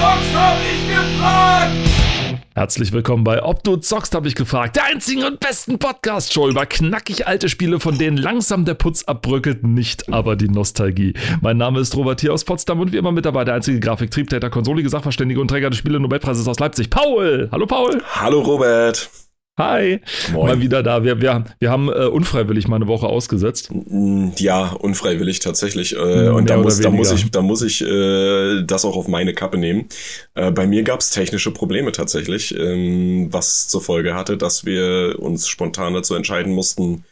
zockst, 0.00 0.34
hab 0.34 0.56
ich 0.62 0.88
gefragt! 0.88 1.76
Herzlich 2.54 2.92
willkommen 2.92 3.22
bei 3.22 3.42
Ob 3.42 3.62
du 3.62 3.76
zockst, 3.76 4.14
habe 4.14 4.28
ich 4.28 4.34
gefragt. 4.34 4.76
Der 4.76 4.84
einzigen 4.84 5.24
und 5.24 5.40
besten 5.40 5.78
Podcast-Show 5.78 6.48
über 6.48 6.64
knackig 6.66 7.26
alte 7.26 7.48
Spiele, 7.48 7.80
von 7.80 7.98
denen 7.98 8.16
langsam 8.16 8.64
der 8.64 8.74
Putz 8.74 9.04
abbröckelt, 9.04 9.62
nicht 9.62 10.12
aber 10.12 10.36
die 10.36 10.48
Nostalgie. 10.48 11.12
Mein 11.42 11.58
Name 11.58 11.80
ist 11.80 11.94
Robert 11.96 12.20
hier 12.20 12.32
aus 12.32 12.44
Potsdam 12.44 12.80
und 12.80 12.92
wie 12.92 12.96
immer 12.96 13.12
mit 13.12 13.26
dabei 13.26 13.44
der 13.44 13.54
einzige 13.54 13.78
Grafik, 13.78 14.10
Triebtäter, 14.10 14.48
konsolige 14.48 14.88
Sachverständige 14.88 15.40
und 15.40 15.48
Träger 15.48 15.68
des 15.68 15.78
Spiele-Nobelpreises 15.78 16.48
aus 16.48 16.58
Leipzig, 16.58 16.88
Paul. 16.88 17.48
Hallo 17.52 17.66
Paul. 17.66 18.02
Hallo 18.14 18.40
Robert. 18.40 19.10
Hi. 19.58 20.00
Moin. 20.32 20.46
Mal 20.46 20.60
wieder 20.62 20.82
da. 20.82 21.04
Wir, 21.04 21.20
wir, 21.20 21.44
wir 21.58 21.70
haben 21.70 21.88
äh, 21.90 22.06
unfreiwillig 22.06 22.66
mal 22.66 22.76
eine 22.76 22.86
Woche 22.86 23.06
ausgesetzt. 23.08 23.68
Mm, 23.70 24.28
Ja, 24.38 24.68
unfreiwillig 24.70 25.40
tatsächlich. 25.40 25.94
Äh, 25.96 25.98
Mehr 26.22 26.34
und 26.34 26.48
da 26.48 26.56
muss, 26.56 26.80
da 26.80 26.88
muss 26.88 27.12
ich, 27.12 27.30
da 27.30 27.42
muss 27.42 27.60
ich 27.60 27.82
äh, 27.84 28.62
das 28.62 28.86
auch 28.86 28.96
auf 28.96 29.06
meine 29.06 29.34
Kappe 29.34 29.58
nehmen. 29.58 29.86
Äh, 30.34 30.50
bei 30.50 30.66
mir 30.66 30.82
gab 30.82 31.00
es 31.00 31.10
technische 31.10 31.50
Probleme 31.50 31.92
tatsächlich, 31.92 32.56
ähm, 32.58 33.28
was 33.32 33.68
zur 33.68 33.82
Folge 33.82 34.14
hatte, 34.14 34.38
dass 34.38 34.64
wir 34.64 35.16
uns 35.18 35.46
spontan 35.46 35.92
dazu 35.92 36.14
entscheiden 36.14 36.54
mussten, 36.54 37.04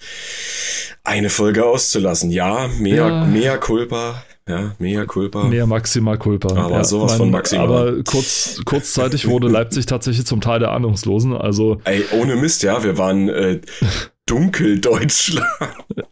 eine 1.05 1.29
Folge 1.29 1.67
auszulassen. 1.67 2.31
Ja, 2.31 2.69
mehr, 2.79 2.97
Ja. 3.09 3.25
mehr 3.27 3.59
Culpa. 3.59 4.23
Ja, 4.49 4.75
mehr 4.79 5.05
Culpa. 5.07 5.45
Mehr 5.45 5.67
maximal 5.67 6.17
culpa. 6.19 6.57
Aber 6.57 6.83
sowas 6.85 7.15
von 7.15 7.31
maximal. 7.31 7.67
Aber 7.67 8.03
kurz, 8.05 8.61
kurzzeitig 8.65 9.29
wurde 9.29 9.49
Leipzig 9.51 9.87
tatsächlich 9.87 10.25
zum 10.25 10.41
Teil 10.41 10.61
der 10.61 10.71
Ahnungslosen. 10.73 11.35
Also 11.37 11.81
Ey, 11.85 12.05
ohne 12.19 12.37
Mist, 12.37 12.63
ja, 12.63 12.83
wir 12.83 12.97
waren 12.97 13.29
äh, 13.29 13.61
Dunkeldeutschland. 14.27 15.47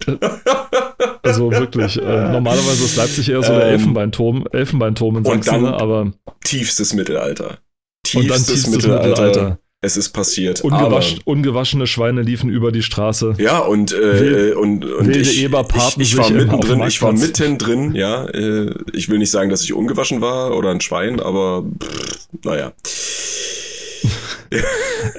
Also 1.23 1.51
wirklich, 1.51 2.01
äh, 2.01 2.31
normalerweise 2.31 2.85
ist 2.85 2.97
Leipzig 2.97 3.29
eher 3.29 3.43
so 3.43 3.53
der 3.53 3.67
Ähm, 3.67 3.73
Elfenbeinturm, 3.73 4.45
Elfenbeinturm 4.53 5.17
in 5.17 5.27
und 5.27 5.45
Sachsen, 5.45 5.65
dann 5.65 5.73
ne? 5.73 5.81
aber 5.81 6.13
Tiefstes 6.45 6.95
Mittelalter. 6.95 7.59
und 8.15 8.31
dann 8.31 8.37
tiefstes 8.39 8.69
Mittelalter. 8.69 9.59
Es 9.87 9.97
ist 9.97 10.09
passiert. 10.09 10.63
Ungewasch, 10.63 11.17
ungewaschene 11.25 11.87
Schweine 11.87 12.23
liefen 12.23 12.51
über 12.51 12.73
die 12.73 12.83
Straße. 12.83 13.35
Ja, 13.39 13.61
und, 13.61 13.93
äh, 13.93 14.21
Wild- 14.21 14.57
und, 14.57 14.85
und 14.85 15.15
ich, 15.17 15.41
Eber 15.45 15.65
ich, 15.97 15.99
ich 15.99 16.17
war 16.19 16.29
mittendrin, 16.31 16.83
ich 16.89 17.01
war 17.03 17.13
mittendrin, 17.13 17.95
ja. 17.95 18.25
Äh, 18.27 18.75
ich 18.93 19.09
will 19.09 19.19
nicht 19.19 19.31
sagen, 19.31 19.49
dass 19.49 19.63
ich 19.63 19.73
ungewaschen 19.73 20.21
war 20.21 20.57
oder 20.57 20.71
ein 20.73 20.81
Schwein, 20.81 21.21
aber 21.21 21.65
pff, 21.81 22.27
naja. 22.45 22.73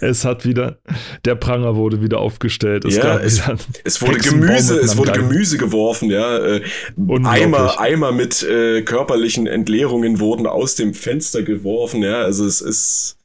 Es 0.02 0.26
hat 0.26 0.46
wieder, 0.46 0.78
der 1.26 1.36
Pranger 1.36 1.76
wurde 1.76 2.02
wieder 2.02 2.20
aufgestellt. 2.20 2.86
Es 2.86 2.96
Ja, 2.96 3.18
es- 3.20 3.42
Es 3.84 4.02
wurde 4.02 4.18
Gemüse, 4.20 4.80
es 4.80 4.98
wurde 4.98 5.12
Gang. 5.12 5.30
Gemüse 5.30 5.58
geworfen, 5.58 6.10
ja. 6.10 6.38
Äh. 6.38 6.62
Eimer, 7.24 7.80
Eimer 7.80 8.12
mit 8.12 8.44
äh, 8.44 8.82
körperlichen 8.84 9.46
Entleerungen 9.48 10.20
wurden 10.20 10.48
aus 10.48 10.76
dem 10.76 10.94
Fenster 10.94 11.44
geworfen, 11.44 12.02
ja. 12.04 12.22
Also 12.22 12.46
es 12.46 12.62
ist 12.62 13.17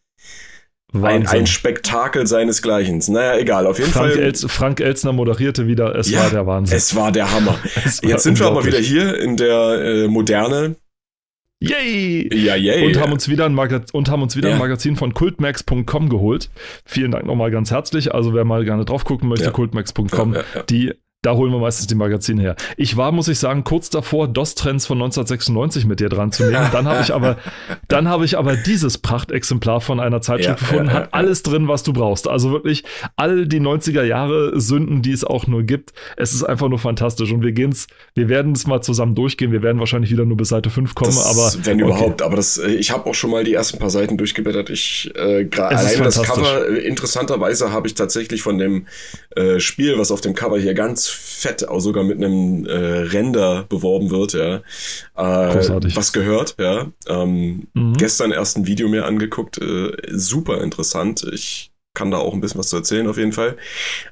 Wahnsinn. 0.92 1.40
ein 1.40 1.46
Spektakel 1.46 2.26
seinesgleichen. 2.26 3.02
Naja, 3.08 3.38
egal, 3.38 3.66
auf 3.66 3.78
jeden 3.78 3.90
Frank, 3.90 4.12
Fall. 4.12 4.22
Els, 4.22 4.44
Frank 4.48 4.80
Elsner 4.80 5.12
moderierte 5.12 5.66
wieder. 5.66 5.94
Es 5.96 6.10
Ja, 6.10 6.20
war 6.24 6.30
der 6.30 6.46
Wahnsinn. 6.46 6.76
Es 6.76 6.94
war 6.94 7.10
der 7.12 7.32
Hammer. 7.32 7.52
War 7.64 8.10
Jetzt 8.10 8.22
sind 8.24 8.38
wir 8.38 8.46
aber 8.46 8.64
wieder 8.64 8.78
hier 8.78 9.18
in 9.18 9.36
der 9.36 9.80
äh, 9.82 10.08
Moderne. 10.08 10.76
Yay! 11.60 12.28
Ja, 12.34 12.56
yay. 12.56 12.84
Und 12.86 13.00
haben 13.00 13.12
uns 13.12 13.28
wieder 13.28 13.46
ein, 13.46 13.54
Magaz 13.54 13.90
und 13.92 14.10
haben 14.10 14.22
uns 14.22 14.34
wieder 14.36 14.48
Ja. 14.48 14.56
ein 14.56 14.58
Magazin 14.60 14.96
von 14.96 15.14
cultmax.com 15.14 16.08
geholt. 16.08 16.50
Vielen 16.84 17.12
Dank 17.12 17.24
nochmal 17.24 17.52
ganz 17.52 17.70
herzlich. 17.70 18.12
Also 18.14 18.34
wer 18.34 18.44
mal 18.44 18.64
gerne 18.64 18.84
drauf 18.84 19.04
gucken 19.04 19.28
möchte, 19.28 19.46
Ja. 19.46 19.50
ja. 20.54 20.62
die 20.68 20.92
da 21.22 21.34
holen 21.34 21.52
wir 21.52 21.60
meistens 21.60 21.86
die 21.86 21.94
Magazine 21.94 22.42
her. 22.42 22.56
Ich 22.76 22.96
war, 22.96 23.12
muss 23.12 23.28
ich 23.28 23.38
sagen, 23.38 23.62
kurz 23.62 23.90
davor, 23.90 24.26
DOS-Trends 24.26 24.86
von 24.86 24.98
1996 24.98 25.86
mit 25.86 26.00
dir 26.00 26.08
dran 26.08 26.32
zu 26.32 26.42
nehmen. 26.42 26.66
Dann 26.72 26.88
habe 26.88 27.00
ich 27.00 27.14
aber, 27.14 27.36
dann 27.88 28.08
habe 28.08 28.24
ich 28.24 28.36
aber 28.36 28.56
dieses 28.56 28.98
Prachtexemplar 28.98 29.80
von 29.80 30.00
einer 30.00 30.20
Zeitschrift 30.20 30.60
Ja, 30.60 30.66
gefunden. 30.66 30.86
ja, 30.88 30.92
Hat 30.94 31.02
ja, 31.04 31.08
alles 31.12 31.44
drin, 31.44 31.68
was 31.68 31.84
du 31.84 31.92
brauchst. 31.92 32.26
Also 32.26 32.50
wirklich 32.50 32.82
all 33.14 33.46
die 33.46 33.60
90er 33.60 34.02
Jahre 34.02 34.60
Sünden, 34.60 35.00
die 35.02 35.12
es 35.12 35.22
auch 35.22 35.46
nur 35.46 35.62
gibt. 35.62 35.92
Es 36.16 36.34
ist 36.34 36.42
einfach 36.42 36.68
nur 36.68 36.80
fantastisch. 36.80 37.30
Und 37.30 37.42
wir 37.44 37.52
gehen's, 37.52 37.86
wir 38.14 38.28
werden 38.28 38.52
es 38.52 38.66
mal 38.66 38.80
zusammen 38.82 39.14
durchgehen. 39.14 39.52
Wir 39.52 39.62
werden 39.62 39.78
wahrscheinlich 39.78 40.10
wieder 40.10 40.24
nur 40.24 40.36
bis 40.36 40.48
Seite 40.48 40.70
5 40.70 40.94
kommen, 40.96 41.12
Das, 41.14 41.24
aber 41.24 41.64
wenn 41.64 41.80
okay. 41.80 41.84
überhaupt, 41.92 42.22
aber 42.22 42.34
das, 42.34 42.58
äh, 42.58 42.72
ich 42.72 42.90
habe 42.90 43.08
auch 43.08 43.14
schon 43.14 43.30
mal 43.30 43.44
die 43.44 43.54
ersten 43.54 43.78
paar 43.78 43.90
Seiten 43.90 44.18
durchgeblättert. 44.18 44.70
Ich 44.70 45.12
äh, 45.14 45.42
ist 45.42 45.58
allein 45.60 46.02
das. 46.02 46.20
Cover. 46.20 46.68
äh, 46.68 46.78
Interessanterweise 46.80 47.70
habe 47.72 47.86
ich 47.86 47.94
tatsächlich 47.94 48.42
von 48.42 48.58
dem 48.58 48.86
äh, 49.36 49.60
Spiel, 49.60 49.98
was 49.98 50.10
auf 50.10 50.20
dem 50.20 50.34
Cover 50.34 50.58
hier 50.58 50.74
ganz 50.74 51.11
fett, 51.12 51.68
auch 51.68 51.80
sogar 51.80 52.04
mit 52.04 52.16
einem 52.18 52.66
äh, 52.66 52.72
Render 52.72 53.64
beworben 53.68 54.10
wird, 54.10 54.32
ja, 54.34 54.56
äh, 55.16 55.52
Großartig. 55.54 55.96
was 55.96 56.12
gehört, 56.12 56.56
ja. 56.58 56.86
Ähm, 57.08 57.66
Mhm. 57.74 57.94
Gestern 57.96 58.32
erst 58.32 58.56
ein 58.56 58.66
Video 58.66 58.88
mir 58.88 59.04
angeguckt, 59.06 59.58
äh, 59.58 59.92
super 60.10 60.60
interessant. 60.62 61.26
Ich 61.32 61.70
kann 61.94 62.10
da 62.10 62.18
auch 62.18 62.32
ein 62.32 62.40
bisschen 62.40 62.58
was 62.58 62.68
zu 62.68 62.76
erzählen 62.76 63.06
auf 63.06 63.18
jeden 63.18 63.32
Fall. 63.32 63.56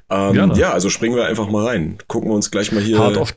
Ähm, 0.09 0.53
ja, 0.55 0.71
also 0.71 0.89
springen 0.89 1.15
wir 1.15 1.25
einfach 1.25 1.49
mal 1.49 1.65
rein. 1.65 1.97
Gucken 2.07 2.29
wir 2.29 2.35
uns 2.35 2.51
gleich 2.51 2.71
mal 2.71 2.81
hier. 2.81 2.99
Heart 2.99 3.17
of, 3.17 3.35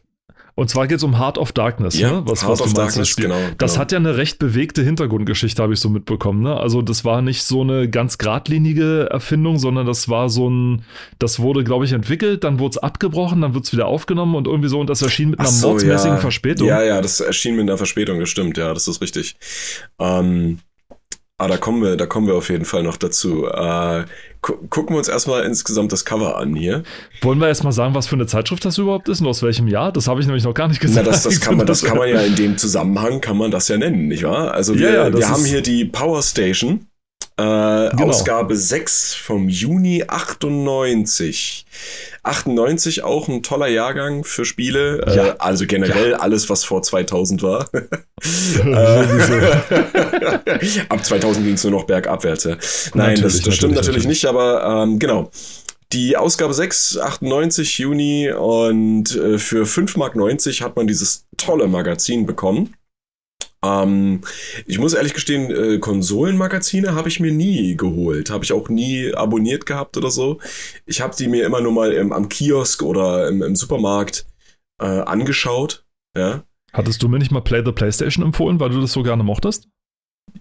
und 0.56 0.70
zwar 0.70 0.86
geht 0.86 0.98
es 0.98 1.02
um 1.02 1.18
Heart 1.18 1.38
of 1.38 1.50
Darkness, 1.50 1.98
ja, 1.98 2.12
ne? 2.12 2.22
was, 2.26 2.42
Heart 2.42 2.52
was 2.52 2.58
du 2.58 2.64
of 2.64 2.66
meinst, 2.66 2.76
das 2.76 2.84
Darkness, 2.86 3.08
Spiel. 3.08 3.24
genau. 3.24 3.38
Das 3.58 3.72
genau. 3.72 3.80
hat 3.80 3.92
ja 3.92 3.98
eine 3.98 4.16
recht 4.16 4.38
bewegte 4.38 4.82
Hintergrundgeschichte, 4.82 5.60
habe 5.60 5.72
ich 5.72 5.80
so 5.80 5.88
mitbekommen. 5.88 6.42
Ne? 6.42 6.56
Also 6.56 6.80
das 6.80 7.04
war 7.04 7.22
nicht 7.22 7.42
so 7.42 7.62
eine 7.62 7.90
ganz 7.90 8.18
geradlinige 8.18 9.08
Erfindung, 9.10 9.58
sondern 9.58 9.86
das 9.86 10.08
war 10.08 10.28
so 10.28 10.48
ein, 10.48 10.82
das 11.18 11.40
wurde, 11.40 11.64
glaube 11.64 11.84
ich, 11.84 11.92
entwickelt, 11.92 12.44
dann 12.44 12.60
wurde 12.60 12.70
es 12.70 12.78
abgebrochen, 12.78 13.40
dann 13.40 13.54
wird 13.54 13.64
es 13.64 13.72
wieder 13.72 13.86
aufgenommen 13.86 14.36
und 14.36 14.46
irgendwie 14.46 14.68
so 14.68 14.78
und 14.78 14.88
das 14.88 15.02
erschien 15.02 15.30
mit 15.30 15.40
einer 15.40 15.48
so, 15.48 15.70
mordsmäßigen 15.70 16.16
ja. 16.16 16.20
Verspätung. 16.20 16.68
Ja, 16.68 16.82
ja, 16.82 17.00
das 17.00 17.18
erschien 17.18 17.56
mit 17.56 17.62
einer 17.62 17.76
Verspätung, 17.76 18.20
das 18.20 18.28
stimmt, 18.28 18.56
ja, 18.56 18.72
das 18.72 18.86
ist 18.86 19.02
richtig. 19.02 19.34
Ähm, 19.98 20.60
ah, 21.38 21.48
da 21.48 21.56
kommen 21.56 21.82
wir, 21.82 21.96
da 21.96 22.06
kommen 22.06 22.26
wir 22.26 22.34
auf 22.34 22.48
jeden 22.48 22.64
Fall 22.64 22.82
noch 22.82 22.96
dazu. 22.96 23.46
Äh, 23.46 24.04
gu 24.40 24.52
gucken 24.68 24.94
wir 24.94 24.98
uns 24.98 25.08
erstmal 25.08 25.44
insgesamt 25.44 25.92
das 25.92 26.04
Cover 26.04 26.36
an 26.36 26.54
hier. 26.54 26.82
Wollen 27.22 27.38
wir 27.38 27.48
erst 27.48 27.64
mal 27.64 27.72
sagen, 27.72 27.94
was 27.94 28.06
für 28.06 28.16
eine 28.16 28.26
Zeitschrift 28.26 28.64
das 28.64 28.78
überhaupt 28.78 29.08
ist 29.08 29.20
und 29.20 29.26
aus 29.26 29.42
welchem 29.42 29.68
Jahr? 29.68 29.92
Das 29.92 30.06
habe 30.06 30.20
ich 30.20 30.26
nämlich 30.26 30.44
noch 30.44 30.54
gar 30.54 30.68
nicht 30.68 30.80
Na, 30.82 30.86
gesagt. 30.88 31.06
das, 31.06 31.22
das, 31.24 31.40
kann 31.40 31.56
man, 31.56 31.66
das 31.66 31.82
kann 31.82 31.98
man 31.98 32.08
ja 32.08 32.20
in 32.22 32.36
dem 32.36 32.56
Zusammenhang, 32.56 33.20
kann 33.20 33.36
man 33.36 33.50
das 33.50 33.68
ja 33.68 33.76
nennen, 33.76 34.08
nicht 34.08 34.24
wahr? 34.24 34.52
Also 34.52 34.74
wir, 34.78 34.90
Ja, 34.90 35.08
ja, 35.08 35.16
wir 35.16 35.28
haben 35.28 35.44
hier 35.44 35.62
die 35.62 35.84
Power 35.84 36.22
Station, 36.22 36.86
äh, 37.36 37.90
Genau. 37.90 38.08
Ausgabe 38.08 38.56
6 38.56 39.14
vom 39.14 39.48
Juni 39.48 40.04
98. 40.06 41.66
98 42.22 43.02
auch 43.02 43.28
ein 43.28 43.42
toller 43.42 43.66
Jahrgang 43.66 44.24
für 44.24 44.44
Spiele, 44.44 45.02
äh, 45.06 45.16
Ja. 45.16 45.36
also 45.38 45.66
generell 45.66 46.14
alles, 46.14 46.48
was 46.48 46.64
vor 46.64 46.82
2000 46.82 47.42
war. 47.42 47.68
Sowieso. 48.22 49.34
Ab 50.88 51.04
2000 51.04 51.44
ging 51.44 51.54
es 51.54 51.64
nur 51.64 51.72
noch 51.72 51.84
bergabwärts. 51.84 52.44
Ja. 52.44 52.56
Nein, 52.94 53.20
das, 53.20 53.34
Natürlich, 53.34 53.42
das 53.44 53.54
stimmt 53.54 53.74
natürlich, 53.74 53.86
natürlich, 54.04 54.06
nicht, 54.08 54.24
aber 54.26 54.82
ähm, 54.84 54.98
genau. 54.98 55.30
Die 55.92 56.16
Ausgabe 56.16 56.54
6, 56.54 56.98
98 56.98 57.78
Juni 57.78 58.30
und 58.32 59.14
äh, 59.14 59.38
für 59.38 59.64
5,90 59.64 59.96
Mark 59.98 60.14
hat 60.62 60.76
man 60.76 60.86
dieses 60.86 61.26
tolle 61.36 61.68
Magazin 61.68 62.26
bekommen. 62.26 62.74
Ähm, 63.64 64.20
ich 64.66 64.78
muss 64.78 64.92
ehrlich 64.92 65.14
gestehen, 65.14 65.50
äh, 65.50 65.78
Konsolenmagazine 65.78 66.94
habe 66.94 67.08
ich 67.08 67.20
mir 67.20 67.32
nie 67.32 67.76
geholt, 67.76 68.30
habe 68.30 68.44
ich 68.44 68.52
auch 68.52 68.68
nie 68.68 69.14
abonniert 69.14 69.64
gehabt 69.64 69.96
oder 69.96 70.10
so. 70.10 70.38
Ich 70.86 71.00
habe 71.00 71.16
die 71.16 71.28
mir 71.28 71.46
immer 71.46 71.60
nur 71.60 71.72
mal 71.72 71.92
im, 71.92 72.12
am 72.12 72.28
Kiosk 72.28 72.82
oder 72.82 73.28
im, 73.28 73.42
im 73.42 73.56
Supermarkt 73.56 74.26
äh, 74.80 74.84
angeschaut. 74.84 75.84
Ja. 76.16 76.44
Hattest 76.72 77.02
du 77.02 77.08
mir 77.08 77.18
nicht 77.18 77.30
mal 77.30 77.40
Play 77.40 77.62
the 77.64 77.72
PlayStation 77.72 78.24
empfohlen, 78.24 78.60
weil 78.60 78.70
du 78.70 78.80
das 78.80 78.92
so 78.92 79.02
gerne 79.02 79.22
mochtest? 79.22 79.68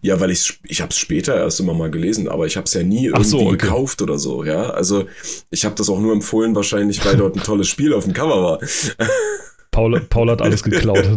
Ja, 0.01 0.19
weil 0.19 0.31
ich 0.31 0.59
ich 0.63 0.81
habe 0.81 0.89
es 0.89 0.97
später 0.97 1.35
erst 1.35 1.59
immer 1.59 1.73
mal 1.73 1.91
gelesen, 1.91 2.27
aber 2.27 2.47
ich 2.47 2.57
habe 2.57 2.65
es 2.65 2.73
ja 2.73 2.83
nie 2.83 3.05
irgendwie 3.05 3.23
so, 3.23 3.39
okay. 3.41 3.57
gekauft 3.57 4.01
oder 4.01 4.17
so, 4.17 4.43
ja. 4.43 4.71
Also 4.71 5.07
ich 5.49 5.65
habe 5.65 5.75
das 5.75 5.89
auch 5.89 5.99
nur 5.99 6.13
empfohlen, 6.13 6.55
wahrscheinlich, 6.55 7.05
weil 7.05 7.15
dort 7.15 7.35
ein 7.35 7.43
tolles 7.43 7.67
Spiel 7.67 7.93
auf 7.93 8.05
dem 8.05 8.13
Cover 8.13 8.43
war. 8.43 8.59
Paul, 9.73 9.99
Paul 10.07 10.29
hat 10.29 10.41
alles 10.41 10.61
geklaut. 10.63 11.03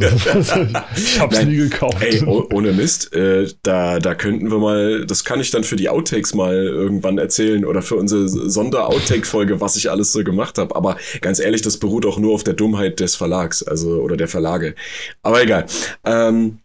ich 0.96 1.20
hab's 1.20 1.36
Nein. 1.36 1.48
nie 1.48 1.56
gekauft. 1.56 1.98
Ey, 2.00 2.24
oh, 2.26 2.46
ohne 2.52 2.72
Mist, 2.72 3.12
äh, 3.14 3.46
da, 3.62 3.98
da 3.98 4.14
könnten 4.14 4.50
wir 4.50 4.58
mal, 4.58 5.04
das 5.04 5.24
kann 5.24 5.40
ich 5.40 5.50
dann 5.50 5.62
für 5.62 5.76
die 5.76 5.90
Outtakes 5.90 6.34
mal 6.34 6.54
irgendwann 6.54 7.18
erzählen 7.18 7.66
oder 7.66 7.82
für 7.82 7.96
unsere 7.96 8.26
Sonder-Outtake-Folge, 8.28 9.60
was 9.60 9.76
ich 9.76 9.90
alles 9.90 10.10
so 10.10 10.24
gemacht 10.24 10.56
habe. 10.56 10.74
Aber 10.74 10.96
ganz 11.20 11.38
ehrlich, 11.38 11.60
das 11.60 11.76
beruht 11.76 12.06
auch 12.06 12.18
nur 12.18 12.34
auf 12.34 12.44
der 12.44 12.54
Dummheit 12.54 12.98
des 12.98 13.14
Verlags, 13.14 13.62
also 13.62 14.00
oder 14.00 14.16
der 14.16 14.28
Verlage. 14.28 14.74
Aber 15.22 15.42
egal. 15.42 15.66
Ähm, 16.06 16.58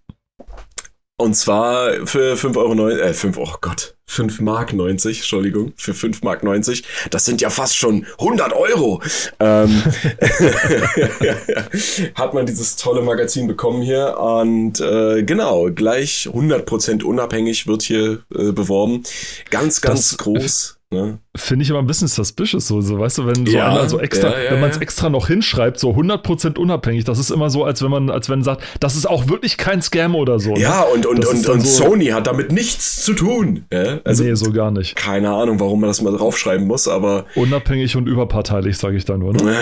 und 1.22 1.34
zwar 1.36 2.06
für 2.06 2.36
5 2.36 2.58
Euro, 2.58 2.90
äh, 2.90 3.14
5, 3.14 3.38
oh 3.38 3.56
Gott, 3.62 3.96
5 4.08 4.42
Mark 4.42 4.74
90, 4.74 5.20
Entschuldigung, 5.20 5.74
für 5.78 5.94
5 5.94 6.22
Mark 6.24 6.44
90. 6.44 6.84
Das 7.10 7.24
sind 7.26 7.40
ja 7.42 7.50
fast 7.50 7.78
schon 7.78 8.06
100 8.20 8.54
Euro. 8.54 9.02
Ähm, 9.40 9.84
hat 12.16 12.34
man 12.34 12.46
dieses 12.46 12.76
tolle 12.76 13.02
Magazin 13.02 13.48
bekommen 13.48 13.82
hier 13.82 14.18
und 14.20 14.80
äh, 14.82 15.24
genau, 15.24 15.70
gleich 15.72 16.28
100% 16.32 17.04
unabhängig 17.04 17.68
wird 17.68 17.84
hier 17.84 18.24
äh, 18.36 18.52
beworben. 18.52 19.04
Ganz, 19.50 19.82
ganz 19.82 20.10
Das- 20.10 20.18
groß. 20.18 20.78
Ne? 20.94 21.20
Finde 21.38 21.64
ich 21.64 21.70
immer 21.70 21.80
ein 21.80 21.88
bisschen 21.88 22.10
suspicious, 22.10 22.68
so, 22.68 22.82
so 22.82 23.00
weißt 23.00 23.20
du, 23.20 23.26
wenn 23.26 23.46
so 23.46 23.54
Ja, 23.54 23.70
einer 23.70 23.88
so 23.88 23.98
extra, 23.98 24.32
ja, 24.32 24.44
ja, 24.44 24.52
wenn 24.52 24.60
man 24.60 24.72
es 24.72 24.78
extra 24.78 25.10
noch 25.10 25.28
hinschreibt, 25.28 25.80
so 25.80 25.92
100% 25.92 26.58
unabhängig, 26.60 27.06
das 27.06 27.18
ist 27.18 27.30
immer 27.32 27.50
so, 27.50 27.64
als 27.64 27.82
wenn 27.82 27.90
man, 27.90 28.10
als 28.10 28.28
wenn 28.28 28.40
man 28.40 28.44
sagt, 28.44 28.64
das 28.82 28.98
ist 28.98 29.06
auch 29.10 29.30
wirklich 29.30 29.56
kein 29.56 29.82
Scam 29.82 30.16
oder 30.16 30.38
so. 30.42 30.54
Ja, 30.58 30.82
und, 30.82 31.06
und, 31.06 31.24
Das 31.24 31.30
und, 31.32 31.48
dann 31.48 31.54
und 31.60 31.62
so- 31.62 31.84
Sony 31.86 32.08
hat 32.08 32.28
damit 32.28 32.52
nichts 32.52 33.04
zu 33.06 33.14
tun. 33.14 33.64
Also, 34.04 34.26
nee, 34.26 34.34
so 34.36 34.52
gar 34.52 34.70
nicht. 34.72 34.98
keine 34.98 35.30
Ahnung, 35.30 35.62
warum 35.62 35.80
man 35.80 35.88
das 35.90 36.02
mal 36.02 36.12
draufschreiben 36.12 36.68
muss, 36.68 36.90
aber 36.90 37.26
Unabhängig 37.36 37.96
und 37.96 38.08
überparteilich, 38.08 38.78
sage 38.78 38.98
ich 38.98 39.06
da 39.06 39.18
nur. 39.18 39.32
Ne? 39.34 39.56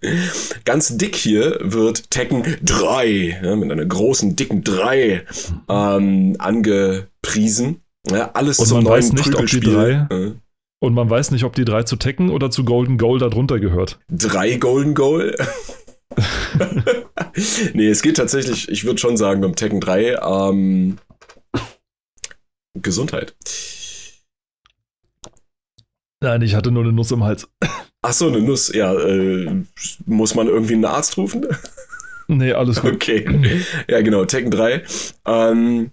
ganz 0.64 0.96
dick 0.96 1.16
hier 1.16 1.58
wird 1.60 2.08
Tekken 2.10 2.44
3 2.62 3.40
ja, 3.42 3.56
mit 3.56 3.70
einer 3.72 3.84
großen, 3.84 4.36
dicken 4.36 4.62
3 4.62 5.22
ähm, 5.68 6.36
angepriesen. 6.38 7.80
Ja, 8.10 8.30
alles 8.34 8.58
Und 8.58 8.66
zum 8.66 8.76
man 8.78 8.84
neuen 8.84 8.94
weiß 8.98 9.12
nicht, 9.12 9.34
ob 9.34 9.46
die 9.46 9.58
Prügelspiel. 9.60 9.74
drei- 9.74 9.90
Ja. 10.10 10.32
Und 10.82 10.94
man 10.94 11.08
weiß 11.08 11.30
nicht, 11.30 11.44
ob 11.44 11.54
die 11.54 11.64
drei 11.64 11.84
zu 11.84 11.94
Tekken 11.94 12.28
oder 12.28 12.50
zu 12.50 12.64
Golden 12.64 12.98
Goal 12.98 13.20
darunter 13.20 13.60
gehört. 13.60 14.00
Drei 14.08 14.56
Golden 14.56 14.96
Goal. 14.96 15.36
nee, 17.72 17.86
es 17.86 18.02
geht 18.02 18.16
tatsächlich, 18.16 18.68
ich 18.68 18.84
würde 18.84 18.98
schon 18.98 19.16
sagen, 19.16 19.40
beim 19.42 19.54
Tekken 19.54 19.80
3, 19.80 20.16
ähm, 20.20 20.98
Gesundheit. 22.74 23.36
Nein, 26.20 26.42
ich 26.42 26.56
hatte 26.56 26.72
nur 26.72 26.82
eine 26.82 26.92
Nuss 26.92 27.12
im 27.12 27.22
Hals. 27.22 27.48
Ach 28.02 28.12
so, 28.12 28.26
eine 28.26 28.40
Nuss. 28.40 28.72
Ja, 28.74 28.92
äh, 28.92 29.62
muss 30.06 30.34
man 30.34 30.48
irgendwie 30.48 30.74
einen 30.74 30.84
Arzt 30.84 31.16
rufen? 31.16 31.46
Nee, 32.26 32.54
alles 32.54 32.80
gut. 32.80 32.94
Okay. 32.94 33.62
Ja, 33.88 34.00
genau, 34.00 34.24
Tekken 34.24 34.50
3. 34.50 34.82
Ähm, 35.26 35.92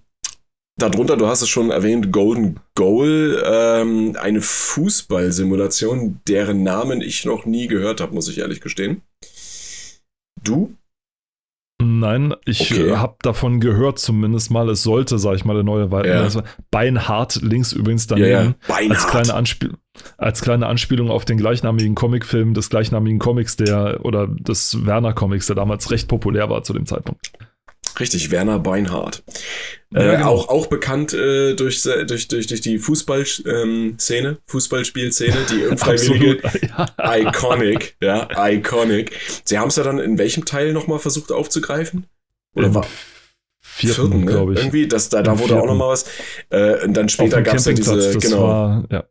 darunter, 0.79 1.17
du 1.17 1.27
hast 1.27 1.41
es 1.41 1.49
schon 1.49 1.69
erwähnt, 1.71 2.11
Golden 2.11 2.59
Goal, 2.75 3.41
ähm, 3.45 4.15
eine 4.19 4.41
Fußballsimulation, 4.41 6.19
deren 6.27 6.63
Namen 6.63 7.01
ich 7.01 7.25
noch 7.25 7.45
nie 7.45 7.67
gehört 7.67 8.01
habe, 8.01 8.13
muss 8.13 8.27
ich 8.27 8.39
ehrlich 8.39 8.61
gestehen. 8.61 9.01
Du? 10.43 10.73
Nein, 11.81 12.33
ich 12.45 12.71
Okay. 12.71 12.89
äh, 12.89 12.95
habe 12.97 13.15
davon 13.21 13.61
gehört 13.61 13.99
zumindest 13.99 14.51
mal, 14.51 14.69
es 14.69 14.83
sollte, 14.83 15.17
sag 15.17 15.35
ich 15.35 15.45
mal, 15.45 15.53
der 15.53 15.63
neue 15.63 15.91
Weiten. 15.91 16.09
Ja. 16.09 16.21
Also 16.21 16.41
Beinhart 16.71 17.41
links 17.41 17.71
übrigens 17.71 18.05
daneben. 18.07 18.55
Als 18.67 18.67
Beinhard. 18.67 19.07
kleine, 19.09 19.33
Anspiel 19.33 19.73
als 20.17 20.41
kleine 20.41 20.67
Anspielung 20.67 21.09
auf 21.09 21.23
den 21.25 21.37
gleichnamigen 21.37 21.95
Comicfilm 21.95 22.53
des 22.53 22.69
gleichnamigen 22.69 23.19
Comics, 23.19 23.55
der 23.55 23.99
oder 24.03 24.27
des 24.27 24.85
Werner 24.85 25.13
Comics, 25.13 25.47
der 25.47 25.55
damals 25.55 25.89
recht 25.91 26.07
populär 26.09 26.49
war 26.49 26.63
zu 26.63 26.73
dem 26.73 26.85
Zeitpunkt. 26.85 27.31
Richtig, 27.99 28.31
Werner 28.31 28.59
Beinhardt. 28.59 29.23
Ja, 29.91 30.01
äh, 30.01 30.17
genau. 30.17 30.29
auch, 30.29 30.49
auch 30.49 30.67
bekannt 30.67 31.13
äh, 31.13 31.55
durch, 31.55 31.81
durch, 31.81 32.27
durch, 32.27 32.47
durch 32.47 32.61
die 32.61 32.77
Fußballszene, 32.77 34.37
Fußballspielszene, 34.45 35.37
die 35.49 35.65
unfreiwillige. 35.71 36.41
Ja. 36.67 37.17
Iconic, 37.17 37.95
ja, 38.01 38.27
iconic. 38.49 39.11
Sie 39.43 39.57
haben 39.57 39.69
es 39.69 39.77
ja 39.77 39.83
dann 39.83 39.99
in 39.99 40.17
welchem 40.17 40.45
Teil 40.45 40.73
nochmal 40.73 40.99
versucht 40.99 41.31
aufzugreifen? 41.31 42.05
Oder 42.53 42.67
Im 42.67 42.75
war 42.75 42.87
vierten, 43.59 44.19
ne? 44.19 44.25
glaube 44.25 44.53
ich. 44.53 44.59
Irgendwie, 44.59 44.87
das, 44.87 45.09
da, 45.09 45.21
da 45.21 45.33
Im 45.33 45.39
wurde 45.39 45.55
auch 45.55 45.57
vierten. 45.57 45.67
nochmal 45.67 45.89
was. 45.89 46.05
Äh, 46.49 46.85
und 46.85 46.93
dann 46.93 47.09
später 47.09 47.41
gab 47.41 47.55
es 47.55 47.65
ja 47.65 47.73
diese, 47.73 47.95
das 47.95 48.19
genau. 48.19 48.43
war, 48.43 48.85
ja. 48.91 49.03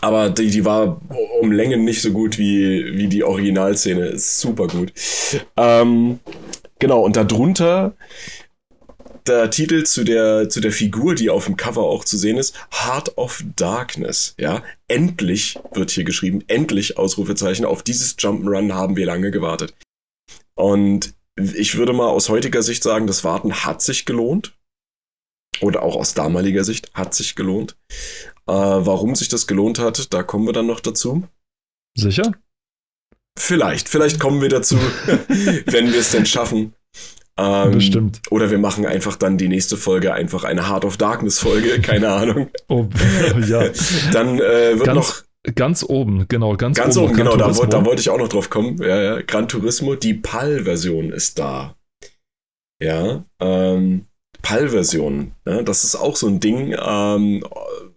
aber 0.00 0.30
die, 0.30 0.50
die 0.50 0.64
war 0.64 1.00
um 1.40 1.52
Längen 1.52 1.84
nicht 1.84 2.02
so 2.02 2.10
gut 2.10 2.38
wie, 2.38 2.96
wie 2.96 3.08
die 3.08 3.22
Originalszene. 3.22 4.18
Super 4.18 4.66
gut. 4.66 4.92
Ähm, 5.56 6.20
genau, 6.80 7.02
und 7.02 7.14
darunter 7.14 7.94
der 9.26 9.50
Titel 9.50 9.84
zu 9.84 10.04
der, 10.04 10.48
zu 10.48 10.60
der 10.60 10.72
Figur, 10.72 11.14
die 11.14 11.30
auf 11.30 11.44
dem 11.44 11.56
Cover 11.56 11.82
auch 11.82 12.04
zu 12.04 12.16
sehen 12.16 12.36
ist, 12.36 12.54
Heart 12.72 13.16
of 13.16 13.44
Darkness. 13.56 14.34
Ja, 14.38 14.62
endlich 14.88 15.58
wird 15.72 15.90
hier 15.90 16.04
geschrieben, 16.04 16.42
endlich 16.48 16.98
Ausrufezeichen. 16.98 17.64
Auf 17.64 17.82
dieses 17.82 18.18
Jump'n'Run 18.18 18.72
haben 18.72 18.96
wir 18.96 19.06
lange 19.06 19.30
gewartet. 19.30 19.74
Und 20.54 21.14
ich 21.36 21.76
würde 21.76 21.92
mal 21.92 22.08
aus 22.08 22.28
heutiger 22.28 22.62
Sicht 22.62 22.82
sagen, 22.82 23.06
das 23.06 23.24
Warten 23.24 23.64
hat 23.64 23.82
sich 23.82 24.04
gelohnt. 24.04 24.54
Oder 25.60 25.82
auch 25.82 25.96
aus 25.96 26.14
damaliger 26.14 26.64
Sicht 26.64 26.90
hat 26.94 27.14
sich 27.14 27.36
gelohnt. 27.36 27.76
Äh, 28.46 28.52
warum 28.52 29.14
sich 29.14 29.28
das 29.28 29.46
gelohnt 29.46 29.78
hat, 29.78 30.12
da 30.12 30.22
kommen 30.22 30.46
wir 30.46 30.52
dann 30.52 30.66
noch 30.66 30.80
dazu. 30.80 31.28
Sicher? 31.96 32.32
Vielleicht, 33.38 33.88
vielleicht 33.88 34.20
kommen 34.20 34.40
wir 34.42 34.48
dazu, 34.48 34.76
wenn 35.66 35.92
wir 35.92 36.00
es 36.00 36.10
denn 36.12 36.26
schaffen. 36.26 36.74
Ähm, 37.38 37.70
Bestimmt. 37.72 38.20
Oder 38.30 38.50
wir 38.50 38.58
machen 38.58 38.84
einfach 38.84 39.16
dann 39.16 39.38
die 39.38 39.48
nächste 39.48 39.76
Folge 39.76 40.12
einfach 40.12 40.44
eine 40.44 40.68
Heart 40.68 40.84
of 40.84 40.96
Darkness 40.98 41.38
Folge, 41.38 41.80
keine 41.82 42.10
Ahnung. 42.10 42.50
Oh, 42.68 42.86
ja. 43.46 43.70
Dann 44.12 44.38
äh, 44.38 44.78
wird 44.78 44.94
noch 44.94 45.22
Ganz, 45.42 45.54
ganz 45.54 45.84
oben, 45.84 46.26
genau, 46.28 46.54
ganz, 46.56 46.76
ganz 46.76 46.98
oben, 46.98 47.14
Gran 47.14 47.24
genau, 47.24 47.36
da, 47.36 47.56
wollt- 47.56 47.72
da 47.72 47.84
wollte 47.86 48.00
ich 48.02 48.10
auch 48.10 48.18
noch 48.18 48.28
drauf 48.28 48.50
kommen. 48.50 48.76
Ja, 48.82 49.00
ja. 49.00 49.22
Gran 49.22 49.48
Turismo, 49.48 49.94
die 49.94 50.12
PAL-Version 50.12 51.10
ist 51.12 51.38
da. 51.38 51.76
Ja, 52.82 53.24
ähm, 53.40 54.04
PAL-Version, 54.42 55.32
ja, 55.46 55.62
das 55.62 55.84
ist 55.84 55.96
auch 55.96 56.16
so 56.16 56.26
ein 56.26 56.40
Ding. 56.40 56.76
Ähm, 56.78 57.42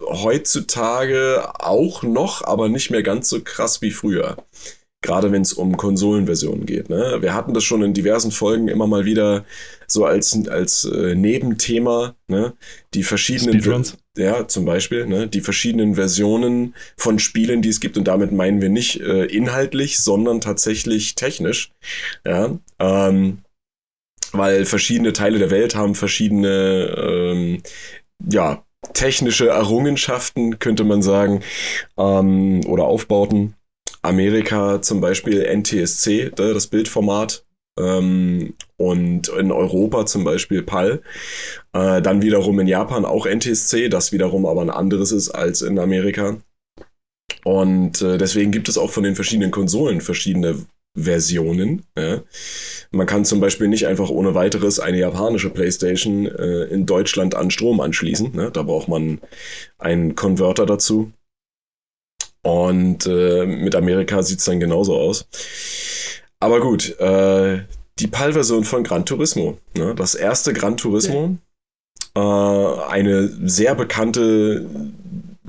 heutzutage 0.02 1.44
auch 1.60 2.04
noch, 2.04 2.44
aber 2.44 2.70
nicht 2.70 2.92
mehr 2.92 3.04
ganz 3.04 3.28
so 3.30 3.42
krass 3.44 3.82
wie 3.82 3.92
früher. 3.92 4.38
Gerade 5.04 5.32
wenn 5.34 5.42
es 5.42 5.52
um 5.52 5.76
Konsolenversionen 5.76 6.66
geht. 6.66 6.90
Ne? 6.90 7.18
Wir 7.20 7.34
hatten 7.34 7.54
das 7.54 7.66
schon 7.66 7.84
in 7.84 7.94
diversen 7.94 8.32
Folgen 8.32 8.70
immer 8.70 8.88
mal 8.88 9.04
wieder 9.04 9.44
so 9.86 10.06
als, 10.06 10.48
als 10.48 10.86
äh, 10.86 11.14
Nebenthema, 11.14 12.16
ne? 12.28 12.54
die 12.94 13.04
verschiedenen 13.04 13.62
Speedruns. 13.62 13.98
ja, 14.18 14.48
zum 14.48 14.64
Beispiel, 14.64 15.06
ne, 15.06 15.28
die 15.28 15.42
verschiedenen 15.42 15.96
Versionen 15.96 16.74
von 16.96 17.20
Spielen, 17.20 17.62
die 17.62 17.70
es 17.70 17.82
gibt, 17.82 17.98
und 17.98 18.08
damit 18.08 18.32
meinen 18.32 18.62
wir 18.62 18.70
nicht 18.70 19.02
äh, 19.02 19.26
inhaltlich, 19.26 19.98
sondern 19.98 20.40
tatsächlich 20.40 21.16
technisch. 21.16 21.72
Ja, 22.26 22.58
ähm, 22.80 23.40
weil 24.32 24.66
verschiedene 24.66 25.12
Teile 25.12 25.38
der 25.38 25.52
Welt 25.52 25.76
haben 25.76 25.96
verschiedene, 25.96 26.96
ähm, 26.98 27.62
ja, 28.32 28.64
technische 28.94 29.50
Errungenschaften, 29.50 30.60
könnte 30.60 30.86
man 30.86 31.02
sagen, 31.02 31.42
ähm, 31.98 32.62
oder 32.68 32.86
Aufbauten. 32.86 33.56
Amerika 34.04 34.82
zum 34.82 35.02
Beispiel 35.02 35.44
NTSC, 35.44 36.32
da, 36.36 36.54
das 36.54 36.68
Bildformat, 36.68 37.46
ähm, 37.80 38.54
und 38.78 39.30
in 39.30 39.52
Europa 39.52 40.06
zum 40.06 40.24
Beispiel 40.24 40.62
PAL. 40.62 41.02
Äh, 41.74 42.02
dann 42.02 42.22
wiederum 42.22 42.60
in 42.60 42.68
Japan 42.68 43.06
auch 43.06 43.26
NTSC, 43.26 43.90
das 43.90 44.12
wiederum 44.12 44.46
aber 44.46 44.62
ein 44.62 44.70
anderes 44.70 45.12
ist 45.12 45.30
als 45.30 45.62
in 45.62 45.80
Amerika. 45.80 46.38
Und 47.44 48.02
äh, 48.02 48.18
deswegen 48.18 48.52
gibt 48.52 48.70
es 48.70 48.78
auch 48.78 48.92
von 48.92 49.04
den 49.04 49.16
verschiedenen 49.16 49.52
Konsolen 49.52 50.02
verschiedene 50.02 50.66
Versionen. 50.96 51.84
Ja. 51.98 52.22
Man 52.92 53.08
kann 53.08 53.26
zum 53.26 53.40
Beispiel 53.40 53.68
nicht 53.68 53.88
einfach 53.88 54.10
ohne 54.10 54.36
weiteres 54.36 54.80
eine 54.80 55.00
japanische 55.00 55.50
PlayStation 55.50 56.28
äh, 56.28 56.66
in 56.66 56.86
Deutschland 56.86 57.36
an 57.36 57.52
Strom 57.52 57.80
anschließen. 57.82 58.36
Ne? 58.36 58.52
Da 58.52 58.62
braucht 58.64 58.88
man 58.88 59.20
einen 59.80 60.16
Konverter 60.16 60.66
dazu. 60.66 61.12
Und 62.44 63.06
äh, 63.06 63.46
mit 63.46 63.76
Amerika 63.76 64.22
sieht 64.22 64.40
es 64.40 64.46
dann 64.46 64.60
genauso 64.60 64.98
aus. 64.98 65.26
Aber 66.40 66.60
gut, 66.60 67.00
äh, 67.00 67.64
die 68.00 68.08
PAL-Version 68.08 68.64
von 68.66 68.84
Gran 68.84 69.06
Turismo. 69.06 69.60
Ne? 69.78 69.96
Das 69.96 70.14
erste 70.14 70.52
Gran 70.54 70.76
Turismo. 70.76 71.38
Äh, 72.16 72.20
eine 72.20 73.30
sehr 73.48 73.76
bekannte, 73.76 74.68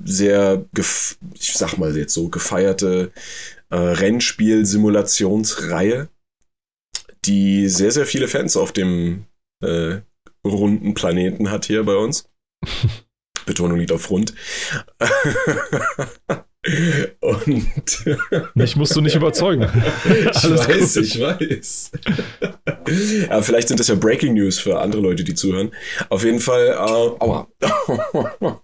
sehr, 0.05 0.65
ich 0.77 1.55
sag 1.55 1.79
mal 1.79 1.97
jetzt 1.97 2.15
so, 2.15 2.29
gefeierte 2.29 3.11
äh, 3.71 3.77
Rennspiel-Simulationsreihe, 3.77 6.09
die 7.25 7.69
sehr, 7.69 7.91
sehr 7.91 8.07
viele 8.07 8.29
Fans 8.29 8.57
auf 8.57 8.71
dem 8.71 9.25
äh, 9.63 9.97
runden 10.47 10.95
Planeten 10.95 11.51
hat 11.51 11.65
hier 11.65 11.83
bei 11.85 11.97
uns. 11.97 12.29
Betonung 13.47 13.79
liegt 13.79 13.93
auf 13.93 14.11
rund. 14.11 14.35
Und 17.21 18.04
Mich 18.54 18.76
musst 18.76 18.97
du 18.97 19.00
nicht 19.00 19.16
überzeugen. 19.16 19.68
ich 20.04 20.44
weiß, 20.44 20.94
gut. 20.94 21.04
ich 21.04 21.21
weiß. 21.21 21.92
Aber 23.28 23.42
vielleicht 23.42 23.68
sind 23.68 23.80
das 23.80 23.88
ja 23.88 23.94
Breaking 23.94 24.35
News 24.35 24.59
für 24.59 24.80
andere 24.80 25.02
Leute, 25.02 25.25
die 25.25 25.35
zuhören. 25.35 25.73
Auf 26.09 26.25
jeden 26.25 26.40
Fall, 26.40 26.68
äh, 26.68 26.73
aua. 26.76 27.49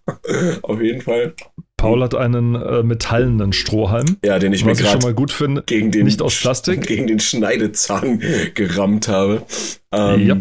Auf 0.62 0.80
jeden 0.80 1.02
Fall, 1.02 1.34
Paul 1.76 2.02
hat 2.02 2.14
einen 2.14 2.54
äh, 2.54 2.82
metallenen 2.82 3.52
Strohhalm, 3.54 4.18
ja, 4.24 4.38
den 4.38 4.52
ich 4.52 4.64
mir 4.64 4.72
ich 4.72 4.78
schon 4.78 4.86
gerade 4.86 5.02
mal 5.02 5.14
gut 5.14 5.32
finde. 5.32 5.62
gegen 5.64 5.90
den 5.90 6.04
nicht 6.04 6.20
aus 6.20 6.38
Plastik. 6.38 6.86
gegen 6.86 7.06
den 7.06 7.20
Schneidezahn 7.20 8.22
gerammt 8.54 9.08
habe. 9.08 9.42
Ähm, 9.92 10.26
Ja. 10.26 10.36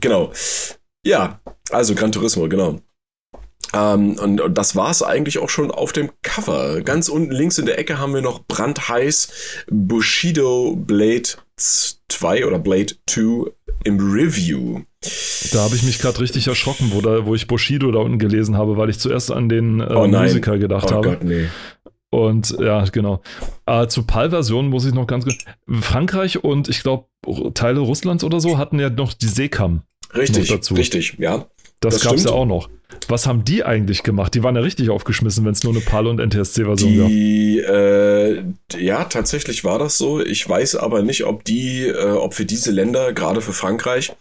Genau. 0.00 0.32
Ja, 1.04 1.40
also 1.70 1.94
Gran 1.94 2.12
Turismo, 2.12 2.48
genau. 2.48 2.80
Ähm, 3.74 4.18
und, 4.18 4.40
und 4.40 4.56
das 4.56 4.76
war 4.76 4.90
es 4.90 5.02
eigentlich 5.02 5.38
auch 5.38 5.50
schon 5.50 5.70
auf 5.70 5.92
dem 5.92 6.10
Cover. 6.22 6.80
Ganz 6.80 7.08
unten 7.08 7.32
links 7.32 7.58
in 7.58 7.66
der 7.66 7.78
Ecke 7.78 7.98
haben 7.98 8.14
wir 8.14 8.22
noch 8.22 8.44
brandheiß 8.46 9.64
Bushido 9.70 10.76
Blade 10.76 11.28
2 11.56 12.46
oder 12.46 12.58
Blade 12.58 12.94
2 13.06 13.50
im 13.84 14.12
Review. 14.12 14.82
Da 15.52 15.60
habe 15.60 15.76
ich 15.76 15.82
mich 15.82 15.98
gerade 15.98 16.20
richtig 16.20 16.48
erschrocken, 16.48 16.90
wo, 16.92 17.00
da, 17.00 17.24
wo 17.26 17.34
ich 17.34 17.46
Bushido 17.46 17.92
da 17.92 18.00
unten 18.00 18.18
gelesen 18.18 18.56
habe, 18.56 18.76
weil 18.76 18.90
ich 18.90 18.98
zuerst 18.98 19.30
an 19.30 19.48
den 19.48 19.80
äh, 19.80 19.94
oh 19.94 20.06
Musiker 20.06 20.58
gedacht 20.58 20.88
oh 20.90 20.96
habe. 20.96 21.08
Gott, 21.10 21.24
nee. 21.24 21.48
Und 22.10 22.56
ja, 22.58 22.84
genau. 22.84 23.20
Äh, 23.66 23.86
zu 23.88 24.04
PAL-Versionen 24.04 24.70
muss 24.70 24.86
ich 24.86 24.94
noch 24.94 25.06
ganz 25.06 25.24
kurz. 25.24 25.36
Frankreich 25.80 26.42
und 26.42 26.68
ich 26.68 26.82
glaube 26.82 27.06
Teile 27.52 27.80
Russlands 27.80 28.24
oder 28.24 28.40
so 28.40 28.56
hatten 28.56 28.78
ja 28.78 28.88
noch 28.88 29.12
die 29.12 29.28
Seekam. 29.28 29.82
Richtig, 30.14 30.48
dazu. 30.48 30.74
richtig, 30.74 31.16
ja. 31.18 31.46
Das, 31.80 31.94
das 31.94 32.04
gab 32.04 32.14
es 32.14 32.24
ja 32.24 32.30
auch 32.30 32.46
noch. 32.46 32.70
Was 33.06 33.26
haben 33.26 33.44
die 33.44 33.64
eigentlich 33.64 34.02
gemacht? 34.02 34.34
Die 34.34 34.42
waren 34.42 34.56
ja 34.56 34.62
richtig 34.62 34.90
aufgeschmissen, 34.90 35.44
wenn 35.44 35.52
es 35.52 35.62
nur 35.62 35.74
eine 35.74 35.82
PAL- 35.82 36.06
und 36.06 36.20
NTSC-Version 36.20 36.98
gab. 36.98 37.10
Äh, 37.10 38.44
ja, 38.82 39.04
tatsächlich 39.04 39.64
war 39.64 39.78
das 39.78 39.98
so. 39.98 40.20
Ich 40.20 40.48
weiß 40.48 40.76
aber 40.76 41.02
nicht, 41.02 41.24
ob 41.24 41.44
die, 41.44 41.86
äh, 41.86 42.12
ob 42.12 42.34
für 42.34 42.46
diese 42.46 42.70
Länder, 42.70 43.12
gerade 43.12 43.40
für 43.40 43.52
Frankreich, 43.52 44.12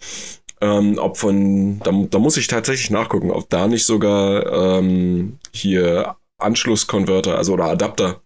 ähm, 0.59 0.97
ob 0.99 1.17
von, 1.17 1.79
da, 1.79 1.91
da, 2.09 2.19
muss 2.19 2.37
ich 2.37 2.47
tatsächlich 2.47 2.89
nachgucken, 2.89 3.31
ob 3.31 3.49
da 3.49 3.67
nicht 3.67 3.85
sogar 3.85 4.79
ähm, 4.79 5.37
hier 5.53 6.15
Anschlusskonverter, 6.37 7.37
also 7.37 7.53
oder 7.53 7.65
Adapter 7.65 8.21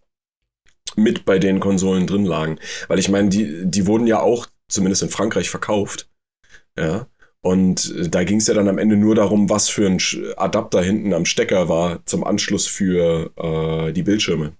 mit 0.96 1.26
bei 1.26 1.40
den 1.40 1.60
Konsolen 1.60 2.08
drin 2.08 2.26
lagen. 2.26 2.60
Weil 2.88 3.00
ich 3.00 3.10
meine, 3.10 3.30
die, 3.30 3.66
die 3.66 3.86
wurden 3.88 4.08
ja 4.08 4.20
auch, 4.20 4.48
zumindest 4.68 5.04
in 5.04 5.10
Frankreich, 5.10 5.50
verkauft. 5.50 6.10
Ja. 6.78 7.08
Und 7.44 7.94
äh, 7.98 8.10
da 8.10 8.24
ging 8.24 8.38
es 8.38 8.48
ja 8.48 8.54
dann 8.54 8.68
am 8.68 8.78
Ende 8.78 8.96
nur 8.96 9.16
darum, 9.16 9.50
was 9.50 9.70
für 9.70 9.88
ein 9.88 9.98
Adapter 10.38 10.82
hinten 10.82 11.14
am 11.14 11.26
Stecker 11.26 11.70
war 11.70 12.06
zum 12.06 12.24
Anschluss 12.24 12.68
für 12.68 13.32
äh, 13.36 13.92
die 13.92 14.04
Bildschirme. 14.04 14.54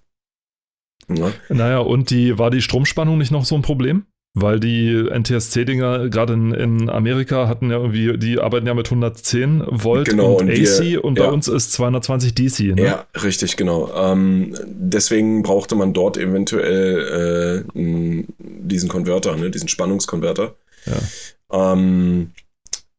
Ja. 1.08 1.32
Naja, 1.48 1.78
und 1.78 2.10
die, 2.10 2.38
war 2.38 2.50
die 2.50 2.62
Stromspannung 2.62 3.18
nicht 3.18 3.30
noch 3.30 3.44
so 3.44 3.54
ein 3.54 3.62
Problem? 3.62 4.06
Weil 4.34 4.60
die 4.60 4.94
NTSC-Dinger 4.94 6.08
gerade 6.08 6.32
in, 6.32 6.52
in 6.54 6.88
Amerika 6.88 7.48
hatten 7.48 7.70
ja 7.70 7.76
irgendwie, 7.76 8.16
die 8.16 8.40
arbeiten 8.40 8.66
ja 8.66 8.72
mit 8.72 8.86
110 8.86 9.62
Volt 9.68 10.08
genau, 10.08 10.36
und, 10.36 10.48
und 10.48 10.50
AC 10.50 10.80
wir, 10.80 11.04
und 11.04 11.18
bei 11.18 11.24
ja. 11.24 11.30
uns 11.30 11.48
ist 11.48 11.72
220 11.72 12.34
DC. 12.34 12.60
Ne? 12.74 12.82
Ja, 12.82 13.06
richtig, 13.22 13.58
genau. 13.58 13.90
Ähm, 13.94 14.56
deswegen 14.64 15.42
brauchte 15.42 15.74
man 15.74 15.92
dort 15.92 16.16
eventuell 16.16 17.66
äh, 17.74 18.24
diesen 18.34 18.88
Konverter, 18.88 19.36
ne, 19.36 19.50
diesen 19.50 19.68
Spannungskonverter. 19.68 20.54
Ja. 20.86 21.72
Ähm, 21.74 22.30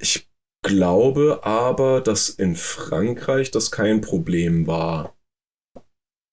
ich 0.03 0.29
glaube 0.63 1.39
aber, 1.43 2.01
dass 2.01 2.29
in 2.29 2.55
Frankreich 2.55 3.51
das 3.51 3.71
kein 3.71 4.01
Problem 4.01 4.67
war. 4.67 5.17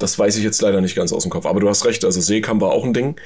Das 0.00 0.18
weiß 0.18 0.36
ich 0.36 0.44
jetzt 0.44 0.60
leider 0.60 0.80
nicht 0.80 0.96
ganz 0.96 1.12
aus 1.12 1.22
dem 1.22 1.30
Kopf. 1.30 1.46
Aber 1.46 1.60
du 1.60 1.68
hast 1.68 1.84
recht, 1.84 2.04
also 2.04 2.20
Seekam 2.20 2.60
war 2.60 2.72
auch 2.72 2.84
ein 2.84 2.94
Ding. 2.94 3.20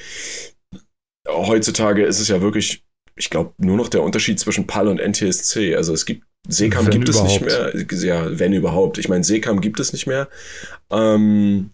Heutzutage 1.26 2.04
ist 2.04 2.20
es 2.20 2.28
ja 2.28 2.42
wirklich, 2.42 2.84
ich 3.16 3.30
glaube, 3.30 3.54
nur 3.58 3.76
noch 3.76 3.88
der 3.88 4.02
Unterschied 4.02 4.38
zwischen 4.38 4.66
PAL 4.66 4.88
und 4.88 5.00
NTSC. 5.00 5.74
Also 5.76 5.94
es 5.94 6.04
gibt, 6.04 6.26
Seekam 6.46 6.90
gibt 6.90 7.08
überhaupt. 7.08 7.30
es 7.30 7.40
nicht 7.40 7.46
mehr. 7.46 8.06
Ja, 8.06 8.38
wenn 8.38 8.52
überhaupt. 8.52 8.98
Ich 8.98 9.08
meine, 9.08 9.24
Seekam 9.24 9.60
gibt 9.60 9.80
es 9.80 9.92
nicht 9.92 10.06
mehr. 10.06 10.28
Ähm, 10.90 11.70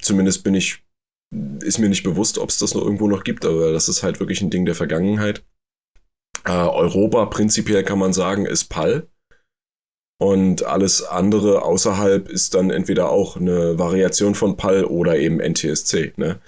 zumindest 0.00 0.42
bin 0.42 0.54
ich, 0.54 0.82
ist 1.62 1.78
mir 1.78 1.88
nicht 1.88 2.02
bewusst, 2.02 2.38
ob 2.38 2.48
es 2.48 2.58
das 2.58 2.74
noch 2.74 2.82
irgendwo 2.82 3.08
noch 3.08 3.22
gibt, 3.22 3.44
aber 3.44 3.72
das 3.72 3.88
ist 3.88 4.02
halt 4.02 4.18
wirklich 4.18 4.40
ein 4.40 4.50
Ding 4.50 4.64
der 4.64 4.74
Vergangenheit. 4.74 5.44
Äh, 6.46 6.52
Europa 6.52 7.26
prinzipiell 7.26 7.82
kann 7.82 7.98
man 7.98 8.12
sagen, 8.12 8.46
ist 8.46 8.66
PAL. 8.66 9.08
Und 10.18 10.64
alles 10.64 11.02
andere 11.02 11.62
außerhalb 11.62 12.30
ist 12.30 12.54
dann 12.54 12.70
entweder 12.70 13.10
auch 13.10 13.36
eine 13.36 13.78
Variation 13.78 14.34
von 14.34 14.56
PAL 14.56 14.84
oder 14.84 15.18
eben 15.18 15.40
NTSC. 15.40 16.14
Ne? 16.16 16.40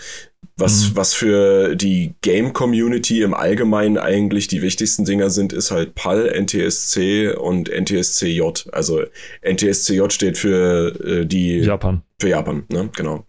Was, 0.57 0.90
mhm. 0.90 0.97
was 0.97 1.12
für 1.12 1.76
die 1.76 2.14
Game-Community 2.23 3.21
im 3.21 3.35
Allgemeinen 3.35 3.99
eigentlich 3.99 4.49
die 4.49 4.62
wichtigsten 4.62 5.05
Dinger 5.05 5.28
sind, 5.28 5.52
ist 5.52 5.71
halt 5.71 5.95
PAL, 5.95 6.33
NTSC 6.33 7.35
und 7.37 7.69
NTSCJ. 7.69 8.71
Also 8.73 9.02
NTSCJ 9.43 10.09
steht 10.09 10.38
für 10.38 10.95
äh, 11.05 11.26
die 11.26 11.59
Japan. 11.59 12.02
Für 12.19 12.28
Japan, 12.28 12.64
ne? 12.71 12.88
Genau 12.97 13.26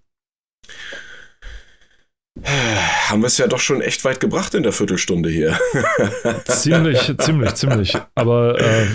haben 2.46 3.22
wir 3.22 3.28
es 3.28 3.38
ja 3.38 3.48
doch 3.48 3.60
schon 3.60 3.82
echt 3.82 4.04
weit 4.06 4.20
gebracht 4.20 4.54
in 4.54 4.64
der 4.64 4.72
Viertelstunde 4.72 5.30
hier. 5.30 5.58
ziemlich, 6.46 7.14
ziemlich, 7.18 7.54
ziemlich. 7.56 7.98
Aber 8.16 8.60
äh, 8.60 8.88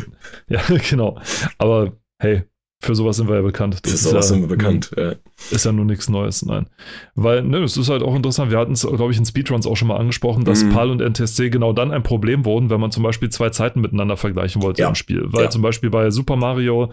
ja, 0.48 0.60
genau. 0.90 1.20
Aber 1.58 1.92
hey, 2.18 2.44
für 2.84 2.94
sowas 2.94 3.16
sind 3.16 3.28
wir 3.28 3.36
ja 3.36 3.42
bekannt. 3.42 3.78
Das 3.82 3.92
für 3.92 3.98
sowas 3.98 4.28
ja, 4.28 4.34
sind 4.34 4.42
wir 4.42 4.48
bekannt, 4.48 4.90
ja. 4.96 5.14
Ist 5.50 5.64
ja 5.64 5.72
nur 5.72 5.84
nichts 5.84 6.08
Neues, 6.08 6.44
nein. 6.44 6.66
Weil, 7.14 7.42
ne, 7.42 7.58
es 7.58 7.76
ist 7.76 7.88
halt 7.88 8.02
auch 8.02 8.14
interessant, 8.14 8.50
wir 8.50 8.58
hatten 8.58 8.72
es, 8.72 8.82
glaube 8.82 9.10
ich, 9.10 9.18
in 9.18 9.24
Speedruns 9.24 9.66
auch 9.66 9.76
schon 9.76 9.88
mal 9.88 9.96
angesprochen, 9.96 10.44
dass 10.44 10.62
mhm. 10.62 10.70
PAL 10.70 10.90
und 10.90 11.00
NTSC 11.00 11.50
genau 11.50 11.72
dann 11.72 11.90
ein 11.90 12.02
Problem 12.02 12.44
wurden, 12.44 12.70
wenn 12.70 12.80
man 12.80 12.90
zum 12.90 13.02
Beispiel 13.02 13.30
zwei 13.30 13.50
Zeiten 13.50 13.80
miteinander 13.80 14.16
vergleichen 14.16 14.62
wollte 14.62 14.82
ja. 14.82 14.88
im 14.88 14.94
Spiel. 14.94 15.24
Weil 15.26 15.44
ja. 15.44 15.50
zum 15.50 15.62
Beispiel 15.62 15.90
bei 15.90 16.10
Super 16.10 16.36
Mario, 16.36 16.92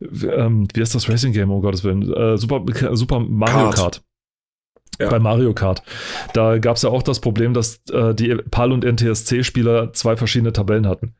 ähm, 0.00 0.66
wie 0.72 0.80
heißt 0.80 0.94
das 0.94 1.08
Racing 1.08 1.32
Game, 1.32 1.50
oh 1.50 1.60
Gottes 1.60 1.84
Willen, 1.84 2.10
äh, 2.12 2.36
Super, 2.38 2.64
Super 2.92 3.20
Mario 3.20 3.70
Kart. 3.70 3.76
Kart 3.76 4.02
ja. 4.98 5.08
Bei 5.08 5.18
Mario 5.18 5.52
Kart. 5.54 5.82
Da 6.32 6.58
gab 6.58 6.76
es 6.76 6.82
ja 6.82 6.90
auch 6.90 7.02
das 7.02 7.20
Problem, 7.20 7.54
dass 7.54 7.80
äh, 7.92 8.14
die 8.14 8.34
PAL 8.50 8.72
und 8.72 8.84
NTSC-Spieler 8.84 9.92
zwei 9.92 10.16
verschiedene 10.16 10.52
Tabellen 10.52 10.86
hatten, 10.86 11.14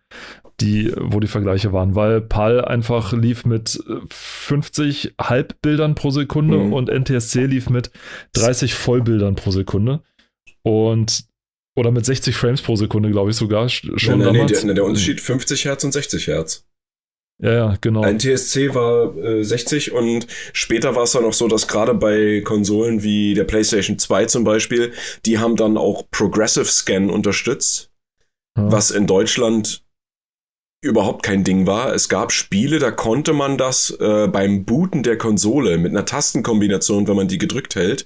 die, 0.60 0.92
wo 0.96 1.20
die 1.20 1.26
Vergleiche 1.26 1.72
waren, 1.72 1.94
weil 1.94 2.20
PAL 2.20 2.64
einfach 2.64 3.12
lief 3.12 3.44
mit 3.44 3.78
50 4.10 5.14
Halbbildern 5.20 5.94
pro 5.94 6.10
Sekunde 6.10 6.58
mhm. 6.58 6.72
und 6.72 6.88
NTSC 6.88 7.46
lief 7.46 7.70
mit 7.70 7.90
30 8.34 8.74
Vollbildern 8.74 9.34
pro 9.34 9.50
Sekunde. 9.50 10.02
Und 10.62 11.24
oder 11.76 11.90
mit 11.90 12.06
60 12.06 12.34
Frames 12.34 12.62
pro 12.62 12.74
Sekunde, 12.74 13.10
glaube 13.10 13.30
ich 13.30 13.36
sogar. 13.36 13.68
Schon 13.68 13.92
nein, 13.92 14.18
nein, 14.18 14.34
damals. 14.34 14.62
Nee, 14.62 14.66
der, 14.66 14.74
der 14.76 14.84
Unterschied 14.84 15.20
50 15.20 15.66
Hertz 15.66 15.84
und 15.84 15.92
60 15.92 16.26
Hertz. 16.26 16.66
Ja, 17.38 17.52
ja, 17.52 17.74
genau. 17.80 18.02
Ein 18.02 18.18
TSC 18.18 18.74
war 18.74 19.14
äh, 19.16 19.44
60 19.44 19.92
und 19.92 20.26
später 20.52 20.94
war 20.96 21.02
es 21.02 21.12
dann 21.12 21.24
auch 21.24 21.34
so, 21.34 21.48
dass 21.48 21.68
gerade 21.68 21.92
bei 21.92 22.40
Konsolen 22.40 23.02
wie 23.02 23.34
der 23.34 23.44
PlayStation 23.44 23.98
2 23.98 24.26
zum 24.26 24.44
Beispiel, 24.44 24.92
die 25.26 25.38
haben 25.38 25.56
dann 25.56 25.76
auch 25.76 26.04
Progressive 26.10 26.64
Scan 26.64 27.10
unterstützt, 27.10 27.90
ja. 28.56 28.72
was 28.72 28.90
in 28.90 29.06
Deutschland 29.06 29.85
überhaupt 30.82 31.22
kein 31.22 31.42
Ding 31.42 31.66
war. 31.66 31.94
Es 31.94 32.08
gab 32.08 32.32
Spiele, 32.32 32.78
da 32.78 32.90
konnte 32.90 33.32
man 33.32 33.58
das 33.58 33.90
äh, 33.98 34.28
beim 34.28 34.64
Booten 34.64 35.02
der 35.02 35.18
Konsole 35.18 35.78
mit 35.78 35.90
einer 35.90 36.04
Tastenkombination, 36.04 37.08
wenn 37.08 37.16
man 37.16 37.28
die 37.28 37.38
gedrückt 37.38 37.74
hält, 37.74 38.04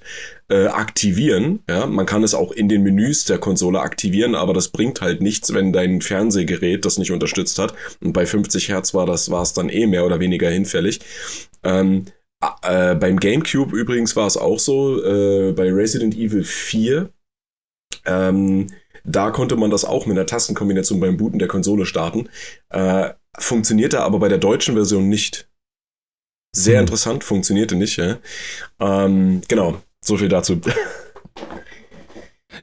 äh, 0.49 0.67
aktivieren. 0.67 1.63
Ja, 1.69 1.85
man 1.85 2.05
kann 2.05 2.23
es 2.23 2.33
auch 2.33 2.51
in 2.51 2.69
den 2.69 2.83
Menüs 2.83 3.25
der 3.25 3.37
Konsole 3.37 3.81
aktivieren, 3.81 4.35
aber 4.35 4.53
das 4.53 4.69
bringt 4.69 5.01
halt 5.01 5.21
nichts, 5.21 5.53
wenn 5.53 5.73
dein 5.73 6.01
Fernsehgerät 6.01 6.85
das 6.85 6.97
nicht 6.97 7.11
unterstützt 7.11 7.59
hat. 7.59 7.73
Und 8.01 8.13
bei 8.13 8.25
50 8.25 8.69
Hertz 8.69 8.93
war 8.93 9.05
das 9.05 9.29
war 9.29 9.43
es 9.43 9.53
dann 9.53 9.69
eh 9.69 9.85
mehr 9.85 10.05
oder 10.05 10.19
weniger 10.19 10.49
hinfällig. 10.49 11.01
Ähm, 11.63 12.05
äh, 12.63 12.95
beim 12.95 13.19
GameCube 13.19 13.75
übrigens 13.77 14.15
war 14.15 14.27
es 14.27 14.37
auch 14.37 14.59
so, 14.59 15.03
äh, 15.03 15.51
bei 15.51 15.71
Resident 15.71 16.15
Evil 16.15 16.43
4. 16.43 17.09
Ähm, 18.05 18.67
da 19.03 19.31
konnte 19.31 19.55
man 19.55 19.71
das 19.71 19.85
auch 19.85 20.05
mit 20.05 20.17
einer 20.17 20.25
Tastenkombination 20.25 20.99
beim 20.99 21.17
Booten 21.17 21.39
der 21.39 21.47
Konsole 21.47 21.85
starten. 21.85 22.29
Äh, 22.69 23.11
funktionierte 23.37 24.01
aber 24.01 24.19
bei 24.19 24.29
der 24.29 24.37
deutschen 24.37 24.75
Version 24.75 25.09
nicht. 25.09 25.49
Sehr 26.53 26.79
hm. 26.79 26.81
interessant, 26.81 27.23
funktionierte 27.23 27.75
nicht. 27.75 27.97
Ja? 27.97 28.17
Ähm, 28.79 29.41
genau, 29.47 29.81
so 30.03 30.17
viel 30.17 30.29
dazu. 30.29 30.59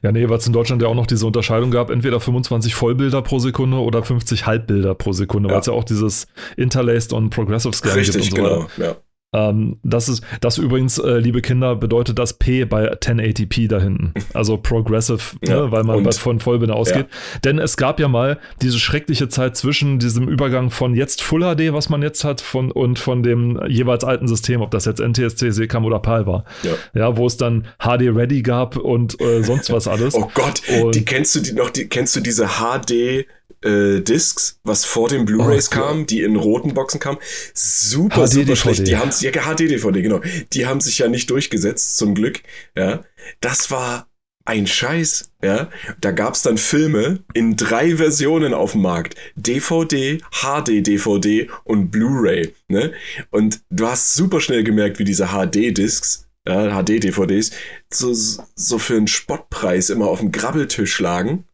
Ja, 0.01 0.11
nee, 0.11 0.29
weil 0.29 0.37
es 0.37 0.47
in 0.47 0.53
Deutschland 0.53 0.81
ja 0.81 0.87
auch 0.87 0.95
noch 0.95 1.07
diese 1.07 1.25
Unterscheidung 1.25 1.71
gab, 1.71 1.89
entweder 1.89 2.19
25 2.19 2.75
Vollbilder 2.75 3.21
pro 3.21 3.39
Sekunde 3.39 3.77
oder 3.77 4.03
50 4.03 4.45
Halbbilder 4.45 4.95
pro 4.95 5.11
Sekunde, 5.11 5.49
ja. 5.49 5.55
weil 5.55 5.61
es 5.61 5.67
ja 5.67 5.73
auch 5.73 5.83
dieses 5.83 6.27
Interlaced 6.55 7.11
und 7.11 7.31
Progressive 7.31 7.73
Scan 7.73 7.89
Richtig, 7.89 8.29
gibt 8.29 8.39
und 8.39 8.47
so 8.47 8.67
genau, 8.67 8.67
Ja. 8.77 8.95
Ähm, 9.31 9.77
das 9.83 10.09
ist, 10.09 10.23
das 10.41 10.57
übrigens, 10.57 10.97
äh, 10.97 11.17
liebe 11.17 11.41
Kinder, 11.41 11.75
bedeutet 11.75 12.17
das 12.17 12.33
P 12.33 12.65
bei 12.65 12.91
1080p 12.91 13.67
da 13.67 13.79
hinten. 13.79 14.13
Also 14.33 14.57
progressive, 14.57 15.37
ja, 15.45 15.65
ne, 15.65 15.71
weil 15.71 15.83
man 15.83 15.97
und, 15.97 16.15
von 16.15 16.39
Vollbinde 16.39 16.73
ausgeht. 16.73 17.07
Ja. 17.09 17.39
Denn 17.43 17.59
es 17.59 17.77
gab 17.77 17.99
ja 17.99 18.07
mal 18.07 18.39
diese 18.61 18.79
schreckliche 18.79 19.29
Zeit 19.29 19.55
zwischen 19.55 19.99
diesem 19.99 20.27
Übergang 20.27 20.71
von 20.71 20.95
jetzt 20.95 21.21
Full 21.21 21.41
HD, 21.41 21.73
was 21.73 21.89
man 21.89 22.01
jetzt 22.01 22.23
hat, 22.23 22.41
von, 22.41 22.71
und 22.71 22.97
von 22.97 23.21
dem 23.21 23.59
jeweils 23.67 24.03
alten 24.03 24.27
System, 24.27 24.61
ob 24.61 24.71
das 24.71 24.85
jetzt 24.85 24.99
NTSC, 24.99 25.51
SECAM 25.51 25.85
oder 25.85 25.99
PAL 25.99 26.25
war. 26.25 26.45
Ja. 26.63 26.71
ja, 26.93 27.17
wo 27.17 27.27
es 27.27 27.37
dann 27.37 27.67
HD 27.77 28.15
Ready 28.15 28.41
gab 28.41 28.77
und 28.77 29.21
äh, 29.21 29.43
sonst 29.43 29.71
was 29.71 29.87
alles. 29.87 30.13
oh 30.15 30.29
Gott, 30.33 30.61
und, 30.81 30.95
die 30.95 31.05
kennst 31.05 31.35
du 31.35 31.39
die 31.41 31.53
noch, 31.53 31.69
die, 31.69 31.87
kennst 31.87 32.15
du 32.15 32.19
diese 32.19 32.47
HD 32.47 33.27
äh, 33.63 34.01
Discs, 34.01 34.59
was 34.63 34.85
vor 34.85 35.09
den 35.09 35.25
Blu-rays 35.25 35.69
oh, 35.71 35.75
kam, 35.75 36.05
die 36.05 36.21
in 36.21 36.35
roten 36.35 36.73
Boxen 36.73 36.99
kamen. 36.99 37.19
Super, 37.53 38.27
HD 38.27 38.31
super 38.31 38.55
schlecht. 38.55 38.87
Die 38.87 38.97
haben 38.97 39.11
ja 39.19 39.31
HD-DVD, 39.31 40.01
genau. 40.01 40.21
Die 40.53 40.65
haben 40.65 40.81
sich 40.81 40.99
ja 40.99 41.07
nicht 41.07 41.29
durchgesetzt, 41.29 41.97
zum 41.97 42.15
Glück. 42.15 42.41
Ja, 42.75 43.03
das 43.41 43.71
war 43.71 44.07
ein 44.45 44.65
Scheiß, 44.65 45.31
ja. 45.43 45.69
Da 46.01 46.11
gab's 46.11 46.41
dann 46.41 46.57
Filme 46.57 47.19
in 47.33 47.55
drei 47.55 47.97
Versionen 47.97 48.53
auf 48.53 48.71
dem 48.71 48.81
Markt. 48.81 49.15
DVD, 49.35 50.21
HD-DVD 50.31 51.49
und 51.65 51.91
Blu-ray, 51.91 52.53
ne? 52.67 52.93
Und 53.29 53.61
du 53.69 53.87
hast 53.87 54.13
super 54.15 54.41
schnell 54.41 54.63
gemerkt, 54.63 54.99
wie 54.99 55.03
diese 55.03 55.27
HD-Discs, 55.27 56.27
ja, 56.47 56.81
HD-DVDs, 56.81 57.51
so, 57.93 58.13
so 58.55 58.79
für 58.79 58.97
einen 58.97 59.07
Spottpreis 59.07 59.89
immer 59.89 60.07
auf 60.07 60.19
dem 60.19 60.31
Grabbeltisch 60.31 60.99
lagen 60.99 61.45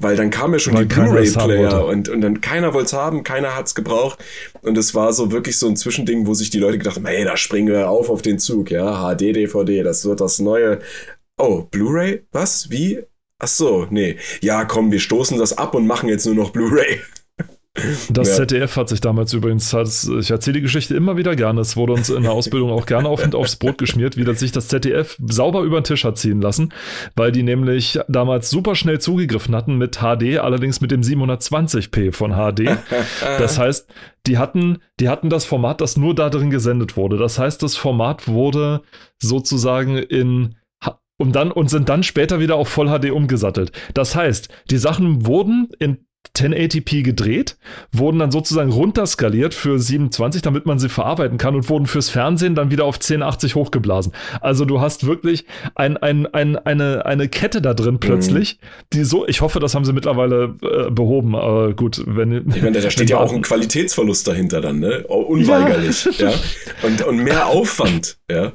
Weil 0.00 0.14
dann 0.14 0.30
kam 0.30 0.52
ja 0.52 0.60
schon 0.60 0.74
Weil 0.74 0.86
die 0.86 0.94
Blu-ray-Player 0.94 1.84
und, 1.84 2.08
und 2.08 2.20
dann 2.20 2.40
keiner 2.40 2.72
wollte 2.72 2.86
es 2.86 2.92
haben, 2.92 3.24
keiner 3.24 3.56
hat 3.56 3.66
es 3.66 3.74
gebraucht. 3.74 4.18
Und 4.62 4.78
es 4.78 4.94
war 4.94 5.12
so 5.12 5.32
wirklich 5.32 5.58
so 5.58 5.66
ein 5.66 5.76
Zwischending, 5.76 6.26
wo 6.26 6.34
sich 6.34 6.50
die 6.50 6.60
Leute 6.60 6.78
gedacht 6.78 6.96
haben, 6.96 7.06
hey, 7.06 7.24
da 7.24 7.36
springen 7.36 7.68
wir 7.68 7.90
auf 7.90 8.08
auf 8.08 8.22
den 8.22 8.38
Zug, 8.38 8.70
ja, 8.70 9.12
HD, 9.12 9.34
DVD, 9.34 9.82
das 9.82 10.04
wird 10.04 10.20
das 10.20 10.38
neue. 10.38 10.78
Oh, 11.36 11.62
Blu-ray? 11.62 12.22
Was? 12.30 12.70
Wie? 12.70 13.00
Ach 13.40 13.48
so, 13.48 13.86
nee. 13.90 14.16
Ja, 14.40 14.64
komm, 14.64 14.92
wir 14.92 15.00
stoßen 15.00 15.36
das 15.36 15.58
ab 15.58 15.74
und 15.74 15.86
machen 15.86 16.08
jetzt 16.08 16.26
nur 16.26 16.34
noch 16.36 16.50
Blu-ray. 16.50 17.00
Das 18.10 18.28
Ja. 18.28 18.34
ZDF 18.44 18.76
hat 18.76 18.88
sich 18.88 19.00
damals 19.00 19.32
übrigens, 19.32 19.72
hat, 19.72 19.88
ich 20.20 20.30
erzähle 20.30 20.54
die 20.54 20.62
Geschichte 20.62 20.94
immer 20.94 21.16
wieder 21.16 21.36
gerne, 21.36 21.60
es 21.60 21.76
wurde 21.76 21.92
uns 21.92 22.10
in 22.10 22.22
der 22.22 22.32
Ausbildung 22.32 22.70
auch 22.70 22.86
gerne 22.86 23.08
auf, 23.08 23.22
aufs 23.34 23.56
Brot 23.56 23.78
geschmiert, 23.78 24.16
wie 24.16 24.24
das 24.24 24.40
sich 24.40 24.52
das 24.52 24.68
ZDF 24.68 25.16
sauber 25.26 25.62
über 25.62 25.80
den 25.80 25.84
Tisch 25.84 26.04
hat 26.04 26.18
ziehen 26.18 26.40
lassen, 26.40 26.72
weil 27.16 27.32
die 27.32 27.42
nämlich 27.42 27.98
damals 28.08 28.50
super 28.50 28.74
schnell 28.74 29.00
zugegriffen 29.00 29.54
hatten 29.54 29.76
mit 29.76 29.98
HD, 29.98 30.38
allerdings 30.38 30.80
mit 30.80 30.90
dem 30.90 31.02
720p 31.02 32.12
von 32.12 32.32
HD. 32.32 32.78
Das 33.38 33.58
heißt, 33.58 33.88
die 34.26 34.38
hatten, 34.38 34.78
die 35.00 35.08
hatten 35.08 35.30
das 35.30 35.44
Format, 35.44 35.80
das 35.80 35.96
nur 35.96 36.14
da 36.14 36.30
drin 36.30 36.50
gesendet 36.50 36.96
wurde. 36.96 37.16
Das 37.16 37.38
heißt, 37.38 37.62
das 37.62 37.76
Format 37.76 38.28
wurde 38.28 38.82
sozusagen 39.18 39.96
in 39.96 40.54
und 41.20 41.34
dann 41.34 41.50
und 41.50 41.68
sind 41.68 41.88
dann 41.88 42.02
später 42.04 42.40
wieder 42.40 42.56
auf 42.56 42.68
Voll 42.68 42.88
HD 42.88 43.10
umgesattelt. 43.10 43.72
Das 43.92 44.14
heißt, 44.14 44.48
die 44.70 44.78
Sachen 44.78 45.26
wurden 45.26 45.68
in 45.78 46.06
1080p 46.36 47.02
gedreht, 47.02 47.56
wurden 47.92 48.18
dann 48.18 48.30
sozusagen 48.30 48.70
runterskaliert 48.70 49.54
für 49.54 49.78
27, 49.78 50.42
damit 50.42 50.66
man 50.66 50.78
sie 50.78 50.88
verarbeiten 50.88 51.38
kann 51.38 51.54
und 51.54 51.68
wurden 51.68 51.86
fürs 51.86 52.10
Fernsehen 52.10 52.54
dann 52.54 52.70
wieder 52.70 52.84
auf 52.84 52.96
1080 52.96 53.54
hochgeblasen. 53.54 54.12
Also 54.40 54.64
du 54.64 54.80
hast 54.80 55.06
wirklich 55.06 55.44
ein, 55.74 55.96
ein, 55.96 56.26
ein, 56.26 56.56
eine, 56.56 57.06
eine 57.06 57.28
Kette 57.28 57.62
da 57.62 57.74
drin 57.74 57.98
plötzlich, 57.98 58.58
die 58.92 59.04
so, 59.04 59.26
ich 59.26 59.40
hoffe, 59.40 59.60
das 59.60 59.74
haben 59.74 59.84
sie 59.84 59.92
mittlerweile 59.92 60.54
äh, 60.62 60.90
behoben, 60.90 61.34
aber 61.34 61.74
gut, 61.74 62.02
wenn... 62.06 62.48
Ich 62.48 62.62
meine, 62.62 62.80
da 62.80 62.90
steht 62.90 63.10
ja 63.10 63.18
auch 63.18 63.32
ein 63.32 63.42
Qualitätsverlust 63.42 64.26
dahinter 64.26 64.60
dann, 64.60 64.78
ne? 64.80 65.04
Oh, 65.08 65.22
Unweigerlich, 65.22 66.08
ja. 66.18 66.32
Und, 66.82 67.02
und 67.02 67.18
mehr 67.18 67.46
Aufwand, 67.58 68.18
ja. 68.30 68.52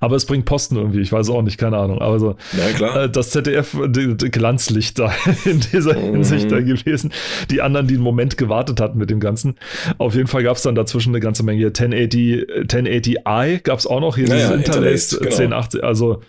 Aber 0.00 0.16
es 0.16 0.26
bringt 0.26 0.44
Posten 0.44 0.76
irgendwie, 0.76 1.00
ich 1.00 1.12
weiß 1.12 1.30
auch 1.30 1.42
nicht, 1.42 1.58
keine 1.58 1.76
Ahnung. 1.78 2.00
Aber 2.00 2.18
so, 2.18 2.36
klar. 2.76 3.04
äh, 3.04 3.10
das 3.10 3.30
ZDF, 3.30 3.76
die, 3.88 4.16
die 4.16 4.30
Glanzlicht 4.30 4.98
da 4.98 5.12
in 5.44 5.60
dieser 5.60 5.94
Mhm. 5.96 6.12
Hinsicht 6.14 6.50
da 6.50 6.60
gewesen. 6.60 7.12
Die 7.50 7.60
anderen, 7.62 7.86
die 7.86 7.94
einen 7.94 8.02
Moment 8.02 8.36
gewartet 8.36 8.80
hatten 8.80 8.98
mit 8.98 9.10
dem 9.10 9.20
Ganzen. 9.20 9.54
Auf 9.98 10.14
jeden 10.14 10.26
Fall 10.28 10.42
gab 10.42 10.56
es 10.56 10.62
dann 10.62 10.74
dazwischen 10.74 11.10
eine 11.10 11.20
ganze 11.20 11.42
Menge. 11.42 11.66
1080, 11.66 12.46
1080i 12.68 13.62
gab 13.62 13.78
es 13.78 13.86
auch 13.86 14.00
noch, 14.00 14.16
hier 14.16 14.26
Ja, 14.26 14.34
dieses 14.34 14.48
ja, 14.50 14.54
Interlaced 14.56 15.12
interlaced, 15.12 15.18
genau. 15.20 15.54
1080, 15.56 15.84
also 15.84 16.20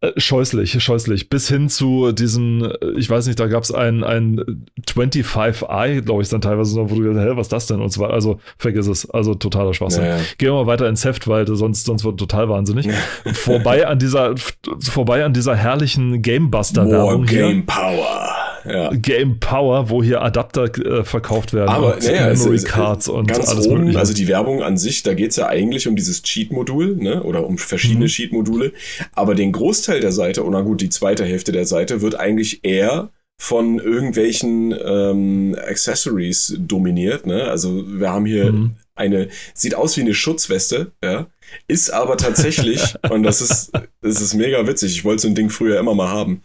äh, 0.00 0.12
scheußlich, 0.16 0.80
scheußlich. 0.82 1.28
Bis 1.28 1.48
hin 1.48 1.68
zu 1.68 2.12
diesen, 2.12 2.64
äh, 2.64 2.90
ich 2.96 3.10
weiß 3.10 3.26
nicht, 3.26 3.40
da 3.40 3.48
gab 3.48 3.64
es 3.64 3.72
ein, 3.72 4.04
ein 4.04 4.64
25i, 4.88 6.02
glaube 6.02 6.22
ich, 6.22 6.28
dann 6.28 6.40
teilweise 6.40 6.78
noch, 6.78 6.88
wo 6.88 6.94
du 6.94 7.02
gesagt 7.02 7.28
hä, 7.28 7.36
was 7.36 7.46
ist 7.46 7.52
das 7.52 7.66
denn? 7.66 7.80
Und 7.80 7.90
zwar, 7.90 8.10
also 8.10 8.38
vergiss 8.58 8.86
es, 8.86 9.10
also 9.10 9.34
totaler 9.34 9.74
Schwachsinn. 9.74 10.04
Ja, 10.04 10.16
ja. 10.18 10.22
Gehen 10.38 10.50
wir 10.50 10.64
mal 10.64 10.66
weiter 10.66 10.88
ins 10.88 11.04
Heft, 11.04 11.26
weil 11.26 11.48
sonst, 11.48 11.86
sonst 11.86 12.04
wird 12.04 12.18
total 12.18 12.48
wahnsinnig. 12.48 12.88
vorbei 13.32 13.88
an 13.88 13.98
dieser, 13.98 14.34
vorbei 14.78 15.24
an 15.24 15.32
dieser 15.32 15.56
herrlichen 15.56 16.22
Gamebuster-Werbung. 16.22 17.26
Game 17.26 17.66
Power. 17.66 18.37
Ja. 18.68 18.90
Game 18.90 19.38
Power, 19.40 19.90
wo 19.90 20.02
hier 20.02 20.22
Adapter 20.22 20.64
äh, 20.64 21.04
verkauft 21.04 21.52
werden 21.54 21.68
Aber 21.68 21.94
und 21.94 21.98
es 22.04 22.08
Memory 22.08 22.56
ist- 22.56 22.66
Cards 22.66 23.08
und 23.08 23.26
ganz 23.28 23.48
alles 23.48 23.66
oben, 23.66 23.78
mögliche. 23.78 23.98
also 23.98 24.12
die 24.14 24.28
Werbung 24.28 24.62
an 24.62 24.76
sich, 24.76 25.02
da 25.02 25.14
geht's 25.14 25.36
ja 25.36 25.46
eigentlich 25.48 25.88
um 25.88 25.96
dieses 25.96 26.22
Cheat-Modul, 26.22 26.96
ne? 26.96 27.22
Oder 27.22 27.46
um 27.46 27.58
verschiedene 27.58 28.04
Mhm. 28.04 28.08
Cheat-Module. 28.08 28.72
Aber 29.14 29.34
den 29.34 29.52
Großteil 29.52 30.00
der 30.00 30.12
Seite, 30.12 30.44
oder 30.44 30.62
gut, 30.62 30.80
die 30.80 30.90
zweite 30.90 31.24
Hälfte 31.24 31.52
der 31.52 31.66
Seite, 31.66 32.00
wird 32.02 32.14
eigentlich 32.16 32.64
eher 32.64 33.10
von 33.40 33.78
irgendwelchen 33.78 34.74
ähm, 34.84 35.56
Accessories 35.64 36.56
dominiert. 36.58 37.24
Ne? 37.26 37.44
Also 37.44 37.84
wir 37.86 38.10
haben 38.10 38.26
hier 38.26 38.50
Mhm. 38.52 38.72
eine, 38.96 39.28
sieht 39.54 39.76
aus 39.76 39.96
wie 39.96 40.00
eine 40.00 40.14
Schutzweste, 40.14 40.90
ja, 41.04 41.28
ist 41.68 41.90
aber 41.92 42.16
tatsächlich, 42.16 42.94
und 43.10 43.22
das 43.22 43.40
ist, 43.40 43.70
das 44.02 44.20
ist 44.20 44.34
mega 44.34 44.66
witzig, 44.66 44.90
ich 44.96 45.04
wollte 45.04 45.22
so 45.22 45.28
ein 45.28 45.36
Ding 45.36 45.50
früher 45.50 45.78
immer 45.78 45.94
mal 45.94 46.08
haben, 46.08 46.42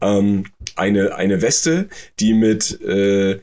ähm, 0.00 0.44
eine, 0.76 1.14
eine 1.14 1.42
Weste, 1.42 1.88
die 2.20 2.34
mit, 2.34 2.80
äh, 2.82 3.40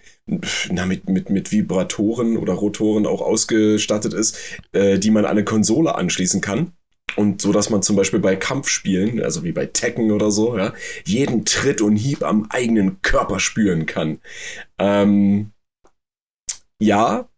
na, 0.70 0.86
mit, 0.86 1.10
mit, 1.10 1.30
mit 1.30 1.52
Vibratoren 1.52 2.38
oder 2.38 2.54
Rotoren 2.54 3.06
auch 3.06 3.22
ausgestattet 3.22 4.14
ist, 4.14 4.38
äh, 4.72 5.00
die 5.00 5.12
man 5.12 5.26
an 5.26 5.32
eine 5.32 5.44
Konsole 5.44 5.96
anschließen 5.96 6.42
kann. 6.42 6.74
Und 7.16 7.42
so, 7.42 7.52
dass 7.52 7.70
man 7.70 7.84
zum 7.84 7.96
Beispiel 7.96 8.20
bei 8.20 8.36
Kampfspielen, 8.36 9.22
also 9.22 9.44
wie 9.44 9.52
bei 9.52 9.68
Tekken 9.68 10.12
oder 10.12 10.32
so, 10.32 10.58
ja, 10.58 10.74
jeden 11.06 11.46
Tritt 11.46 11.82
und 11.82 11.96
Hieb 11.96 12.24
am 12.24 12.48
eigenen 12.50 13.02
Körper 13.02 13.40
spüren 13.40 13.86
kann. 13.86 14.20
Ähm, 14.80 15.52
ja, 16.80 17.30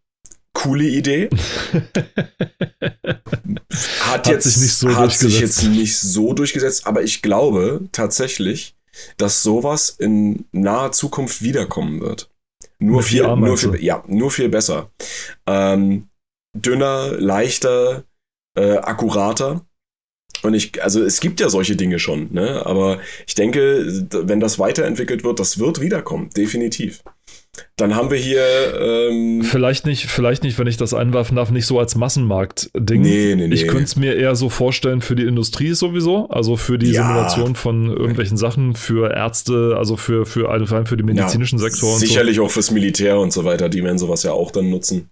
coole 0.54 0.84
Idee. 0.84 1.28
Hat, 4.00 4.26
Hat 4.26 4.28
jetzt, 4.28 4.44
sich 4.44 4.62
nicht 4.62 4.74
so 4.74 4.96
hat 4.96 5.12
sich 5.12 5.40
jetzt 5.40 5.62
nicht 5.64 5.98
so 5.98 6.32
durchgesetzt, 6.32 6.86
aber 6.86 7.02
ich 7.02 7.20
glaube 7.20 7.82
tatsächlich, 7.92 8.74
dass 9.16 9.42
sowas 9.42 9.90
in 9.90 10.46
naher 10.52 10.92
Zukunft 10.92 11.42
wiederkommen 11.42 12.00
wird. 12.00 12.30
Nur 12.78 13.02
viel, 13.02 13.24
VR 13.24 13.36
nur 13.36 13.56
viel, 13.56 13.82
ja, 13.82 14.04
nur 14.06 14.30
viel 14.30 14.48
besser. 14.48 14.90
Ähm, 15.46 16.08
dünner, 16.54 17.12
leichter, 17.12 18.04
äh, 18.56 18.76
akkurater. 18.78 19.64
Und 20.42 20.54
ich, 20.54 20.82
also 20.82 21.02
es 21.02 21.20
gibt 21.20 21.40
ja 21.40 21.48
solche 21.48 21.76
Dinge 21.76 21.98
schon, 21.98 22.32
ne? 22.32 22.64
Aber 22.66 23.00
ich 23.26 23.34
denke, 23.34 24.06
wenn 24.12 24.40
das 24.40 24.58
weiterentwickelt 24.58 25.24
wird, 25.24 25.40
das 25.40 25.58
wird 25.58 25.80
wiederkommen, 25.80 26.30
definitiv. 26.30 27.02
Dann 27.76 27.94
haben 27.94 28.10
wir 28.10 28.18
hier, 28.18 28.40
ähm, 28.80 29.42
Vielleicht 29.42 29.86
nicht, 29.86 30.06
vielleicht 30.06 30.42
nicht, 30.42 30.58
wenn 30.58 30.66
ich 30.66 30.76
das 30.76 30.94
einwerfen 30.94 31.36
darf, 31.36 31.50
nicht 31.50 31.66
so 31.66 31.78
als 31.78 31.94
Massenmarkt-Ding. 31.94 33.02
Nee, 33.02 33.34
nee, 33.36 33.48
nee. 33.48 33.54
Ich 33.54 33.68
könnte 33.68 33.84
es 33.84 33.96
mir 33.96 34.14
eher 34.16 34.34
so 34.34 34.48
vorstellen 34.48 35.00
für 35.02 35.14
die 35.16 35.24
Industrie 35.24 35.74
sowieso, 35.74 36.28
also 36.28 36.56
für 36.56 36.78
die 36.78 36.92
Ja. 36.92 37.02
Simulation 37.06 37.54
von 37.54 37.90
irgendwelchen 37.90 38.36
Sachen, 38.36 38.74
für 38.74 39.12
Ärzte, 39.14 39.74
also 39.76 39.96
für, 39.96 40.26
für, 40.26 40.44
vor 40.66 40.74
allem 40.74 40.86
für 40.86 40.96
die 40.96 41.04
medizinischen 41.04 41.58
ja, 41.58 41.64
Sektoren. 41.68 41.94
und 41.94 42.00
so. 42.00 42.06
Sicherlich 42.06 42.40
auch 42.40 42.50
fürs 42.50 42.70
Militär 42.70 43.18
und 43.18 43.32
so 43.32 43.44
weiter, 43.44 43.68
die 43.68 43.82
werden 43.84 43.98
sowas 43.98 44.22
ja 44.22 44.32
auch 44.32 44.50
dann 44.50 44.70
nutzen. 44.70 45.10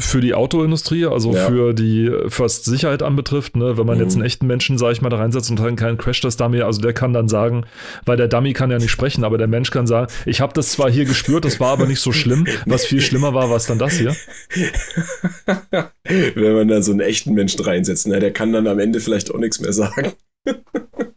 Für 0.00 0.20
die 0.20 0.34
Autoindustrie, 0.34 1.06
also 1.06 1.32
Ja. 1.34 1.46
für 1.46 1.72
die, 1.72 2.10
was 2.10 2.64
Sicherheit 2.64 3.00
anbetrifft, 3.04 3.54
ne, 3.54 3.78
wenn 3.78 3.86
man 3.86 3.96
Mhm. 3.98 4.02
jetzt 4.02 4.14
einen 4.14 4.24
echten 4.24 4.44
Menschen, 4.48 4.76
sage 4.76 4.92
ich 4.92 5.00
mal, 5.02 5.08
da 5.08 5.18
reinsetzt 5.18 5.50
und 5.50 5.60
dann 5.60 5.76
keinen 5.76 5.98
Crash-Test-Dummy, 5.98 6.62
also 6.62 6.80
der 6.80 6.92
kann 6.92 7.12
dann 7.12 7.28
sagen, 7.28 7.64
weil 8.04 8.16
der 8.16 8.26
Dummy 8.26 8.54
kann 8.54 8.72
ja 8.72 8.78
nicht 8.78 8.90
sprechen, 8.90 9.22
aber 9.22 9.38
der 9.38 9.46
Mensch 9.46 9.70
kann 9.70 9.86
sagen, 9.86 10.10
ich 10.26 10.40
habe 10.40 10.52
das 10.52 10.70
zwar 10.70 10.90
hier 10.90 11.04
gespürt, 11.04 11.44
das 11.44 11.60
war 11.60 11.68
aber 11.70 11.86
nicht 11.86 12.00
so 12.00 12.10
schlimm. 12.10 12.44
Was 12.66 12.84
viel 12.86 13.00
schlimmer 13.00 13.34
war, 13.34 13.50
war 13.50 13.56
es 13.56 13.66
dann 13.66 13.78
das 13.78 13.92
hier. 13.96 14.16
Wenn 16.04 16.54
man 16.54 16.66
da 16.66 16.82
so 16.82 16.90
einen 16.90 17.00
echten 17.00 17.32
Menschen 17.34 17.60
reinsetzt, 17.64 18.08
ne, 18.08 18.18
der 18.18 18.32
kann 18.32 18.52
dann 18.52 18.66
am 18.66 18.80
Ende 18.80 18.98
vielleicht 18.98 19.32
auch 19.32 19.38
nichts 19.38 19.60
mehr 19.60 19.72
sagen. 19.72 20.12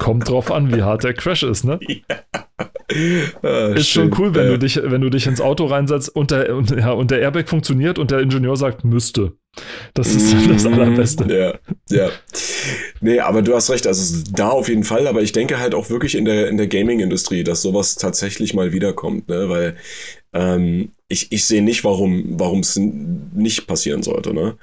Kommt 0.00 0.28
drauf 0.28 0.50
an, 0.50 0.72
wie 0.74 0.82
hart 0.82 1.04
der 1.04 1.14
Crash 1.14 1.42
ist, 1.44 1.64
ne? 1.64 1.78
Ah, 3.42 3.74
Ist 3.74 3.88
schön. 3.88 4.12
schon 4.12 4.18
cool, 4.18 4.34
wenn 4.34 4.46
Äh, 4.46 4.48
du 4.48 4.58
dich, 4.58 4.80
wenn 4.82 5.00
du 5.00 5.10
dich 5.10 5.26
ins 5.26 5.40
Auto 5.40 5.66
reinsetzt 5.66 6.08
und 6.14 6.32
der, 6.32 6.56
und, 6.56 6.70
ja, 6.70 6.90
und 6.90 7.10
der 7.12 7.20
Airbag 7.20 7.48
funktioniert 7.48 7.98
und 8.00 8.10
der 8.10 8.18
Ingenieur 8.20 8.56
sagt, 8.56 8.84
müsste. 8.84 9.34
Das 9.94 10.14
ist 10.16 10.48
das 10.48 10.66
Mhm, 10.66 10.66
Allerbeste. 10.66 11.30
Ja, 11.32 11.54
ja. 11.90 12.10
Nee, 13.00 13.20
aber 13.20 13.42
du 13.42 13.54
hast 13.54 13.70
recht, 13.70 13.86
also 13.86 14.24
da 14.32 14.48
auf 14.50 14.68
jeden 14.68 14.84
Fall, 14.84 15.06
aber 15.06 15.22
ich 15.22 15.32
denke 15.32 15.58
halt 15.58 15.74
auch 15.74 15.90
wirklich 15.90 16.16
in 16.16 16.24
der, 16.24 16.48
in 16.48 16.56
der 16.56 16.66
Gaming-Industrie, 16.68 17.44
dass 17.44 17.62
sowas 17.62 17.96
tatsächlich 17.96 18.54
mal 18.54 18.72
wiederkommt, 18.72 19.28
ne? 19.28 19.48
Weil 19.48 19.76
ähm, 20.32 20.92
ich, 21.08 21.32
ich 21.32 21.44
sehe 21.46 21.62
nicht, 21.62 21.84
warum 21.84 22.38
warum 22.40 22.60
es 22.60 22.76
nicht 22.76 23.66
passieren 23.66 24.02
sollte, 24.02 24.34
ne? 24.34 24.56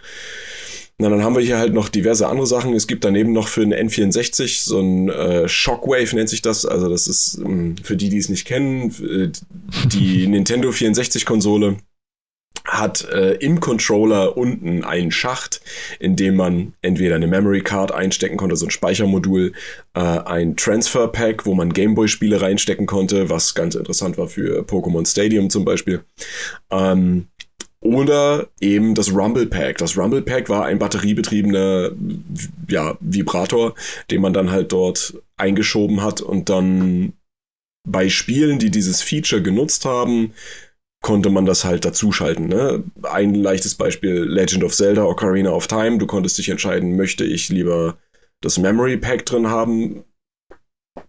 Na, 0.99 1.09
dann 1.09 1.23
haben 1.23 1.35
wir 1.35 1.43
hier 1.43 1.59
halt 1.59 1.73
noch 1.73 1.89
diverse 1.89 2.27
andere 2.27 2.47
Sachen. 2.47 2.73
Es 2.73 2.87
gibt 2.87 3.03
daneben 3.03 3.31
noch 3.31 3.47
für 3.47 3.61
den 3.61 3.73
N64 3.73 4.63
so 4.63 4.79
ein 4.79 5.09
äh, 5.09 5.47
Shockwave 5.47 6.15
nennt 6.15 6.29
sich 6.29 6.41
das. 6.41 6.65
Also 6.65 6.89
das 6.89 7.07
ist 7.07 7.39
ähm, 7.43 7.75
für 7.83 7.95
die, 7.95 8.09
die 8.09 8.17
es 8.17 8.29
nicht 8.29 8.45
kennen, 8.45 8.89
äh, 9.03 9.31
die 9.89 10.27
Nintendo 10.27 10.69
64-Konsole 10.69 11.77
hat 12.65 13.07
äh, 13.11 13.33
im 13.35 13.59
Controller 13.59 14.37
unten 14.37 14.83
einen 14.83 15.11
Schacht, 15.11 15.61
in 15.99 16.15
dem 16.15 16.35
man 16.35 16.73
entweder 16.81 17.15
eine 17.15 17.27
Memory 17.27 17.61
Card 17.61 17.91
einstecken 17.91 18.37
konnte, 18.37 18.55
so 18.55 18.65
ein 18.65 18.71
Speichermodul, 18.71 19.53
äh, 19.93 19.99
ein 19.99 20.57
Transfer 20.57 21.07
Pack, 21.07 21.45
wo 21.45 21.53
man 21.53 21.73
Gameboy-Spiele 21.73 22.41
reinstecken 22.41 22.87
konnte, 22.87 23.29
was 23.29 23.55
ganz 23.55 23.75
interessant 23.75 24.17
war 24.17 24.27
für 24.27 24.63
Pokémon 24.63 25.09
Stadium 25.09 25.49
zum 25.49 25.63
Beispiel. 25.63 26.03
Ähm, 26.71 27.27
oder 27.87 28.47
eben 28.59 28.95
das 28.95 29.13
Rumble 29.13 29.47
Pack. 29.47 29.77
Das 29.77 29.97
Rumble 29.97 30.21
Pack 30.21 30.49
war 30.49 30.65
ein 30.65 30.79
batteriebetriebener 30.79 31.91
ja, 32.67 32.97
Vibrator, 32.99 33.75
den 34.11 34.21
man 34.21 34.33
dann 34.33 34.51
halt 34.51 34.71
dort 34.71 35.15
eingeschoben 35.37 36.01
hat 36.01 36.21
und 36.21 36.49
dann 36.49 37.13
bei 37.87 38.09
Spielen, 38.09 38.59
die 38.59 38.71
dieses 38.71 39.01
Feature 39.01 39.41
genutzt 39.41 39.85
haben, 39.85 40.33
konnte 41.01 41.29
man 41.29 41.45
das 41.45 41.63
halt 41.63 41.85
dazuschalten. 41.85 42.47
Ne? 42.47 42.83
Ein 43.03 43.33
leichtes 43.33 43.75
Beispiel, 43.75 44.23
Legend 44.23 44.65
of 44.65 44.75
Zelda 44.75 45.05
Ocarina 45.05 45.51
of 45.51 45.67
Time. 45.67 45.97
Du 45.97 46.07
konntest 46.07 46.37
dich 46.37 46.49
entscheiden, 46.49 46.97
möchte 46.97 47.23
ich 47.23 47.47
lieber 47.47 47.97
das 48.41 48.57
Memory 48.57 48.97
Pack 48.97 49.25
drin 49.25 49.47
haben 49.47 50.03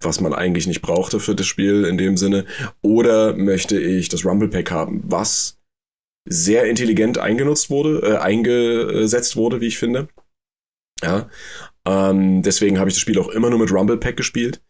was 0.01 0.21
man 0.21 0.35
eigentlich 0.35 0.67
nicht 0.67 0.83
brauchte 0.83 1.21
für 1.21 1.35
das 1.35 1.47
Spiel 1.47 1.85
in 1.85 1.99
dem 1.99 2.17
Sinne, 2.17 2.45
oder 2.83 3.35
möchte 3.35 3.81
ich 3.81 4.09
das 4.09 4.25
Rumble 4.25 4.49
Pack 4.49 4.71
haben, 4.71 5.03
was 5.05 5.58
sehr 6.29 6.65
intelligent 6.65 7.19
eingenutzt 7.19 7.71
wurde, 7.71 8.01
äh, 8.03 8.17
eingesetzt 8.17 9.37
wurde, 9.37 9.61
wie 9.61 9.67
ich 9.69 9.79
finde. 9.79 10.09
Ja, 11.03 11.29
ähm, 11.87 12.43
deswegen 12.43 12.79
habe 12.79 12.91
ich 12.91 12.95
das 12.95 13.01
Spiel 13.01 13.19
auch 13.19 13.29
immer 13.29 13.51
nur 13.51 13.59
mit 13.59 13.73
Rumble 13.73 13.99
Pack 13.99 14.17
gespielt. 14.17 14.61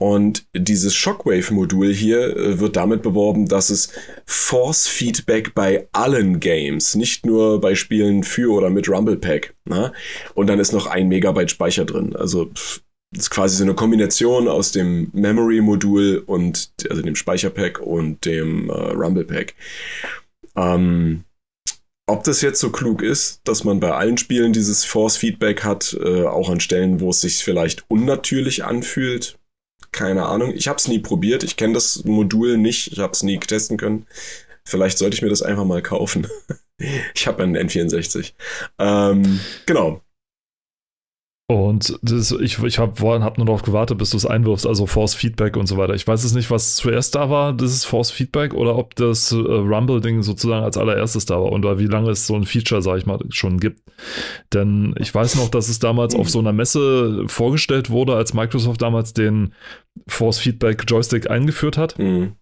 Und 0.00 0.46
dieses 0.54 0.94
Shockwave-Modul 0.94 1.92
hier 1.92 2.36
äh, 2.36 2.60
wird 2.60 2.76
damit 2.76 3.02
beworben, 3.02 3.46
dass 3.46 3.68
es 3.68 3.90
Force-Feedback 4.26 5.54
bei 5.56 5.88
allen 5.90 6.38
Games, 6.38 6.94
nicht 6.94 7.26
nur 7.26 7.60
bei 7.60 7.74
Spielen 7.74 8.22
für 8.22 8.52
oder 8.52 8.70
mit 8.70 8.88
Rumble 8.88 9.16
Pack. 9.16 9.54
Na? 9.64 9.88
Ne? 9.88 9.92
Und 10.34 10.46
dann 10.46 10.60
ist 10.60 10.72
noch 10.72 10.86
ein 10.86 11.08
Megabyte 11.08 11.50
Speicher 11.50 11.84
drin. 11.84 12.14
Also 12.14 12.46
pff, 12.46 12.80
ist 13.16 13.30
quasi 13.30 13.56
so 13.56 13.64
eine 13.64 13.74
Kombination 13.74 14.46
aus 14.46 14.70
dem 14.70 15.10
Memory-Modul 15.12 16.22
und 16.26 16.70
also 16.88 17.02
dem 17.02 17.16
Speicherpack 17.16 17.80
und 17.80 18.24
dem 18.24 18.70
äh, 18.70 18.72
Rumble 18.72 19.24
Pack. 19.24 19.54
Ähm, 20.58 21.24
ob 22.06 22.24
das 22.24 22.40
jetzt 22.40 22.60
so 22.60 22.70
klug 22.70 23.02
ist, 23.02 23.42
dass 23.44 23.64
man 23.64 23.80
bei 23.80 23.92
allen 23.92 24.16
Spielen 24.16 24.52
dieses 24.52 24.84
Force-Feedback 24.84 25.62
hat, 25.62 25.96
äh, 26.02 26.24
auch 26.24 26.48
an 26.48 26.60
Stellen, 26.60 27.00
wo 27.00 27.10
es 27.10 27.20
sich 27.20 27.44
vielleicht 27.44 27.84
unnatürlich 27.88 28.64
anfühlt, 28.64 29.38
keine 29.92 30.26
Ahnung. 30.26 30.52
Ich 30.54 30.68
habe 30.68 30.76
es 30.76 30.88
nie 30.88 30.98
probiert. 30.98 31.42
Ich 31.42 31.56
kenne 31.56 31.74
das 31.74 32.04
Modul 32.04 32.56
nicht. 32.56 32.92
Ich 32.92 32.98
habe 32.98 33.12
es 33.12 33.22
nie 33.22 33.38
testen 33.38 33.76
können. 33.76 34.06
Vielleicht 34.64 34.98
sollte 34.98 35.14
ich 35.14 35.22
mir 35.22 35.28
das 35.28 35.42
einfach 35.42 35.64
mal 35.64 35.82
kaufen. 35.82 36.26
ich 37.14 37.26
habe 37.26 37.42
einen 37.42 37.56
N64. 37.56 38.32
Ähm, 38.78 39.40
genau. 39.66 40.02
Und 41.50 41.98
das, 42.02 42.30
ich, 42.32 42.62
ich 42.62 42.78
habe 42.78 43.22
hab 43.24 43.38
nur 43.38 43.46
darauf 43.46 43.62
gewartet, 43.62 43.96
bis 43.96 44.10
du 44.10 44.18
es 44.18 44.26
einwirfst, 44.26 44.66
also 44.66 44.84
Force 44.84 45.14
Feedback 45.14 45.56
und 45.56 45.66
so 45.66 45.78
weiter. 45.78 45.94
Ich 45.94 46.06
weiß 46.06 46.22
es 46.24 46.34
nicht, 46.34 46.50
was 46.50 46.76
zuerst 46.76 47.14
da 47.14 47.30
war, 47.30 47.54
das 47.54 47.72
ist 47.72 47.86
Force 47.86 48.10
Feedback, 48.10 48.52
oder 48.52 48.76
ob 48.76 48.94
das 48.96 49.32
äh, 49.32 49.36
Rumble-Ding 49.36 50.22
sozusagen 50.22 50.62
als 50.62 50.76
allererstes 50.76 51.24
da 51.24 51.36
war 51.36 51.50
und 51.50 51.64
wie 51.78 51.86
lange 51.86 52.10
es 52.10 52.26
so 52.26 52.34
ein 52.36 52.44
Feature, 52.44 52.82
sag 52.82 52.98
ich 52.98 53.06
mal, 53.06 53.18
schon 53.30 53.60
gibt. 53.60 53.80
Denn 54.52 54.94
ich 54.98 55.14
weiß 55.14 55.36
noch, 55.36 55.48
dass 55.48 55.70
es 55.70 55.78
damals 55.78 56.14
auf 56.14 56.28
so 56.28 56.38
einer 56.38 56.52
Messe 56.52 57.24
vorgestellt 57.28 57.88
wurde, 57.88 58.14
als 58.14 58.34
Microsoft 58.34 58.82
damals 58.82 59.14
den 59.14 59.54
Force 60.06 60.38
Feedback 60.38 60.84
Joystick 60.86 61.30
eingeführt 61.30 61.78
hat. 61.78 61.98
Mhm 61.98 62.34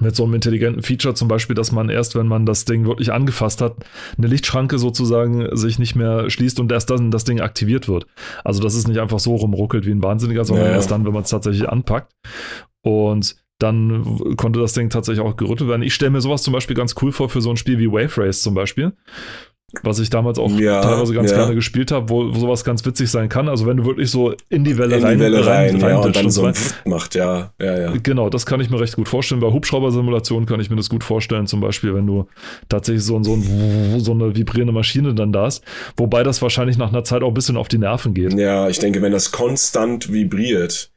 mit 0.00 0.16
so 0.16 0.24
einem 0.24 0.34
intelligenten 0.34 0.82
Feature 0.82 1.14
zum 1.14 1.28
Beispiel, 1.28 1.54
dass 1.54 1.70
man 1.70 1.88
erst, 1.88 2.14
wenn 2.14 2.26
man 2.26 2.46
das 2.46 2.64
Ding 2.64 2.86
wirklich 2.86 3.12
angefasst 3.12 3.60
hat, 3.60 3.76
eine 4.16 4.26
Lichtschranke 4.26 4.78
sozusagen 4.78 5.54
sich 5.54 5.78
nicht 5.78 5.94
mehr 5.94 6.30
schließt 6.30 6.60
und 6.60 6.72
erst 6.72 6.90
dann 6.90 7.10
das 7.10 7.24
Ding 7.24 7.40
aktiviert 7.40 7.88
wird. 7.88 8.06
Also 8.42 8.62
dass 8.62 8.74
es 8.74 8.88
nicht 8.88 9.00
einfach 9.00 9.18
so 9.18 9.36
rumruckelt 9.36 9.84
wie 9.86 9.90
ein 9.90 10.02
Wahnsinniger, 10.02 10.44
sondern 10.44 10.66
ja. 10.66 10.72
erst 10.72 10.90
dann, 10.90 11.04
wenn 11.04 11.12
man 11.12 11.24
es 11.24 11.30
tatsächlich 11.30 11.68
anpackt. 11.68 12.12
Und 12.82 13.36
dann 13.58 14.36
konnte 14.36 14.60
das 14.60 14.72
Ding 14.72 14.90
tatsächlich 14.90 15.24
auch 15.24 15.36
gerüttelt 15.36 15.70
werden. 15.70 15.82
Ich 15.82 15.94
stelle 15.94 16.10
mir 16.10 16.20
sowas 16.20 16.42
zum 16.42 16.52
Beispiel 16.52 16.74
ganz 16.74 16.94
cool 17.00 17.12
vor 17.12 17.28
für 17.28 17.40
so 17.40 17.50
ein 17.50 17.56
Spiel 17.56 17.78
wie 17.78 17.90
Wave 17.90 18.20
Race 18.20 18.42
zum 18.42 18.54
Beispiel, 18.54 18.92
was 19.82 19.98
ich 19.98 20.10
damals 20.10 20.38
auch 20.38 20.50
ja, 20.50 20.80
teilweise 20.82 21.14
ganz 21.14 21.30
ja. 21.30 21.38
gerne 21.38 21.54
gespielt 21.54 21.90
habe, 21.90 22.10
wo, 22.10 22.34
wo, 22.34 22.38
sowas 22.38 22.64
ganz 22.64 22.84
witzig 22.84 23.10
sein 23.10 23.28
kann. 23.28 23.48
Also 23.48 23.66
wenn 23.66 23.78
du 23.78 23.86
wirklich 23.86 24.10
so 24.10 24.34
in 24.48 24.64
die 24.64 24.76
Welle 24.76 24.96
in 24.96 25.04
rein, 25.04 25.18
die 25.18 25.24
Welle 25.24 25.46
rein, 25.46 25.70
rein, 25.70 25.82
rein, 25.82 25.90
ja, 25.90 25.98
und 25.98 26.16
dann 26.16 26.30
so 26.30 26.44
ein 26.44 26.54
macht, 26.84 27.14
ja, 27.14 27.52
ja, 27.60 27.78
ja. 27.78 27.92
Genau, 28.02 28.28
das 28.28 28.44
kann 28.44 28.60
ich 28.60 28.70
mir 28.70 28.80
recht 28.80 28.96
gut 28.96 29.08
vorstellen. 29.08 29.40
Bei 29.40 29.50
Hubschraubersimulationen 29.50 30.46
kann 30.46 30.60
ich 30.60 30.68
mir 30.68 30.76
das 30.76 30.88
gut 30.88 31.04
vorstellen, 31.04 31.46
zum 31.46 31.60
Beispiel, 31.60 31.94
wenn 31.94 32.06
du 32.06 32.26
tatsächlich 32.68 33.04
so, 33.04 33.22
so, 33.22 33.34
ein, 33.34 34.00
so 34.00 34.12
eine 34.12 34.36
vibrierende 34.36 34.72
Maschine 34.72 35.14
dann 35.14 35.32
da 35.32 35.44
hast, 35.44 35.64
wobei 35.96 36.22
das 36.22 36.42
wahrscheinlich 36.42 36.76
nach 36.76 36.90
einer 36.90 37.04
Zeit 37.04 37.22
auch 37.22 37.28
ein 37.28 37.34
bisschen 37.34 37.56
auf 37.56 37.68
die 37.68 37.78
Nerven 37.78 38.14
geht. 38.14 38.34
Ja, 38.34 38.68
ich 38.68 38.78
denke, 38.78 39.00
wenn 39.00 39.12
das 39.12 39.32
konstant 39.32 40.12
vibriert, 40.12 40.90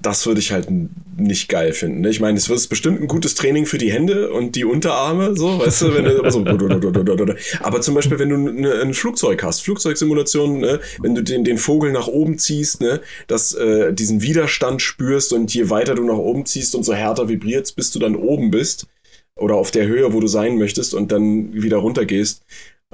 das 0.00 0.26
würde 0.26 0.40
ich 0.40 0.52
halt 0.52 0.68
nicht 1.16 1.48
geil 1.48 1.72
finden. 1.72 2.02
Ne? 2.02 2.10
Ich 2.10 2.20
meine, 2.20 2.38
es 2.38 2.48
wird 2.48 2.68
bestimmt 2.68 3.00
ein 3.00 3.08
gutes 3.08 3.34
Training 3.34 3.66
für 3.66 3.78
die 3.78 3.90
Hände 3.90 4.30
und 4.30 4.54
die 4.54 4.64
Unterarme, 4.64 5.36
so, 5.36 5.58
weißt 5.58 5.82
du, 5.82 5.94
wenn 5.94 6.04
du 6.04 6.30
so, 6.30 6.44
aber 7.60 7.80
zum 7.80 7.94
Beispiel, 7.94 8.18
wenn 8.18 8.28
du 8.28 8.82
ein 8.82 8.94
Flugzeug 8.94 9.42
hast, 9.42 9.60
Flugzeugsimulation, 9.62 10.60
ne, 10.60 10.80
wenn 11.00 11.14
du 11.14 11.22
den, 11.22 11.42
den 11.42 11.58
Vogel 11.58 11.92
nach 11.92 12.06
oben 12.06 12.38
ziehst, 12.38 12.80
ne, 12.80 13.00
dass 13.26 13.54
äh, 13.54 13.92
diesen 13.92 14.22
Widerstand 14.22 14.80
spürst 14.80 15.32
und 15.32 15.52
je 15.52 15.70
weiter 15.70 15.94
du 15.96 16.04
nach 16.04 16.18
oben 16.18 16.46
ziehst, 16.46 16.74
umso 16.74 16.92
härter 16.92 17.28
vibriert 17.28 17.58
bis 17.74 17.90
du 17.90 17.98
dann 17.98 18.14
oben 18.14 18.50
bist 18.50 18.86
oder 19.34 19.56
auf 19.56 19.70
der 19.70 19.86
Höhe, 19.86 20.12
wo 20.12 20.20
du 20.20 20.28
sein 20.28 20.58
möchtest 20.58 20.94
und 20.94 21.10
dann 21.10 21.52
wieder 21.52 21.78
runtergehst 21.78 22.42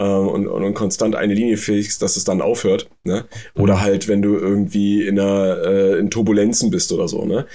und, 0.02 0.46
und 0.48 0.74
konstant 0.74 1.14
eine 1.14 1.34
Linie 1.34 1.56
fegst, 1.56 2.02
dass 2.02 2.16
es 2.16 2.24
dann 2.24 2.40
aufhört. 2.40 2.90
Ne? 3.04 3.26
Oder 3.54 3.76
mhm. 3.76 3.80
halt, 3.80 4.08
wenn 4.08 4.22
du 4.22 4.36
irgendwie 4.36 5.06
in, 5.06 5.18
einer, 5.18 5.62
äh, 5.64 5.98
in 5.98 6.10
Turbulenzen 6.10 6.70
bist 6.70 6.90
oder 6.92 7.08
so. 7.08 7.24
Ne? 7.24 7.46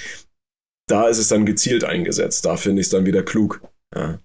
Da 0.88 1.08
ist 1.08 1.18
es 1.18 1.28
dann 1.28 1.46
gezielt 1.46 1.84
eingesetzt. 1.84 2.46
Da 2.46 2.58
finde 2.58 2.82
ich 2.82 2.88
es 2.88 2.92
dann 2.92 3.06
wieder 3.06 3.24
klug. 3.24 3.62
Ja. 3.96 4.20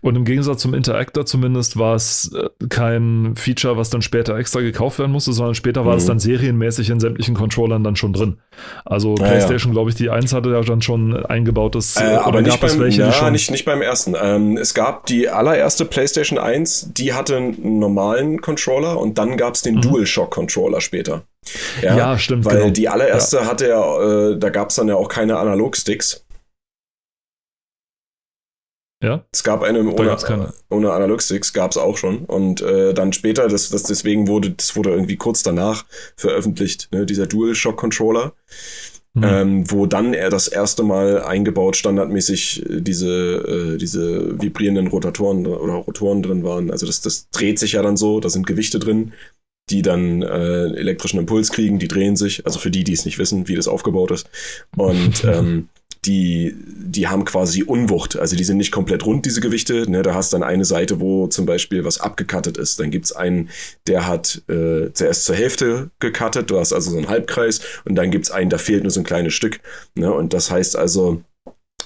Und 0.00 0.16
im 0.16 0.24
Gegensatz 0.24 0.60
zum 0.62 0.74
Interactor 0.74 1.24
zumindest 1.24 1.78
war 1.78 1.94
es 1.94 2.32
äh, 2.34 2.48
kein 2.68 3.34
Feature, 3.36 3.76
was 3.76 3.90
dann 3.90 4.02
später 4.02 4.36
extra 4.36 4.60
gekauft 4.60 4.98
werden 4.98 5.12
musste, 5.12 5.32
sondern 5.32 5.54
später 5.54 5.86
war 5.86 5.96
es 5.96 6.04
mhm. 6.04 6.08
dann 6.08 6.18
serienmäßig 6.18 6.90
in 6.90 7.00
sämtlichen 7.00 7.34
Controllern 7.34 7.84
dann 7.84 7.96
schon 7.96 8.12
drin. 8.12 8.38
Also 8.84 9.14
ja, 9.16 9.24
PlayStation, 9.24 9.70
ja. 9.70 9.74
glaube 9.74 9.90
ich, 9.90 9.96
die 9.96 10.10
1 10.10 10.32
hatte 10.32 10.50
ja 10.50 10.60
dann 10.62 10.82
schon 10.82 11.24
eingebautes. 11.26 11.96
Äh, 11.96 12.16
aber 12.16 12.42
nicht 12.42 12.60
beim, 12.60 12.78
welche, 12.80 13.02
ja, 13.02 13.30
nicht, 13.30 13.50
nicht 13.50 13.64
beim 13.64 13.82
ersten. 13.82 14.16
Ähm, 14.20 14.56
es 14.56 14.74
gab 14.74 15.06
die 15.06 15.28
allererste 15.28 15.84
PlayStation 15.84 16.38
1, 16.38 16.92
die 16.92 17.12
hatte 17.12 17.36
einen 17.36 17.78
normalen 17.78 18.40
Controller 18.40 18.98
und 18.98 19.16
dann 19.18 19.36
gab 19.36 19.54
es 19.54 19.62
den 19.62 19.76
mhm. 19.76 19.82
DualShock-Controller 19.82 20.80
später. 20.80 21.22
Ja, 21.82 21.96
ja, 21.96 22.18
stimmt. 22.18 22.44
Weil 22.44 22.58
genau. 22.58 22.70
die 22.70 22.88
allererste 22.88 23.38
ja. 23.38 23.46
hatte 23.46 23.68
ja, 23.68 24.30
äh, 24.30 24.38
da 24.38 24.50
gab 24.50 24.70
es 24.70 24.76
dann 24.76 24.88
ja 24.88 24.96
auch 24.96 25.08
keine 25.08 25.38
Analog-Sticks. 25.38 26.24
Ja. 29.02 29.24
Es 29.32 29.42
gab 29.42 29.62
eine 29.62 29.82
ohne, 29.82 30.52
ohne 30.70 30.92
Analogsticks, 30.92 31.52
gab 31.52 31.72
es 31.72 31.76
auch 31.76 31.96
schon. 31.96 32.24
Und 32.24 32.62
äh, 32.62 32.94
dann 32.94 33.12
später, 33.12 33.48
das, 33.48 33.68
das 33.68 33.82
deswegen 33.82 34.28
wurde, 34.28 34.52
das 34.52 34.76
wurde 34.76 34.90
irgendwie 34.90 35.16
kurz 35.16 35.42
danach 35.42 35.84
veröffentlicht, 36.16 36.88
ne, 36.92 37.04
dieser 37.04 37.26
DualShock 37.26 37.76
Controller. 37.76 38.32
Mhm. 39.14 39.24
Ähm, 39.24 39.70
wo 39.70 39.84
dann 39.84 40.14
er 40.14 40.30
das 40.30 40.48
erste 40.48 40.82
Mal 40.82 41.22
eingebaut 41.22 41.76
standardmäßig 41.76 42.64
äh, 42.64 42.80
diese, 42.80 43.74
äh, 43.74 43.76
diese 43.76 44.40
vibrierenden 44.40 44.86
Rotatoren 44.86 45.46
oder 45.46 45.74
Rotoren 45.74 46.22
drin 46.22 46.44
waren. 46.44 46.70
Also 46.70 46.86
das, 46.86 47.02
das 47.02 47.28
dreht 47.28 47.58
sich 47.58 47.72
ja 47.72 47.82
dann 47.82 47.98
so, 47.98 48.20
da 48.20 48.30
sind 48.30 48.46
Gewichte 48.46 48.78
drin, 48.78 49.12
die 49.68 49.82
dann 49.82 50.22
äh, 50.22 50.64
elektrischen 50.64 51.18
Impuls 51.18 51.50
kriegen, 51.50 51.78
die 51.78 51.88
drehen 51.88 52.16
sich. 52.16 52.46
Also 52.46 52.58
für 52.58 52.70
die, 52.70 52.84
die 52.84 52.94
es 52.94 53.04
nicht 53.04 53.18
wissen, 53.18 53.48
wie 53.48 53.54
das 53.54 53.68
aufgebaut 53.68 54.12
ist. 54.12 54.30
Und 54.78 55.24
ähm, 55.24 55.68
die, 56.04 56.56
die 56.56 57.06
haben 57.08 57.24
quasi 57.24 57.62
Unwucht. 57.62 58.16
Also 58.16 58.34
die 58.34 58.44
sind 58.44 58.56
nicht 58.56 58.72
komplett 58.72 59.06
rund, 59.06 59.24
diese 59.24 59.40
Gewichte. 59.40 59.88
Ne? 59.90 60.02
Da 60.02 60.14
hast 60.14 60.32
dann 60.32 60.42
eine 60.42 60.64
Seite, 60.64 61.00
wo 61.00 61.28
zum 61.28 61.46
Beispiel 61.46 61.84
was 61.84 62.00
abgekattet 62.00 62.58
ist. 62.58 62.80
Dann 62.80 62.90
gibt's 62.90 63.12
einen, 63.12 63.50
der 63.86 64.06
hat 64.06 64.42
äh, 64.48 64.92
zuerst 64.92 65.24
zur 65.24 65.36
Hälfte 65.36 65.90
gekattet. 66.00 66.50
Du 66.50 66.58
hast 66.58 66.72
also 66.72 66.90
so 66.90 66.96
einen 66.96 67.08
Halbkreis. 67.08 67.60
Und 67.84 67.94
dann 67.94 68.10
gibt's 68.10 68.30
einen, 68.30 68.50
da 68.50 68.58
fehlt 68.58 68.82
nur 68.82 68.90
so 68.90 69.00
ein 69.00 69.04
kleines 69.04 69.34
Stück. 69.34 69.60
Ne? 69.94 70.12
Und 70.12 70.32
das 70.34 70.50
heißt 70.50 70.76
also, 70.76 71.22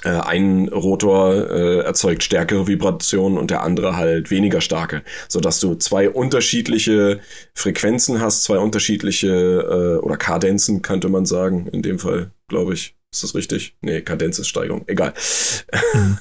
äh, 0.03 0.09
ein 0.09 0.69
Rotor 0.69 1.51
äh, 1.51 1.79
erzeugt 1.81 2.23
stärkere 2.23 2.67
Vibrationen 2.67 3.37
und 3.37 3.51
der 3.51 3.63
andere 3.63 3.97
halt 3.97 4.31
weniger 4.31 4.61
starke, 4.61 5.03
sodass 5.29 5.61
du 5.61 5.75
zwei 5.75 6.09
unterschiedliche 6.09 7.21
Frequenzen 7.55 8.21
hast, 8.21 8.45
zwei 8.45 8.59
unterschiedliche 8.59 9.29
äh, 9.29 10.05
oder 10.05 10.17
Kadenzen 10.17 10.83
könnte 10.83 11.09
man 11.09 11.27
sagen, 11.27 11.67
in 11.73 11.83
dem 11.83 11.99
Fall, 11.99 12.31
glaube 12.49 12.75
ich. 12.75 12.95
Ist 13.17 13.23
das 13.23 13.35
richtig? 13.35 13.75
Nee, 13.81 14.03
Kadenz 14.03 14.39
ist 14.39 14.49
Steigerung. 14.49 14.85
Egal. 14.87 15.15
Mhm. 15.95 16.19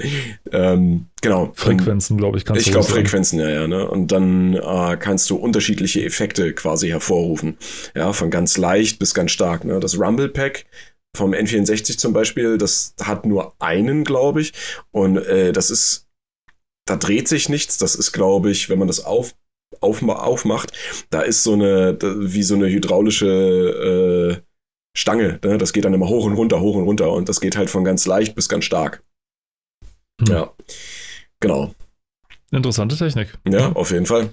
ähm, 0.52 1.06
genau. 1.20 1.52
Frequenzen, 1.54 2.16
glaube 2.16 2.38
ich, 2.38 2.46
kannst 2.46 2.64
du 2.64 2.66
Ich 2.66 2.72
glaube 2.72 2.88
Frequenzen, 2.88 3.38
ja, 3.38 3.50
ja. 3.50 3.68
Ne? 3.68 3.86
Und 3.86 4.12
dann 4.12 4.54
äh, 4.54 4.96
kannst 4.98 5.28
du 5.28 5.36
unterschiedliche 5.36 6.02
Effekte 6.02 6.54
quasi 6.54 6.88
hervorrufen. 6.88 7.58
Ja, 7.94 8.14
von 8.14 8.30
ganz 8.30 8.56
leicht 8.56 8.98
bis 8.98 9.12
ganz 9.12 9.32
stark. 9.32 9.64
Ne? 9.64 9.78
Das 9.78 9.98
Rumble 9.98 10.30
Pack 10.30 10.64
vom 11.14 11.34
N64 11.34 11.98
zum 11.98 12.14
Beispiel, 12.14 12.56
das 12.56 12.94
hat 13.02 13.26
nur 13.26 13.54
einen, 13.60 14.04
glaube 14.04 14.40
ich. 14.40 14.54
Und 14.90 15.18
äh, 15.18 15.52
das 15.52 15.70
ist, 15.70 16.08
da 16.86 16.96
dreht 16.96 17.28
sich 17.28 17.50
nichts. 17.50 17.76
Das 17.76 17.94
ist, 17.94 18.12
glaube 18.12 18.50
ich, 18.50 18.70
wenn 18.70 18.78
man 18.78 18.88
das 18.88 19.04
auf, 19.04 19.34
auf, 19.80 20.02
aufmacht, 20.02 20.72
da 21.10 21.20
ist 21.20 21.42
so 21.42 21.52
eine, 21.52 21.98
wie 22.00 22.42
so 22.42 22.54
eine 22.54 22.68
hydraulische 22.68 24.40
äh, 24.40 24.51
Stange. 24.96 25.38
Ne? 25.44 25.58
Das 25.58 25.72
geht 25.72 25.84
dann 25.84 25.94
immer 25.94 26.08
hoch 26.08 26.24
und 26.24 26.34
runter, 26.34 26.60
hoch 26.60 26.76
und 26.76 26.84
runter. 26.84 27.10
Und 27.12 27.28
das 27.28 27.40
geht 27.40 27.56
halt 27.56 27.70
von 27.70 27.84
ganz 27.84 28.06
leicht 28.06 28.34
bis 28.34 28.48
ganz 28.48 28.64
stark. 28.64 29.02
Hm. 30.20 30.34
Ja. 30.34 30.52
Genau. 31.40 31.74
Interessante 32.50 32.96
Technik. 32.96 33.32
Ja, 33.48 33.72
auf 33.72 33.90
jeden 33.90 34.06
Fall. 34.06 34.30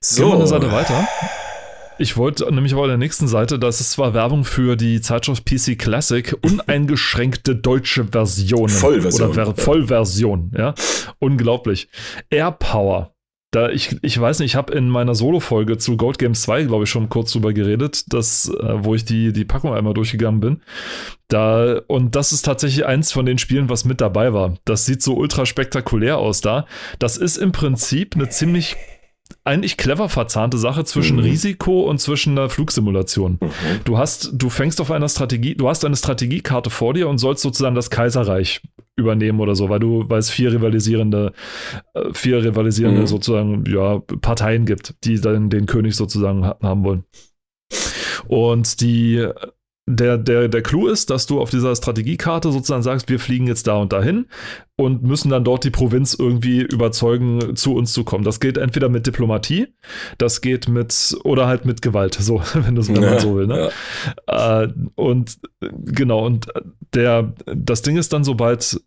So. 0.00 0.22
Gehen 0.22 0.30
wir 0.30 0.36
eine 0.36 0.46
Seite 0.46 0.72
weiter. 0.72 1.08
Ich 1.98 2.16
wollte 2.16 2.50
nämlich 2.50 2.72
aber 2.72 2.82
auf 2.82 2.88
der 2.88 2.96
nächsten 2.96 3.28
Seite, 3.28 3.58
das 3.58 3.82
ist 3.82 3.90
zwar 3.90 4.14
Werbung 4.14 4.44
für 4.44 4.74
die 4.74 5.02
Zeitschrift 5.02 5.44
PC 5.44 5.78
Classic, 5.78 6.34
uneingeschränkte 6.42 7.56
deutsche 7.56 8.06
Version. 8.06 8.70
Vollversion. 8.70 9.30
Oder 9.30 9.54
Ver 9.54 9.54
Vollversion, 9.54 10.50
ja. 10.56 10.74
Unglaublich. 11.18 11.88
AirPower 12.30 13.14
da 13.50 13.68
ich, 13.68 13.96
ich 14.02 14.20
weiß 14.20 14.38
nicht, 14.38 14.52
ich 14.52 14.56
habe 14.56 14.72
in 14.72 14.88
meiner 14.88 15.14
Solo-Folge 15.14 15.76
zu 15.76 15.96
Gold 15.96 16.18
Games 16.18 16.42
2, 16.42 16.64
glaube 16.64 16.84
ich, 16.84 16.90
schon 16.90 17.08
kurz 17.08 17.32
drüber 17.32 17.52
geredet, 17.52 18.12
dass, 18.12 18.48
äh, 18.48 18.84
wo 18.84 18.94
ich 18.94 19.04
die, 19.04 19.32
die 19.32 19.44
Packung 19.44 19.74
einmal 19.74 19.94
durchgegangen 19.94 20.40
bin. 20.40 20.60
Da, 21.26 21.80
und 21.88 22.14
das 22.14 22.32
ist 22.32 22.42
tatsächlich 22.42 22.86
eins 22.86 23.10
von 23.12 23.26
den 23.26 23.38
Spielen, 23.38 23.68
was 23.68 23.84
mit 23.84 24.00
dabei 24.00 24.32
war. 24.32 24.54
Das 24.64 24.86
sieht 24.86 25.02
so 25.02 25.14
ultra 25.14 25.46
spektakulär 25.46 26.18
aus 26.18 26.40
da. 26.40 26.66
Das 27.00 27.16
ist 27.16 27.38
im 27.38 27.50
Prinzip 27.50 28.14
eine 28.14 28.28
ziemlich 28.28 28.76
eigentlich 29.44 29.76
clever 29.76 30.08
verzahnte 30.08 30.58
Sache 30.58 30.84
zwischen 30.84 31.16
mhm. 31.16 31.22
Risiko 31.22 31.82
und 31.82 31.98
zwischen 31.98 32.38
einer 32.38 32.50
Flugsimulation. 32.50 33.38
Mhm. 33.40 33.48
Du 33.84 33.98
hast, 33.98 34.30
du 34.32 34.50
fängst 34.50 34.80
auf 34.80 34.90
einer 34.90 35.08
Strategie, 35.08 35.54
du 35.54 35.68
hast 35.68 35.84
eine 35.84 35.96
Strategiekarte 35.96 36.70
vor 36.70 36.94
dir 36.94 37.08
und 37.08 37.18
sollst 37.18 37.42
sozusagen 37.42 37.74
das 37.74 37.90
Kaiserreich 37.90 38.60
übernehmen 38.96 39.40
oder 39.40 39.54
so, 39.54 39.68
weil 39.68 39.80
du, 39.80 40.04
weil 40.08 40.18
es 40.18 40.30
vier 40.30 40.52
rivalisierende, 40.52 41.32
äh, 41.94 42.12
vier 42.12 42.44
rivalisierende 42.44 43.02
mhm. 43.02 43.06
sozusagen, 43.06 43.64
ja, 43.66 44.00
Parteien 44.20 44.66
gibt, 44.66 44.94
die 45.04 45.20
dann 45.20 45.48
den 45.48 45.66
König 45.66 45.96
sozusagen 45.96 46.44
haben 46.44 46.84
wollen. 46.84 47.04
Und 48.26 48.80
die 48.80 49.26
der, 49.96 50.18
der, 50.18 50.48
der 50.48 50.62
Clou 50.62 50.86
ist, 50.86 51.10
dass 51.10 51.26
du 51.26 51.40
auf 51.40 51.50
dieser 51.50 51.74
Strategiekarte 51.74 52.52
sozusagen 52.52 52.82
sagst, 52.82 53.08
wir 53.08 53.18
fliegen 53.18 53.46
jetzt 53.46 53.66
da 53.66 53.76
und 53.76 53.92
dahin 53.92 54.26
und 54.76 55.02
müssen 55.02 55.30
dann 55.30 55.44
dort 55.44 55.64
die 55.64 55.70
Provinz 55.70 56.14
irgendwie 56.18 56.60
überzeugen, 56.60 57.56
zu 57.56 57.74
uns 57.74 57.92
zu 57.92 58.04
kommen. 58.04 58.24
Das 58.24 58.40
geht 58.40 58.56
entweder 58.56 58.88
mit 58.88 59.06
Diplomatie, 59.06 59.68
das 60.18 60.40
geht 60.40 60.68
mit, 60.68 61.16
oder 61.24 61.46
halt 61.46 61.64
mit 61.64 61.82
Gewalt, 61.82 62.14
so, 62.14 62.42
wenn 62.54 62.74
du 62.74 62.80
es 62.80 62.88
ja, 62.88 63.18
so 63.18 63.36
will. 63.36 63.46
Ne? 63.46 63.70
Ja. 64.28 64.62
Äh, 64.62 64.72
und 64.94 65.38
genau, 65.60 66.24
und 66.24 66.46
der, 66.94 67.34
das 67.46 67.82
Ding 67.82 67.96
ist 67.96 68.12
dann, 68.12 68.24
sobald 68.24 68.80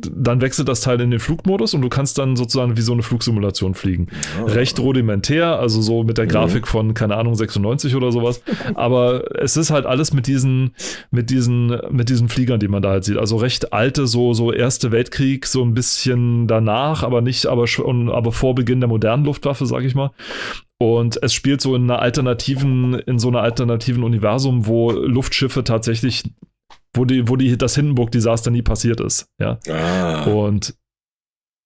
dann 0.00 0.40
wechselt 0.40 0.68
das 0.68 0.80
Teil 0.80 1.00
in 1.00 1.10
den 1.10 1.20
Flugmodus 1.20 1.74
und 1.74 1.82
du 1.82 1.88
kannst 1.88 2.18
dann 2.18 2.36
sozusagen 2.36 2.76
wie 2.76 2.80
so 2.80 2.92
eine 2.92 3.02
Flugsimulation 3.02 3.74
fliegen. 3.74 4.08
Oh. 4.42 4.46
Recht 4.46 4.78
rudimentär, 4.78 5.58
also 5.58 5.82
so 5.82 6.04
mit 6.04 6.18
der 6.18 6.26
mhm. 6.26 6.30
Grafik 6.30 6.68
von, 6.68 6.94
keine 6.94 7.16
Ahnung, 7.16 7.34
96 7.34 7.94
oder 7.96 8.12
sowas. 8.12 8.42
Aber 8.74 9.24
es 9.40 9.56
ist 9.56 9.70
halt 9.70 9.86
alles 9.86 10.12
mit 10.12 10.26
diesen, 10.26 10.74
mit 11.10 11.30
diesen, 11.30 11.76
mit 11.90 12.08
diesen 12.08 12.28
Fliegern, 12.28 12.60
die 12.60 12.68
man 12.68 12.82
da 12.82 12.90
halt 12.90 13.04
sieht. 13.04 13.18
Also 13.18 13.36
recht 13.36 13.72
alte, 13.72 14.06
so, 14.06 14.34
so 14.34 14.52
Erste 14.52 14.92
Weltkrieg, 14.92 15.46
so 15.46 15.62
ein 15.62 15.74
bisschen 15.74 16.46
danach, 16.46 17.02
aber 17.02 17.20
nicht, 17.20 17.46
aber, 17.46 17.64
aber 18.12 18.32
vor 18.32 18.54
Beginn 18.54 18.80
der 18.80 18.88
modernen 18.88 19.24
Luftwaffe, 19.24 19.66
sag 19.66 19.84
ich 19.84 19.94
mal. 19.94 20.10
Und 20.82 21.22
es 21.22 21.34
spielt 21.34 21.60
so 21.60 21.76
in 21.76 21.84
einer 21.84 22.00
alternativen, 22.00 22.94
in 22.94 23.18
so 23.18 23.28
einer 23.28 23.42
alternativen 23.42 24.02
Universum, 24.02 24.66
wo 24.66 24.90
Luftschiffe 24.92 25.62
tatsächlich 25.62 26.24
wo, 26.94 27.04
die, 27.04 27.28
wo 27.28 27.36
die, 27.36 27.56
das 27.56 27.74
Hindenburg-Desaster 27.74 28.50
nie 28.50 28.62
passiert 28.62 29.00
ist. 29.00 29.26
Ja. 29.38 29.58
Ah. 29.68 30.24
Und, 30.24 30.74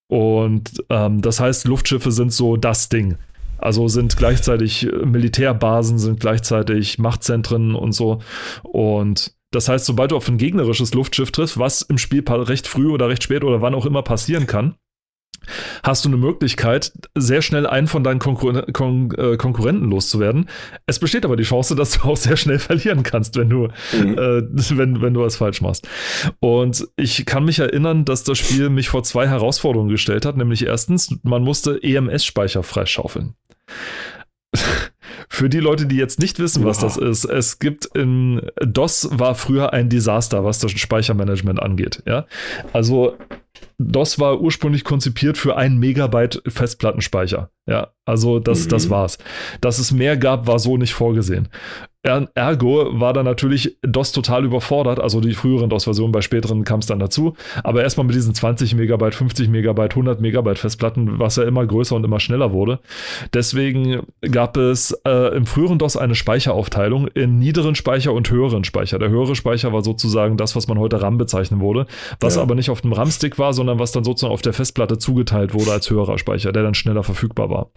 und 0.07 0.83
ähm, 0.89 1.21
das 1.21 1.39
heißt, 1.39 1.67
Luftschiffe 1.67 2.11
sind 2.11 2.31
so 2.31 2.57
das 2.57 2.89
Ding. 2.89 3.17
Also 3.57 3.87
sind 3.87 4.17
gleichzeitig 4.17 4.87
Militärbasen, 5.03 5.97
sind 5.97 6.19
gleichzeitig 6.19 6.99
Machtzentren 6.99 7.73
und 7.73 7.93
so. 7.93 8.19
Und 8.63 9.33
das 9.51 9.69
heißt, 9.69 9.85
sobald 9.85 10.11
du 10.11 10.17
auf 10.17 10.27
ein 10.27 10.37
gegnerisches 10.37 10.93
Luftschiff 10.93 11.31
triffst, 11.31 11.57
was 11.57 11.81
im 11.81 11.97
Spiel 11.97 12.23
recht 12.27 12.67
früh 12.67 12.89
oder 12.91 13.07
recht 13.07 13.23
spät 13.23 13.43
oder 13.43 13.61
wann 13.61 13.73
auch 13.73 13.85
immer 13.85 14.03
passieren 14.03 14.47
kann, 14.47 14.75
hast 15.83 16.05
du 16.05 16.09
eine 16.09 16.17
Möglichkeit, 16.17 16.91
sehr 17.15 17.41
schnell 17.41 17.67
einen 17.67 17.87
von 17.87 18.03
deinen 18.03 18.19
Konkurren 18.19 18.71
Kon 18.73 19.11
äh, 19.17 19.37
Konkurrenten 19.37 19.89
loszuwerden. 19.89 20.49
Es 20.85 20.99
besteht 20.99 21.25
aber 21.25 21.35
die 21.35 21.43
Chance, 21.43 21.75
dass 21.75 21.91
du 21.91 22.07
auch 22.07 22.17
sehr 22.17 22.37
schnell 22.37 22.59
verlieren 22.65 23.03
kannst, 23.03 23.35
wenn 23.37 23.49
du, 23.49 23.69
mhm. 23.93 24.17
äh, 24.17 24.77
wenn, 24.77 25.01
wenn 25.01 25.13
du 25.13 25.21
was 25.21 25.35
falsch 25.35 25.61
machst. 25.61 25.87
Und 26.39 26.87
ich 26.95 27.25
kann 27.25 27.45
mich 27.45 27.59
erinnern, 27.59 28.05
dass 28.05 28.23
das 28.23 28.37
Spiel 28.37 28.69
mich 28.69 28.89
vor 28.89 29.03
zwei 29.03 29.27
Herausforderungen 29.27 29.89
gestellt 29.89 30.25
hat, 30.25 30.37
nämlich 30.37 30.65
erstens, 30.65 31.15
man 31.23 31.43
musste 31.43 31.81
EMS-Speicher 31.81 32.63
freischaufeln. 32.63 33.35
Für 35.35 35.49
die 35.49 35.59
Leute, 35.59 35.85
die 35.85 35.97
jetzt 35.97 36.17
nicht 36.17 36.39
wissen, 36.39 36.63
was 36.63 36.79
das 36.79 36.95
ist, 36.95 37.25
es 37.25 37.59
gibt 37.59 37.87
in 37.87 38.41
DOS 38.61 39.09
war 39.11 39.35
früher 39.35 39.73
ein 39.73 39.89
Desaster, 39.89 40.45
was 40.45 40.59
das 40.59 40.71
Speichermanagement 40.71 41.61
angeht. 41.61 42.01
Ja, 42.05 42.25
also 42.71 43.17
DOS 43.77 44.17
war 44.17 44.39
ursprünglich 44.39 44.85
konzipiert 44.85 45.37
für 45.37 45.57
einen 45.57 45.77
Megabyte 45.77 46.41
Festplattenspeicher. 46.47 47.49
Ja, 47.67 47.89
also 48.05 48.39
das, 48.39 48.63
mhm. 48.63 48.69
das 48.69 48.89
war's. 48.89 49.17
Dass 49.59 49.77
es 49.77 49.91
mehr 49.91 50.15
gab, 50.15 50.47
war 50.47 50.57
so 50.57 50.77
nicht 50.77 50.93
vorgesehen. 50.93 51.49
Ergo 52.05 52.99
war 52.99 53.13
dann 53.13 53.25
natürlich 53.25 53.77
DOS 53.81 54.11
total 54.11 54.45
überfordert, 54.45 54.99
also 54.99 55.19
die 55.19 55.33
früheren 55.33 55.69
DOS-Versionen, 55.69 56.11
bei 56.11 56.21
späteren 56.21 56.63
kam 56.63 56.79
es 56.79 56.85
dann 56.85 56.99
dazu. 56.99 57.35
Aber 57.63 57.81
erstmal 57.81 58.05
mit 58.05 58.15
diesen 58.15 58.35
20 58.35 58.75
Megabyte, 58.75 59.15
50 59.15 59.49
Megabyte, 59.49 59.93
100 59.93 60.21
Megabyte 60.21 60.59
Festplatten, 60.59 61.19
was 61.19 61.37
ja 61.37 61.43
immer 61.43 61.65
größer 61.65 61.95
und 61.95 62.03
immer 62.03 62.19
schneller 62.19 62.51
wurde. 62.51 62.79
Deswegen 63.33 64.03
gab 64.21 64.57
es 64.57 64.91
äh, 65.05 65.35
im 65.35 65.45
früheren 65.45 65.79
DOS 65.79 65.97
eine 65.97 66.15
Speicheraufteilung 66.15 67.07
in 67.07 67.39
niederen 67.39 67.75
Speicher 67.75 68.13
und 68.13 68.29
höheren 68.29 68.63
Speicher. 68.63 68.99
Der 68.99 69.09
höhere 69.09 69.35
Speicher 69.35 69.73
war 69.73 69.83
sozusagen 69.83 70.37
das, 70.37 70.55
was 70.55 70.67
man 70.67 70.77
heute 70.77 71.01
RAM 71.01 71.17
bezeichnen 71.17 71.59
würde, 71.61 71.87
was 72.19 72.35
ja. 72.35 72.41
aber 72.41 72.55
nicht 72.55 72.69
auf 72.69 72.81
dem 72.81 72.93
RAM-Stick 72.93 73.39
war, 73.39 73.53
sondern 73.53 73.79
was 73.79 73.91
dann 73.91 74.03
sozusagen 74.03 74.33
auf 74.33 74.41
der 74.41 74.53
Festplatte 74.53 74.97
zugeteilt 74.97 75.53
wurde 75.53 75.71
als 75.71 75.89
höherer 75.89 76.17
Speicher, 76.17 76.51
der 76.51 76.63
dann 76.63 76.75
schneller 76.75 77.03
verfügbar 77.03 77.49
war. 77.49 77.69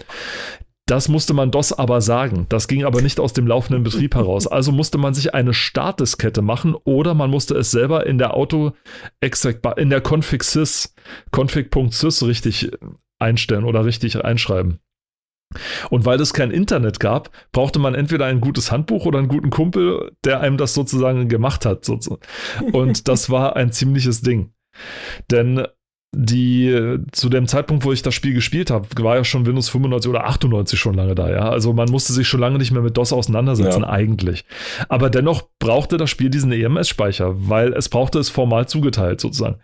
Das 0.89 1.09
musste 1.09 1.35
man 1.35 1.51
DOS 1.51 1.75
aber 1.75 2.01
sagen. 2.01 2.47
Das 2.49 2.67
ging 2.67 2.85
aber 2.85 3.03
nicht 3.03 3.21
aus 3.21 3.35
dem 3.35 3.47
laufenden 3.47 3.85
Betrieb 3.85 4.15
heraus. 4.15 4.47
Also 4.47 4.73
musste 4.73 4.97
man 4.97 5.13
sich 5.13 5.35
eine 5.35 5.53
Startdiskette 5.53 6.41
machen 6.41 6.75
oder 6.85 7.13
man 7.13 7.31
musste 7.31 7.55
es 7.57 7.71
selber 7.71 8.07
in 8.07 8.17
der 8.17 8.33
Auto 8.35 8.73
in 9.21 9.91
der 9.91 10.01
config.sys, 10.01 10.95
config.sys 11.31 12.27
richtig 12.27 12.71
einstellen 13.19 13.65
oder 13.65 13.85
richtig 13.85 14.25
einschreiben. 14.25 14.79
Und 15.91 16.07
weil 16.07 16.19
es 16.21 16.33
kein 16.33 16.51
Internet 16.51 17.01
gab, 17.01 17.31
brauchte 17.53 17.79
man 17.79 17.95
entweder 17.95 18.25
ein 18.25 18.41
gutes 18.41 18.73
Handbuch 18.73 19.05
oder 19.05 19.19
einen 19.19 19.29
guten 19.29 19.51
Kumpel, 19.51 20.13
der 20.25 20.41
einem 20.41 20.57
das 20.57 20.73
sozusagen 20.73 21.29
gemacht 21.29 21.67
hat. 21.67 21.87
Und 22.73 23.09
das 23.09 23.29
war 23.29 23.57
ein 23.57 23.73
ziemliches 23.73 24.23
Ding. 24.23 24.55
Denn 25.31 25.67
die 26.15 26.99
zu 27.13 27.29
dem 27.29 27.47
Zeitpunkt, 27.47 27.85
wo 27.85 27.93
ich 27.93 28.03
das 28.03 28.15
Spiel 28.15 28.33
gespielt 28.33 28.71
habe, 28.71 28.89
war 29.01 29.17
ja 29.17 29.25
schon 29.25 29.47
Windows 29.47 29.69
95 29.69 30.09
oder 30.09 30.27
98 30.27 30.79
schon 30.79 30.95
lange 30.95 31.15
da, 31.15 31.31
ja. 31.31 31.51
Also 31.51 31.73
man 31.73 31.91
musste 31.91 32.13
sich 32.13 32.27
schon 32.27 32.41
lange 32.41 32.59
nicht 32.59 32.71
mehr 32.71 32.83
mit 32.83 32.97
DOS 32.97 33.13
auseinandersetzen, 33.13 33.83
ja. 33.83 33.89
eigentlich. 33.89 34.45
Aber 34.89 35.11
dennoch 35.11 35.43
brauchte 35.59 35.97
das 35.99 36.09
Spiel 36.09 36.31
diesen 36.31 36.51
EMS-Speicher, 36.51 37.49
weil 37.49 37.75
es 37.75 37.89
brauchte 37.89 38.19
es 38.19 38.31
formal 38.31 38.67
zugeteilt, 38.69 39.21
sozusagen 39.21 39.61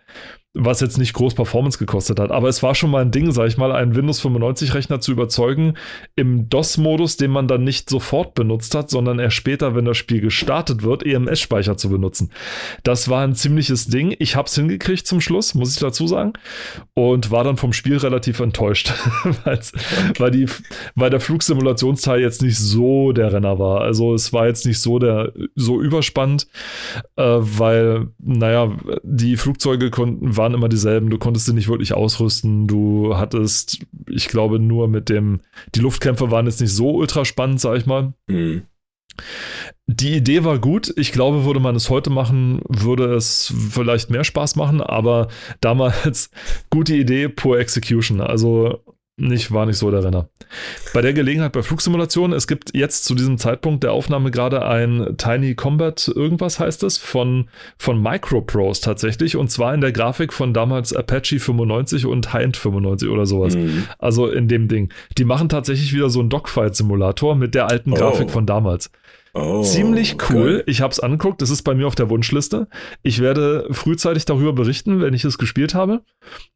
was 0.55 0.79
jetzt 0.79 0.97
nicht 0.97 1.13
groß 1.13 1.35
Performance 1.35 1.77
gekostet 1.77 2.19
hat. 2.19 2.31
Aber 2.31 2.47
es 2.47 2.63
war 2.63 2.73
schon 2.75 2.89
mal 2.89 3.01
ein 3.01 3.11
Ding, 3.11 3.31
sag 3.31 3.47
ich 3.47 3.57
mal, 3.57 3.73
einen 3.73 3.95
Windows 3.95 4.21
95-Rechner 4.21 5.01
zu 5.01 5.11
überzeugen, 5.11 5.75
im 6.15 6.49
DOS-Modus, 6.49 7.17
den 7.17 7.31
man 7.31 7.47
dann 7.47 7.63
nicht 7.63 7.89
sofort 7.89 8.35
benutzt 8.35 8.73
hat, 8.73 8.89
sondern 8.89 9.19
erst 9.19 9.35
später, 9.35 9.75
wenn 9.75 9.85
das 9.85 9.97
Spiel 9.97 10.21
gestartet 10.21 10.83
wird, 10.83 11.05
EMS-Speicher 11.05 11.75
zu 11.75 11.89
benutzen. 11.89 12.31
Das 12.83 13.09
war 13.09 13.23
ein 13.23 13.35
ziemliches 13.35 13.87
Ding. 13.87 14.15
Ich 14.19 14.35
hab's 14.35 14.55
hingekriegt 14.55 15.05
zum 15.05 15.19
Schluss, 15.19 15.55
muss 15.55 15.73
ich 15.73 15.79
dazu 15.79 16.07
sagen. 16.07 16.33
Und 16.93 17.31
war 17.31 17.43
dann 17.43 17.57
vom 17.57 17.73
Spiel 17.73 17.97
relativ 17.97 18.39
enttäuscht, 18.39 18.93
weil, 20.17 20.31
die, 20.31 20.47
weil 20.95 21.09
der 21.09 21.19
Flugsimulationsteil 21.19 22.21
jetzt 22.21 22.41
nicht 22.41 22.57
so 22.57 23.11
der 23.11 23.33
Renner 23.33 23.59
war. 23.59 23.81
Also 23.81 24.13
es 24.13 24.31
war 24.31 24.47
jetzt 24.47 24.65
nicht 24.65 24.79
so 24.79 24.99
der 24.99 25.33
so 25.55 25.81
überspannt, 25.81 26.47
äh, 27.17 27.23
weil, 27.23 28.07
naja, 28.19 28.71
die 29.03 29.35
Flugzeuge 29.35 29.89
konnten, 29.89 30.37
waren 30.37 30.44
waren 30.45 30.53
immer 30.53 30.69
dieselben. 30.69 31.09
Du 31.09 31.17
konntest 31.17 31.47
sie 31.47 31.53
nicht 31.53 31.67
wirklich 31.67 31.93
ausrüsten. 31.93 32.67
Du 32.67 33.17
hattest, 33.17 33.79
ich 34.07 34.27
glaube, 34.27 34.59
nur 34.59 34.87
mit 34.87 35.09
dem, 35.09 35.41
die 35.73 35.79
Luftkämpfe 35.79 36.29
waren 36.29 36.45
jetzt 36.45 36.61
nicht 36.61 36.71
so 36.71 36.91
ultra 36.91 37.25
spannend, 37.25 37.59
sag 37.59 37.77
ich 37.77 37.87
mal. 37.87 38.13
Mhm. 38.27 38.61
Die 39.87 40.15
Idee 40.15 40.43
war 40.43 40.59
gut. 40.59 40.93
Ich 40.97 41.11
glaube, 41.11 41.45
würde 41.45 41.59
man 41.59 41.75
es 41.75 41.89
heute 41.89 42.11
machen, 42.11 42.61
würde 42.67 43.15
es 43.15 43.51
vielleicht 43.71 44.11
mehr 44.11 44.23
Spaß 44.23 44.55
machen, 44.55 44.81
aber 44.81 45.29
damals 45.61 46.29
gute 46.69 46.95
Idee, 46.95 47.27
poor 47.27 47.57
Execution. 47.57 48.21
Also 48.21 48.83
nicht, 49.17 49.53
war 49.53 49.65
nicht 49.65 49.77
so 49.77 49.89
der 49.91 50.03
Renner. 50.03 50.27
Bei 50.93 51.01
der 51.01 51.13
Gelegenheit 51.13 51.53
bei 51.53 51.63
Flugsimulationen, 51.63 52.35
es 52.35 52.47
gibt 52.47 52.75
jetzt 52.75 53.05
zu 53.05 53.15
diesem 53.15 53.37
Zeitpunkt 53.37 53.83
der 53.83 53.93
Aufnahme 53.93 54.29
gerade 54.29 54.65
ein 54.65 55.15
Tiny 55.17 55.55
Combat, 55.55 56.11
irgendwas 56.13 56.59
heißt 56.59 56.83
es, 56.83 56.97
von, 56.97 57.47
von 57.77 58.01
Microprose 58.01 58.81
tatsächlich, 58.81 59.37
und 59.37 59.49
zwar 59.49 59.73
in 59.73 59.79
der 59.79 59.93
Grafik 59.93 60.33
von 60.33 60.53
damals 60.53 60.93
Apache 60.93 61.39
95 61.39 62.05
und 62.05 62.33
Hind 62.33 62.57
95 62.57 63.09
oder 63.09 63.25
sowas. 63.25 63.55
Mhm. 63.55 63.85
Also 63.99 64.27
in 64.27 64.49
dem 64.49 64.67
Ding. 64.67 64.91
Die 65.17 65.25
machen 65.25 65.47
tatsächlich 65.47 65.93
wieder 65.93 66.09
so 66.09 66.19
einen 66.19 66.29
Dogfight-Simulator 66.29 67.35
mit 67.35 67.55
der 67.55 67.69
alten 67.69 67.93
oh. 67.93 67.95
Grafik 67.95 68.29
von 68.29 68.45
damals. 68.45 68.91
Oh, 69.37 69.63
Ziemlich 69.63 70.15
cool. 70.29 70.61
Okay. 70.61 70.71
Ich 70.71 70.79
habe 70.79 70.91
es 70.91 71.01
angeguckt. 71.01 71.41
Das 71.41 71.49
ist 71.49 71.63
bei 71.63 71.75
mir 71.75 71.87
auf 71.87 71.95
der 71.95 72.09
Wunschliste. 72.09 72.69
Ich 73.03 73.19
werde 73.19 73.67
frühzeitig 73.69 74.23
darüber 74.23 74.53
berichten, 74.53 75.01
wenn 75.01 75.13
ich 75.13 75.25
es 75.25 75.37
gespielt 75.37 75.75
habe. 75.75 76.03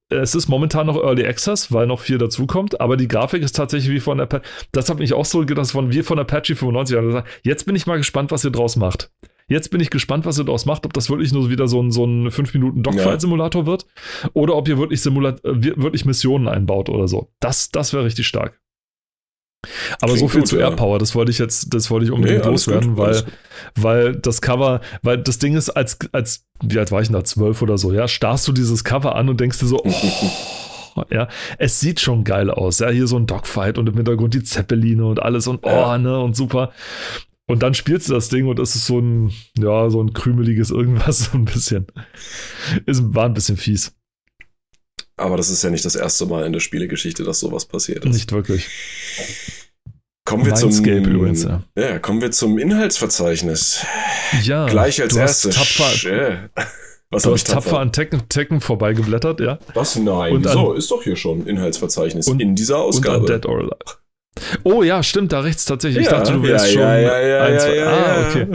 Es 0.07 0.33
ist 0.33 0.47
momentan 0.47 0.87
noch 0.87 0.95
Early 0.95 1.25
Access, 1.25 1.73
weil 1.73 1.87
noch 1.87 1.99
viel 1.99 2.17
dazukommt, 2.17 2.79
aber 2.79 2.95
die 2.95 3.09
Grafik 3.09 3.43
ist 3.43 3.57
tatsächlich 3.57 3.91
wie 3.91 3.99
von 3.99 4.21
Apache. 4.21 4.43
Das 4.71 4.89
hat 4.89 4.99
mich 4.99 5.13
auch 5.13 5.25
so 5.25 5.45
gedacht, 5.45 5.69
von 5.69 5.91
wie 5.91 6.03
von 6.03 6.19
Apache 6.19 6.55
95. 6.55 6.97
Jetzt 7.43 7.65
bin 7.65 7.75
ich 7.75 7.85
mal 7.85 7.97
gespannt, 7.97 8.31
was 8.31 8.45
ihr 8.45 8.51
draus 8.51 8.77
macht. 8.77 9.11
Jetzt 9.49 9.71
bin 9.71 9.81
ich 9.81 9.89
gespannt, 9.89 10.25
was 10.25 10.37
ihr 10.37 10.45
daraus 10.45 10.65
macht, 10.65 10.85
ob 10.85 10.93
das 10.93 11.09
wirklich 11.09 11.33
nur 11.33 11.49
wieder 11.49 11.67
so 11.67 11.81
ein, 11.81 11.91
so 11.91 12.05
ein 12.05 12.29
5-Minuten-Dogfight-Simulator 12.29 13.65
wird 13.65 13.87
oder 14.33 14.55
ob 14.55 14.69
ihr 14.69 14.77
wirklich, 14.77 15.01
Simulat 15.01 15.43
äh, 15.43 15.75
wirklich 15.75 16.05
Missionen 16.05 16.47
einbaut 16.47 16.87
oder 16.87 17.07
so. 17.07 17.31
Das, 17.39 17.71
das 17.71 17.91
wäre 17.91 18.05
richtig 18.05 18.25
stark. 18.27 18.61
Aber 20.01 20.13
Klingt 20.13 20.19
so 20.19 20.27
viel 20.29 20.41
gut, 20.41 20.47
zu 20.47 20.57
ja. 20.57 20.69
Airpower, 20.69 20.99
das 20.99 21.15
wollte 21.15 21.31
ich 21.31 21.37
jetzt, 21.37 21.73
das 21.73 21.91
wollte 21.91 22.05
ich 22.05 22.11
unbedingt 22.11 22.45
nee, 22.45 22.49
loswerden, 22.49 22.95
weil, 22.97 23.23
weil 23.75 24.15
das 24.15 24.41
Cover, 24.41 24.79
weil 25.01 25.17
das 25.17 25.37
Ding 25.37 25.55
ist, 25.55 25.69
als, 25.69 25.97
als, 26.13 26.45
wie 26.63 26.79
alt 26.79 26.91
war 26.91 27.01
ich 27.01 27.09
da, 27.09 27.23
zwölf 27.25 27.61
oder 27.61 27.77
so, 27.77 27.91
ja, 27.91 28.07
starrst 28.07 28.47
du 28.47 28.53
dieses 28.53 28.85
Cover 28.85 29.15
an 29.15 29.27
und 29.27 29.41
denkst 29.41 29.59
dir 29.59 29.67
so, 29.67 29.83
oh, 29.83 31.03
ja, 31.11 31.27
es 31.57 31.79
sieht 31.81 31.99
schon 31.99 32.23
geil 32.23 32.49
aus, 32.49 32.79
ja, 32.79 32.89
hier 32.89 33.07
so 33.07 33.17
ein 33.17 33.27
Dogfight 33.27 33.77
und 33.77 33.89
im 33.89 33.95
Hintergrund 33.95 34.33
die 34.33 34.43
Zeppeline 34.43 35.05
und 35.05 35.21
alles 35.21 35.47
und 35.47 35.59
oh, 35.63 35.69
ja. 35.69 35.97
ne, 35.97 36.19
und 36.19 36.37
super. 36.37 36.71
Und 37.45 37.63
dann 37.63 37.73
spielst 37.73 38.07
du 38.07 38.13
das 38.13 38.29
Ding 38.29 38.47
und 38.47 38.59
es 38.59 38.75
ist 38.75 38.85
so 38.85 38.99
ein, 38.99 39.31
ja, 39.57 39.89
so 39.89 40.01
ein 40.01 40.13
krümeliges 40.13 40.69
irgendwas, 40.69 41.19
so 41.31 41.37
ein 41.37 41.45
bisschen. 41.45 41.87
Ist, 42.85 43.15
war 43.15 43.25
ein 43.25 43.33
bisschen 43.33 43.57
fies. 43.57 43.91
Aber 45.19 45.37
das 45.37 45.49
ist 45.49 45.63
ja 45.63 45.69
nicht 45.69 45.85
das 45.85 45.95
erste 45.95 46.25
Mal 46.25 46.45
in 46.45 46.53
der 46.53 46.59
Spielegeschichte, 46.59 47.23
dass 47.23 47.39
sowas 47.39 47.65
passiert 47.65 48.05
ist. 48.05 48.13
Nicht 48.13 48.31
wirklich. 48.31 48.67
Kommen 50.25 50.45
wir 50.45 50.53
Mindscape 50.53 51.03
zum 51.03 51.11
übrigens, 51.11 51.43
ja. 51.43 51.63
ja. 51.75 51.97
kommen 51.97 52.21
wir 52.21 52.29
zum 52.31 52.59
Inhaltsverzeichnis. 52.59 53.83
Ja. 54.43 54.67
Gleich 54.67 55.01
als 55.01 55.15
erstes. 55.15 55.55
Tapfer, 55.55 56.49
Was 57.09 57.23
du 57.23 57.33
hast 57.33 57.47
tapfer, 57.47 57.61
tapfer 57.61 57.79
an 57.79 57.91
Tekken, 57.91 58.29
Tekken 58.29 58.61
vorbeigeblättert, 58.61 59.39
ja? 59.39 59.57
Was? 59.73 59.95
Nein. 59.95 60.33
Und 60.33 60.47
so, 60.47 60.73
ist 60.73 60.91
doch 60.91 61.01
hier 61.01 61.15
schon 61.15 61.47
Inhaltsverzeichnis 61.47 62.27
und, 62.27 62.39
in 62.41 62.55
dieser 62.55 62.77
Ausgabe. 62.77 63.21
Und 63.21 63.31
an 63.31 63.41
Dead 63.41 63.45
or 63.47 63.57
Alive. 63.57 63.99
Oh 64.63 64.83
ja, 64.83 65.01
stimmt, 65.01 65.31
da 65.31 65.39
rechts 65.39 65.65
tatsächlich. 65.65 66.05
Ja, 66.05 66.11
ich 66.11 66.17
dachte, 66.17 66.33
du 66.33 66.43
wärst 66.43 66.67
ja, 66.67 66.71
schon. 66.73 66.81
Ja, 66.81 67.19
ja, 67.19 67.43
ein, 67.43 67.59
zwei, 67.59 67.83
ah, 67.83 68.27
okay. 68.29 68.47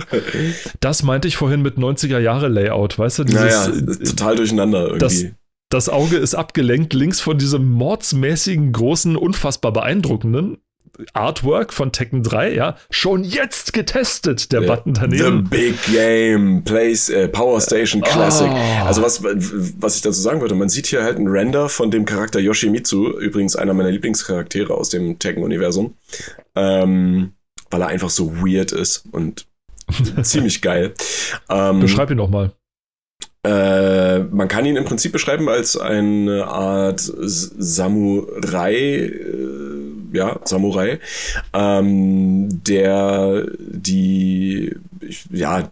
Das 0.80 1.02
meinte 1.02 1.28
ich 1.28 1.36
vorhin 1.36 1.60
mit 1.62 1.76
90er 1.76 2.18
Jahre 2.18 2.48
Layout, 2.48 2.98
weißt 2.98 3.18
du? 3.18 3.24
Dieses, 3.24 3.68
naja, 3.68 3.96
total 4.04 4.36
durcheinander 4.36 4.82
irgendwie. 4.86 4.98
Das, 5.00 5.24
das 5.74 5.88
Auge 5.88 6.18
ist 6.18 6.36
abgelenkt 6.36 6.94
links 6.94 7.20
von 7.20 7.36
diesem 7.36 7.72
mordsmäßigen, 7.72 8.70
großen, 8.70 9.16
unfassbar 9.16 9.72
beeindruckenden 9.72 10.58
Artwork 11.12 11.72
von 11.72 11.90
Tekken 11.90 12.22
3, 12.22 12.54
ja, 12.54 12.76
schon 12.90 13.24
jetzt 13.24 13.72
getestet, 13.72 14.52
der 14.52 14.60
Button 14.60 14.94
daneben. 14.94 15.48
The 15.50 15.56
Big 15.56 15.74
Game, 15.92 16.62
Place, 16.62 17.08
äh, 17.08 17.26
Power 17.26 17.60
Station 17.60 18.02
Classic. 18.02 18.48
Oh. 18.48 18.84
Also 18.86 19.02
was, 19.02 19.24
was 19.24 19.96
ich 19.96 20.02
dazu 20.02 20.20
sagen 20.20 20.40
würde, 20.40 20.54
man 20.54 20.68
sieht 20.68 20.86
hier 20.86 21.02
halt 21.02 21.18
ein 21.18 21.26
Render 21.26 21.68
von 21.68 21.90
dem 21.90 22.04
Charakter 22.04 22.38
Yoshimitsu, 22.38 23.18
übrigens 23.18 23.56
einer 23.56 23.74
meiner 23.74 23.90
Lieblingscharaktere 23.90 24.72
aus 24.72 24.90
dem 24.90 25.18
Tekken-Universum, 25.18 25.96
ähm, 26.54 27.32
weil 27.70 27.80
er 27.80 27.88
einfach 27.88 28.10
so 28.10 28.36
weird 28.36 28.70
ist 28.70 29.06
und 29.10 29.48
ziemlich 30.22 30.62
geil. 30.62 30.94
Ähm, 31.48 31.80
Beschreib 31.80 32.12
ihn 32.12 32.18
doch 32.18 32.30
mal. 32.30 32.52
Äh, 33.44 34.20
man 34.20 34.48
kann 34.48 34.64
ihn 34.64 34.76
im 34.76 34.84
Prinzip 34.86 35.12
beschreiben 35.12 35.50
als 35.50 35.76
eine 35.76 36.46
Art 36.46 37.00
Samurai, 37.00 38.74
äh, 38.74 39.12
ja, 40.14 40.40
Samurai, 40.44 40.98
ähm, 41.52 42.48
der 42.64 43.44
die, 43.58 44.74
ja, 45.30 45.70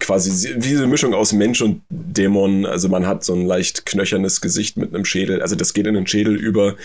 quasi 0.00 0.54
wie 0.58 0.76
eine 0.76 0.88
Mischung 0.88 1.14
aus 1.14 1.32
Mensch 1.32 1.62
und 1.62 1.82
Dämon. 2.12 2.66
Also 2.66 2.88
man 2.88 3.06
hat 3.06 3.24
so 3.24 3.34
ein 3.34 3.46
leicht 3.46 3.86
knöchernes 3.86 4.40
Gesicht 4.40 4.76
mit 4.76 4.94
einem 4.94 5.04
Schädel. 5.04 5.42
Also 5.42 5.56
das 5.56 5.74
geht 5.74 5.86
in 5.86 5.96
einen 5.96 6.06
Schädel 6.06 6.36
über, 6.36 6.76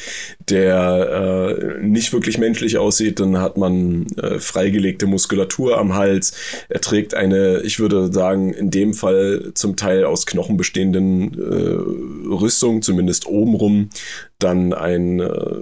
der 0.49 1.77
äh, 1.79 1.85
nicht 1.85 2.13
wirklich 2.13 2.37
menschlich 2.37 2.77
aussieht. 2.77 3.19
Dann 3.19 3.39
hat 3.39 3.57
man 3.57 4.07
äh, 4.17 4.39
freigelegte 4.39 5.05
Muskulatur 5.05 5.77
am 5.77 5.95
Hals. 5.95 6.33
Er 6.69 6.81
trägt 6.81 7.13
eine, 7.13 7.61
ich 7.61 7.79
würde 7.79 8.11
sagen, 8.11 8.53
in 8.53 8.71
dem 8.71 8.93
Fall 8.93 9.51
zum 9.53 9.75
Teil 9.75 10.05
aus 10.05 10.25
Knochen 10.25 10.57
bestehenden 10.57 11.33
äh, 11.33 12.27
Rüstung, 12.33 12.81
zumindest 12.81 13.25
obenrum. 13.27 13.89
Dann 14.39 14.73
ein 14.73 15.19
äh, 15.19 15.55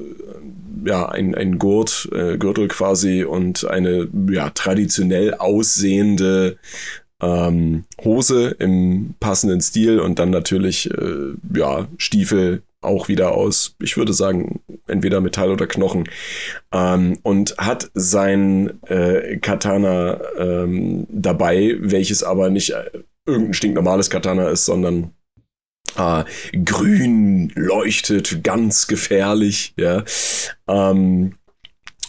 ja, 0.86 1.10
ein, 1.10 1.36
ein 1.36 1.58
Gurt, 1.58 2.10
äh, 2.13 2.38
Gürtel 2.38 2.67
quasi 2.67 3.23
und 3.23 3.65
eine 3.65 4.08
ja, 4.30 4.51
traditionell 4.51 5.34
aussehende 5.34 6.58
ähm, 7.21 7.86
Hose 8.04 8.49
im 8.60 9.15
passenden 9.19 9.62
Stil 9.62 9.99
und 9.99 10.19
dann 10.19 10.30
natürlich 10.30 10.89
äh, 10.91 11.34
ja, 11.54 11.88
Stiefel 11.97 12.63
auch 12.82 13.08
wieder 13.08 13.34
aus, 13.34 13.75
ich 13.82 13.97
würde 13.97 14.13
sagen, 14.13 14.60
entweder 14.88 15.19
Metall 15.19 15.49
oder 15.49 15.67
Knochen. 15.67 16.08
Ähm, 16.71 17.17
und 17.23 17.58
hat 17.58 17.89
sein 17.93 18.80
äh, 18.84 19.38
Katana 19.38 20.19
ähm, 20.38 21.08
dabei, 21.10 21.75
welches 21.80 22.23
aber 22.23 22.49
nicht 22.49 22.71
äh, 22.71 22.91
irgendein 23.25 23.54
stinknormales 23.54 24.10
Katana 24.10 24.49
ist, 24.49 24.65
sondern 24.65 25.12
äh, 25.97 26.23
grün 26.63 27.51
leuchtet, 27.56 28.43
ganz 28.43 28.88
gefährlich, 28.88 29.73
ja. 29.78 30.04
Ähm, 30.67 31.34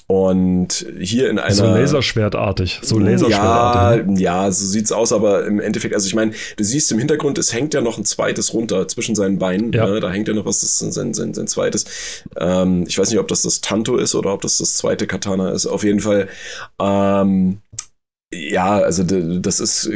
und 0.08 0.86
hier 1.00 1.30
in 1.30 1.38
einer. 1.38 1.54
So 1.54 1.64
laserschwertartig. 1.64 2.80
So 2.82 2.98
laserschwertartig. 2.98 4.06
Ja, 4.06 4.12
ne? 4.12 4.20
ja, 4.20 4.50
so 4.52 4.64
sieht's 4.64 4.92
aus, 4.92 5.12
aber 5.12 5.46
im 5.46 5.60
Endeffekt, 5.60 5.94
also 5.94 6.06
ich 6.06 6.14
meine, 6.14 6.32
du 6.56 6.64
siehst 6.64 6.92
im 6.92 6.98
Hintergrund, 6.98 7.38
es 7.38 7.52
hängt 7.52 7.74
ja 7.74 7.80
noch 7.80 7.98
ein 7.98 8.04
zweites 8.04 8.54
runter 8.54 8.86
zwischen 8.86 9.16
seinen 9.16 9.38
Beinen. 9.38 9.72
Ja. 9.72 9.86
Ne? 9.86 10.00
Da 10.00 10.10
hängt 10.10 10.28
ja 10.28 10.34
noch 10.34 10.46
was, 10.46 10.60
das 10.60 10.80
ist 10.80 10.94
sein, 10.94 11.12
sein, 11.12 11.34
sein 11.34 11.48
zweites. 11.48 12.22
Ähm, 12.36 12.84
ich 12.86 12.96
weiß 12.98 13.10
nicht, 13.10 13.18
ob 13.18 13.26
das 13.28 13.42
das 13.42 13.60
Tanto 13.60 13.96
ist 13.96 14.14
oder 14.14 14.32
ob 14.32 14.42
das 14.42 14.58
das 14.58 14.74
zweite 14.74 15.08
Katana 15.08 15.50
ist. 15.50 15.66
Auf 15.66 15.82
jeden 15.82 16.00
Fall, 16.00 16.28
ähm, 16.80 17.58
ja, 18.32 18.78
also 18.78 19.02
das 19.02 19.60
ist 19.60 19.90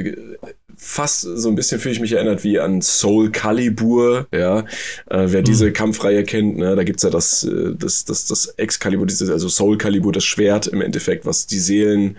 fast 0.82 1.20
so 1.20 1.48
ein 1.48 1.54
bisschen 1.54 1.78
fühle 1.78 1.94
ich 1.94 2.00
mich 2.00 2.12
erinnert 2.12 2.42
wie 2.42 2.58
an 2.58 2.80
Soul 2.80 3.30
Calibur, 3.30 4.26
ja. 4.32 4.60
Äh, 5.10 5.26
wer 5.26 5.42
diese 5.42 5.66
mhm. 5.66 5.72
Kampfreihe 5.74 6.24
kennt, 6.24 6.56
ne, 6.56 6.74
da 6.74 6.84
gibt's 6.84 7.02
ja 7.02 7.10
das, 7.10 7.44
äh, 7.44 7.74
das, 7.76 8.06
das, 8.06 8.26
das 8.26 8.46
Excalibur, 8.46 9.06
dieses, 9.06 9.28
also 9.28 9.48
Soul 9.48 9.76
Calibur, 9.76 10.12
das 10.12 10.24
Schwert 10.24 10.66
im 10.66 10.80
Endeffekt, 10.80 11.26
was 11.26 11.46
die 11.46 11.58
Seelen 11.58 12.16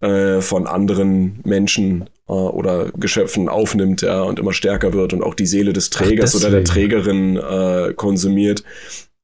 äh, 0.00 0.42
von 0.42 0.66
anderen 0.66 1.40
Menschen 1.44 2.10
äh, 2.28 2.32
oder 2.32 2.90
Geschöpfen 2.94 3.48
aufnimmt, 3.48 4.02
ja, 4.02 4.22
und 4.22 4.38
immer 4.38 4.52
stärker 4.52 4.92
wird 4.92 5.14
und 5.14 5.22
auch 5.22 5.34
die 5.34 5.46
Seele 5.46 5.72
des 5.72 5.88
Trägers 5.88 6.36
Ach, 6.36 6.40
oder 6.40 6.50
der 6.50 6.64
Trägerin 6.64 7.36
äh, 7.38 7.94
konsumiert 7.94 8.64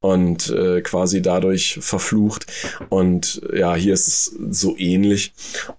und 0.01 0.49
äh, 0.49 0.81
quasi 0.81 1.21
dadurch 1.21 1.79
verflucht. 1.83 2.47
Und 2.89 3.43
ja, 3.55 3.75
hier 3.75 3.93
ist 3.93 4.09
es 4.09 4.37
so 4.51 4.75
ähnlich. 4.79 5.35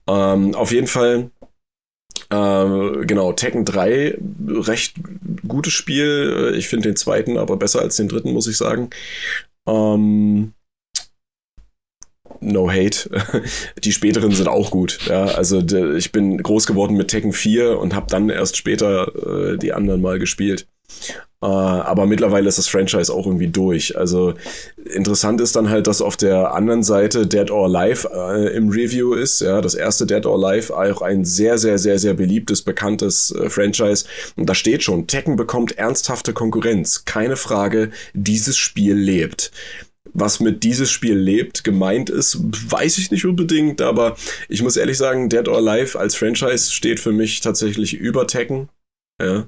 Ähm, 0.08 0.54
auf 0.54 0.72
jeden 0.72 0.88
Fall 0.88 1.32
ähm, 2.30 3.06
genau, 3.08 3.34
Tekken 3.34 3.66
3, 3.66 4.18
recht 4.48 4.96
gutes 5.48 5.74
Spiel. 5.74 6.54
Ich 6.58 6.68
finde 6.68 6.90
den 6.90 6.96
zweiten 6.96 7.38
aber 7.38 7.58
besser 7.58 7.82
als 7.82 7.96
den 7.96 8.08
dritten, 8.08 8.34
muss 8.34 8.48
ich 8.48 8.58
sagen. 8.58 8.90
Ähm, 9.68 10.54
no 12.40 12.70
hate. 12.70 13.10
Die 13.84 13.92
späteren 13.92 14.32
sind 14.32 14.48
auch 14.48 14.72
gut. 14.72 15.00
Ja, 15.08 15.26
also 15.26 15.60
ich 15.96 16.12
bin 16.12 16.42
groß 16.42 16.68
geworden 16.68 16.98
mit 16.98 17.10
Tekken 17.10 17.34
4 17.34 17.80
und 17.80 17.96
habe 17.96 18.08
dann 18.08 18.30
erst 18.30 18.58
später 18.58 19.54
äh, 19.54 19.58
die 19.58 19.74
anderen 19.74 20.02
mal 20.02 20.20
gespielt. 20.20 20.68
Äh, 21.42 21.46
aber 21.46 22.06
mittlerweile 22.06 22.48
ist 22.48 22.60
das 22.60 22.68
Franchise 22.68 23.12
auch 23.12 23.26
irgendwie 23.26 23.48
durch. 23.48 23.98
Also 23.98 24.36
interessant 24.94 25.42
ist 25.42 25.56
dann 25.56 25.70
halt, 25.70 25.88
dass 25.88 26.02
auf 26.02 26.16
der 26.16 26.54
anderen 26.54 26.84
Seite 26.84 27.26
Dead 27.26 27.50
or 27.50 27.66
Alive 27.66 28.08
äh, 28.14 28.56
im 28.56 28.70
Review 28.70 29.14
ist. 29.14 29.42
Ja, 29.42 29.62
das 29.62 29.74
erste 29.74 30.06
Dead 30.06 30.26
or 30.26 30.44
Alive 30.44 30.76
auch 30.76 31.02
ein 31.02 31.26
sehr, 31.26 31.58
sehr, 31.58 31.80
sehr, 31.80 31.98
sehr 31.98 32.14
beliebtes, 32.14 32.62
bekanntes 32.62 33.32
äh, 33.32 33.50
Franchise. 33.50 34.06
Und 34.36 34.48
da 34.48 34.54
steht 34.54 34.84
schon, 34.84 35.08
Tekken 35.08 35.36
bekommt 35.36 35.78
ernsthafte 35.78 36.34
Konkurrenz. 36.34 37.06
Keine 37.06 37.36
Frage, 37.36 37.90
dieses 38.14 38.58
Spiel 38.58 38.96
lebt. 38.96 39.52
Was 40.14 40.42
mit 40.42 40.64
dieses 40.64 40.92
Spiel 40.92 41.16
lebt 41.16 41.64
gemeint 41.64 42.10
ist, 42.10 42.38
weiß 42.42 42.98
ich 42.98 43.12
nicht 43.12 43.26
unbedingt, 43.26 43.82
aber 43.82 44.18
ich 44.50 44.62
muss 44.62 44.76
ehrlich 44.76 44.98
sagen, 44.98 45.30
Dead 45.30 45.48
or 45.48 45.58
Alive 45.58 45.98
als 45.98 46.16
Franchise 46.16 46.72
steht 46.72 47.00
für 47.00 47.14
mich 47.14 47.40
tatsächlich 47.40 47.94
über 47.94 48.28
Tekken. 48.28 48.70
Ja. 49.22 49.48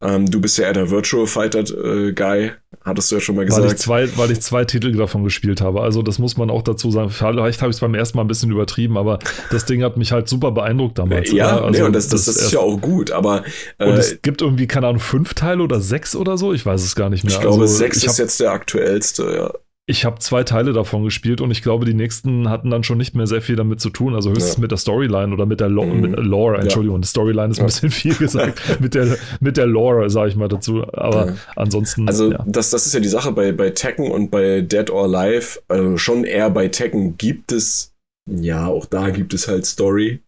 Ähm, 0.00 0.30
du 0.30 0.40
bist 0.40 0.56
ja 0.58 0.66
eher 0.66 0.74
der 0.74 0.90
Virtual 0.90 1.26
Fighter 1.26 1.60
äh, 1.60 2.12
Guy, 2.12 2.52
hattest 2.84 3.10
du 3.10 3.16
ja 3.16 3.20
schon 3.20 3.34
mal 3.34 3.44
gesagt. 3.44 3.64
Weil 3.64 3.72
ich, 3.72 3.78
zwei, 3.78 4.16
weil 4.16 4.30
ich 4.30 4.40
zwei 4.40 4.64
Titel 4.64 4.92
davon 4.96 5.24
gespielt 5.24 5.60
habe. 5.60 5.80
Also 5.82 6.02
das 6.02 6.20
muss 6.20 6.36
man 6.36 6.50
auch 6.50 6.62
dazu 6.62 6.92
sagen. 6.92 7.10
Vielleicht 7.10 7.60
habe 7.62 7.70
ich 7.70 7.76
es 7.76 7.80
beim 7.80 7.94
ersten 7.94 8.16
Mal 8.16 8.24
ein 8.24 8.28
bisschen 8.28 8.52
übertrieben, 8.52 8.96
aber 8.96 9.18
das 9.50 9.64
Ding 9.64 9.82
hat 9.82 9.96
mich 9.96 10.12
halt 10.12 10.28
super 10.28 10.52
beeindruckt 10.52 11.00
damals. 11.00 11.32
Ja, 11.32 11.62
also, 11.62 11.70
nee, 11.70 11.82
und 11.82 11.94
das, 11.94 12.08
das, 12.08 12.26
das 12.26 12.36
ist 12.36 12.52
ja 12.52 12.60
auch 12.60 12.80
gut, 12.80 13.10
aber. 13.10 13.42
Äh, 13.78 13.86
und 13.86 13.94
es 13.98 14.22
gibt 14.22 14.40
irgendwie, 14.40 14.68
keine 14.68 14.86
Ahnung, 14.86 15.00
fünf 15.00 15.34
Teile 15.34 15.64
oder 15.64 15.80
sechs 15.80 16.14
oder 16.14 16.38
so? 16.38 16.52
Ich 16.52 16.64
weiß 16.64 16.84
es 16.84 16.94
gar 16.94 17.10
nicht 17.10 17.24
mehr. 17.24 17.34
Ich 17.34 17.40
glaube, 17.40 17.62
also, 17.62 17.76
sechs 17.76 18.04
ist 18.04 18.18
jetzt 18.18 18.38
der 18.38 18.52
aktuellste, 18.52 19.34
ja. 19.36 19.52
Ich 19.90 20.04
habe 20.04 20.18
zwei 20.18 20.44
Teile 20.44 20.74
davon 20.74 21.02
gespielt 21.02 21.40
und 21.40 21.50
ich 21.50 21.62
glaube, 21.62 21.86
die 21.86 21.94
nächsten 21.94 22.50
hatten 22.50 22.68
dann 22.68 22.84
schon 22.84 22.98
nicht 22.98 23.14
mehr 23.14 23.26
sehr 23.26 23.40
viel 23.40 23.56
damit 23.56 23.80
zu 23.80 23.88
tun. 23.88 24.14
Also 24.14 24.28
höchstens 24.28 24.56
ja. 24.56 24.60
mit 24.60 24.70
der 24.70 24.76
Storyline 24.76 25.32
oder 25.32 25.46
mit 25.46 25.60
der 25.60 25.70
Lo 25.70 25.86
mhm. 25.86 26.00
mit 26.02 26.20
Lore. 26.20 26.58
Entschuldigung, 26.58 27.00
ja. 27.00 27.06
Storyline 27.06 27.50
ist 27.50 27.58
ein 27.58 27.62
ja. 27.62 27.66
bisschen 27.66 27.90
viel 27.90 28.14
gesagt. 28.18 28.80
mit, 28.80 28.94
der, 28.94 29.16
mit 29.40 29.56
der 29.56 29.66
Lore, 29.66 30.10
sage 30.10 30.28
ich 30.28 30.36
mal 30.36 30.48
dazu. 30.48 30.84
Aber 30.92 31.36
ansonsten. 31.56 32.06
Also, 32.06 32.34
das, 32.44 32.68
das 32.68 32.86
ist 32.86 32.92
ja 32.92 33.00
die 33.00 33.08
Sache 33.08 33.32
bei, 33.32 33.52
bei 33.52 33.70
Tekken 33.70 34.10
und 34.10 34.30
bei 34.30 34.60
Dead 34.60 34.90
or 34.90 35.04
Alive. 35.04 35.60
Also 35.68 35.96
schon 35.96 36.24
eher 36.24 36.50
bei 36.50 36.68
Tekken 36.68 37.16
gibt 37.16 37.50
es, 37.50 37.94
ja, 38.26 38.66
auch 38.66 38.84
da 38.84 39.08
gibt 39.08 39.32
es 39.32 39.48
halt 39.48 39.64
Story. 39.64 40.20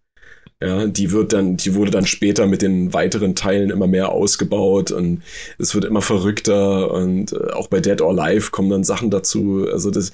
Ja, 0.63 0.87
die 0.87 1.11
wird 1.11 1.33
dann, 1.33 1.57
die 1.57 1.75
wurde 1.75 1.91
dann 1.91 2.07
später 2.07 2.47
mit 2.47 2.61
den 2.61 2.93
weiteren 2.93 3.35
Teilen 3.35 3.71
immer 3.71 3.87
mehr 3.87 4.13
ausgebaut 4.13 4.91
und 4.91 5.23
es 5.57 5.75
wird 5.75 5.87
immer 5.87 6.03
verrückter 6.03 6.91
und 6.91 7.33
äh, 7.33 7.53
auch 7.53 7.69
bei 7.69 7.81
Dead 7.81 8.03
or 8.03 8.11
Alive 8.11 8.51
kommen 8.51 8.69
dann 8.69 8.85
Sachen 8.85 9.11
dazu. 9.11 9.67
Also 9.73 9.91
das 9.91 10.13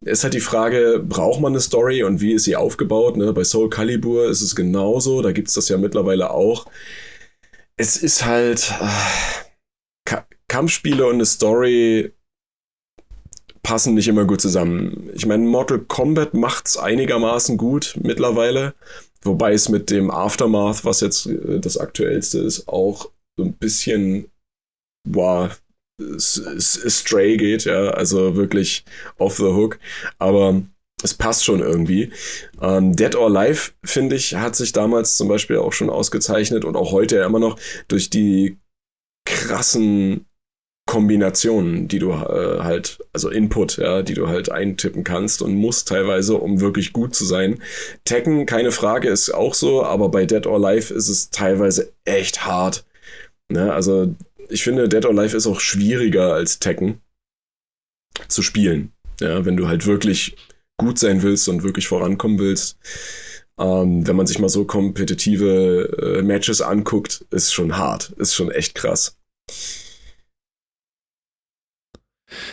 ist 0.00 0.24
halt 0.24 0.34
die 0.34 0.40
Frage, 0.40 1.00
braucht 1.06 1.40
man 1.40 1.52
eine 1.52 1.60
Story 1.60 2.02
und 2.02 2.20
wie 2.20 2.32
ist 2.32 2.42
sie 2.42 2.56
aufgebaut? 2.56 3.16
Ne? 3.16 3.32
Bei 3.32 3.44
Soul 3.44 3.70
Calibur 3.70 4.28
ist 4.28 4.40
es 4.40 4.56
genauso, 4.56 5.22
da 5.22 5.30
gibt's 5.30 5.54
das 5.54 5.68
ja 5.68 5.78
mittlerweile 5.78 6.30
auch. 6.30 6.66
Es 7.76 7.96
ist 7.96 8.24
halt 8.24 8.74
äh, 8.80 10.16
Kampfspiele 10.48 11.06
und 11.06 11.14
eine 11.14 11.26
Story 11.26 12.12
passen 13.62 13.94
nicht 13.94 14.08
immer 14.08 14.24
gut 14.24 14.40
zusammen. 14.40 15.10
Ich 15.14 15.26
meine, 15.26 15.44
Mortal 15.44 15.80
Kombat 15.80 16.34
macht's 16.34 16.76
einigermaßen 16.76 17.56
gut 17.56 17.96
mittlerweile. 18.02 18.74
Wobei 19.24 19.52
es 19.52 19.68
mit 19.68 19.90
dem 19.90 20.10
Aftermath, 20.10 20.84
was 20.84 21.00
jetzt 21.00 21.26
äh, 21.26 21.58
das 21.58 21.76
aktuellste 21.76 22.38
ist, 22.38 22.68
auch 22.68 23.10
so 23.36 23.44
ein 23.44 23.54
bisschen, 23.54 24.30
boah, 25.08 25.50
stray 26.58 27.36
geht, 27.36 27.64
ja, 27.64 27.90
also 27.90 28.36
wirklich 28.36 28.84
off 29.18 29.36
the 29.36 29.44
hook. 29.44 29.78
Aber 30.18 30.62
es 31.02 31.14
passt 31.14 31.44
schon 31.44 31.60
irgendwie. 31.60 32.12
Ähm, 32.60 32.96
Dead 32.96 33.14
or 33.14 33.26
Alive, 33.26 33.72
finde 33.84 34.16
ich, 34.16 34.34
hat 34.34 34.56
sich 34.56 34.72
damals 34.72 35.16
zum 35.16 35.28
Beispiel 35.28 35.58
auch 35.58 35.72
schon 35.72 35.90
ausgezeichnet 35.90 36.64
und 36.64 36.76
auch 36.76 36.92
heute 36.92 37.16
ja 37.16 37.26
immer 37.26 37.40
noch 37.40 37.58
durch 37.88 38.10
die 38.10 38.58
krassen 39.24 40.26
Kombinationen, 40.94 41.88
die 41.88 41.98
du 41.98 42.12
äh, 42.12 42.60
halt, 42.60 43.00
also 43.12 43.28
Input, 43.28 43.78
ja, 43.78 44.02
die 44.02 44.14
du 44.14 44.28
halt 44.28 44.52
eintippen 44.52 45.02
kannst 45.02 45.42
und 45.42 45.56
musst 45.56 45.88
teilweise, 45.88 46.36
um 46.36 46.60
wirklich 46.60 46.92
gut 46.92 47.16
zu 47.16 47.24
sein. 47.24 47.60
Tekken, 48.04 48.46
keine 48.46 48.70
Frage, 48.70 49.08
ist 49.08 49.34
auch 49.34 49.54
so, 49.54 49.82
aber 49.82 50.08
bei 50.08 50.24
Dead 50.24 50.46
or 50.46 50.64
Alive 50.64 50.94
ist 50.94 51.08
es 51.08 51.30
teilweise 51.30 51.92
echt 52.04 52.46
hart. 52.46 52.84
Ne? 53.48 53.72
Also 53.72 54.14
ich 54.48 54.62
finde, 54.62 54.88
Dead 54.88 55.04
or 55.04 55.10
Alive 55.10 55.36
ist 55.36 55.48
auch 55.48 55.58
schwieriger 55.58 56.32
als 56.32 56.60
Tekken 56.60 57.00
zu 58.28 58.42
spielen. 58.42 58.92
Ja, 59.20 59.44
wenn 59.44 59.56
du 59.56 59.66
halt 59.66 59.86
wirklich 59.86 60.36
gut 60.76 61.00
sein 61.00 61.22
willst 61.24 61.48
und 61.48 61.64
wirklich 61.64 61.88
vorankommen 61.88 62.38
willst. 62.38 62.78
Ähm, 63.58 64.06
wenn 64.06 64.14
man 64.14 64.28
sich 64.28 64.38
mal 64.38 64.48
so 64.48 64.64
kompetitive 64.64 66.18
äh, 66.18 66.22
Matches 66.22 66.62
anguckt, 66.62 67.24
ist 67.32 67.52
schon 67.52 67.76
hart, 67.78 68.12
ist 68.16 68.36
schon 68.36 68.52
echt 68.52 68.76
krass. 68.76 69.16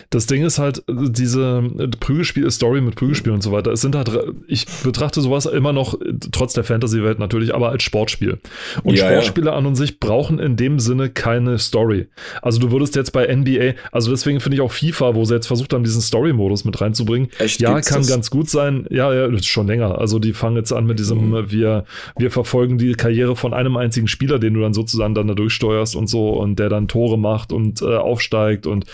Das 0.09 0.25
Ding 0.27 0.43
ist 0.43 0.59
halt, 0.59 0.83
diese 0.89 1.63
Prügelspiel-Story 1.99 2.81
mit 2.81 2.95
Prügelspiel 2.95 3.31
und 3.31 3.41
so 3.41 3.51
weiter, 3.51 3.71
es 3.71 3.81
sind 3.81 3.95
halt, 3.95 4.11
ich 4.47 4.65
betrachte 4.83 5.21
sowas 5.21 5.45
immer 5.45 5.73
noch, 5.73 5.97
trotz 6.31 6.53
der 6.53 6.63
Fantasy-Welt 6.63 7.19
natürlich, 7.19 7.53
aber 7.53 7.69
als 7.69 7.83
Sportspiel. 7.83 8.39
Und 8.83 8.95
ja, 8.97 9.07
Sportspiele 9.09 9.47
ja. 9.47 9.55
an 9.55 9.65
und 9.65 9.75
sich 9.75 9.99
brauchen 9.99 10.39
in 10.39 10.55
dem 10.55 10.79
Sinne 10.79 11.09
keine 11.09 11.59
Story. 11.59 12.07
Also 12.41 12.59
du 12.59 12.71
würdest 12.71 12.95
jetzt 12.95 13.11
bei 13.11 13.33
NBA, 13.33 13.73
also 13.91 14.11
deswegen 14.11 14.39
finde 14.39 14.55
ich 14.55 14.61
auch 14.61 14.71
FIFA, 14.71 15.15
wo 15.15 15.25
sie 15.25 15.33
jetzt 15.33 15.47
versucht 15.47 15.73
haben, 15.73 15.83
diesen 15.83 16.01
Story-Modus 16.01 16.65
mit 16.65 16.79
reinzubringen. 16.81 17.29
Echt, 17.39 17.61
ja, 17.61 17.79
kann 17.81 17.99
das? 17.99 18.09
ganz 18.09 18.29
gut 18.29 18.49
sein. 18.49 18.85
Ja, 18.89 19.13
ja, 19.13 19.29
schon 19.41 19.67
länger. 19.67 19.97
Also 19.97 20.19
die 20.19 20.33
fangen 20.33 20.57
jetzt 20.57 20.71
an 20.71 20.85
mit 20.85 20.99
diesem, 20.99 21.29
mhm. 21.29 21.51
wir, 21.51 21.85
wir 22.17 22.31
verfolgen 22.31 22.77
die 22.77 22.93
Karriere 22.93 23.35
von 23.35 23.53
einem 23.53 23.77
einzigen 23.77 24.07
Spieler, 24.07 24.39
den 24.39 24.53
du 24.53 24.61
dann 24.61 24.73
sozusagen 24.73 25.15
dann 25.15 25.27
da 25.27 25.33
durchsteuerst 25.33 25.95
und 25.95 26.07
so 26.07 26.29
und 26.29 26.59
der 26.59 26.69
dann 26.69 26.87
Tore 26.87 27.17
macht 27.17 27.51
und 27.51 27.81
äh, 27.81 27.95
aufsteigt 27.95 28.67
und 28.67 28.85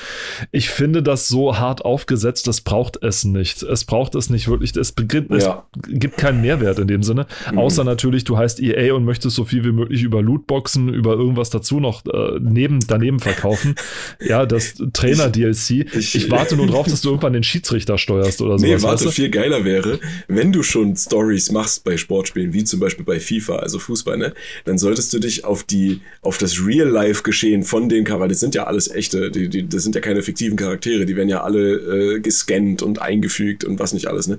ich 0.51 0.69
finde 0.69 1.03
das 1.03 1.27
so 1.27 1.57
hart 1.57 1.83
aufgesetzt, 1.83 2.47
das 2.47 2.61
braucht 2.61 3.01
es 3.01 3.25
nicht. 3.25 3.63
Es 3.63 3.85
braucht 3.85 4.15
es 4.15 4.29
nicht 4.29 4.47
wirklich. 4.47 4.75
Es, 4.75 4.91
beginnt, 4.91 5.31
ja. 5.31 5.65
es 5.75 5.99
gibt 5.99 6.17
keinen 6.17 6.41
Mehrwert 6.41 6.79
in 6.79 6.87
dem 6.87 7.03
Sinne. 7.03 7.16
Mhm. 7.51 7.57
Außer 7.57 7.83
natürlich, 7.83 8.23
du 8.23 8.37
heißt 8.37 8.61
EA 8.61 8.93
und 8.93 9.05
möchtest 9.05 9.35
so 9.35 9.45
viel 9.45 9.63
wie 9.63 9.71
möglich 9.71 10.03
über 10.03 10.21
Lootboxen, 10.21 10.93
über 10.93 11.13
irgendwas 11.13 11.49
dazu 11.49 11.79
noch 11.79 12.05
äh, 12.05 12.39
neben, 12.41 12.79
daneben 12.87 13.19
verkaufen. 13.19 13.75
ja, 14.19 14.45
das 14.45 14.75
Trainer-DLC. 14.93 15.95
Ich, 15.95 16.15
ich, 16.15 16.31
warte 16.31 16.55
nur 16.55 16.67
drauf, 16.67 16.87
dass 16.87 17.01
du 17.01 17.09
irgendwann 17.09 17.33
den 17.33 17.43
Schiedsrichter 17.43 17.97
steuerst 17.97 18.41
oder 18.41 18.59
so. 18.59 18.65
Nee, 18.65 18.73
warte, 18.73 18.85
weißt 18.85 19.05
du? 19.05 19.11
viel 19.11 19.29
geiler 19.29 19.63
wäre, 19.63 19.99
wenn 20.27 20.51
du 20.51 20.63
schon 20.63 20.95
Stories 20.95 21.51
machst 21.51 21.83
bei 21.83 21.97
Sportspielen, 21.97 22.53
wie 22.53 22.63
zum 22.63 22.79
Beispiel 22.79 23.05
bei 23.05 23.19
FIFA, 23.19 23.57
also 23.57 23.79
Fußball, 23.79 24.17
ne, 24.17 24.33
dann 24.65 24.77
solltest 24.77 25.13
du 25.13 25.19
dich 25.19 25.45
auf 25.45 25.63
die, 25.63 26.01
auf 26.21 26.37
das 26.37 26.65
Real-Life-Geschehen 26.65 27.63
von 27.63 27.89
den 27.89 28.03
Charakteren, 28.03 28.29
das 28.29 28.39
sind 28.39 28.55
ja 28.55 28.63
alles 28.65 28.89
echte, 28.89 29.31
die, 29.31 29.47
die, 29.47 29.67
das 29.67 29.83
sind 29.83 29.95
ja 29.95 30.01
keine 30.01 30.23
fiktiven 30.23 30.57
Charaktere, 30.57 31.05
die 31.05 31.15
werden 31.15 31.29
ja 31.29 31.43
alle 31.43 32.15
äh, 32.15 32.19
gescannt 32.19 32.81
und 32.81 33.01
eingefügt 33.01 33.63
und 33.63 33.79
was 33.79 33.93
nicht 33.93 34.07
alles, 34.07 34.27
ne? 34.27 34.37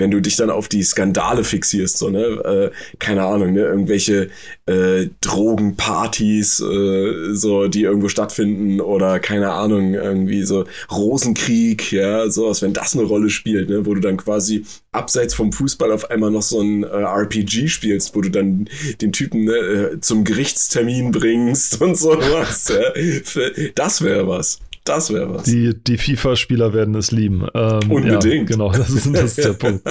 Wenn 0.00 0.10
du 0.10 0.20
dich 0.20 0.36
dann 0.36 0.50
auf 0.50 0.66
die 0.66 0.82
Skandale 0.82 1.44
fixierst, 1.44 1.98
so, 1.98 2.08
ne, 2.08 2.22
äh, 2.22 2.70
keine 2.98 3.24
Ahnung, 3.24 3.52
ne, 3.52 3.60
irgendwelche 3.60 4.30
äh, 4.66 5.08
Drogenpartys, 5.20 6.60
äh, 6.60 7.34
so, 7.34 7.68
die 7.68 7.82
irgendwo 7.82 8.08
stattfinden 8.08 8.80
oder 8.80 9.20
keine 9.20 9.52
Ahnung, 9.52 9.94
irgendwie 9.94 10.42
so 10.42 10.64
Rosenkrieg, 10.90 11.92
ja, 11.92 12.28
sowas, 12.30 12.62
wenn 12.62 12.72
das 12.72 12.96
eine 12.96 13.04
Rolle 13.04 13.30
spielt, 13.30 13.68
ne, 13.68 13.86
wo 13.86 13.94
du 13.94 14.00
dann 14.00 14.16
quasi 14.16 14.64
abseits 14.90 15.34
vom 15.34 15.52
Fußball 15.52 15.92
auf 15.92 16.10
einmal 16.10 16.30
noch 16.30 16.42
so 16.42 16.60
ein 16.60 16.82
äh, 16.82 16.86
RPG 16.86 17.68
spielst, 17.68 18.16
wo 18.16 18.22
du 18.22 18.30
dann 18.30 18.68
den 19.00 19.12
Typen 19.12 19.44
ne, 19.44 19.52
äh, 19.52 20.00
zum 20.00 20.24
Gerichtstermin 20.24 21.12
bringst 21.12 21.80
und 21.82 21.96
sowas, 21.96 22.68
ja, 22.68 23.70
das 23.74 24.02
wäre 24.02 24.26
was. 24.26 24.60
Das 24.84 25.12
wäre 25.12 25.34
was. 25.34 25.42
Die, 25.42 25.74
die 25.74 25.98
FIFA-Spieler 25.98 26.72
werden 26.72 26.94
es 26.94 27.10
lieben. 27.10 27.46
Ähm, 27.54 27.90
Unbedingt. 27.90 28.24
Ja, 28.24 28.44
genau, 28.44 28.72
das 28.72 28.90
ist, 28.90 29.14
das 29.14 29.36
ist 29.36 29.44
der 29.44 29.52
Punkt. 29.52 29.82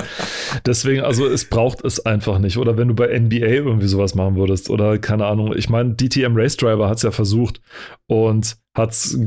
Deswegen, 0.66 1.02
also 1.02 1.28
es 1.28 1.46
braucht 1.46 1.86
es 1.86 2.06
einfach 2.06 2.40
nicht. 2.40 2.58
Oder 2.58 2.78
wenn 2.78 2.88
du 2.88 2.96
bei 2.96 3.08
NBA 3.08 3.46
irgendwie 3.46 3.88
sowas 3.88 4.16
machen 4.16 4.36
würdest 4.36 4.70
oder 4.70 4.98
keine 4.98 5.28
Ahnung. 5.28 5.54
Ich 5.56 5.70
meine, 5.70 5.96
DTM 5.96 6.36
Race 6.36 6.58
Driver 6.58 6.90
hat 6.90 6.98
es 6.98 7.04
ja 7.04 7.12
versucht 7.12 7.62
und 8.08 8.58
hat 8.74 8.92
es 8.92 9.20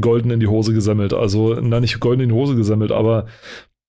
golden 0.00 0.30
in 0.30 0.40
die 0.40 0.46
Hose 0.46 0.72
gesammelt. 0.72 1.12
Also, 1.12 1.58
na, 1.60 1.80
nicht 1.80 1.98
golden 1.98 2.22
in 2.22 2.28
die 2.28 2.34
Hose 2.34 2.54
gesammelt, 2.54 2.92
aber 2.92 3.26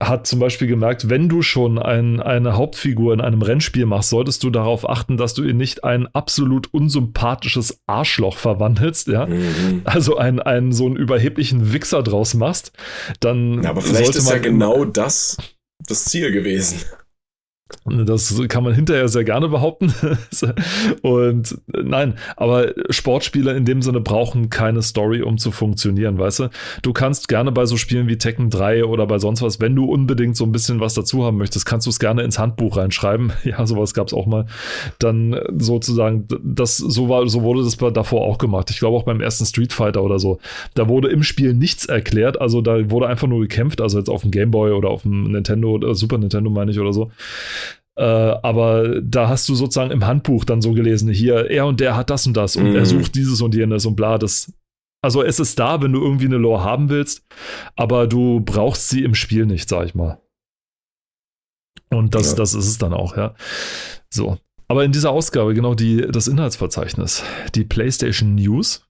hat 0.01 0.27
zum 0.27 0.39
Beispiel 0.39 0.67
gemerkt, 0.67 1.09
wenn 1.09 1.27
du 1.27 1.41
schon 1.41 1.77
ein, 1.77 2.21
eine 2.21 2.55
Hauptfigur 2.55 3.13
in 3.13 3.19
einem 3.19 3.41
Rennspiel 3.41 3.85
machst, 3.85 4.09
solltest 4.09 4.43
du 4.43 4.49
darauf 4.49 4.89
achten, 4.89 5.17
dass 5.17 5.33
du 5.33 5.43
ihn 5.43 5.57
nicht 5.57 5.83
ein 5.83 6.07
absolut 6.07 6.73
unsympathisches 6.73 7.81
Arschloch 7.85 8.37
verwandelst, 8.37 9.07
ja. 9.07 9.25
Mhm. 9.25 9.81
Also 9.83 10.17
einen, 10.17 10.39
einen 10.39 10.71
so 10.71 10.85
einen 10.85 10.95
überheblichen 10.95 11.73
Wichser 11.73 12.01
draus 12.01 12.33
machst, 12.33 12.71
dann. 13.19 13.63
Ja, 13.63 13.71
aber 13.71 13.81
vielleicht 13.81 14.15
ist 14.15 14.29
ja 14.29 14.37
genau 14.37 14.85
das 14.85 15.37
das 15.85 16.05
Ziel 16.05 16.31
gewesen. 16.31 16.79
Das 17.85 18.41
kann 18.49 18.63
man 18.63 18.73
hinterher 18.73 19.07
sehr 19.07 19.23
gerne 19.23 19.47
behaupten. 19.47 19.93
Und 21.01 21.57
nein, 21.67 22.15
aber 22.35 22.73
Sportspiele 22.89 23.55
in 23.55 23.65
dem 23.65 23.81
Sinne 23.81 24.01
brauchen 24.01 24.49
keine 24.49 24.81
Story, 24.81 25.21
um 25.21 25.37
zu 25.37 25.51
funktionieren, 25.51 26.17
weißt 26.17 26.39
du? 26.39 26.49
Du 26.81 26.93
kannst 26.93 27.27
gerne 27.27 27.51
bei 27.51 27.65
so 27.65 27.77
Spielen 27.77 28.07
wie 28.07 28.17
Tekken 28.17 28.49
3 28.49 28.85
oder 28.85 29.07
bei 29.07 29.19
sonst 29.19 29.41
was, 29.41 29.59
wenn 29.59 29.75
du 29.75 29.85
unbedingt 29.85 30.35
so 30.35 30.45
ein 30.45 30.51
bisschen 30.51 30.79
was 30.79 30.93
dazu 30.93 31.23
haben 31.23 31.37
möchtest, 31.37 31.65
kannst 31.65 31.87
du 31.87 31.89
es 31.89 31.99
gerne 31.99 32.23
ins 32.23 32.39
Handbuch 32.39 32.77
reinschreiben. 32.77 33.31
Ja, 33.49 33.65
sowas 33.65 33.95
gab 33.95 34.05
es 34.05 34.13
auch 34.13 34.27
mal. 34.27 34.45
Dann 34.99 35.35
sozusagen, 35.57 36.27
das, 36.43 36.77
so, 36.77 37.09
war, 37.09 37.27
so 37.27 37.41
wurde 37.41 37.63
das 37.63 37.77
davor 37.77 38.21
auch 38.21 38.37
gemacht. 38.37 38.69
Ich 38.69 38.77
glaube 38.77 38.95
auch 38.95 39.03
beim 39.03 39.21
ersten 39.21 39.45
Street 39.45 39.73
Fighter 39.73 40.03
oder 40.03 40.19
so. 40.19 40.39
Da 40.75 40.87
wurde 40.87 41.07
im 41.07 41.23
Spiel 41.23 41.55
nichts 41.55 41.85
erklärt, 41.85 42.39
also 42.39 42.61
da 42.61 42.91
wurde 42.91 43.07
einfach 43.07 43.27
nur 43.27 43.39
gekämpft, 43.39 43.81
also 43.81 43.97
jetzt 43.97 44.09
auf 44.09 44.21
dem 44.21 44.29
Game 44.29 44.51
Boy 44.51 44.73
oder 44.73 44.89
auf 44.89 45.01
dem 45.01 45.31
Nintendo, 45.31 45.71
oder 45.71 45.95
Super 45.95 46.19
Nintendo 46.19 46.51
meine 46.51 46.69
ich 46.69 46.79
oder 46.79 46.93
so. 46.93 47.11
Äh, 47.99 48.39
aber 48.43 49.01
da 49.01 49.27
hast 49.27 49.49
du 49.49 49.55
sozusagen 49.55 49.91
im 49.91 50.07
Handbuch 50.07 50.45
dann 50.45 50.61
so 50.61 50.71
gelesen, 50.71 51.09
hier, 51.09 51.51
er 51.51 51.65
und 51.65 51.81
der 51.81 51.97
hat 51.97 52.09
das 52.09 52.25
und 52.25 52.37
das 52.37 52.55
und 52.55 52.71
mm. 52.71 52.75
er 52.75 52.81
mhm. 52.81 52.85
sucht 52.85 53.13
dieses 53.13 53.41
und 53.41 53.53
jenes 53.53 53.85
und 53.85 53.97
bla, 53.97 54.17
das. 54.17 54.53
Also 55.01 55.21
es 55.21 55.37
ist 55.41 55.59
da, 55.59 55.81
wenn 55.81 55.91
du 55.91 56.01
irgendwie 56.01 56.25
eine 56.25 56.37
Lore 56.37 56.63
haben 56.63 56.87
willst, 56.87 57.25
aber 57.75 58.07
du 58.07 58.39
brauchst 58.39 58.87
sie 58.87 59.03
im 59.03 59.15
Spiel 59.15 59.45
nicht, 59.45 59.67
sag 59.67 59.85
ich 59.85 59.95
mal. 59.95 60.21
Und 61.89 62.15
das, 62.15 62.31
ja. 62.31 62.37
das 62.37 62.53
ist 62.53 62.67
es 62.67 62.77
dann 62.77 62.93
auch, 62.93 63.17
ja. 63.17 63.35
So. 64.09 64.37
Aber 64.69 64.85
in 64.85 64.93
dieser 64.93 65.11
Ausgabe 65.11 65.53
genau 65.53 65.75
die, 65.75 66.07
das 66.09 66.29
Inhaltsverzeichnis. 66.29 67.23
Die 67.53 67.65
PlayStation 67.65 68.35
News. 68.35 68.87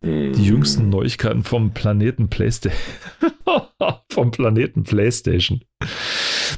Mm. 0.00 0.32
Die 0.32 0.46
jüngsten 0.46 0.88
Neuigkeiten 0.88 1.44
vom 1.44 1.74
Planeten 1.74 2.30
PlayStation. 2.30 2.80
vom 4.10 4.30
Planeten 4.30 4.84
PlayStation. 4.84 5.62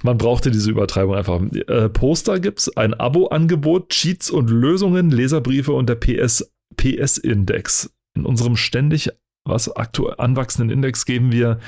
Man 0.02 0.18
brauchte 0.18 0.50
diese 0.50 0.70
Übertreibung 0.70 1.14
einfach. 1.14 1.40
Äh, 1.68 1.88
Poster 1.88 2.40
es, 2.42 2.76
ein 2.76 2.94
Abo-Angebot, 2.94 3.90
Cheats 3.90 4.30
und 4.30 4.50
Lösungen, 4.50 5.10
Leserbriefe 5.10 5.72
und 5.72 5.88
der 5.88 5.96
PS, 5.96 6.52
PS-Index. 6.76 7.90
In 8.16 8.26
unserem 8.26 8.56
ständig 8.56 9.10
was 9.46 9.74
aktuell 9.74 10.14
anwachsenden 10.18 10.70
Index 10.70 11.04
geben 11.04 11.30
wir 11.30 11.58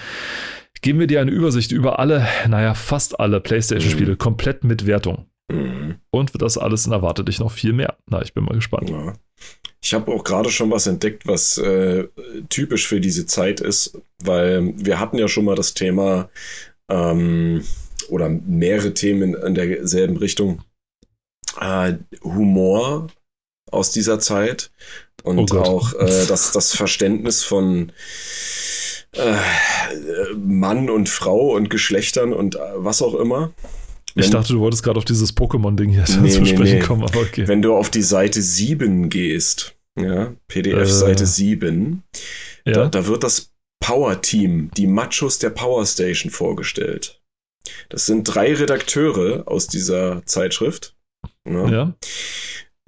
geben 0.82 1.00
wir 1.00 1.06
dir 1.06 1.20
eine 1.20 1.30
Übersicht 1.30 1.72
über 1.72 1.98
alle, 1.98 2.26
naja, 2.48 2.74
fast 2.74 3.18
alle 3.18 3.40
PlayStation-Spiele, 3.40 4.12
mhm. 4.12 4.18
komplett 4.18 4.62
mit 4.62 4.86
Wertung. 4.86 5.26
Mhm. 5.50 5.96
Und 6.10 6.40
das 6.40 6.58
alles 6.58 6.86
erwartet 6.86 7.28
dich 7.28 7.40
noch 7.40 7.50
viel 7.50 7.72
mehr. 7.72 7.96
Na, 8.06 8.22
ich 8.22 8.34
bin 8.34 8.44
mal 8.44 8.54
gespannt. 8.54 8.90
Ja. 8.90 9.14
Ich 9.82 9.94
habe 9.94 10.12
auch 10.12 10.24
gerade 10.24 10.50
schon 10.50 10.70
was 10.70 10.86
entdeckt, 10.86 11.26
was 11.26 11.58
äh, 11.58 12.08
typisch 12.48 12.86
für 12.86 13.00
diese 13.00 13.26
Zeit 13.26 13.60
ist, 13.60 14.00
weil 14.22 14.74
wir 14.76 14.98
hatten 14.98 15.18
ja 15.18 15.28
schon 15.28 15.44
mal 15.44 15.54
das 15.54 15.74
Thema 15.74 16.28
ähm, 16.88 17.62
oder 18.08 18.28
mehrere 18.28 18.94
Themen 18.94 19.34
in 19.34 19.54
derselben 19.54 20.16
Richtung. 20.16 20.62
äh, 21.60 21.94
Humor 22.22 23.08
aus 23.70 23.90
dieser 23.90 24.18
Zeit 24.20 24.70
und 25.22 25.52
Oh 25.52 25.58
auch 25.58 25.92
äh, 25.94 26.26
das, 26.26 26.52
das 26.52 26.74
Verständnis 26.74 27.42
von 27.44 27.92
äh, 29.12 29.36
Mann 30.36 30.90
und 30.90 31.08
Frau 31.08 31.54
und 31.54 31.70
Geschlechtern 31.70 32.32
und 32.32 32.56
äh, 32.56 32.58
was 32.76 33.02
auch 33.02 33.14
immer. 33.14 33.52
Ich 34.14 34.30
dachte, 34.30 34.52
du 34.54 34.60
wolltest 34.60 34.82
gerade 34.82 34.98
auf 34.98 35.04
dieses 35.04 35.36
Pokémon-Ding 35.36 35.90
hier 35.90 36.04
Nee, 36.20 36.30
zu 36.30 36.40
nee, 36.40 36.46
sprechen 36.46 36.78
nee. 36.78 36.84
kommen, 36.84 37.02
aber 37.02 37.20
okay. 37.20 37.46
Wenn 37.48 37.60
du 37.62 37.74
auf 37.74 37.90
die 37.90 38.02
Seite 38.02 38.40
7 38.40 39.08
gehst, 39.10 39.76
ja, 39.98 40.34
PDF 40.48 40.90
Seite 40.90 41.24
Äh, 41.24 41.26
7, 41.26 42.02
da, 42.64 42.70
ja? 42.70 42.88
da 42.88 43.06
wird 43.06 43.24
das 43.24 43.50
Power 43.80 44.20
Team, 44.22 44.70
die 44.76 44.86
Machos 44.86 45.38
der 45.38 45.50
Power 45.50 45.84
Station 45.86 46.30
vorgestellt. 46.30 47.20
Das 47.88 48.06
sind 48.06 48.24
drei 48.24 48.54
Redakteure 48.54 49.44
aus 49.46 49.66
dieser 49.66 50.24
Zeitschrift. 50.26 50.94
Ja. 51.46 51.68
ja? 51.68 51.94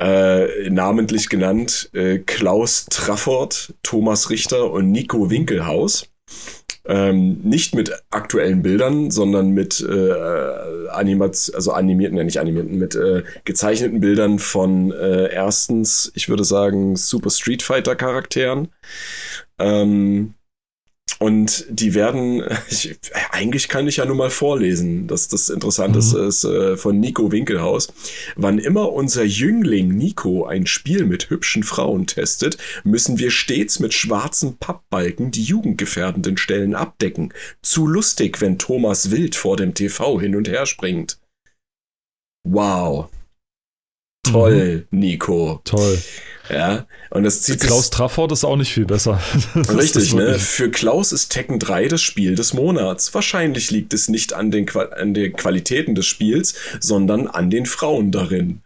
Äh, 0.01 0.71
namentlich 0.71 1.29
genannt 1.29 1.91
äh, 1.93 2.19
Klaus 2.19 2.87
Trafford, 2.87 3.75
Thomas 3.83 4.31
Richter 4.31 4.71
und 4.71 4.93
Nico 4.93 5.31
Winkelhaus. 5.31 6.09
Ähm, 6.85 7.41
nicht 7.43 7.75
mit 7.75 7.93
aktuellen 8.11 8.63
Bildern, 8.63 9.11
sondern 9.11 9.51
mit 9.51 9.81
äh, 9.81 10.89
Animat 10.89 11.51
also 11.55 11.73
animierten, 11.73 12.17
ja 12.17 12.25
nicht 12.25 12.41
animierten, 12.41 12.79
mit 12.79 12.95
äh, 12.95 13.25
gezeichneten 13.45 14.01
Bildern 14.01 14.39
von 14.39 14.93
äh, 14.93 15.31
erstens, 15.31 16.11
ich 16.15 16.31
würde 16.31 16.45
sagen, 16.45 16.97
Super 16.97 17.31
Street 17.31 17.63
Fighter 17.63 17.95
Charakteren. 17.95 18.69
Ähm, 19.59 20.35
und 21.19 21.67
die 21.69 21.95
werden, 21.95 22.45
ich, 22.71 22.99
eigentlich 23.31 23.69
kann 23.69 23.89
ich 23.89 23.97
ja 23.97 24.05
nur 24.05 24.17
mal 24.17 24.31
vorlesen, 24.31 25.07
dass 25.07 25.29
das 25.29 25.49
Interessante 25.49 25.99
Mhm. 25.99 26.29
ist 26.29 26.45
äh, 26.45 26.77
von 26.77 27.01
Nico 27.01 27.33
Winkelhaus. 27.33 27.93
Wann 28.37 28.59
immer 28.59 28.93
unser 28.93 29.25
Jüngling 29.25 29.89
Nico 29.89 30.45
ein 30.45 30.67
Spiel 30.67 31.05
mit 31.05 31.31
hübschen 31.31 31.63
Frauen 31.63 32.07
testet, 32.07 32.59
müssen 32.85 33.19
wir 33.19 33.31
stets 33.31 33.81
mit 33.81 33.95
schwarzen 33.95 34.59
Pappbalken 34.59 35.31
die 35.31 35.43
jugendgefährdenden 35.43 36.37
Stellen 36.37 36.75
abdecken. 36.75 37.33
Zu 37.63 37.87
lustig, 37.87 38.41
wenn 38.41 38.59
Thomas 38.59 39.11
Wild 39.11 39.35
vor 39.35 39.57
dem 39.57 39.75
TV 39.75 40.21
hin 40.21 40.37
und 40.37 40.49
her 40.49 40.67
springt. 40.67 41.19
Wow. 42.45 43.09
Toll, 44.33 44.87
Nico. 44.91 45.61
Toll. 45.65 45.99
Ja, 46.51 46.87
und 47.11 47.25
das 47.25 47.43
zieht 47.43 47.61
sich 47.61 47.69
Klaus 47.69 47.91
Trafford 47.91 48.33
ist 48.33 48.45
auch 48.45 48.57
nicht 48.57 48.73
viel 48.73 48.87
besser. 48.87 49.21
Richtig, 49.55 50.15
ne? 50.15 50.39
Für 50.39 50.71
Klaus 50.71 51.13
ist 51.13 51.29
Tekken 51.29 51.59
3 51.59 51.89
das 51.89 52.01
Spiel 52.01 52.35
des 52.35 52.55
Monats. 52.55 53.13
Wahrscheinlich 53.15 53.71
liegt 53.71 53.93
es 53.93 54.09
nicht 54.09 54.33
an 54.33 54.51
den, 54.51 54.67
an 54.71 55.15
den 55.15 55.35
Qualitäten 55.35 55.95
des 55.95 56.07
Spiels, 56.07 56.55
sondern 56.81 57.27
an 57.27 57.51
den 57.51 57.67
Frauen 57.67 58.13
darin. 58.13 58.63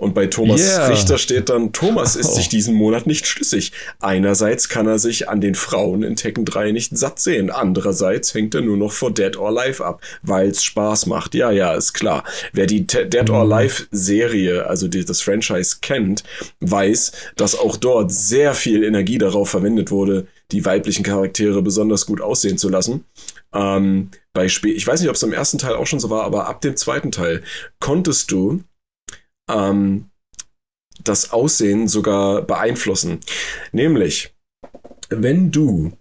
Und 0.00 0.14
bei 0.14 0.26
Thomas 0.26 0.60
Yeah. 0.62 0.86
Richter 0.88 1.18
steht 1.18 1.50
dann, 1.50 1.72
Thomas 1.72 2.16
ist 2.16 2.30
Oh. 2.30 2.34
sich 2.34 2.48
diesen 2.48 2.74
Monat 2.74 3.06
nicht 3.06 3.26
schlüssig. 3.26 3.72
Einerseits 4.00 4.70
kann 4.70 4.86
er 4.86 4.98
sich 4.98 5.28
an 5.28 5.42
den 5.42 5.54
Frauen 5.54 6.02
in 6.02 6.16
Tekken 6.16 6.46
3 6.46 6.72
nicht 6.72 6.96
satt 6.96 7.20
sehen. 7.20 7.50
Andererseits 7.50 8.32
hängt 8.32 8.54
er 8.54 8.62
nur 8.62 8.78
noch 8.78 8.92
vor 8.92 9.12
Dead 9.12 9.36
or 9.36 9.48
Alive 9.48 9.84
ab, 9.84 10.00
weil 10.22 10.48
es 10.48 10.64
Spaß 10.64 11.04
macht. 11.04 11.34
Ja, 11.34 11.50
ja, 11.50 11.74
ist 11.74 11.92
klar. 11.92 12.24
Wer 12.54 12.66
die 12.66 12.86
Te 12.86 13.06
Dead 13.06 13.28
or 13.28 13.44
Mhm. 13.44 13.52
Alive 13.52 13.86
Serie, 13.90 14.66
also 14.66 14.88
die, 14.88 15.04
das 15.04 15.20
Franchise 15.20 15.76
kennt, 15.82 16.24
weiß, 16.60 17.12
dass 17.36 17.58
auch 17.58 17.76
dort 17.76 18.10
sehr 18.10 18.54
viel 18.54 18.82
Energie 18.84 19.18
darauf 19.18 19.50
verwendet 19.50 19.90
wurde, 19.90 20.26
die 20.50 20.64
weiblichen 20.64 21.04
Charaktere 21.04 21.60
besonders 21.62 22.06
gut 22.06 22.22
aussehen 22.22 22.56
zu 22.56 22.70
lassen. 22.70 23.04
Ähm, 23.52 24.10
bei 24.32 24.48
Spiel, 24.48 24.74
ich 24.76 24.86
weiß 24.86 25.00
nicht, 25.00 25.10
ob 25.10 25.16
es 25.16 25.22
im 25.22 25.32
ersten 25.32 25.58
Teil 25.58 25.74
auch 25.74 25.86
schon 25.86 26.00
so 26.00 26.08
war, 26.08 26.22
aber 26.24 26.48
ab 26.48 26.60
dem 26.62 26.76
zweiten 26.76 27.10
Teil 27.12 27.42
konntest 27.80 28.30
du 28.30 28.62
ähm, 29.50 30.10
das 31.02 31.32
Aussehen 31.32 31.88
sogar 31.88 32.42
beeinflussen. 32.42 33.20
Nämlich, 33.72 34.34
wenn 35.08 35.50
du 35.50 35.92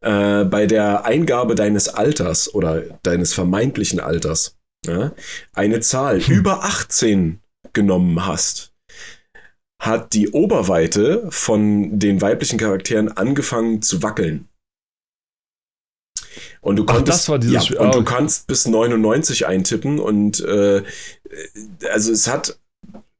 äh, 0.00 0.44
bei 0.44 0.66
der 0.66 1.04
Eingabe 1.04 1.54
deines 1.54 1.88
Alters 1.88 2.54
oder 2.54 2.82
deines 3.02 3.34
vermeintlichen 3.34 4.00
Alters 4.00 4.56
ja, 4.86 5.12
eine 5.54 5.80
Zahl 5.80 6.20
Hm. 6.20 6.34
über 6.34 6.64
18 6.64 7.40
genommen 7.72 8.26
hast, 8.26 8.72
hat 9.80 10.12
die 10.12 10.30
Oberweite 10.30 11.26
von 11.30 11.98
den 11.98 12.20
weiblichen 12.20 12.58
Charakteren 12.58 13.16
angefangen 13.16 13.82
zu 13.82 14.02
wackeln. 14.02 14.48
Und 16.60 16.76
du 16.76 16.84
Ach, 16.88 16.96
konntest, 16.96 17.28
dieses 17.42 17.68
ja, 17.68 17.80
und 17.80 17.88
Ah, 17.88 17.90
du 17.90 18.04
kannst 18.04 18.46
bis 18.46 18.66
99 18.66 19.46
eintippen 19.46 19.98
und 19.98 20.40
äh, 20.40 20.82
also 21.90 22.12
es 22.12 22.26
hat 22.26 22.58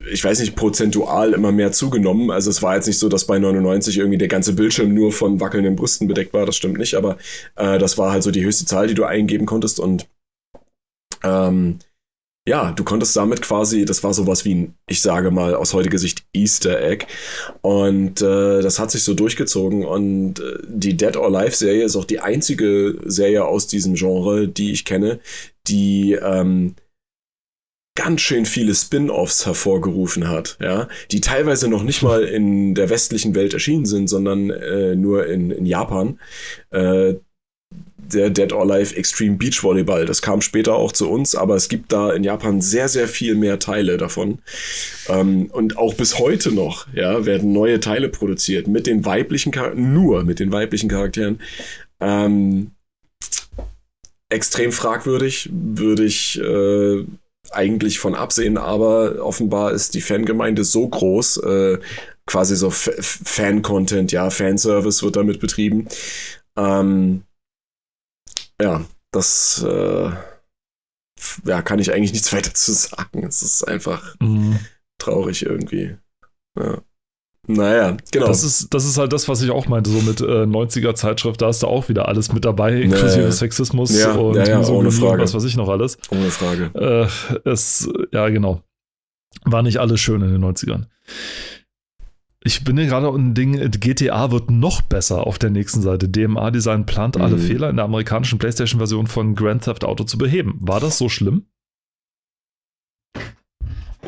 ich 0.07 0.23
weiß 0.23 0.39
nicht, 0.41 0.55
prozentual 0.55 1.33
immer 1.33 1.53
mehr 1.53 1.73
zugenommen. 1.73 2.31
Also 2.31 2.51
es 2.51 2.63
war 2.63 2.77
jetzt 2.77 2.87
nicht 2.87 2.99
so, 2.99 3.09
dass 3.09 3.27
bei 3.27 3.39
99 3.39 3.99
irgendwie 3.99 4.19
der 4.19 4.29
ganze 4.29 4.53
Bildschirm 4.53 4.95
nur 4.95 5.13
von 5.13 5.41
wackelnden 5.41 5.77
Brüsten 5.77 6.07
bedeckt 6.07 6.33
war, 6.33 6.47
das 6.47 6.57
stimmt 6.57 6.79
nicht, 6.79 6.95
aber 6.95 7.19
äh, 7.57 7.79
das 7.79 7.99
war 7.99 8.13
halt 8.13 8.23
so 8.23 8.31
die 8.31 8.45
höchste 8.45 8.65
Zahl, 8.65 8.87
die 8.87 8.95
du 8.95 9.05
eingeben 9.05 9.47
konntest. 9.47 9.81
Und 9.81 10.07
ähm, 11.25 11.81
ja, 12.49 12.73
du 12.73 12.85
konntest 12.85 13.15
damit 13.17 13.43
quasi, 13.43 13.85
das 13.85 14.03
war 14.05 14.15
sowas 14.15 14.45
wie 14.45 14.55
ein, 14.55 14.75
ich 14.89 15.03
sage 15.03 15.31
mal 15.31 15.55
aus 15.55 15.75
heutiger 15.75 15.99
Sicht 15.99 16.25
Easter 16.33 16.81
Egg. 16.81 17.07
Und 17.61 18.23
äh, 18.23 18.63
das 18.63 18.79
hat 18.79 18.91
sich 18.91 19.03
so 19.03 19.15
durchgezogen. 19.15 19.85
Und 19.85 20.41
äh, 20.41 20.59
die 20.67 20.97
Dead 20.97 21.17
or 21.17 21.27
Alive 21.27 21.57
Serie 21.57 21.85
ist 21.85 21.97
auch 21.97 22.07
die 22.07 22.21
einzige 22.21 22.99
Serie 23.05 23.45
aus 23.45 23.67
diesem 23.67 23.95
Genre, 23.95 24.49
die 24.49 24.73
ich 24.73 24.85
kenne, 24.85 25.19
die 25.67 26.13
ähm, 26.13 26.77
ganz 27.99 28.21
schön 28.21 28.47
viele 28.47 28.77
Spin-offs 28.77 29.45
hervorgerufen 29.45 30.29
hat, 30.29 30.57
ja, 30.63 30.89
die 31.11 31.21
teilweise 31.21 31.67
noch 31.67 31.83
nicht 31.83 32.01
mal 32.01 32.23
in 32.23 32.77
der 32.77 32.91
westlichen 32.91 33.35
Welt 33.35 33.55
erschienen 33.55 33.87
sind, 33.87 34.07
sondern 34.07 34.51
äh, 34.51 34.95
nur 34.95 35.27
in, 35.27 35.51
in 35.51 35.67
Japan. 35.67 36.21
Äh, 36.71 37.15
der 37.99 38.31
Dead 38.31 38.53
or 38.53 38.63
Alive 38.63 38.95
Extreme 38.95 39.37
Beach 39.37 39.63
Volleyball, 39.65 40.07
das 40.07 40.23
kam 40.23 40.41
später 40.41 40.77
auch 40.77 40.93
zu 40.93 41.11
uns, 41.11 41.35
aber 41.35 41.57
es 41.57 41.69
gibt 41.69 41.93
da 41.93 42.13
in 42.13 42.23
Japan 42.23 42.61
sehr, 42.61 42.89
sehr 42.89 43.09
viel 43.09 43.35
mehr 43.35 43.59
Teile 43.59 43.97
davon. 43.97 44.39
Ähm, 45.09 45.47
und 45.53 45.77
auch 45.77 45.95
bis 45.95 46.21
heute 46.21 46.53
noch, 46.53 46.87
ja, 46.95 47.27
werden 47.27 47.53
neue 47.53 47.81
Teile 47.81 48.09
produziert 48.09 48.69
mit 48.69 48.87
den 48.87 49.05
weiblichen 49.07 49.51
Charakteren, 49.51 49.93
nur 49.93 50.23
mit 50.23 50.39
den 50.39 50.53
weiblichen 50.53 50.89
Charakteren. 50.89 51.41
Ähm, 51.99 52.71
extrem 54.29 54.71
fragwürdig, 54.71 55.51
würde 55.53 56.05
ich 56.05 56.41
äh, 56.41 57.05
eigentlich 57.53 57.99
von 57.99 58.15
absehen, 58.15 58.59
aber 58.59 59.25
offenbar 59.25 59.73
ist 59.73 59.95
die 59.95 60.01
Fangemeinde 60.01 60.65
so 60.65 60.89
groß, 60.89 61.39
äh, 61.39 61.79
quasi 62.27 62.57
so 62.57 62.69
F 62.69 62.91
Fan-Content, 63.25 64.13
ja, 64.13 64.31
Fanservice 64.31 65.03
wird 65.03 65.17
damit 65.17 65.41
betrieben. 65.41 65.89
Ähm, 66.57 67.25
ja, 68.61 68.85
das 69.13 69.63
äh, 69.67 70.11
ja, 71.45 71.63
kann 71.63 71.79
ich 71.79 71.93
eigentlich 71.93 72.13
nichts 72.13 72.33
weiter 72.33 72.55
zu 72.55 72.73
sagen. 72.73 73.25
Es 73.25 73.43
ist 73.43 73.67
einfach 73.67 74.15
Mhm. 74.21 74.59
traurig 75.01 75.45
irgendwie. 75.45 75.97
Ja. 76.59 76.83
Naja, 77.51 77.97
genau. 78.13 78.27
Das 78.27 78.45
ist, 78.45 78.73
das 78.75 78.85
ist 78.85 78.99
halt 78.99 79.13
das, 79.13 79.27
was 79.29 79.43
ich 79.43 79.51
auch 79.51 79.67
meinte, 79.69 79.89
so 79.91 80.01
mit 80.03 80.21
äh, 80.21 80.25
90er-Zeitschrift, 80.45 81.41
da 81.41 81.49
ist 81.49 81.63
da 81.63 81.67
auch 81.67 81.89
wieder 81.89 82.07
alles 82.07 82.33
mit 82.33 82.45
dabei, 82.45 82.81
inklusive 82.83 83.23
Ja. 83.25 83.33
Sexismus 83.33 83.99
Ja, 83.99 84.13
und 84.13 84.37
ja, 84.37 84.59
Misogynie 84.59 84.79
ohne 84.79 84.91
Frage. 84.91 85.23
was 85.23 85.35
weiß 85.35 85.45
ich 85.45 85.57
noch 85.57 85.69
alles. 85.69 85.99
Ohne 86.11 86.31
Frage. 86.31 86.71
Äh, 86.75 87.49
es, 87.49 87.89
ja, 88.13 88.29
genau. 88.29 88.63
War 89.45 89.63
nicht 89.63 89.79
alles 89.79 89.99
schön 90.01 90.21
in 90.23 90.31
den 90.31 90.45
90ern. 90.45 90.85
Ich 92.45 92.65
bin 92.65 92.77
hier 92.79 92.87
gerade 92.87 93.09
ein 93.09 93.35
Ding, 93.35 93.53
GTA 93.73 94.31
wird 94.31 94.51
noch 94.51 94.81
besser 94.83 95.27
auf 95.27 95.39
der 95.39 95.51
nächsten 95.51 95.83
Seite. 95.83 96.09
DMA 96.09 96.51
Design 96.51 96.87
plant 96.87 97.17
alle 97.17 97.37
Mhm. 97.37 97.41
Fehler 97.41 97.71
in 97.71 97.77
der 97.77 97.85
amerikanischen 97.85 98.39
PlayStation-Version 98.39 99.07
von 99.07 99.35
Grand 99.35 99.65
Theft 99.65 99.85
Auto 99.85 100.05
zu 100.05 100.19
beheben. 100.19 100.57
War 100.61 100.81
das 100.81 100.99
so 100.99 101.09
schlimm? 101.09 101.47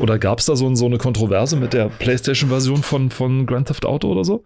Oder 0.01 0.17
gab 0.17 0.39
es 0.39 0.47
da 0.47 0.55
so, 0.55 0.73
so 0.73 0.85
eine 0.87 0.97
Kontroverse 0.97 1.55
mit 1.55 1.73
der 1.73 1.89
PlayStation-Version 1.89 2.81
von, 2.81 3.11
von 3.11 3.45
Grand 3.45 3.67
Theft 3.67 3.85
Auto 3.85 4.11
oder 4.11 4.23
so? 4.23 4.43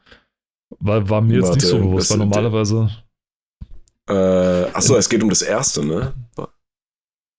Weil 0.79 1.09
war 1.09 1.21
mir 1.21 1.35
jetzt 1.35 1.47
Warte, 1.47 1.59
nicht 1.59 1.67
so 1.67 1.79
bewusst, 1.79 2.11
weil 2.11 2.17
normalerweise. 2.17 2.89
Äh, 4.09 4.13
achso, 4.73 4.97
es 4.97 5.07
geht 5.07 5.23
um 5.23 5.29
das 5.29 5.41
erste, 5.41 5.85
ne? 5.85 6.13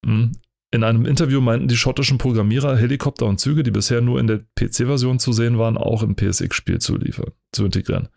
Mhm. 0.05 0.33
In 0.73 0.83
einem 0.83 1.05
Interview 1.05 1.41
meinten 1.41 1.69
die 1.69 1.77
schottischen 1.77 2.19
Programmierer, 2.19 2.77
Helikopter 2.77 3.27
und 3.27 3.39
Züge, 3.39 3.63
die 3.63 3.71
bisher 3.71 4.01
nur 4.01 4.19
in 4.19 4.27
der 4.27 4.41
PC-Version 4.59 5.19
zu 5.19 5.33
sehen 5.33 5.59
waren, 5.59 5.77
auch 5.77 6.03
im 6.03 6.17
PSX-Spiel 6.17 6.81
zu 6.81 6.97
liefern, 6.97 7.33
zu 7.53 7.65
integrieren. 7.65 8.09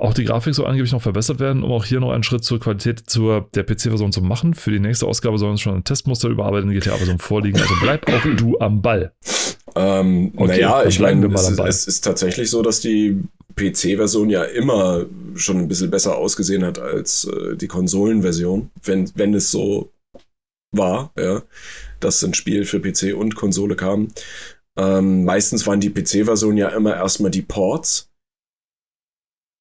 Auch 0.00 0.14
die 0.14 0.24
Grafik 0.24 0.54
soll 0.54 0.66
angeblich 0.66 0.92
noch 0.92 1.02
verbessert 1.02 1.40
werden, 1.40 1.62
um 1.62 1.70
auch 1.72 1.84
hier 1.84 2.00
noch 2.00 2.10
einen 2.10 2.22
Schritt 2.22 2.42
zur 2.42 2.58
Qualität 2.58 3.00
zur 3.08 3.48
der 3.54 3.62
PC-Version 3.64 4.12
zu 4.12 4.22
machen. 4.22 4.54
Für 4.54 4.70
die 4.70 4.80
nächste 4.80 5.06
Ausgabe 5.06 5.38
sollen 5.38 5.52
uns 5.52 5.60
schon 5.60 5.74
ein 5.74 5.84
Testmuster 5.84 6.28
überarbeiteten 6.28 6.72
GTA-Version 6.72 7.18
vorliegen. 7.18 7.60
Also 7.60 7.74
bleib 7.82 8.08
auch 8.08 8.22
du 8.36 8.58
am 8.60 8.80
Ball. 8.82 9.12
Ähm, 9.76 10.32
Okay, 10.36 10.48
naja, 10.62 10.84
ich 10.84 10.98
meine, 11.00 11.26
es, 11.32 11.44
am 11.46 11.52
ist- 11.52 11.56
Ball. 11.58 11.68
es 11.68 11.86
ist 11.86 12.00
tatsächlich 12.00 12.50
so, 12.50 12.62
dass 12.62 12.80
die 12.80 13.18
PC-Version 13.56 14.30
ja 14.30 14.42
immer 14.44 15.04
schon 15.34 15.58
ein 15.58 15.68
bisschen 15.68 15.90
besser 15.90 16.16
ausgesehen 16.16 16.64
hat 16.64 16.78
als 16.78 17.24
äh, 17.24 17.56
die 17.56 17.68
Konsolenversion, 17.68 18.70
wenn, 18.82 19.10
wenn 19.14 19.34
es 19.34 19.50
so 19.50 19.90
war, 20.72 21.12
ja, 21.18 21.42
dass 22.00 22.22
ein 22.24 22.34
Spiel 22.34 22.64
für 22.64 22.80
PC 22.80 23.14
und 23.16 23.34
Konsole 23.36 23.76
kam. 23.76 24.08
Ähm, 24.78 25.24
meistens 25.24 25.66
waren 25.66 25.80
die 25.80 25.90
PC-Versionen 25.90 26.56
ja 26.56 26.68
immer 26.70 26.94
erstmal 26.96 27.30
die 27.30 27.42
Ports, 27.42 28.08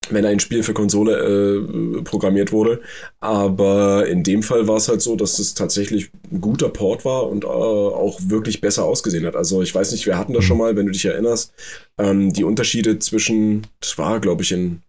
wenn 0.10 0.26
ein 0.26 0.39
Spiel 0.39 0.64
für 0.64 0.74
Konsole 0.74 1.18
äh, 1.18 2.02
programmiert 2.02 2.52
wurde. 2.52 2.82
Aber 3.20 4.08
in 4.08 4.24
dem 4.24 4.43
Fall 4.43 4.68
war 4.68 4.78
es 4.78 4.88
halt 4.88 5.02
so, 5.02 5.16
dass 5.16 5.39
es 5.39 5.54
tatsächlich 5.54 6.10
ein 6.32 6.41
guter 6.41 6.70
Port 6.70 7.06
war 7.06 7.28
und 7.28 7.43
äh, 7.43 7.47
auch 7.47 8.20
wirklich 8.28 8.62
besser 8.62 8.86
ausgesehen 8.86 9.26
hat. 9.26 9.36
Also 9.36 9.62
ich 9.62 9.74
weiß 9.74 9.91
nicht, 9.91 10.06
wir 10.06 10.18
hatten 10.18 10.34
das 10.34 10.45
schon 10.45 10.58
mal, 10.58 10.76
wenn 10.76 10.86
du 10.86 10.91
dich 10.91 11.06
erinnerst, 11.06 11.54
ähm, 11.97 12.34
die 12.34 12.43
Unterschiede 12.43 13.00
zwischen, 13.00 13.68
das 13.80 13.97
war, 13.97 14.20
glaube 14.20 14.43
ich, 14.43 14.52
in 14.52 14.82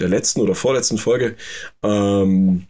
der 0.00 0.08
letzten 0.08 0.40
oder 0.40 0.54
vorletzten 0.54 0.98
Folge, 0.98 1.34
ähm, 1.82 2.66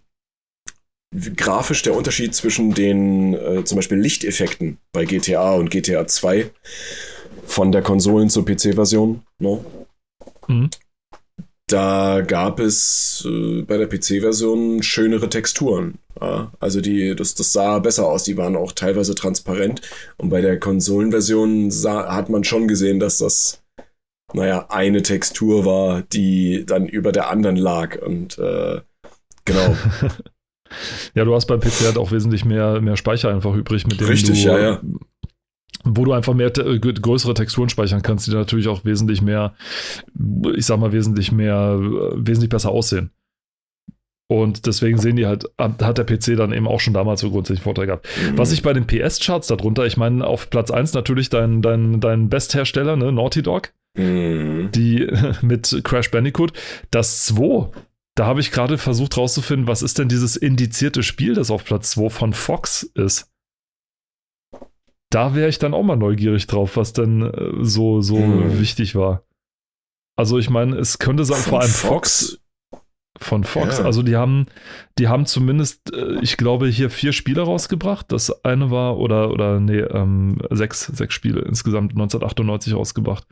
grafisch 1.37 1.83
der 1.83 1.95
Unterschied 1.95 2.35
zwischen 2.35 2.74
den 2.74 3.35
äh, 3.35 3.64
zum 3.64 3.76
Beispiel 3.76 3.99
Lichteffekten 3.99 4.79
bei 4.93 5.05
GTA 5.05 5.55
und 5.55 5.70
GTA 5.70 6.07
2 6.07 6.51
von 7.47 7.72
der 7.72 7.83
Konsolen 7.83 8.29
zur 8.29 8.45
PC-Version. 8.45 9.22
No? 9.39 9.64
Ne? 10.49 10.55
Mhm. 10.55 10.70
Da 11.69 12.23
gab 12.23 12.61
es 12.61 13.27
äh, 13.29 13.62
bei 13.62 13.77
der 13.77 13.87
PC-Version 13.87 14.83
schönere 14.83 15.29
Texturen. 15.29 15.99
Ja? 16.21 16.51
Also 16.61 16.81
die, 16.81 17.14
das, 17.14 17.35
das 17.35 17.53
sah 17.53 17.79
besser 17.79 18.09
aus, 18.09 18.25
die 18.25 18.37
waren 18.37 18.57
auch 18.57 18.73
teilweise 18.73 19.14
transparent. 19.14 19.83
Und 20.16 20.31
bei 20.31 20.41
der 20.41 20.59
Konsolenversion 20.59 21.71
sah, 21.71 22.14
hat 22.14 22.31
man 22.31 22.43
schon 22.43 22.69
gesehen, 22.69 23.01
dass 23.01 23.19
das, 23.19 23.62
naja, 24.33 24.66
eine 24.71 25.03
Textur 25.03 25.66
war, 25.66 26.03
die 26.03 26.64
dann 26.66 26.89
über 26.89 27.12
der 27.12 27.29
anderen 27.29 27.57
lag. 27.57 28.01
Und 28.01 28.39
äh, 28.39 28.81
genau. 29.45 29.77
Ja, 31.14 31.25
du 31.25 31.35
hast 31.35 31.47
beim 31.47 31.61
PC 31.61 31.87
halt 31.87 31.97
auch 31.97 32.12
wesentlich 32.12 32.45
mehr, 32.45 32.83
mehr 32.83 32.99
Speicher 32.99 33.31
einfach 33.31 33.55
übrig, 33.55 33.87
mit 33.87 34.01
dem 34.01 34.07
Richtig, 34.07 34.43
du, 34.43 34.51
ja, 34.51 34.59
ja. 34.59 34.81
Wo 35.85 36.05
du 36.05 36.12
einfach 36.12 36.35
mehr 36.35 36.53
te 36.53 36.79
größere 36.81 37.35
Texturen 37.35 37.69
speichern 37.69 38.03
kannst, 38.03 38.27
die 38.27 38.33
natürlich 38.33 38.69
auch 38.69 38.85
wesentlich 38.85 39.23
mehr, 39.23 39.55
ich 40.55 40.66
sag 40.66 40.79
mal, 40.79 40.93
wesentlich 40.93 41.33
mehr, 41.33 41.79
wesentlich 41.81 42.51
besser 42.51 42.71
aussehen. 42.71 43.11
Und 44.31 44.66
deswegen 44.66 44.99
sehen 44.99 45.16
die 45.16 45.27
halt, 45.27 45.47
hat 45.57 45.97
der 45.97 46.05
PC 46.05 46.37
dann 46.37 46.53
eben 46.53 46.69
auch 46.69 46.81
schon 46.81 46.93
damals 46.93 47.21
so 47.21 47.31
grundsätzlich 47.31 47.62
Vorteil 47.62 47.87
gehabt. 47.87 48.07
Mhm. 48.31 48.37
Was 48.37 48.53
ich 48.53 48.62
bei 48.62 48.75
den 48.75 48.87
PS-Charts 48.87 49.47
darunter, 49.47 49.87
ich 49.87 49.97
meine, 49.97 50.27
auf 50.27 50.51
Platz 50.51 50.71
1 50.71 50.93
natürlich 50.93 51.31
dein, 51.31 51.62
dein, 51.62 52.01
dein 52.01 52.29
Besthersteller, 52.29 52.97
ne, 52.97 53.11
Naughty 53.11 53.43
Dog, 53.43 53.73
mhm. 53.97 54.69
die 54.75 55.09
mit 55.43 55.81
Crash 55.83 56.11
Bandicoot. 56.11 56.53
Das 56.91 57.25
2 57.25 57.71
da 58.19 58.27
habe 58.27 58.41
ich 58.41 58.51
gerade 58.51 58.79
versucht 58.79 59.16
rauszufinden, 59.16 59.69
was 59.69 59.81
ist 59.81 60.01
denn 60.01 60.09
dieses 60.09 60.35
indizierte 60.35 61.05
Spiel, 61.05 61.35
das 61.35 61.53
auf 61.53 61.64
Platz 61.64 61.93
2 61.93 62.11
von 62.11 62.33
Fox 62.33 62.83
ist. 62.83 63.31
Da 65.11 65.35
wäre 65.35 65.49
ich 65.49 65.59
dann 65.59 65.75
auch 65.75 65.83
mal 65.83 65.97
neugierig 65.97 66.47
drauf, 66.47 66.77
was 66.77 66.93
denn 66.93 67.23
äh, 67.23 67.65
so, 67.65 68.01
so 68.01 68.19
hm. 68.19 68.59
wichtig 68.59 68.95
war. 68.95 69.23
Also 70.17 70.39
ich 70.39 70.51
meine, 70.51 70.77
es 70.77 70.99
könnte 70.99 71.25
sein, 71.25 71.39
von 71.39 71.51
vor 71.51 71.61
allem 71.61 71.71
Fox, 71.71 72.39
Fox 72.71 72.85
von 73.21 73.45
Fox. 73.45 73.79
Ja. 73.79 73.85
Also 73.85 74.03
die 74.03 74.17
haben, 74.17 74.47
die 74.99 75.09
haben 75.09 75.27
zumindest, 75.27 75.95
äh, 75.95 76.19
ich 76.21 76.37
glaube, 76.37 76.69
hier 76.69 76.91
vier 76.91 77.13
Spiele 77.13 77.43
rausgebracht. 77.43 78.13
Das 78.13 78.45
eine 78.45 78.71
war, 78.71 78.99
oder, 78.99 79.31
oder 79.31 79.61
nee, 79.61 79.79
ähm, 79.79 80.39
sechs, 80.51 80.87
sechs 80.87 81.15
Spiele 81.15 81.41
insgesamt 81.41 81.93
1998 81.93 82.75
rausgebracht 82.75 83.27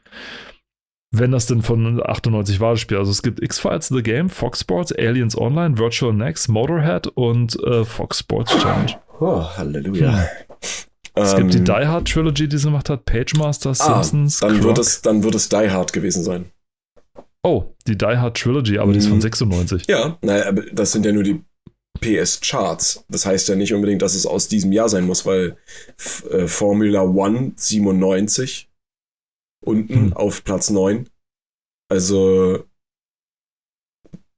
wenn 1.12 1.32
das 1.32 1.46
denn 1.46 1.62
von 1.62 2.02
98 2.04 2.60
war, 2.60 2.72
das 2.72 2.80
Spiel. 2.80 2.98
Also 2.98 3.10
es 3.10 3.22
gibt 3.22 3.42
X-Files, 3.42 3.88
The 3.88 4.02
Game, 4.02 4.28
Fox 4.28 4.60
Sports, 4.60 4.92
Aliens 4.92 5.38
Online, 5.38 5.78
Virtual 5.78 6.12
Next, 6.12 6.48
Motorhead 6.48 7.06
und 7.08 7.58
äh, 7.64 7.84
Fox 7.84 8.20
Sports 8.20 8.56
Challenge. 8.58 8.92
Oh, 9.20 9.42
Halleluja. 9.56 10.18
Hm. 10.18 10.26
Es 11.16 11.32
ähm, 11.32 11.38
gibt 11.38 11.54
die 11.54 11.58
ähm, 11.58 11.64
Die 11.64 11.86
Hard 11.86 12.08
Trilogy, 12.08 12.48
die 12.48 12.58
sie 12.58 12.66
gemacht 12.66 12.90
hat, 12.90 13.04
Page 13.04 13.34
Master, 13.34 13.70
ah, 13.70 13.74
Simpsons. 14.02 14.38
Dann 14.38 14.62
wird, 14.62 14.78
es, 14.78 15.02
dann 15.02 15.22
wird 15.22 15.34
es 15.34 15.48
Die 15.48 15.70
Hard 15.70 15.92
gewesen 15.92 16.22
sein. 16.22 16.50
Oh, 17.42 17.74
die 17.86 17.96
Die 17.96 18.04
Hard 18.04 18.36
Trilogy, 18.36 18.78
aber 18.78 18.88
mhm. 18.88 18.92
die 18.92 18.98
ist 18.98 19.08
von 19.08 19.20
96. 19.20 19.88
Mhm. 19.88 19.92
Ja, 19.92 20.18
naja, 20.20 20.46
aber 20.46 20.62
das 20.72 20.92
sind 20.92 21.06
ja 21.06 21.12
nur 21.12 21.22
die 21.22 21.42
PS-Charts. 22.00 23.04
Das 23.08 23.24
heißt 23.24 23.48
ja 23.48 23.56
nicht 23.56 23.72
unbedingt, 23.72 24.02
dass 24.02 24.14
es 24.14 24.26
aus 24.26 24.48
diesem 24.48 24.72
Jahr 24.72 24.88
sein 24.88 25.06
muss, 25.06 25.24
weil 25.24 25.56
äh, 26.30 26.46
Formula 26.46 27.02
One 27.02 27.52
97 27.56 28.70
unten 29.64 29.94
hm. 29.94 30.12
auf 30.12 30.44
Platz 30.44 30.70
9. 30.70 31.08
Also, 31.88 32.64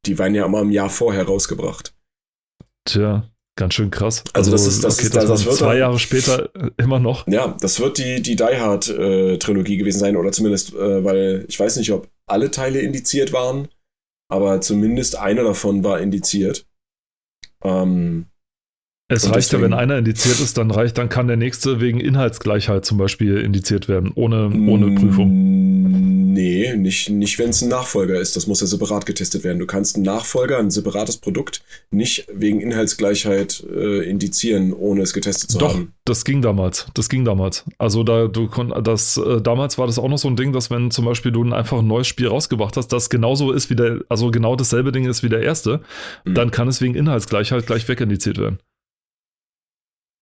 die 0.07 0.18
waren 0.18 0.35
ja 0.35 0.47
immer 0.47 0.61
im 0.61 0.70
Jahr 0.70 0.91
vorher 0.91 1.24
rausgebracht. 1.24 1.95
Tja, 2.85 3.29
ganz 3.59 3.74
schön 3.74 3.90
krass. 3.90 4.24
Also, 4.32 4.50
also 4.50 4.52
das 4.52 4.66
ist 4.66 4.84
das, 4.84 4.94
okay, 4.94 5.06
ist, 5.06 5.16
das, 5.16 5.26
das, 5.26 5.44
das 5.44 5.56
zwei 5.59 5.70
dann, 5.70 5.78
Jahre 5.78 5.98
später 5.98 6.48
äh, 6.54 6.70
immer 6.78 6.98
noch. 6.98 7.26
Ja, 7.26 7.56
das 7.61 7.78
wird 7.80 7.98
die, 7.98 8.22
die 8.22 8.36
Die 8.36 8.44
Hard 8.44 8.88
äh, 8.88 9.36
Trilogie 9.36 9.76
gewesen 9.76 9.98
sein, 9.98 10.16
oder 10.16 10.32
zumindest, 10.32 10.72
äh, 10.72 11.04
weil 11.04 11.44
ich 11.48 11.61
weiß 11.61 11.76
nicht, 11.76 11.92
ob 11.92 12.09
alle 12.26 12.50
Teile 12.50 12.80
indiziert 12.80 13.32
waren, 13.32 13.68
aber 14.30 14.61
zumindest 14.61 15.18
einer 15.18 15.42
davon 15.42 15.84
war 15.84 16.00
indiziert. 16.00 16.66
Ähm, 17.62 18.26
es 19.09 19.24
und 19.24 19.34
reicht 19.34 19.52
ja, 19.52 19.61
wenn 19.62 19.72
einer 19.72 19.96
indiziert 19.96 20.38
ist, 20.38 20.59
dann 20.59 20.70
reicht, 20.70 20.98
dann 20.98 21.09
kann 21.09 21.28
der 21.28 21.38
nächste 21.38 21.80
wegen 21.80 21.98
Inhaltsgleichheit 21.98 22.84
zum 22.84 22.98
Beispiel 22.98 23.38
indiziert 23.38 23.88
werden, 23.88 24.12
ohne, 24.14 24.46
ohne 24.46 24.86
mm, 24.86 24.94
Prüfung. 24.96 25.30
Nee, 26.34 26.76
nicht, 26.76 27.09
nicht 27.09 27.38
wenn 27.38 27.48
es 27.48 27.62
ein 27.62 27.70
Nachfolger 27.70 28.20
ist. 28.20 28.36
Das 28.36 28.46
muss 28.46 28.61
ja 28.61 28.66
separat 28.66 29.06
getestet 29.06 29.44
werden. 29.44 29.59
Du 29.59 29.66
kannst 29.66 29.96
einen 29.96 30.04
Nachfolger, 30.04 30.59
ein 30.59 30.70
separates 30.70 31.16
Produkt, 31.16 31.62
nicht 31.90 32.26
wegen 32.32 32.61
Inhaltsgleichheit 32.61 33.64
äh, 33.74 34.09
indizieren, 34.09 34.74
ohne 34.74 35.02
es 35.02 35.14
getestet 35.14 35.50
zu 35.50 35.59
Doch, 35.59 35.72
haben. 35.72 35.94
Doch, 36.04 36.12
das 36.12 36.24
ging 36.24 36.42
damals. 36.42 36.86
Das 36.92 37.09
ging 37.09 37.24
damals. 37.24 37.64
Also 37.78 38.04
da 38.04 38.28
du 38.28 38.48
das 38.84 39.16
äh, 39.16 39.40
damals 39.40 39.78
war 39.78 39.86
das 39.86 39.98
auch 39.98 40.09
noch 40.09 40.18
so 40.18 40.28
ein 40.28 40.36
Ding, 40.36 40.52
dass 40.52 40.70
wenn 40.70 40.90
zum 40.90 41.06
Beispiel 41.06 41.32
du 41.32 41.42
einfach 41.50 41.78
ein 41.78 41.86
neues 41.86 42.06
Spiel 42.06 42.28
rausgebracht 42.28 42.76
hast, 42.76 42.88
das 42.88 43.09
genauso 43.09 43.52
ist 43.52 43.70
wie 43.70 43.76
der, 43.76 44.00
also 44.11 44.30
genau 44.30 44.54
dasselbe 44.54 44.92
Ding 44.92 45.06
ist 45.06 45.22
wie 45.22 45.30
der 45.30 45.42
erste, 45.42 45.80
mhm. 46.24 46.34
dann 46.34 46.50
kann 46.50 46.68
es 46.68 46.82
wegen 46.82 46.94
Inhaltsgleichheit 46.94 47.66
gleich 47.66 47.88
wegindiziert 47.88 48.36
werden 48.36 48.59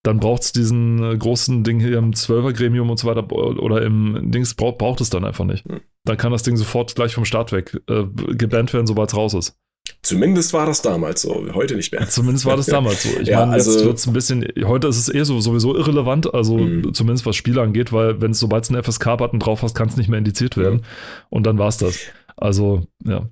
dann 0.06 0.20
braucht 0.20 0.42
es 0.42 0.52
diesen 0.52 1.02
äh, 1.02 1.16
großen 1.16 1.64
Ding 1.64 1.80
hier 1.80 1.98
im 1.98 2.12
12er-Gremium 2.12 2.88
und 2.90 2.98
so 2.98 3.08
weiter 3.08 3.30
oder 3.32 3.82
im 3.82 4.30
Dings 4.30 4.54
braucht, 4.54 4.78
braucht 4.78 5.00
es 5.00 5.10
dann 5.10 5.24
einfach 5.24 5.44
nicht. 5.44 5.64
Hm. 5.64 5.80
Dann 6.04 6.16
kann 6.16 6.30
das 6.30 6.44
Ding 6.44 6.56
sofort 6.56 6.94
gleich 6.94 7.14
vom 7.14 7.24
Start 7.24 7.50
weg 7.50 7.76
äh, 7.88 8.04
gebannt 8.34 8.72
werden, 8.72 8.86
sobald 8.86 9.10
es 9.10 9.16
raus 9.16 9.34
ist. 9.34 9.58
Zumindest 10.02 10.52
war 10.52 10.66
das 10.66 10.82
damals 10.82 11.22
so, 11.22 11.46
heute 11.54 11.74
nicht 11.74 11.92
mehr. 11.92 12.08
Zumindest 12.08 12.44
war 12.46 12.56
das 12.56 12.66
damals 12.76 13.02
so. 13.02 13.20
Ich 13.20 13.28
ja, 13.28 13.46
meine, 13.46 13.56
jetzt 13.56 13.68
also, 13.68 13.86
wird 13.86 13.98
es 13.98 14.06
ein 14.06 14.12
bisschen, 14.12 14.46
heute 14.64 14.86
ist 14.86 14.98
es 14.98 15.12
eh 15.12 15.24
so, 15.24 15.40
sowieso 15.40 15.76
irrelevant, 15.76 16.32
also 16.32 16.58
mh. 16.58 16.92
zumindest 16.92 17.26
was 17.26 17.34
Spiele 17.34 17.60
angeht, 17.62 17.92
weil 17.92 18.20
wenn 18.20 18.30
es 18.30 18.38
sobald 18.38 18.64
es 18.64 18.70
einen 18.70 18.82
FSK-Button 18.82 19.40
drauf 19.40 19.62
hast, 19.62 19.74
kann 19.74 19.88
es 19.88 19.96
nicht 19.96 20.08
mehr 20.08 20.18
indiziert 20.18 20.56
werden. 20.56 20.80
Ja. 20.80 20.86
Und 21.30 21.46
dann 21.46 21.58
war 21.58 21.68
es 21.68 21.78
das. 21.78 21.98
Also, 22.36 22.82
ja. 23.04 23.28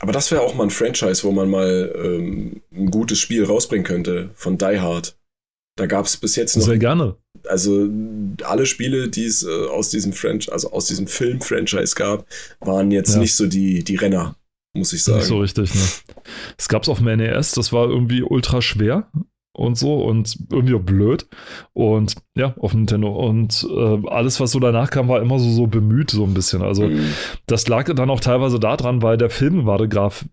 Aber 0.00 0.12
das 0.12 0.30
wäre 0.30 0.42
auch 0.42 0.54
mal 0.54 0.64
ein 0.64 0.70
Franchise, 0.70 1.24
wo 1.24 1.32
man 1.32 1.50
mal 1.50 1.92
ähm, 1.96 2.62
ein 2.72 2.90
gutes 2.90 3.18
Spiel 3.18 3.44
rausbringen 3.44 3.84
könnte 3.84 4.30
von 4.34 4.58
Die 4.58 4.80
Hard. 4.80 5.16
Da 5.76 5.86
gab 5.86 6.06
es 6.06 6.16
bis 6.16 6.36
jetzt 6.36 6.56
noch. 6.56 6.64
Sehr 6.64 6.78
gerne. 6.78 7.16
Also 7.46 7.88
alle 8.42 8.66
Spiele, 8.66 9.08
die 9.08 9.24
es 9.24 9.44
äh, 9.44 9.66
aus 9.68 9.90
diesem 9.90 10.12
Franchise, 10.12 10.52
also 10.52 10.72
aus 10.72 10.86
diesem 10.86 11.06
Film-Franchise 11.06 11.94
gab, 11.94 12.26
waren 12.60 12.90
jetzt 12.90 13.14
ja. 13.14 13.20
nicht 13.20 13.36
so 13.36 13.46
die, 13.46 13.84
die 13.84 13.96
Renner, 13.96 14.36
muss 14.74 14.92
ich 14.92 15.04
sagen. 15.04 15.18
Nicht 15.18 15.28
so 15.28 15.38
richtig, 15.38 15.74
ne? 15.74 15.80
Es 16.58 16.68
gab 16.68 16.82
es 16.82 16.88
auf 16.88 16.98
dem 16.98 17.16
NES, 17.16 17.52
das 17.52 17.72
war 17.72 17.88
irgendwie 17.88 18.22
ultra 18.22 18.60
schwer 18.60 19.08
und 19.58 19.76
so 19.76 19.96
und 19.96 20.38
irgendwie 20.52 20.74
auch 20.74 20.82
blöd. 20.82 21.26
Und 21.72 22.14
ja, 22.36 22.54
auf 22.58 22.74
Nintendo. 22.74 23.08
Und 23.08 23.66
äh, 23.68 24.08
alles, 24.08 24.38
was 24.38 24.52
so 24.52 24.60
danach 24.60 24.90
kam, 24.90 25.08
war 25.08 25.20
immer 25.20 25.38
so, 25.40 25.50
so 25.50 25.66
bemüht, 25.66 26.10
so 26.10 26.24
ein 26.24 26.34
bisschen. 26.34 26.62
Also, 26.62 26.84
mhm. 26.84 27.00
das 27.46 27.66
lag 27.66 27.92
dann 27.92 28.10
auch 28.10 28.20
teilweise 28.20 28.60
daran, 28.60 29.02
weil 29.02 29.16
der 29.16 29.30
Film 29.30 29.66
war, 29.66 29.80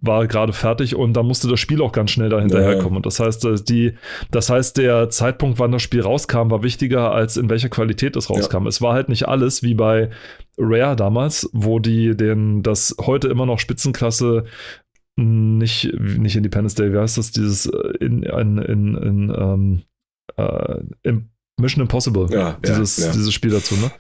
war 0.01 0.27
gerade 0.27 0.53
fertig 0.53 0.95
und 0.95 1.13
da 1.13 1.23
musste 1.23 1.47
das 1.47 1.59
Spiel 1.59 1.81
auch 1.81 1.91
ganz 1.91 2.11
schnell 2.11 2.29
dahinterherkommen. 2.29 2.93
Ja. 2.93 2.97
Und 2.97 3.05
das 3.07 3.19
heißt, 3.19 3.67
die, 3.67 3.93
das 4.29 4.49
heißt, 4.49 4.77
der 4.77 5.09
Zeitpunkt, 5.09 5.57
wann 5.57 5.71
das 5.71 5.81
Spiel 5.81 6.01
rauskam, 6.01 6.51
war 6.51 6.61
wichtiger, 6.61 7.11
als 7.11 7.37
in 7.37 7.49
welcher 7.49 7.69
Qualität 7.69 8.15
es 8.15 8.29
rauskam. 8.29 8.63
Ja. 8.63 8.69
Es 8.69 8.81
war 8.81 8.93
halt 8.93 9.09
nicht 9.09 9.27
alles 9.27 9.63
wie 9.63 9.73
bei 9.73 10.11
Rare 10.57 10.95
damals, 10.95 11.49
wo 11.51 11.79
die 11.79 12.15
den, 12.15 12.63
das 12.63 12.95
heute 13.01 13.27
immer 13.27 13.45
noch 13.45 13.59
Spitzenklasse 13.59 14.45
nicht, 15.15 15.93
nicht 15.93 16.35
Independence 16.35 16.75
Day, 16.75 16.91
wie 16.91 16.97
heißt 16.97 17.17
das? 17.17 17.31
Dieses 17.31 17.67
äh, 17.67 17.93
in, 17.99 18.23
in, 18.23 18.57
in, 18.57 18.95
in, 18.95 19.33
ähm, 19.37 19.81
äh, 20.35 21.13
Mission 21.57 21.81
Impossible. 21.81 22.27
Ja, 22.31 22.57
dieses, 22.65 22.97
ja, 22.97 23.05
ja. 23.07 23.11
dieses 23.13 23.33
Spiel 23.33 23.51
dazu, 23.51 23.75
ne? 23.75 23.91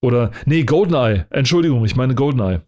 Oder, 0.00 0.32
nee, 0.46 0.64
Goldeneye. 0.64 1.26
Entschuldigung, 1.30 1.84
ich 1.84 1.96
meine 1.96 2.14
Goldeneye. 2.14 2.62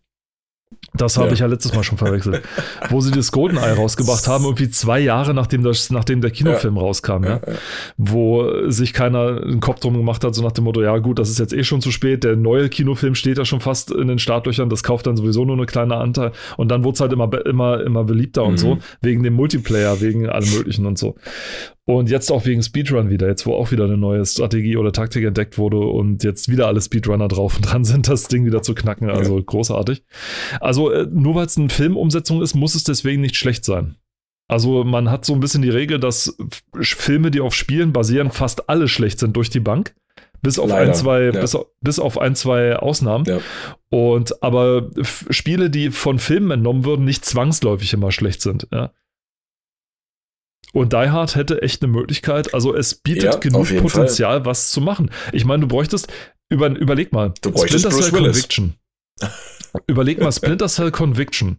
Das 0.94 1.16
habe 1.16 1.28
ja. 1.28 1.32
ich 1.34 1.40
ja 1.40 1.46
letztes 1.46 1.74
Mal 1.74 1.84
schon 1.84 1.98
verwechselt. 1.98 2.42
wo 2.90 3.00
sie 3.00 3.10
das 3.10 3.30
Goldeneye 3.30 3.74
rausgebracht 3.74 4.26
haben, 4.26 4.44
irgendwie 4.44 4.70
zwei 4.70 4.98
Jahre 4.98 5.34
nachdem, 5.34 5.62
das, 5.62 5.90
nachdem 5.90 6.20
der 6.20 6.30
Kinofilm 6.30 6.76
ja. 6.76 6.82
rauskam, 6.82 7.24
ja. 7.24 7.40
Wo 7.96 8.68
sich 8.70 8.92
keiner 8.92 9.42
einen 9.42 9.60
Kopf 9.60 9.80
drum 9.80 9.94
gemacht 9.94 10.24
hat, 10.24 10.34
so 10.34 10.42
nach 10.42 10.52
dem 10.52 10.64
Motto, 10.64 10.82
ja 10.82 10.96
gut, 10.98 11.18
das 11.18 11.30
ist 11.30 11.38
jetzt 11.38 11.52
eh 11.52 11.64
schon 11.64 11.80
zu 11.80 11.90
spät, 11.90 12.24
der 12.24 12.36
neue 12.36 12.68
Kinofilm 12.68 13.14
steht 13.14 13.38
ja 13.38 13.44
schon 13.44 13.60
fast 13.60 13.90
in 13.90 14.08
den 14.08 14.18
Startlöchern, 14.18 14.68
das 14.68 14.82
kauft 14.82 15.06
dann 15.06 15.16
sowieso 15.16 15.44
nur 15.44 15.56
eine 15.56 15.66
kleine 15.66 15.96
Anteil 15.96 16.32
und 16.56 16.68
dann 16.68 16.82
wurde 16.82 16.94
es 16.94 17.00
halt 17.00 17.12
immer, 17.12 17.46
immer, 17.46 17.82
immer 17.82 18.04
beliebter 18.04 18.42
mhm. 18.42 18.48
und 18.48 18.58
so, 18.58 18.78
wegen 19.02 19.22
dem 19.22 19.34
Multiplayer, 19.34 20.00
wegen 20.00 20.28
allem 20.28 20.50
möglichen 20.50 20.86
und 20.86 20.98
so. 20.98 21.16
Und 21.88 22.10
jetzt 22.10 22.32
auch 22.32 22.44
wegen 22.44 22.64
Speedrun 22.64 23.10
wieder, 23.10 23.28
jetzt 23.28 23.46
wo 23.46 23.54
auch 23.54 23.70
wieder 23.70 23.84
eine 23.84 23.96
neue 23.96 24.26
Strategie 24.26 24.76
oder 24.76 24.92
Taktik 24.92 25.24
entdeckt 25.24 25.56
wurde 25.56 25.78
und 25.78 26.24
jetzt 26.24 26.50
wieder 26.50 26.66
alle 26.66 26.80
Speedrunner 26.80 27.28
drauf 27.28 27.56
und 27.56 27.62
dran 27.62 27.84
sind, 27.84 28.08
das 28.08 28.26
Ding 28.26 28.44
wieder 28.44 28.60
zu 28.62 28.74
knacken. 28.74 29.08
Also 29.08 29.38
ja. 29.38 29.44
großartig. 29.46 30.02
Also 30.60 30.90
äh, 30.90 31.06
nur 31.08 31.36
weil 31.36 31.46
es 31.46 31.56
eine 31.56 31.68
Filmumsetzung 31.68 32.42
ist, 32.42 32.54
muss 32.54 32.74
es 32.74 32.82
deswegen 32.82 33.22
nicht 33.22 33.36
schlecht 33.36 33.64
sein. 33.64 33.94
Also 34.48 34.82
man 34.82 35.10
hat 35.10 35.24
so 35.24 35.32
ein 35.32 35.40
bisschen 35.40 35.62
die 35.62 35.70
Regel, 35.70 36.00
dass 36.00 36.36
Filme, 36.80 37.30
die 37.30 37.40
auf 37.40 37.54
Spielen 37.54 37.92
basieren, 37.92 38.32
fast 38.32 38.68
alle 38.68 38.88
schlecht 38.88 39.20
sind 39.20 39.36
durch 39.36 39.50
die 39.50 39.60
Bank. 39.60 39.94
Bis 40.42 40.58
auf 40.58 40.68
Leider, 40.68 40.92
ein, 40.92 40.94
zwei, 40.94 41.22
ja. 41.24 41.40
bis, 41.40 41.56
bis, 41.80 41.98
auf 41.98 42.18
ein, 42.18 42.34
zwei 42.34 42.76
Ausnahmen. 42.76 43.24
Ja. 43.24 43.38
Und 43.90 44.42
aber 44.42 44.90
Spiele, 45.30 45.70
die 45.70 45.90
von 45.90 46.18
Filmen 46.18 46.50
entnommen 46.50 46.84
würden, 46.84 47.04
nicht 47.04 47.24
zwangsläufig 47.24 47.92
immer 47.92 48.12
schlecht 48.12 48.42
sind. 48.42 48.68
Ja. 48.72 48.92
Und 50.72 50.92
Die 50.92 50.96
Hard 51.10 51.36
hätte 51.36 51.62
echt 51.62 51.82
eine 51.82 51.92
Möglichkeit. 51.92 52.52
Also 52.54 52.74
es 52.74 52.94
bietet 52.94 53.22
ja, 53.24 53.36
genug 53.36 53.68
Potenzial, 53.78 54.38
Fall. 54.38 54.46
was 54.46 54.70
zu 54.70 54.80
machen. 54.80 55.10
Ich 55.32 55.44
meine, 55.44 55.62
du 55.62 55.68
bräuchtest, 55.68 56.12
über, 56.48 56.68
überleg 56.68 57.12
mal, 57.12 57.32
du 57.40 57.56
Splinter 57.56 57.90
Cell 57.90 58.10
Conviction. 58.10 58.74
überleg 59.86 60.20
mal, 60.20 60.32
Splinter 60.32 60.68
Cell 60.68 60.90
Conviction. 60.90 61.58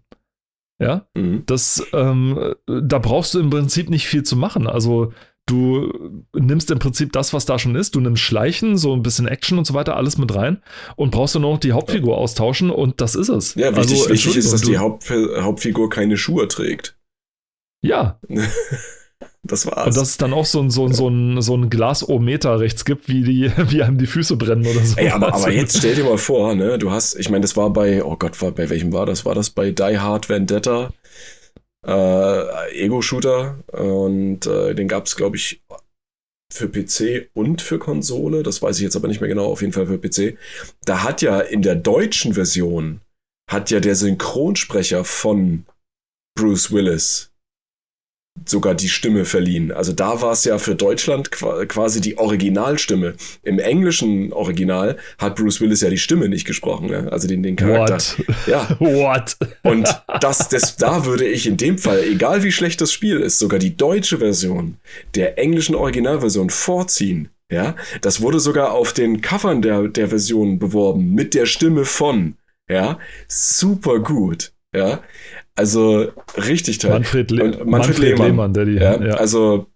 Ja, 0.80 1.08
mhm. 1.16 1.44
das, 1.48 1.84
ähm, 1.94 2.54
da 2.68 3.00
brauchst 3.00 3.34
du 3.34 3.40
im 3.40 3.50
Prinzip 3.50 3.90
nicht 3.90 4.08
viel 4.08 4.24
zu 4.24 4.36
machen. 4.36 4.68
Also 4.68 5.12
du 5.48 6.24
nimmst 6.36 6.70
im 6.70 6.78
Prinzip 6.78 7.12
das, 7.14 7.34
was 7.34 7.46
da 7.46 7.58
schon 7.58 7.76
ist. 7.76 7.96
Du 7.96 8.00
nimmst 8.00 8.22
Schleichen, 8.22 8.78
so 8.78 8.94
ein 8.94 9.02
bisschen 9.02 9.28
Action 9.28 9.58
und 9.58 9.66
so 9.66 9.74
weiter, 9.74 9.98
alles 9.98 10.20
mit 10.20 10.36
rein 10.36 10.62
und 10.96 11.12
brauchst 11.12 11.34
du 11.34 11.40
nur 11.40 11.54
noch 11.54 11.60
die 11.60 11.72
Hauptfigur 11.72 12.18
austauschen 12.18 12.70
und 12.70 13.02
das 13.02 13.16
ist 13.16 13.30
es. 13.30 13.56
Ja, 13.56 13.76
wichtig, 13.76 14.02
also, 14.02 14.10
wichtig 14.10 14.36
ist, 14.38 14.54
dass 14.54 14.62
die 14.62 14.78
Haupt, 14.78 15.10
Hauptfigur 15.10 15.90
keine 15.90 16.18
Schuhe 16.18 16.48
trägt. 16.48 16.96
Ja. 17.88 18.20
Das 19.44 19.66
war's. 19.66 19.88
Und 19.88 19.96
dass 19.96 20.10
es 20.10 20.18
dann 20.18 20.34
auch 20.34 20.46
so 20.46 20.62
ein, 20.62 20.70
so 20.70 20.86
ein, 20.86 20.94
so 20.94 21.08
ein, 21.10 21.42
so 21.42 21.56
ein 21.56 21.70
Glasometer 21.70 22.60
rechts 22.60 22.86
gibt, 22.86 23.08
wie, 23.08 23.24
die, 23.24 23.52
wie 23.72 23.82
einem 23.82 23.98
die 23.98 24.08
Füße 24.08 24.36
brennen 24.36 24.68
oder 24.68 24.84
so. 24.84 24.98
Ey, 24.98 25.10
aber, 25.10 25.34
aber 25.34 25.52
jetzt 25.52 25.78
stell 25.78 25.96
dir 25.96 26.04
mal 26.04 26.18
vor, 26.18 26.54
ne, 26.54 26.78
du 26.78 26.92
hast, 26.92 27.16
ich 27.16 27.30
meine, 27.30 27.42
das 27.42 27.56
war 27.56 27.70
bei, 27.72 28.04
oh 28.04 28.18
Gott, 28.18 28.42
war, 28.42 28.52
bei 28.52 28.70
welchem 28.70 28.92
war 28.94 29.06
das? 29.06 29.26
War 29.26 29.36
das 29.36 29.50
bei 29.50 29.72
Die 29.72 29.98
Hard 29.98 30.30
Vendetta? 30.30 30.92
Äh, 31.86 32.84
Ego-Shooter. 32.84 33.64
Und 33.72 34.46
äh, 34.46 34.76
den 34.76 34.88
gab 34.88 35.06
es, 35.06 35.16
glaube 35.16 35.38
ich, 35.38 35.62
für 36.52 36.70
PC 36.70 37.30
und 37.34 37.62
für 37.62 37.80
Konsole. 37.80 38.44
Das 38.44 38.62
weiß 38.62 38.78
ich 38.78 38.84
jetzt 38.84 38.96
aber 38.96 39.08
nicht 39.08 39.22
mehr 39.22 39.30
genau, 39.30 39.46
auf 39.46 39.62
jeden 39.62 39.74
Fall 39.74 39.88
für 39.88 39.98
PC. 39.98 40.38
Da 40.86 41.04
hat 41.04 41.22
ja 41.22 41.40
in 41.40 41.62
der 41.62 41.76
deutschen 41.76 42.34
Version, 42.34 43.02
hat 43.50 43.72
ja 43.72 43.80
der 43.80 43.96
Synchronsprecher 43.96 45.06
von 45.06 45.66
Bruce 46.36 46.72
Willis 46.72 47.32
sogar 48.46 48.76
die 48.76 48.90
Stimme 48.90 49.26
verliehen. 49.26 49.72
Also 49.72 49.94
da 49.94 50.22
war 50.22 50.32
es 50.32 50.44
ja 50.44 50.58
für 50.58 50.76
Deutschland 50.76 51.32
quasi 51.32 52.02
die 52.02 52.18
Originalstimme. 52.18 53.16
Im 53.44 53.60
englischen 53.60 54.34
Original 54.34 54.98
hat 55.18 55.36
Bruce 55.36 55.62
Willis 55.62 55.82
ja 55.82 55.90
die 55.90 55.98
Stimme 55.98 56.30
nicht 56.30 56.46
gesprochen, 56.46 56.88
ne? 56.88 57.12
also 57.12 57.28
den, 57.28 57.44
den 57.44 57.56
Charakter. 57.56 57.96
What? 57.96 58.48
Ja. 58.48 58.68
What? 58.80 59.38
Und 59.64 59.88
das, 60.22 60.50
das, 60.50 60.78
da 60.78 61.06
würde 61.06 61.26
ich 61.26 61.48
in 61.48 61.58
dem 61.58 61.78
Fall, 61.78 62.04
egal 62.04 62.44
wie 62.44 62.52
schlecht 62.52 62.82
das 62.82 62.92
Spiel 62.92 63.20
ist, 63.20 63.40
sogar 63.40 63.60
die 63.60 63.76
deutsche 63.76 64.20
Version 64.20 64.78
der 65.16 65.38
englischen 65.38 65.76
Originalversion 65.76 66.50
vorziehen. 66.50 67.30
Ja, 67.50 67.76
das 68.02 68.22
wurde 68.22 68.42
sogar 68.42 68.74
auf 68.74 68.92
den 68.92 69.22
Covern 69.22 69.62
der, 69.62 69.88
der 69.88 70.10
Version 70.10 70.60
beworben 70.60 71.14
mit 71.14 71.34
der 71.34 71.46
Stimme 71.46 71.86
von. 71.86 72.36
Ja, 72.70 73.00
super 73.30 74.00
gut. 74.00 74.52
Ja, 74.76 75.02
also 75.58 76.12
richtig 76.38 76.78
toll. 76.78 76.92
Manfred, 76.92 77.32
Le 77.32 77.44
Manfred, 77.44 77.68
Manfred 77.68 77.98
Lehmann, 77.98 78.28
Lehmann 78.28 78.54
der 78.54 78.66
die, 78.66 78.76
ja, 78.76 79.04
ja. 79.04 79.14
Also 79.16 79.68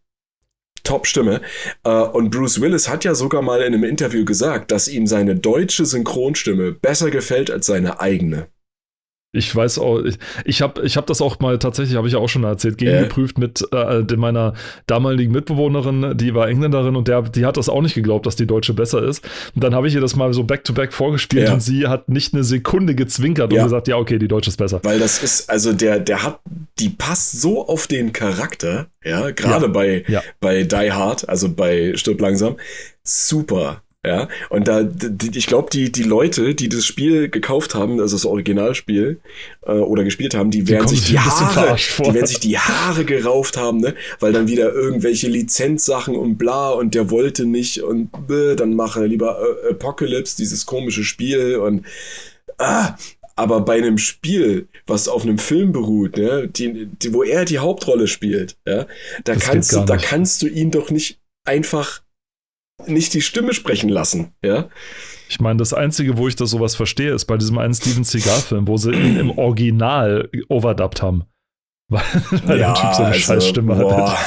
Top-Stimme. 0.83 1.41
Äh, 1.83 1.89
und 1.89 2.31
Bruce 2.31 2.61
Willis 2.61 2.89
hat 2.89 3.03
ja 3.03 3.15
sogar 3.15 3.41
mal 3.41 3.61
in 3.61 3.73
einem 3.73 3.83
Interview 3.83 4.25
gesagt, 4.25 4.71
dass 4.71 4.87
ihm 4.87 5.07
seine 5.07 5.35
deutsche 5.35 5.85
Synchronstimme 5.85 6.71
besser 6.71 7.11
gefällt 7.11 7.51
als 7.51 7.65
seine 7.65 7.99
eigene. 7.99 8.47
Ich 9.33 9.55
weiß 9.55 9.79
auch, 9.79 9.99
ich, 9.99 10.17
ich 10.43 10.61
habe 10.61 10.81
ich 10.85 10.97
hab 10.97 11.07
das 11.07 11.21
auch 11.21 11.39
mal 11.39 11.57
tatsächlich, 11.57 11.95
habe 11.95 12.07
ich 12.07 12.13
ja 12.13 12.19
auch 12.19 12.27
schon 12.27 12.43
erzählt, 12.43 12.77
gegengeprüft 12.77 13.37
äh. 13.37 13.39
mit 13.39 13.65
äh, 13.71 14.15
meiner 14.17 14.55
damaligen 14.87 15.31
Mitbewohnerin, 15.31 16.17
die 16.17 16.35
war 16.35 16.49
Engländerin 16.49 16.97
und 16.97 17.07
der, 17.07 17.21
die 17.21 17.45
hat 17.45 17.55
das 17.55 17.69
auch 17.69 17.81
nicht 17.81 17.95
geglaubt, 17.95 18.25
dass 18.25 18.35
die 18.35 18.45
Deutsche 18.45 18.73
besser 18.73 19.01
ist. 19.01 19.23
Und 19.55 19.63
dann 19.63 19.73
habe 19.73 19.87
ich 19.87 19.95
ihr 19.95 20.01
das 20.01 20.17
mal 20.17 20.33
so 20.33 20.43
back-to-back 20.43 20.89
-back 20.89 20.93
vorgespielt 20.93 21.47
ja. 21.47 21.53
und 21.53 21.61
sie 21.61 21.87
hat 21.87 22.09
nicht 22.09 22.33
eine 22.33 22.43
Sekunde 22.43 22.93
gezwinkert 22.93 23.53
ja. 23.53 23.59
und 23.59 23.65
gesagt, 23.67 23.87
ja, 23.87 23.95
okay, 23.95 24.19
die 24.19 24.27
Deutsche 24.27 24.49
ist 24.49 24.57
besser. 24.57 24.81
Weil 24.83 24.99
das 24.99 25.23
ist, 25.23 25.49
also 25.49 25.71
der, 25.71 25.99
der 25.99 26.23
hat, 26.23 26.41
die 26.79 26.89
passt 26.89 27.39
so 27.39 27.65
auf 27.65 27.87
den 27.87 28.11
Charakter, 28.11 28.87
ja, 29.01 29.31
gerade 29.31 29.67
ja. 29.67 29.71
bei, 29.71 30.05
bei 30.41 30.63
Die 30.63 30.91
Hard, 30.91 31.29
also 31.29 31.47
bei 31.47 31.93
Stirb 31.95 32.19
langsam, 32.19 32.57
super. 33.03 33.81
Ja, 34.03 34.29
und 34.49 34.67
da, 34.67 34.81
die, 34.81 35.37
ich 35.37 35.45
glaube, 35.45 35.69
die, 35.71 35.91
die 35.91 36.01
Leute, 36.01 36.55
die 36.55 36.69
das 36.69 36.85
Spiel 36.85 37.29
gekauft 37.29 37.75
haben, 37.75 37.99
also 37.99 38.15
das 38.15 38.25
Originalspiel, 38.25 39.19
äh, 39.61 39.71
oder 39.73 40.03
gespielt 40.03 40.33
haben, 40.33 40.49
die 40.49 40.67
werden 40.67 40.87
sich 40.87 41.05
die 41.05 41.19
Haare, 41.19 41.75
die 41.75 42.13
werden 42.15 42.25
sich 42.25 42.39
die 42.39 42.57
Haare 42.57 43.05
gerauft 43.05 43.57
haben, 43.57 43.77
ne, 43.77 43.93
weil 44.19 44.33
dann 44.33 44.47
wieder 44.47 44.73
irgendwelche 44.73 45.27
Lizenzsachen 45.27 46.15
und 46.15 46.39
bla 46.39 46.71
und 46.71 46.95
der 46.95 47.11
wollte 47.11 47.45
nicht 47.45 47.83
und 47.83 48.09
äh, 48.31 48.55
dann 48.55 48.73
mache 48.73 49.05
lieber 49.05 49.37
äh, 49.39 49.73
Apocalypse, 49.73 50.35
dieses 50.35 50.65
komische 50.65 51.03
Spiel 51.03 51.57
und, 51.57 51.85
ah, 52.57 52.95
aber 53.35 53.61
bei 53.61 53.77
einem 53.77 53.99
Spiel, 53.99 54.67
was 54.87 55.09
auf 55.09 55.21
einem 55.21 55.37
Film 55.37 55.73
beruht, 55.73 56.17
ne, 56.17 56.47
die, 56.47 56.87
die, 56.87 57.13
wo 57.13 57.21
er 57.21 57.45
die 57.45 57.59
Hauptrolle 57.59 58.07
spielt, 58.07 58.57
ja, 58.65 58.87
da 59.25 59.35
das 59.35 59.43
kannst 59.43 59.73
du, 59.73 59.81
da 59.81 59.97
kannst 59.97 60.41
du 60.41 60.47
ihn 60.47 60.71
doch 60.71 60.89
nicht 60.89 61.19
einfach 61.45 62.01
nicht 62.87 63.13
die 63.13 63.21
Stimme 63.21 63.53
sprechen 63.53 63.89
lassen, 63.89 64.33
ja. 64.43 64.69
Ich 65.29 65.39
meine, 65.39 65.57
das 65.57 65.73
Einzige, 65.73 66.17
wo 66.17 66.27
ich 66.27 66.35
das 66.35 66.49
sowas 66.49 66.75
verstehe, 66.75 67.13
ist 67.13 67.25
bei 67.25 67.37
diesem 67.37 67.57
einen 67.57 67.73
Steven 67.73 68.03
Seagal-Film, 68.03 68.67
wo 68.67 68.77
sie 68.77 68.91
ihn 68.91 69.17
im 69.17 69.31
Original 69.37 70.29
overdubbed 70.49 71.01
haben. 71.01 71.23
Weil, 71.91 72.01
weil 72.45 72.59
ja, 72.59 72.73
der 72.73 72.81
Typ 72.81 72.93
so 72.93 73.03
eine 73.03 73.13
also, 73.13 73.19
Scheißstimme 73.19 73.75
hat. 73.75 74.17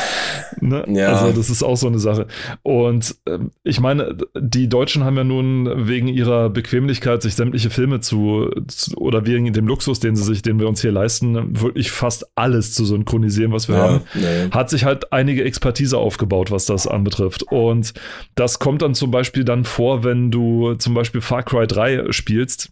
Ne? 0.60 0.84
Ja. 0.88 1.14
Also, 1.14 1.32
das 1.32 1.48
ist 1.48 1.62
auch 1.62 1.76
so 1.76 1.86
eine 1.86 1.98
Sache. 1.98 2.26
Und 2.62 3.16
äh, 3.24 3.38
ich 3.64 3.80
meine, 3.80 4.16
die 4.38 4.68
Deutschen 4.68 5.02
haben 5.02 5.16
ja 5.16 5.24
nun 5.24 5.88
wegen 5.88 6.08
ihrer 6.08 6.50
Bequemlichkeit, 6.50 7.22
sich 7.22 7.34
sämtliche 7.34 7.70
Filme 7.70 8.00
zu, 8.00 8.50
zu, 8.68 8.94
oder 8.98 9.26
wegen 9.26 9.50
dem 9.54 9.66
Luxus, 9.66 9.98
den 9.98 10.14
sie 10.14 10.24
sich, 10.24 10.42
den 10.42 10.60
wir 10.60 10.68
uns 10.68 10.82
hier 10.82 10.92
leisten, 10.92 11.58
wirklich 11.58 11.90
fast 11.90 12.26
alles 12.34 12.74
zu 12.74 12.84
synchronisieren, 12.84 13.50
was 13.50 13.68
wir 13.68 13.76
ja, 13.76 13.82
haben, 13.82 14.00
nee. 14.14 14.50
hat 14.50 14.68
sich 14.68 14.84
halt 14.84 15.12
einige 15.12 15.42
Expertise 15.44 15.96
aufgebaut, 15.96 16.50
was 16.50 16.66
das 16.66 16.86
anbetrifft. 16.86 17.44
Und 17.44 17.94
das 18.34 18.58
kommt 18.58 18.82
dann 18.82 18.94
zum 18.94 19.10
Beispiel 19.10 19.44
dann 19.44 19.64
vor, 19.64 20.04
wenn 20.04 20.30
du 20.30 20.74
zum 20.74 20.92
Beispiel 20.92 21.22
Far 21.22 21.42
Cry 21.42 21.66
3 21.66 22.12
spielst 22.12 22.70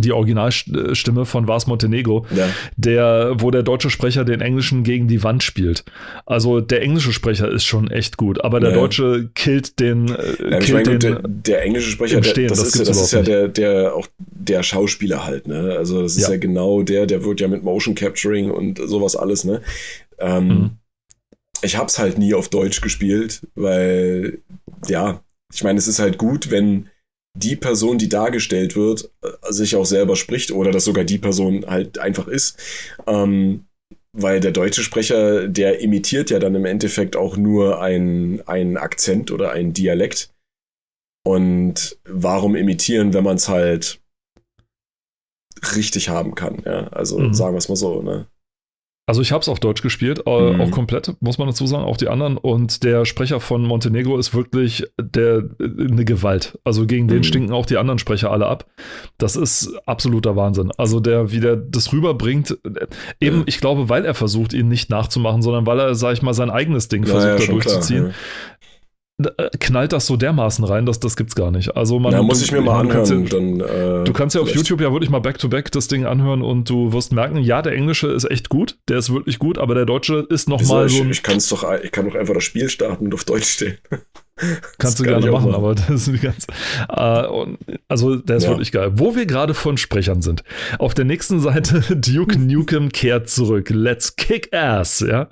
die 0.00 0.12
Originalstimme 0.12 1.24
von 1.24 1.48
Vars 1.48 1.66
Montenegro, 1.66 2.26
ja. 2.34 2.48
der, 2.76 3.34
wo 3.38 3.50
der 3.50 3.62
deutsche 3.62 3.90
Sprecher 3.90 4.24
den 4.24 4.40
Englischen 4.40 4.82
gegen 4.82 5.08
die 5.08 5.22
Wand 5.22 5.42
spielt. 5.42 5.84
Also 6.26 6.60
der 6.60 6.82
englische 6.82 7.12
Sprecher 7.12 7.50
ist 7.50 7.64
schon 7.64 7.90
echt 7.90 8.16
gut, 8.16 8.42
aber 8.44 8.60
der 8.60 8.70
ja. 8.70 8.76
Deutsche 8.76 9.30
killt 9.34 9.78
den. 9.80 10.08
Äh, 10.08 10.50
ja, 10.50 10.58
killt 10.58 10.86
den 10.86 10.98
der, 10.98 11.22
der, 11.24 11.62
englische 11.62 11.90
Sprecher, 11.90 12.20
der, 12.20 12.48
das, 12.48 12.58
das, 12.58 12.74
ist, 12.74 12.88
das 12.88 13.00
ist 13.00 13.12
ja 13.12 13.22
der, 13.22 13.48
der 13.48 13.94
auch 13.94 14.06
der 14.18 14.62
Schauspieler 14.62 15.24
halt, 15.24 15.46
ne? 15.46 15.76
Also 15.76 16.02
das 16.02 16.16
ist 16.16 16.28
ja. 16.28 16.36
genau 16.36 16.82
der, 16.82 17.06
der 17.06 17.24
wird 17.24 17.40
ja 17.40 17.48
mit 17.48 17.62
Motion 17.62 17.94
Capturing 17.94 18.50
und 18.50 18.78
sowas 18.78 19.16
alles, 19.16 19.44
ne? 19.44 19.62
Ähm, 20.18 20.46
mhm. 20.48 20.70
Ich 21.62 21.76
hab's 21.76 21.98
halt 21.98 22.18
nie 22.18 22.34
auf 22.34 22.48
Deutsch 22.48 22.80
gespielt, 22.80 23.46
weil 23.54 24.38
ja, 24.88 25.22
ich 25.52 25.62
meine, 25.62 25.78
es 25.78 25.88
ist 25.88 25.98
halt 25.98 26.16
gut, 26.16 26.50
wenn 26.50 26.88
die 27.34 27.56
Person, 27.56 27.98
die 27.98 28.08
dargestellt 28.08 28.76
wird, 28.76 29.10
äh, 29.22 29.52
sich 29.52 29.76
auch 29.76 29.86
selber 29.86 30.16
spricht 30.16 30.50
oder 30.50 30.70
dass 30.70 30.84
sogar 30.84 31.04
die 31.04 31.18
Person 31.18 31.64
halt 31.66 31.98
einfach 31.98 32.28
ist. 32.28 32.58
Ähm, 33.06 33.66
weil 34.12 34.40
der 34.40 34.50
deutsche 34.50 34.82
Sprecher, 34.82 35.46
der 35.46 35.80
imitiert 35.80 36.30
ja 36.30 36.40
dann 36.40 36.54
im 36.56 36.64
Endeffekt 36.64 37.14
auch 37.16 37.36
nur 37.36 37.80
einen 37.80 38.76
Akzent 38.76 39.30
oder 39.30 39.52
einen 39.52 39.72
Dialekt. 39.72 40.32
Und 41.24 41.98
warum 42.04 42.56
imitieren, 42.56 43.14
wenn 43.14 43.24
man 43.24 43.36
es 43.36 43.48
halt 43.48 44.00
richtig 45.76 46.08
haben 46.08 46.34
kann? 46.34 46.62
Ja, 46.64 46.88
also 46.88 47.18
mhm. 47.18 47.34
sagen 47.34 47.54
wir 47.54 47.58
es 47.58 47.68
mal 47.68 47.76
so, 47.76 48.02
ne? 48.02 48.26
Also 49.10 49.22
ich 49.22 49.32
habe 49.32 49.42
es 49.42 49.48
auf 49.48 49.58
Deutsch 49.58 49.82
gespielt, 49.82 50.22
äh, 50.24 50.52
mhm. 50.52 50.60
auch 50.60 50.70
komplett, 50.70 51.16
muss 51.18 51.36
man 51.36 51.48
dazu 51.48 51.66
sagen, 51.66 51.82
auch 51.82 51.96
die 51.96 52.06
anderen. 52.06 52.36
Und 52.36 52.84
der 52.84 53.04
Sprecher 53.04 53.40
von 53.40 53.64
Montenegro 53.64 54.16
ist 54.16 54.34
wirklich 54.34 54.84
der, 55.00 55.42
eine 55.58 56.04
Gewalt. 56.04 56.56
Also 56.62 56.86
gegen 56.86 57.08
den 57.08 57.18
mhm. 57.18 57.22
stinken 57.24 57.52
auch 57.52 57.66
die 57.66 57.76
anderen 57.76 57.98
Sprecher 57.98 58.30
alle 58.30 58.46
ab. 58.46 58.66
Das 59.18 59.34
ist 59.34 59.76
absoluter 59.84 60.36
Wahnsinn. 60.36 60.70
Also 60.78 61.00
der, 61.00 61.32
wie 61.32 61.40
der 61.40 61.56
das 61.56 61.92
rüberbringt, 61.92 62.56
äh, 62.62 62.86
eben, 63.20 63.38
ja. 63.38 63.44
ich 63.46 63.60
glaube, 63.60 63.88
weil 63.88 64.04
er 64.04 64.14
versucht, 64.14 64.52
ihn 64.52 64.68
nicht 64.68 64.90
nachzumachen, 64.90 65.42
sondern 65.42 65.66
weil 65.66 65.80
er, 65.80 65.96
sag 65.96 66.12
ich 66.12 66.22
mal, 66.22 66.32
sein 66.32 66.50
eigenes 66.50 66.86
Ding 66.86 67.02
ja, 67.02 67.10
versucht, 67.10 67.40
ja, 67.40 67.46
da 67.46 67.52
durchzuziehen. 67.52 68.02
Klar, 68.04 68.10
äh, 68.10 68.59
knallt 69.60 69.92
das 69.92 70.06
so 70.06 70.16
dermaßen 70.16 70.64
rein, 70.64 70.86
dass 70.86 71.00
das 71.00 71.16
gibt's 71.16 71.34
gar 71.34 71.50
nicht. 71.50 71.76
Also 71.76 71.98
man 71.98 72.12
Da 72.12 72.22
muss 72.22 72.38
du, 72.38 72.44
ich 72.44 72.52
mir 72.52 72.60
mal 72.60 72.82
du 72.82 72.88
kannst 72.88 73.12
anhören. 73.12 73.58
Ja, 73.58 73.66
dann, 73.66 74.00
äh, 74.02 74.04
du 74.04 74.12
kannst 74.12 74.34
ja 74.34 74.40
auf 74.42 74.48
vielleicht. 74.48 74.68
YouTube 74.68 74.80
ja 74.80 74.92
wirklich 74.92 75.10
mal 75.10 75.20
back-to-back 75.20 75.70
das 75.72 75.88
Ding 75.88 76.06
anhören 76.06 76.42
und 76.42 76.68
du 76.70 76.92
wirst 76.92 77.12
merken, 77.12 77.38
ja, 77.38 77.62
der 77.62 77.74
Englische 77.74 78.08
ist 78.08 78.30
echt 78.30 78.48
gut, 78.48 78.78
der 78.88 78.98
ist 78.98 79.12
wirklich 79.12 79.38
gut, 79.38 79.58
aber 79.58 79.74
der 79.74 79.86
Deutsche 79.86 80.26
ist 80.28 80.48
Wieso? 80.48 80.50
nochmal 80.50 80.88
so 80.88 81.02
ich, 81.04 81.10
ich, 81.10 81.22
kann's 81.22 81.48
doch, 81.48 81.64
ich 81.82 81.92
kann 81.92 82.08
doch 82.08 82.14
einfach 82.14 82.34
das 82.34 82.44
Spiel 82.44 82.68
starten 82.68 83.06
und 83.06 83.14
auf 83.14 83.24
Deutsch 83.24 83.48
stehen. 83.48 83.78
Kannst 84.78 84.98
du 84.98 85.04
Das 85.04 85.12
kann 85.12 85.20
gerne 85.20 85.32
machen, 85.32 85.54
aber 85.54 85.74
das 85.74 86.08
ist 86.08 86.22
ganz. 86.22 86.46
Äh, 86.88 87.26
und, 87.26 87.58
also, 87.88 88.16
der 88.16 88.36
ist 88.38 88.44
Ja. 88.44 88.48
wirklich 88.48 88.72
geil. 88.72 88.92
Wo 88.94 89.14
wir 89.14 89.26
gerade 89.26 89.52
von 89.52 89.76
Sprechern 89.76 90.22
sind. 90.22 90.44
Auf 90.78 90.94
der 90.94 91.04
nächsten 91.04 91.40
Seite, 91.40 91.82
Duke 91.94 92.38
Nukem 92.38 92.88
kehrt 92.90 93.28
zurück. 93.28 93.68
Let's 93.68 94.16
kick 94.16 94.54
ass, 94.54 95.00
ja. 95.06 95.28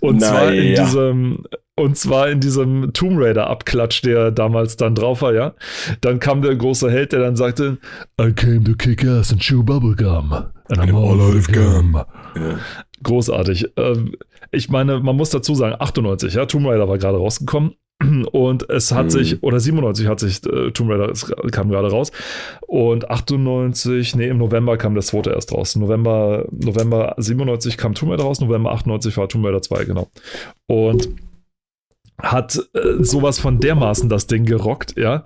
Und 0.00 0.20
zwar 0.22 0.54
in 0.54 0.72
Naja. 0.72 0.84
diesem. 0.86 1.44
Und 1.78 1.96
zwar 1.98 2.30
in 2.30 2.40
diesem 2.40 2.92
Tomb 2.94 3.18
Raider 3.20 3.48
Abklatsch, 3.48 4.02
der 4.02 4.30
damals 4.30 4.76
dann 4.76 4.94
drauf 4.94 5.20
war, 5.22 5.34
ja. 5.34 5.52
Dann 6.00 6.18
kam 6.20 6.40
der 6.42 6.56
große 6.56 6.90
Held, 6.90 7.12
der 7.12 7.20
dann 7.20 7.36
sagte, 7.36 7.78
I 8.20 8.32
came 8.32 8.64
to 8.64 8.72
kick 8.74 9.04
ass 9.06 9.30
and 9.30 9.42
chew 9.42 9.62
bubblegum. 9.62 10.32
And 10.32 10.78
I'm 10.80 10.96
all 10.96 11.20
out 11.20 11.36
of 11.36 11.46
gum. 11.48 11.94
Ja. 12.34 12.58
Großartig. 13.02 13.66
Ähm, 13.76 14.14
Ich 14.52 14.70
meine, 14.70 15.00
man 15.00 15.16
muss 15.16 15.30
dazu 15.30 15.54
sagen, 15.54 15.76
98, 15.78 16.34
ja, 16.34 16.46
Tomb 16.46 16.66
Raider 16.66 16.88
war 16.88 16.96
gerade 16.98 17.18
rausgekommen. 17.18 17.74
Und 18.32 18.68
es 18.70 18.92
hat 18.92 19.06
Mhm. 19.06 19.10
sich, 19.10 19.42
oder 19.42 19.58
97 19.60 20.06
hat 20.06 20.20
sich 20.20 20.44
äh, 20.46 20.70
Tomb 20.70 20.90
Raider 20.90 21.10
es 21.10 21.30
kam 21.50 21.68
gerade 21.68 21.90
raus. 21.90 22.10
Und 22.66 23.10
98, 23.10 24.14
nee, 24.16 24.28
im 24.28 24.38
November 24.38 24.76
kam 24.78 24.94
das 24.94 25.08
zweite 25.08 25.30
erst 25.30 25.52
raus. 25.52 25.76
November, 25.76 26.46
November 26.52 27.14
97 27.18 27.76
kam 27.76 27.94
Tomb 27.94 28.12
Raider 28.12 28.24
raus, 28.24 28.40
November 28.40 28.72
98 28.72 29.16
war 29.16 29.28
Tomb 29.28 29.44
Raider 29.44 29.60
2, 29.62 29.84
genau. 29.84 30.08
Und 30.66 31.08
hat 32.22 32.58
äh, 32.74 33.02
sowas 33.02 33.38
von 33.38 33.60
dermaßen 33.60 34.08
das 34.08 34.26
Ding 34.26 34.44
gerockt, 34.44 34.96
ja. 34.96 35.24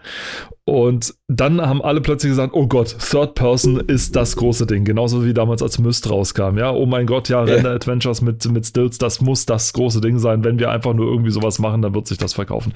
Und 0.66 1.14
dann 1.26 1.60
haben 1.60 1.82
alle 1.82 2.00
plötzlich 2.00 2.30
gesagt, 2.30 2.52
oh 2.54 2.66
Gott, 2.68 2.94
Third 2.98 3.34
Person 3.34 3.80
ist 3.80 4.14
das 4.14 4.36
große 4.36 4.66
Ding. 4.66 4.84
Genauso 4.84 5.24
wie 5.24 5.34
damals 5.34 5.62
als 5.62 5.78
Myst 5.78 6.08
rauskam, 6.08 6.58
ja. 6.58 6.70
Oh 6.72 6.86
mein 6.86 7.06
Gott, 7.06 7.28
ja. 7.28 7.42
Render 7.42 7.70
Adventures 7.70 8.20
mit, 8.22 8.48
mit 8.52 8.66
Stills, 8.66 8.98
das 8.98 9.20
muss 9.20 9.46
das 9.46 9.72
große 9.72 10.00
Ding 10.00 10.18
sein. 10.18 10.44
Wenn 10.44 10.58
wir 10.60 10.70
einfach 10.70 10.94
nur 10.94 11.06
irgendwie 11.10 11.30
sowas 11.30 11.58
machen, 11.58 11.82
dann 11.82 11.94
wird 11.94 12.06
sich 12.06 12.18
das 12.18 12.34
verkaufen. 12.34 12.72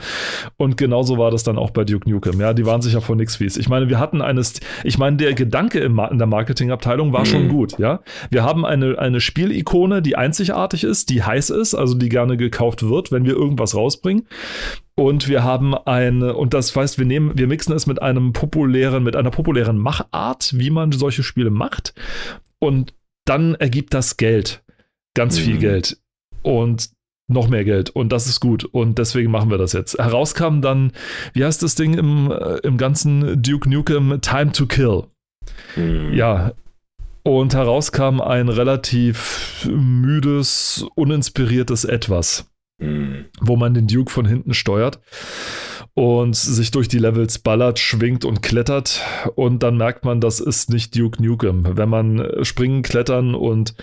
Und 0.56 0.76
genauso 0.76 1.18
war 1.18 1.30
das 1.30 1.44
dann 1.44 1.56
auch 1.58 1.70
bei 1.70 1.84
Duke 1.84 2.10
Nukem, 2.10 2.40
ja. 2.40 2.52
Die 2.52 2.66
waren 2.66 2.82
sich 2.82 2.94
ja 2.94 3.00
von 3.00 3.18
nix 3.18 3.36
fies. 3.36 3.56
Ich 3.56 3.68
meine, 3.68 3.88
wir 3.88 3.98
hatten 4.00 4.22
eines, 4.22 4.54
ich 4.82 4.98
meine, 4.98 5.16
der 5.18 5.34
Gedanke 5.34 5.88
Ma- 5.88 6.08
in 6.08 6.18
der 6.18 6.26
Marketingabteilung 6.26 7.12
war 7.12 7.26
schon 7.26 7.44
Mhm. 7.44 7.48
gut, 7.50 7.78
ja. 7.78 8.00
Wir 8.30 8.42
haben 8.42 8.64
eine, 8.64 8.98
eine 8.98 9.20
Spielikone, 9.20 10.02
die 10.02 10.16
einzigartig 10.16 10.82
ist, 10.84 11.10
die 11.10 11.22
heiß 11.22 11.50
ist, 11.50 11.74
also 11.74 11.94
die 11.94 12.08
gerne 12.08 12.36
gekauft 12.36 12.88
wird, 12.88 13.12
wenn 13.12 13.24
wir 13.24 13.34
irgendwas 13.34 13.76
rausbringen. 13.76 14.26
Und 14.96 15.28
wir 15.28 15.42
haben 15.42 15.74
eine, 15.74 16.34
und 16.34 16.54
das 16.54 16.74
heißt, 16.74 16.98
wir 16.98 17.06
nehmen, 17.06 17.36
wir 17.36 17.48
mixen 17.48 17.74
es 17.74 17.86
mit 17.86 18.00
einem 18.00 18.32
populären, 18.32 19.02
mit 19.02 19.16
einer 19.16 19.30
populären 19.30 19.76
Machart, 19.76 20.52
wie 20.56 20.70
man 20.70 20.92
solche 20.92 21.24
Spiele 21.24 21.50
macht. 21.50 21.94
Und 22.60 22.94
dann 23.24 23.56
ergibt 23.56 23.92
das 23.92 24.16
Geld. 24.16 24.62
Ganz 25.14 25.38
viel 25.38 25.56
Mhm. 25.56 25.60
Geld. 25.60 25.98
Und 26.42 26.90
noch 27.26 27.48
mehr 27.48 27.64
Geld. 27.64 27.90
Und 27.90 28.12
das 28.12 28.26
ist 28.26 28.38
gut. 28.40 28.64
Und 28.64 28.98
deswegen 28.98 29.30
machen 29.30 29.50
wir 29.50 29.58
das 29.58 29.72
jetzt. 29.72 29.98
Herauskam 29.98 30.60
dann, 30.60 30.92
wie 31.32 31.44
heißt 31.44 31.62
das 31.62 31.74
Ding 31.74 31.94
im, 31.94 32.30
äh, 32.30 32.58
im 32.58 32.76
ganzen 32.76 33.42
Duke 33.42 33.68
Nukem 33.68 34.20
Time 34.20 34.52
to 34.52 34.66
Kill? 34.66 35.04
Hm. 35.74 36.14
Ja. 36.14 36.52
Und 37.22 37.54
herauskam 37.54 38.20
ein 38.20 38.48
relativ 38.48 39.66
müdes, 39.70 40.84
uninspiriertes 40.94 41.84
Etwas 41.84 42.46
Wo 43.40 43.56
man 43.56 43.74
den 43.74 43.86
Duke 43.86 44.10
von 44.10 44.26
hinten 44.26 44.54
steuert 44.54 45.00
und 45.94 46.34
sich 46.34 46.70
durch 46.70 46.88
die 46.88 46.98
Levels 46.98 47.38
ballert, 47.38 47.78
schwingt 47.78 48.24
und 48.24 48.42
klettert. 48.42 49.02
Und 49.36 49.62
dann 49.62 49.76
merkt 49.76 50.04
man, 50.04 50.20
das 50.20 50.40
ist 50.40 50.70
nicht 50.70 50.96
Duke 50.96 51.22
Nukem. 51.22 51.76
Wenn 51.76 51.88
man 51.88 52.44
springen, 52.44 52.82
klettern 52.82 53.34
und 53.34 53.74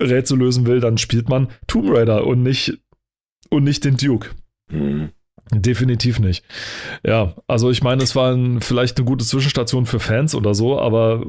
Rätsel 0.00 0.38
lösen 0.38 0.66
will, 0.66 0.80
dann 0.80 0.98
spielt 0.98 1.28
man 1.28 1.48
Tomb 1.66 1.90
Raider 1.90 2.26
und 2.26 2.42
nicht, 2.42 2.78
und 3.50 3.64
nicht 3.64 3.84
den 3.84 3.96
Duke. 3.96 4.30
Hm. 4.70 5.10
Definitiv 5.52 6.18
nicht. 6.18 6.44
Ja, 7.06 7.34
also 7.46 7.70
ich 7.70 7.82
meine, 7.82 8.02
es 8.02 8.16
war 8.16 8.32
ein, 8.32 8.60
vielleicht 8.60 8.96
eine 8.98 9.06
gute 9.06 9.24
Zwischenstation 9.24 9.86
für 9.86 10.00
Fans 10.00 10.34
oder 10.34 10.54
so, 10.54 10.78
aber 10.80 11.24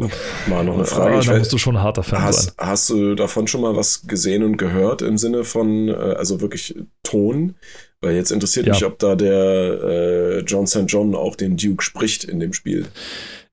Mal 0.47 0.63
noch 0.63 0.73
eine 0.73 0.85
Frage. 0.85 1.17
ah, 1.17 1.21
da 1.21 1.37
musst 1.37 1.53
du 1.53 1.57
schon 1.59 1.77
ein 1.77 1.83
harter 1.83 2.01
Fan 2.01 2.19
sein. 2.19 2.27
Hast, 2.27 2.55
hast 2.57 2.89
du 2.89 3.13
davon 3.13 3.45
schon 3.47 3.61
mal 3.61 3.75
was 3.75 4.07
gesehen 4.07 4.43
und 4.43 4.57
gehört 4.57 5.03
im 5.03 5.17
Sinne 5.19 5.43
von, 5.43 5.89
äh, 5.89 5.93
also 5.93 6.41
wirklich 6.41 6.75
Ton? 7.03 7.55
Weil 8.01 8.15
jetzt 8.15 8.31
interessiert 8.31 8.65
Ja. 8.65 8.73
mich, 8.73 8.85
ob 8.85 8.97
da 8.99 9.15
der 9.15 9.83
äh, 9.83 10.39
John 10.41 10.65
St. 10.67 10.85
John 10.87 11.13
auch 11.15 11.35
den 11.35 11.55
Duke 11.57 11.83
spricht 11.83 12.23
in 12.23 12.39
dem 12.39 12.53
Spiel. 12.53 12.87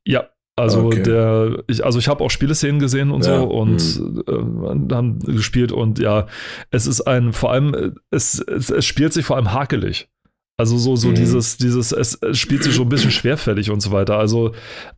Ja, 0.07 0.29
also 0.57 0.87
Okay. 0.87 1.03
der, 1.03 1.62
ich, 1.67 1.85
also 1.85 1.99
ich 1.99 2.09
habe 2.09 2.23
auch 2.25 2.31
Spieleszenen 2.31 2.79
gesehen 2.79 3.11
und 3.11 3.25
Ja, 3.27 3.41
so 3.41 3.47
und 3.49 4.25
äh, 4.29 4.95
haben 4.95 5.19
gespielt 5.21 5.73
und 5.73 5.99
ja, 5.99 6.27
es 6.71 6.87
ist 6.87 7.03
ein, 7.03 7.33
vor 7.35 7.53
allem, 7.53 7.97
es, 8.11 8.39
es, 8.39 8.71
es 8.71 8.87
spielt 8.87 9.12
sich 9.12 9.27
vor 9.27 9.37
allem 9.37 9.53
hakelig. 9.53 10.09
Also 10.57 10.78
so, 10.78 10.94
so 10.94 11.09
Mhm. 11.09 11.14
dieses, 11.16 11.57
dieses, 11.57 11.90
es, 11.92 12.14
es 12.14 12.38
spielt 12.38 12.62
sich 12.62 12.74
so 12.74 12.82
ein 12.82 12.88
bisschen 12.88 13.11
schwerfällig 13.11 13.70
und 13.70 13.80
so 13.80 13.90
weiter. 13.90 14.18
Also 14.18 14.52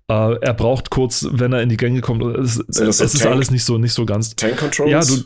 äh, 0.09 0.34
er 0.40 0.52
braucht 0.54 0.90
kurz, 0.90 1.26
wenn 1.32 1.52
er 1.54 1.62
in 1.62 1.70
die 1.70 1.78
Gänge 1.78 2.02
kommt, 2.02 2.22
es, 2.36 2.62
das 2.66 2.78
es 2.78 2.98
so 2.98 3.04
ist 3.04 3.22
Tank- 3.22 3.34
alles 3.34 3.50
nicht 3.50 3.64
so, 3.64 3.78
nicht 3.78 3.94
so 3.94 4.04
ganz. 4.04 4.36
Tank 4.36 4.59
Controls? 4.59 4.90
Ja, 4.90 5.00
du, 5.00 5.22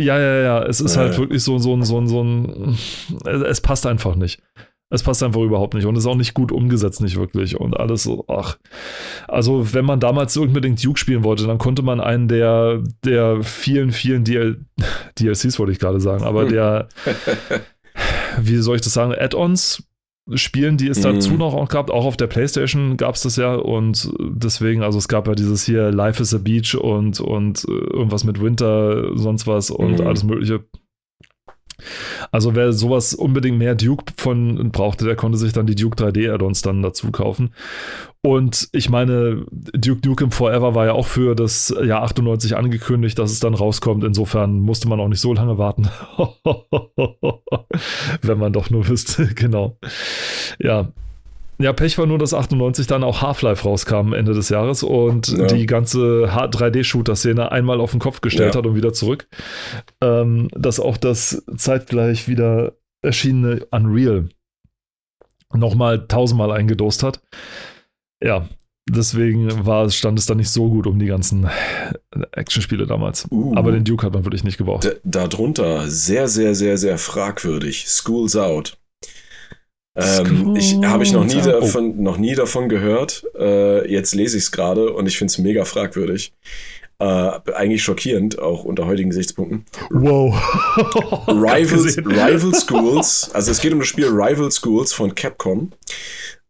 ja, 0.00 0.18
ja, 0.18 0.40
ja, 0.42 0.62
es 0.64 0.80
ist 0.80 0.94
Ja, 0.94 1.02
halt 1.02 1.14
ja. 1.14 1.18
wirklich 1.18 1.42
so, 1.42 1.58
so, 1.58 1.74
ein- 1.76 1.84
so, 1.84 2.00
ein- 2.00 2.06
so 2.06 2.22
ein, 2.22 2.76
es, 3.24 3.42
es 3.42 3.60
passt 3.60 3.84
einfach 3.86 4.14
nicht. 4.14 4.40
Es 4.88 5.02
passt 5.02 5.22
einfach 5.22 5.40
überhaupt 5.40 5.72
nicht 5.74 5.86
und 5.86 5.96
ist 5.96 6.04
auch 6.06 6.14
nicht 6.14 6.34
gut 6.34 6.52
umgesetzt, 6.52 7.00
nicht 7.00 7.16
wirklich. 7.16 7.58
Und 7.58 7.74
alles 7.76 8.02
so, 8.02 8.26
ach. 8.28 8.58
Also, 9.26 9.72
wenn 9.72 9.86
man 9.86 10.00
damals 10.00 10.36
unbedingt 10.36 10.84
Duke 10.84 10.98
spielen 10.98 11.24
wollte, 11.24 11.46
dann 11.46 11.56
konnte 11.58 11.80
man 11.82 11.98
einen 11.98 12.28
der, 12.28 12.82
der 13.02 13.42
vielen, 13.42 13.90
vielen 13.90 14.22
DL 14.22 14.60
DLCs, 15.18 15.58
wollte 15.58 15.72
ich 15.72 15.78
gerade 15.78 15.98
sagen, 15.98 16.22
aber 16.24 16.42
Hm. 16.42 16.48
der, 16.50 16.88
wie 18.40 18.56
soll 18.58 18.76
ich 18.76 18.82
das 18.82 18.92
sagen, 18.94 19.12
Add-ons 19.18 19.84
spielen, 20.34 20.76
die 20.76 20.88
es 20.88 20.98
Mhm. 20.98 21.02
dazu 21.02 21.32
noch 21.34 21.54
auch 21.54 21.68
gab. 21.68 21.90
Auch 21.90 22.04
auf 22.04 22.16
der 22.16 22.28
Playstation 22.28 22.96
gab 22.96 23.16
es 23.16 23.22
das 23.22 23.36
ja 23.36 23.54
und 23.54 24.12
deswegen, 24.20 24.82
also 24.82 24.98
es 24.98 25.08
gab 25.08 25.26
ja 25.26 25.34
dieses 25.34 25.64
hier 25.64 25.90
Life 25.90 26.22
is 26.22 26.32
a 26.32 26.38
Beach 26.38 26.76
und, 26.76 27.18
und 27.20 27.64
äh, 27.68 27.72
irgendwas 27.72 28.22
mit 28.24 28.40
Winter, 28.40 29.16
sonst 29.16 29.46
was 29.48 29.70
und 29.70 29.98
Mhm. 29.98 30.06
alles 30.06 30.22
Mögliche. 30.22 30.64
Also 32.30 32.54
wer 32.54 32.72
sowas 32.72 33.14
unbedingt 33.14 33.58
mehr 33.58 33.74
Duke 33.74 34.12
von 34.16 34.70
brauchte, 34.70 35.04
der 35.04 35.16
konnte 35.16 35.38
sich 35.38 35.52
dann 35.52 35.66
die 35.66 35.74
Duke 35.74 35.96
3D 35.96 36.32
Add-ons 36.32 36.62
dann 36.62 36.82
dazu 36.82 37.10
kaufen. 37.10 37.54
Und 38.24 38.68
ich 38.72 38.88
meine, 38.88 39.44
Duke 39.50 40.08
Nukem 40.08 40.30
Forever 40.30 40.76
war 40.76 40.86
ja 40.86 40.92
auch 40.92 41.06
für 41.06 41.34
das 41.34 41.74
Jahr 41.82 42.02
98 42.04 42.56
angekündigt, 42.56 43.18
dass 43.18 43.32
es 43.32 43.40
dann 43.40 43.54
rauskommt. 43.54 44.04
Insofern 44.04 44.60
musste 44.60 44.88
man 44.88 45.00
auch 45.00 45.08
nicht 45.08 45.20
so 45.20 45.32
lange 45.34 45.58
warten. 45.58 45.88
Wenn 48.22 48.38
man 48.38 48.52
doch 48.52 48.70
nur 48.70 48.86
wüsste, 48.86 49.26
genau. 49.34 49.76
Ja. 50.60 50.92
Ja, 51.58 51.72
Pech 51.72 51.96
war 51.98 52.06
nur, 52.06 52.18
dass 52.18 52.34
98 52.34 52.86
dann 52.86 53.04
auch 53.04 53.22
Half-Life 53.22 53.62
rauskam 53.68 54.12
Ende 54.14 54.32
des 54.34 54.48
Jahres 54.48 54.82
und 54.82 55.28
Ja. 55.28 55.46
die 55.46 55.66
ganze 55.66 56.26
3D-Shooter-Szene 56.26 57.52
einmal 57.52 57.80
auf 57.80 57.92
den 57.92 58.00
Kopf 58.00 58.20
gestellt 58.20 58.54
Ja. 58.54 58.58
hat 58.58 58.66
und 58.66 58.74
wieder 58.74 58.92
zurück. 58.92 59.28
Ähm, 60.00 60.48
dass 60.52 60.80
auch 60.80 60.96
das 60.96 61.44
zeitgleich 61.56 62.26
wieder 62.28 62.72
erschienene 63.02 63.64
Unreal 63.70 64.28
nochmal 65.54 66.06
tausendmal 66.08 66.50
eingedost 66.50 67.02
hat. 67.02 67.20
Ja, 68.24 68.48
deswegen 68.88 69.66
war, 69.66 69.88
stand 69.90 70.18
es 70.18 70.26
dann 70.26 70.38
nicht 70.38 70.50
so 70.50 70.68
gut 70.70 70.86
um 70.86 70.98
die 70.98 71.06
ganzen 71.06 71.48
Actionspiele 72.32 72.86
damals. 72.86 73.26
Uh. 73.30 73.54
Aber 73.56 73.70
den 73.72 73.84
Duke 73.84 74.06
hat 74.06 74.14
man 74.14 74.24
wirklich 74.24 74.44
nicht 74.44 74.58
gebraucht. 74.58 74.96
Darunter 75.04 75.86
sehr, 75.88 76.28
sehr, 76.28 76.54
sehr, 76.54 76.78
sehr 76.78 76.98
fragwürdig. 76.98 77.84
School's 77.88 78.36
Out. 78.36 78.78
Ähm, 79.94 80.56
ich 80.56 80.76
habe 80.82 81.02
ich 81.02 81.12
noch 81.12 81.24
nie 81.24 81.40
davon, 81.40 82.02
noch 82.02 82.16
nie 82.16 82.34
davon 82.34 82.68
gehört. 82.68 83.24
Äh, 83.38 83.90
jetzt 83.90 84.14
lese 84.14 84.38
ich 84.38 84.44
es 84.44 84.52
gerade 84.52 84.92
und 84.92 85.06
ich 85.06 85.18
finde 85.18 85.30
es 85.30 85.38
mega 85.38 85.64
fragwürdig. 85.64 86.32
Äh, 86.98 87.40
eigentlich 87.54 87.82
schockierend, 87.82 88.38
auch 88.38 88.64
unter 88.64 88.86
heutigen 88.86 89.10
Gesichtspunkten. 89.10 89.66
Wow. 89.90 90.34
Rivals. 91.26 91.98
Rival 91.98 92.54
Schools, 92.54 93.30
also 93.34 93.50
es 93.50 93.60
geht 93.60 93.72
um 93.72 93.80
das 93.80 93.88
Spiel 93.88 94.06
Rival 94.06 94.50
Schools 94.52 94.92
von 94.92 95.14
Capcom, 95.14 95.72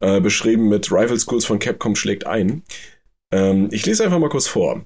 äh, 0.00 0.20
beschrieben 0.20 0.68
mit 0.68 0.92
Rival 0.92 1.18
Schools 1.18 1.44
von 1.44 1.58
Capcom 1.58 1.96
schlägt 1.96 2.26
ein. 2.26 2.62
Ähm, 3.32 3.68
ich 3.72 3.86
lese 3.86 4.04
einfach 4.04 4.18
mal 4.18 4.28
kurz 4.28 4.46
vor 4.46 4.84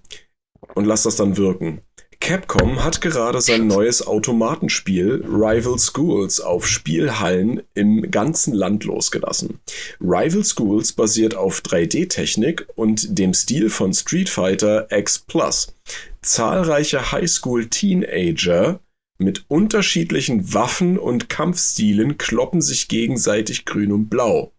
und 0.74 0.84
lasse 0.84 1.08
das 1.08 1.16
dann 1.16 1.36
wirken. 1.36 1.82
Capcom 2.20 2.82
hat 2.82 3.00
gerade 3.00 3.40
sein 3.40 3.66
neues 3.66 4.06
Automatenspiel 4.06 5.24
Rival 5.24 5.78
Schools 5.78 6.40
auf 6.40 6.66
Spielhallen 6.66 7.62
im 7.74 8.10
ganzen 8.10 8.52
Land 8.52 8.84
losgelassen. 8.84 9.60
Rival 10.00 10.44
Schools 10.44 10.92
basiert 10.92 11.34
auf 11.34 11.60
3D-Technik 11.60 12.66
und 12.74 13.18
dem 13.18 13.34
Stil 13.34 13.70
von 13.70 13.92
Street 13.94 14.28
Fighter 14.28 14.88
X 14.90 15.20
Plus. 15.20 15.74
Zahlreiche 16.22 17.12
Highschool-Teenager 17.12 18.80
mit 19.18 19.44
unterschiedlichen 19.48 20.52
Waffen 20.52 20.98
und 20.98 21.28
Kampfstilen 21.28 22.18
kloppen 22.18 22.60
sich 22.60 22.88
gegenseitig 22.88 23.64
grün 23.64 23.92
und 23.92 24.08
blau. 24.08 24.52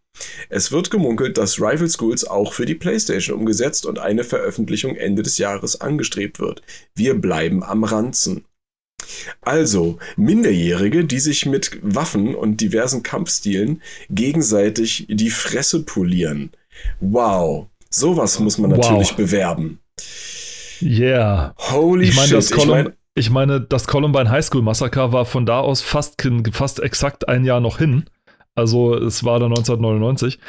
Es 0.49 0.71
wird 0.71 0.89
gemunkelt, 0.91 1.37
dass 1.37 1.59
Rival 1.59 1.89
Schools 1.89 2.25
auch 2.25 2.53
für 2.53 2.65
die 2.65 2.75
PlayStation 2.75 3.37
umgesetzt 3.37 3.85
und 3.85 3.99
eine 3.99 4.23
Veröffentlichung 4.23 4.95
Ende 4.95 5.23
des 5.23 5.37
Jahres 5.37 5.81
angestrebt 5.81 6.39
wird. 6.39 6.61
Wir 6.95 7.15
bleiben 7.15 7.63
am 7.63 7.83
Ranzen. 7.83 8.45
Also, 9.41 9.99
Minderjährige, 10.15 11.05
die 11.05 11.19
sich 11.19 11.45
mit 11.45 11.79
Waffen 11.81 12.35
und 12.35 12.61
diversen 12.61 13.03
Kampfstilen 13.03 13.81
gegenseitig 14.09 15.05
die 15.09 15.29
Fresse 15.29 15.83
polieren. 15.83 16.51
Wow, 16.99 17.67
sowas 17.89 18.39
muss 18.39 18.57
man 18.57 18.71
natürlich 18.71 19.09
wow. 19.09 19.17
bewerben. 19.17 19.79
Yeah. 20.81 21.55
Holy 21.57 22.09
ich 22.09 22.15
mein, 22.15 22.27
shit. 22.27 22.51
Ich, 22.51 22.65
mein, 22.65 22.93
ich 23.15 23.29
meine, 23.29 23.61
das 23.61 23.87
Columbine 23.87 24.29
High 24.29 24.45
School 24.45 24.61
Massaker 24.61 25.11
war 25.11 25.25
von 25.25 25.45
da 25.45 25.59
aus 25.59 25.81
fast, 25.81 26.21
fast 26.51 26.79
exakt 26.79 27.27
ein 27.27 27.45
Jahr 27.45 27.59
noch 27.59 27.79
hin. 27.79 28.05
Also 28.57 28.95
es 28.95 29.23
war 29.23 29.39
dann 29.39 29.51
1999. 29.51 30.39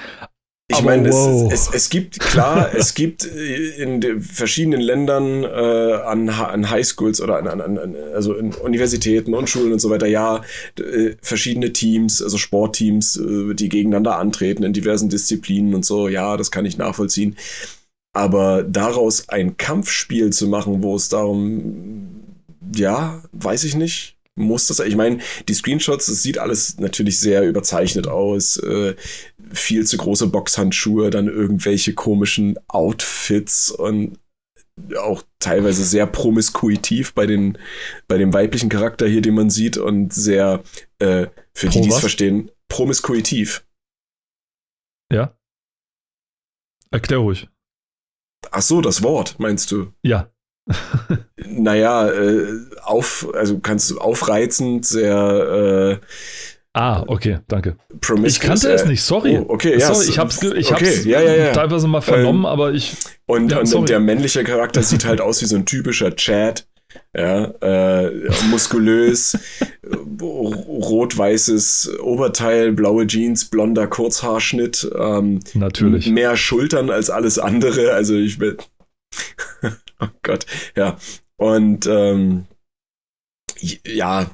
Ich 0.71 0.83
meine, 0.83 1.11
wow. 1.11 1.51
es, 1.51 1.69
es, 1.69 1.75
es, 1.75 1.91
gibt, 1.91 2.21
klar, 2.21 2.75
es 2.75 2.95
gibt 2.95 3.25
in 3.25 4.21
verschiedenen 4.21 4.81
Ländern 4.81 5.45
äh, 5.45 5.47
an, 5.47 6.29
an 6.29 6.69
Highschools 6.69 7.23
oder 7.23 7.39
an, 7.39 7.49
an, 7.49 7.79
an, 7.79 7.97
also 8.15 8.35
in 8.35 8.53
Universitäten 8.55 9.35
und 9.35 9.49
Schulen 9.49 9.73
und 9.73 9.79
so 9.79 9.89
weiter, 9.89 10.07
ja, 10.07 10.43
äh, 10.79 11.17
verschiedene 11.23 11.73
Teams, 11.73 12.23
also 12.23 12.37
Sportteams, 12.37 13.17
äh, 13.17 13.55
die 13.55 13.71
gegeneinander 13.71 14.19
antreten 14.19 14.63
in 14.63 14.75
diversen 14.75 15.09
Disziplinen 15.09 15.75
und 15.75 15.87
so, 15.87 16.07
ja, 16.09 16.37
das 16.37 16.51
kann 16.51 16.67
ich 16.67 16.77
nachvollziehen. 16.77 17.37
Aber 18.15 18.63
daraus 18.63 19.31
ein 19.31 19.57
Kampfspiel 19.57 20.35
zu 20.35 20.49
machen, 20.49 20.83
wo 20.83 20.97
es 20.97 21.09
darum, 21.09 22.09
ja, 22.75 23.23
weiß 23.33 23.65
ich 23.65 23.75
nicht, 23.75 24.18
muss 24.39 24.66
das. 24.66 24.80
Ich 24.80 24.97
meine, 24.97 25.18
die 25.49 25.55
Screenshots, 25.55 26.09
es 26.09 26.22
sieht 26.22 26.39
alles 26.39 26.78
natürlich 26.78 27.20
sehr 27.20 27.47
überzeichnet 27.47 28.07
aus. 28.07 28.57
Äh, 28.59 28.95
viel 29.53 29.86
zu 29.86 29.97
große 29.97 30.28
Boxhandschuhe, 30.28 31.11
dann 31.11 31.28
irgendwelche 31.28 31.95
komischen 31.95 32.59
Outfits 32.68 33.70
und 33.70 34.18
auch 34.97 35.22
teilweise 35.39 35.84
sehr 35.84 36.07
promiskuitiv 36.07 37.14
bei, 37.14 37.26
den, 37.26 37.59
bei 38.07 38.18
dem 38.18 38.32
weiblichen 38.32 38.68
Charakter 38.68 39.07
hier, 39.07 39.22
den 39.22 39.34
man 39.34 39.51
sieht 39.51 39.76
und 39.76 40.12
sehr, 40.12 40.62
äh, 40.99 41.26
für 41.53 41.66
Pro 41.66 41.72
die, 41.72 41.80
die 41.82 41.89
es 41.89 41.99
verstehen, 41.99 42.51
promiskuitiv. 42.68 43.66
Ja. 45.12 45.36
Erklär 46.91 47.18
ruhig. 47.18 47.49
Ach 48.51 48.62
so, 48.62 48.80
das 48.80 49.03
Wort, 49.03 49.39
meinst 49.39 49.72
du? 49.72 49.93
Ja. 50.03 50.30
naja, 51.36 52.09
äh, 52.11 52.61
auf, 52.89 53.28
also 53.34 53.59
kannst 53.59 53.91
du 53.91 53.99
aufreizend, 53.99 54.86
sehr 54.86 56.01
äh, 56.01 56.07
Ah, 56.74 57.03
okay, 57.09 57.39
danke. 57.49 57.76
Ich 58.24 58.39
kannte 58.39 58.70
es 58.70 58.84
nicht, 58.84 59.03
sorry. 59.03 59.39
Oh, 59.39 59.47
okay, 59.49 59.78
ja. 59.78 59.93
Sorry, 59.93 60.09
ich 60.09 60.18
hab's, 60.18 60.41
ich 60.41 60.70
okay, 60.70 60.86
hab's 60.86 61.05
ja, 61.05 61.20
ja, 61.20 61.34
ja. 61.34 61.53
teilweise 61.53 61.89
mal 61.89 62.03
vernommen, 62.03 62.43
ähm, 62.43 62.47
aber 62.47 62.72
ich. 62.72 62.95
Und, 63.26 63.51
ja, 63.51 63.59
und 63.59 63.89
der 63.89 63.99
männliche 63.99 64.45
Charakter 64.45 64.82
sieht 64.84 65.05
halt 65.05 65.20
aus 65.20 65.43
wie 65.43 65.47
so 65.47 65.57
ein 65.57 65.66
typischer 65.66 66.14
Chad. 66.14 66.68
Ja, 67.16 67.47
äh, 67.61 68.30
muskulös, 68.51 69.36
rot-weißes 70.20 71.99
Oberteil, 72.01 72.72
blaue 72.72 73.07
Jeans, 73.07 73.47
blonder 73.47 73.89
Kurzhaarschnitt. 73.89 74.89
Ähm, 74.97 75.41
Natürlich. 75.55 76.07
Mehr 76.07 76.36
Schultern 76.36 76.91
als 76.91 77.11
alles 77.11 77.41
andere. 77.41 77.93
Also 77.93 78.14
ich 78.14 78.39
bin. 78.39 78.57
oh 80.01 80.07
Gott, 80.22 80.47
ja. 80.76 80.97
Und 81.36 81.86
ähm, 81.86 82.47
ja, 83.87 84.31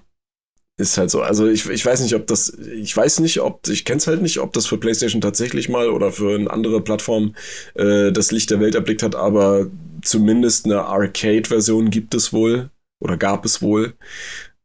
ist 0.77 0.99
halt 0.99 1.11
so. 1.11 1.23
Also 1.23 1.47
ich, 1.47 1.69
ich 1.69 1.87
weiß 1.87 2.01
nicht, 2.01 2.15
ob 2.15 2.27
das, 2.27 2.51
ich 2.51 2.97
weiß 2.97 3.21
nicht, 3.21 3.41
ob, 3.41 3.67
ich 3.69 3.85
kenne 3.85 3.99
es 3.99 4.07
halt 4.07 4.23
nicht, 4.23 4.39
ob 4.41 4.53
das 4.53 4.67
für 4.67 4.79
PlayStation 4.79 5.21
tatsächlich 5.21 5.69
mal 5.69 5.89
oder 5.89 6.11
für 6.11 6.35
eine 6.35 6.51
andere 6.51 6.81
Plattform 6.81 7.35
äh, 7.75 8.11
das 8.11 8.33
Licht 8.33 8.51
der 8.51 8.61
Welt 8.61 8.75
erblickt 8.75 9.03
hat, 9.03 9.15
aber 9.15 9.69
zumindest 10.03 10.67
eine 10.67 10.85
Arcade-Version 10.85 11.91
gibt 11.91 12.15
es 12.15 12.33
wohl 12.33 12.71
oder 13.01 13.17
gab 13.17 13.45
es 13.45 13.63
wohl. 13.63 13.95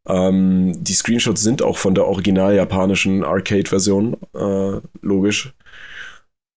Ähm, 0.08 0.82
die 0.82 0.94
Screenshots 0.94 1.42
sind 1.42 1.62
auch 1.62 1.78
von 1.78 1.94
der 1.94 2.06
original 2.06 2.56
japanischen 2.56 3.24
Arcade-Version, 3.24 4.16
äh, 4.34 4.80
logisch. 5.02 5.54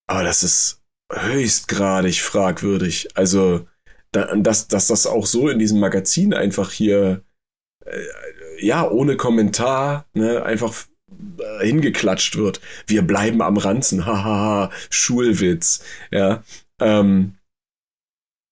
Aber 0.08 0.24
das 0.24 0.44
ist 0.44 0.82
höchstgradig 1.12 2.22
fragwürdig. 2.22 3.10
Also, 3.16 3.68
da, 4.12 4.36
dass, 4.36 4.68
dass 4.68 4.88
das 4.88 5.06
auch 5.08 5.26
so 5.26 5.50
in 5.50 5.60
diesem 5.60 5.80
Magazin 5.80 6.34
einfach 6.34 6.72
hier 6.72 7.22
ja, 8.60 8.90
ohne 8.90 9.18
Kommentar, 9.18 10.06
ne, 10.14 10.44
einfach 10.44 10.74
äh, 11.40 11.66
hingeklatscht 11.66 12.38
wird. 12.38 12.62
Wir 12.88 13.02
bleiben 13.02 13.42
am 13.42 13.58
Ranzen, 13.58 14.06
hahaha, 14.06 14.72
Schulwitz, 14.90 15.84
ja. 16.12 16.44
Ähm, 16.80 17.36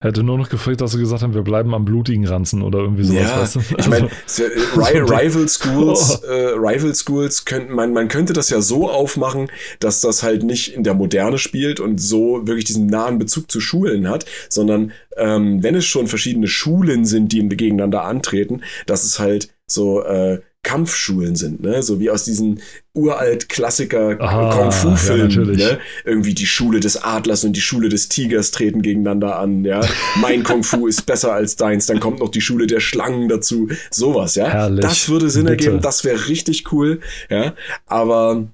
Hätte 0.01 0.23
nur 0.23 0.35
noch 0.39 0.49
gefragt, 0.49 0.81
dass 0.81 0.93
sie 0.93 0.99
gesagt 0.99 1.21
haben, 1.21 1.35
wir 1.35 1.43
bleiben 1.43 1.75
am 1.75 1.85
blutigen 1.85 2.25
Ranzen 2.25 2.63
oder 2.63 2.79
irgendwie 2.79 3.03
sowas. 3.03 3.21
Ja, 3.21 3.41
weißt 3.41 3.55
du? 3.55 3.59
ich 3.77 3.87
meine, 3.87 4.09
also, 4.09 4.43
Rival 4.75 5.47
Schools, 5.47 6.23
oh. 6.23 6.25
äh, 6.25 6.53
Rival 6.55 6.95
Schools 6.95 7.45
könnten, 7.45 7.73
man, 7.73 7.93
man 7.93 8.07
könnte 8.07 8.33
das 8.33 8.49
ja 8.49 8.61
so 8.61 8.89
aufmachen, 8.89 9.51
dass 9.79 10.01
das 10.01 10.23
halt 10.23 10.41
nicht 10.41 10.73
in 10.73 10.83
der 10.83 10.95
Moderne 10.95 11.37
spielt 11.37 11.79
und 11.79 12.01
so 12.01 12.47
wirklich 12.47 12.65
diesen 12.65 12.87
nahen 12.87 13.19
Bezug 13.19 13.51
zu 13.51 13.61
Schulen 13.61 14.09
hat, 14.09 14.25
sondern 14.49 14.91
ähm, 15.17 15.61
wenn 15.61 15.75
es 15.75 15.85
schon 15.85 16.07
verschiedene 16.07 16.47
Schulen 16.47 17.05
sind, 17.05 17.31
die 17.31 17.47
gegeneinander 17.47 18.03
antreten, 18.03 18.63
dass 18.87 19.03
es 19.03 19.19
halt 19.19 19.49
so 19.67 20.03
äh, 20.03 20.41
Kampfschulen 20.63 21.35
sind, 21.35 21.61
ne? 21.61 21.81
So 21.81 21.99
wie 21.99 22.09
aus 22.11 22.23
diesen 22.23 22.61
uralt 22.93 23.49
Klassiker 23.49 24.15
Kung 24.15 24.71
Fu 24.71 24.95
Filmen, 24.95 25.57
ja, 25.57 25.71
ne? 25.71 25.79
Irgendwie 26.05 26.33
die 26.33 26.45
Schule 26.45 26.79
des 26.79 27.01
Adlers 27.03 27.43
und 27.43 27.53
die 27.53 27.61
Schule 27.61 27.89
des 27.89 28.09
Tigers 28.09 28.51
treten 28.51 28.81
gegeneinander 28.81 29.37
an, 29.37 29.65
ja? 29.65 29.81
Mein 30.21 30.43
Kung 30.43 30.63
Fu 30.63 30.87
ist 30.87 31.05
besser 31.05 31.33
als 31.33 31.55
deins, 31.55 31.87
dann 31.87 31.99
kommt 31.99 32.19
noch 32.19 32.29
die 32.29 32.41
Schule 32.41 32.67
der 32.67 32.79
Schlangen 32.79 33.27
dazu, 33.27 33.69
sowas, 33.89 34.35
ja? 34.35 34.47
Herrlich. 34.47 34.81
Das 34.81 35.09
würde 35.09 35.29
Sinn 35.29 35.45
Bitte. 35.45 35.65
ergeben, 35.65 35.81
das 35.81 36.03
wäre 36.03 36.27
richtig 36.27 36.71
cool, 36.71 36.99
ja? 37.29 37.55
Aber 37.87 38.47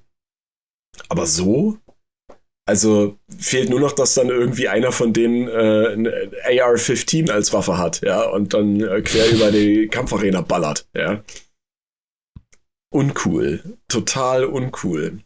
aber 1.08 1.26
so 1.26 1.78
also 2.68 3.16
fehlt 3.38 3.70
nur 3.70 3.80
noch, 3.80 3.92
dass 3.92 4.12
dann 4.12 4.28
irgendwie 4.28 4.68
einer 4.68 4.92
von 4.92 5.14
denen 5.14 5.48
äh, 5.48 5.94
ein 5.94 6.06
AR-15 6.06 7.30
als 7.30 7.54
Waffe 7.54 7.78
hat, 7.78 8.02
ja, 8.02 8.20
und 8.28 8.52
dann 8.52 8.82
äh, 8.82 9.00
quer 9.00 9.30
über 9.30 9.50
die 9.50 9.88
Kampfarena 9.88 10.42
ballert, 10.42 10.86
ja. 10.94 11.22
Uncool. 12.90 13.78
Total 13.88 14.44
uncool. 14.44 15.20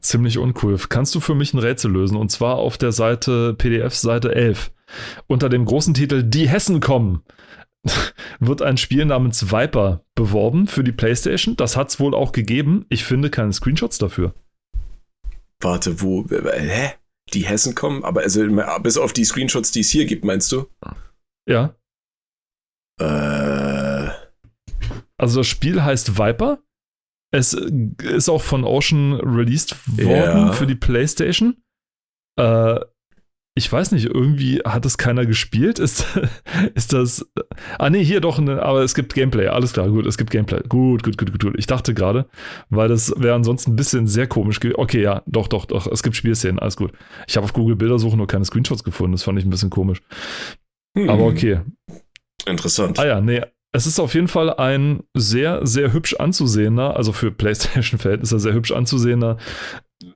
Ziemlich 0.00 0.38
uncool. 0.38 0.78
Kannst 0.88 1.14
du 1.14 1.20
für 1.20 1.34
mich 1.34 1.54
ein 1.54 1.58
Rätsel 1.58 1.90
lösen? 1.90 2.16
Und 2.16 2.30
zwar 2.30 2.56
auf 2.56 2.76
der 2.76 2.92
Seite 2.92 3.54
PDF 3.54 3.94
Seite 3.94 4.34
11. 4.34 4.72
Unter 5.26 5.48
dem 5.48 5.64
großen 5.64 5.94
Titel 5.94 6.22
Die 6.22 6.48
Hessen 6.48 6.80
kommen 6.80 7.22
wird 8.40 8.62
ein 8.62 8.76
Spiel 8.76 9.04
namens 9.04 9.50
Viper 9.50 10.04
beworben 10.14 10.66
für 10.66 10.84
die 10.84 10.92
PlayStation. 10.92 11.56
Das 11.56 11.76
hat 11.76 11.88
es 11.88 12.00
wohl 12.00 12.14
auch 12.14 12.32
gegeben. 12.32 12.84
Ich 12.88 13.04
finde 13.04 13.30
keine 13.30 13.52
Screenshots 13.52 13.98
dafür. 13.98 14.34
Warte, 15.60 16.00
wo? 16.02 16.26
Hä? 16.28 16.92
Die 17.32 17.46
Hessen 17.46 17.74
kommen? 17.74 18.04
Aber 18.04 18.22
also 18.22 18.46
bis 18.82 18.98
auf 18.98 19.12
die 19.12 19.24
Screenshots, 19.24 19.72
die 19.72 19.80
es 19.80 19.90
hier 19.90 20.06
gibt, 20.06 20.24
meinst 20.24 20.52
du? 20.52 20.66
Ja. 21.48 21.74
Äh. 23.00 24.10
Also 25.18 25.40
das 25.40 25.46
Spiel 25.46 25.82
heißt 25.82 26.18
Viper. 26.18 26.58
Es 27.36 27.52
ist 27.52 28.28
auch 28.28 28.42
von 28.42 28.64
Ocean 28.64 29.14
released 29.14 29.76
worden 29.98 30.46
ja. 30.46 30.52
für 30.52 30.66
die 30.66 30.74
PlayStation. 30.74 31.56
Äh, 32.38 32.80
ich 33.58 33.72
weiß 33.72 33.92
nicht, 33.92 34.06
irgendwie 34.06 34.60
hat 34.66 34.84
es 34.84 34.98
keiner 34.98 35.24
gespielt. 35.24 35.78
Ist, 35.78 36.04
ist 36.74 36.92
das. 36.92 37.26
Ah, 37.78 37.88
nee, 37.88 38.04
hier 38.04 38.20
doch, 38.20 38.38
ne, 38.38 38.62
aber 38.62 38.82
es 38.82 38.94
gibt 38.94 39.14
Gameplay. 39.14 39.48
Alles 39.48 39.72
klar, 39.72 39.88
gut, 39.88 40.06
es 40.06 40.18
gibt 40.18 40.30
Gameplay. 40.30 40.60
Gut, 40.68 41.02
gut, 41.02 41.16
gut, 41.16 41.32
gut. 41.32 41.42
gut. 41.42 41.54
Ich 41.58 41.66
dachte 41.66 41.94
gerade, 41.94 42.26
weil 42.68 42.88
das 42.88 43.14
wäre 43.16 43.34
ansonsten 43.34 43.72
ein 43.72 43.76
bisschen 43.76 44.06
sehr 44.06 44.26
komisch 44.26 44.60
gewesen. 44.60 44.78
Okay, 44.78 45.02
ja, 45.02 45.22
doch, 45.26 45.48
doch, 45.48 45.64
doch. 45.64 45.86
Es 45.86 46.02
gibt 46.02 46.16
Spielszenen, 46.16 46.58
alles 46.58 46.76
gut. 46.76 46.92
Ich 47.26 47.36
habe 47.36 47.44
auf 47.44 47.54
Google 47.54 47.76
Bildersuche 47.76 48.16
nur 48.16 48.26
keine 48.26 48.44
Screenshots 48.44 48.84
gefunden. 48.84 49.12
Das 49.12 49.22
fand 49.22 49.38
ich 49.38 49.44
ein 49.44 49.50
bisschen 49.50 49.70
komisch. 49.70 50.02
Hm. 50.96 51.08
Aber 51.08 51.24
okay. 51.24 51.60
Interessant. 52.46 52.98
Ah 52.98 53.06
ja, 53.06 53.20
nee, 53.20 53.42
es 53.76 53.86
ist 53.86 54.00
auf 54.00 54.14
jeden 54.14 54.28
Fall 54.28 54.54
ein 54.54 55.02
sehr, 55.14 55.66
sehr 55.66 55.92
hübsch 55.92 56.14
anzusehender, 56.14 56.96
also 56.96 57.12
für 57.12 57.30
PlayStation-Verhältnisse 57.30 58.40
sehr 58.40 58.54
hübsch 58.54 58.72
anzusehender 58.72 59.36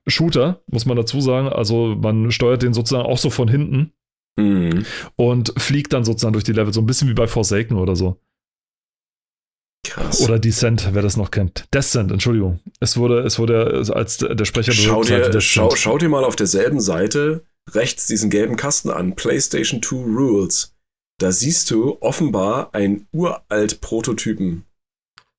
Shooter, 0.06 0.62
muss 0.66 0.86
man 0.86 0.96
dazu 0.96 1.20
sagen. 1.20 1.48
Also 1.48 1.94
man 2.00 2.30
steuert 2.30 2.62
den 2.62 2.72
sozusagen 2.72 3.06
auch 3.06 3.18
so 3.18 3.30
von 3.30 3.48
hinten 3.48 3.92
mhm. 4.36 4.84
und 5.16 5.52
fliegt 5.58 5.92
dann 5.92 6.04
sozusagen 6.04 6.32
durch 6.32 6.44
die 6.44 6.52
Level, 6.52 6.72
so 6.72 6.80
ein 6.80 6.86
bisschen 6.86 7.08
wie 7.08 7.14
bei 7.14 7.26
Forsaken 7.26 7.76
oder 7.76 7.96
so. 7.96 8.16
Krass. 9.86 10.20
Oder 10.22 10.38
Descent, 10.38 10.88
wer 10.92 11.02
das 11.02 11.16
noch 11.16 11.30
kennt. 11.30 11.66
Descent, 11.72 12.12
Entschuldigung. 12.12 12.60
Es 12.80 12.96
wurde, 12.96 13.20
es 13.20 13.38
wurde 13.38 13.84
als 13.94 14.18
der 14.18 14.44
Sprecher 14.44 14.72
schau 14.72 15.02
dir, 15.02 15.40
schau, 15.40 15.74
schau 15.74 15.98
dir 15.98 16.08
mal 16.08 16.24
auf 16.24 16.36
derselben 16.36 16.80
Seite 16.80 17.44
rechts 17.70 18.06
diesen 18.06 18.30
gelben 18.30 18.56
Kasten 18.56 18.90
an. 18.90 19.16
PlayStation 19.16 19.82
2 19.82 19.96
Rules. 19.96 20.74
Da 21.20 21.32
siehst 21.32 21.70
du 21.70 22.00
offenbar 22.00 22.74
einen 22.74 23.06
uralt 23.12 23.80
Prototypen 23.80 24.64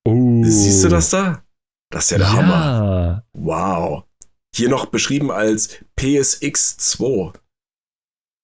Siehst 0.06 0.84
du 0.84 0.90
das 0.90 1.10
da? 1.12 1.44
Das 1.92 2.06
ist 2.06 2.12
ja 2.12 2.18
der 2.20 2.28
ja. 2.28 2.34
Hammer. 2.34 3.26
Wow. 3.34 4.04
Hier 4.56 4.70
noch 4.70 4.88
beschrieben 4.88 5.32
als 5.32 5.78
PSX2. 6.00 7.34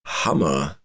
Hammer. 0.05 0.79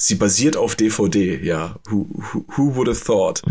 Sie 0.00 0.14
basiert 0.14 0.56
auf 0.56 0.76
DVD, 0.76 1.42
ja. 1.42 1.78
Who, 1.88 2.08
who, 2.10 2.44
who 2.48 2.74
would 2.76 2.88
have 2.88 3.04
thought? 3.04 3.42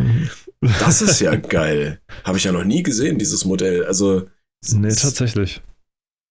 Das 0.62 1.02
ist 1.02 1.20
ja 1.20 1.36
geil. 1.36 2.02
Habe 2.24 2.38
ich 2.38 2.46
ja 2.46 2.52
noch 2.52 2.64
nie 2.64 2.84
gesehen, 2.84 3.20
dieses 3.20 3.46
Modell. 3.46 3.86
Also. 3.86 4.30
Nee, 4.72 4.96
tatsächlich. 4.96 5.62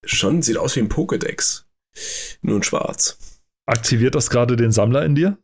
Schon 0.05 0.41
sieht 0.41 0.57
aus 0.57 0.75
wie 0.75 0.81
ein 0.81 0.89
Pokédex. 0.89 1.65
Nur 2.41 2.57
in 2.57 2.63
schwarz. 2.63 3.17
Aktiviert 3.69 4.15
das 4.15 4.31
gerade 4.31 4.55
den 4.55 4.71
Sammler 4.71 5.05
in 5.05 5.13
dir? 5.13 5.37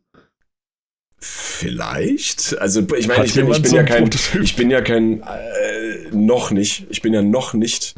Vielleicht. 1.18 2.58
Also 2.58 2.80
ich 2.96 3.06
meine, 3.06 3.24
ich 3.24 3.34
bin, 3.34 3.48
ich 3.48 3.62
bin, 3.62 3.70
so 3.70 3.76
ja 3.76 3.84
kein, 3.84 4.10
ich 4.42 4.56
bin 4.56 4.70
ja 4.70 4.80
kein, 4.80 5.22
äh, 5.22 6.10
noch 6.12 6.50
nicht, 6.50 6.86
ich 6.90 7.02
bin 7.02 7.14
ja 7.14 7.22
noch 7.22 7.54
nicht 7.54 7.94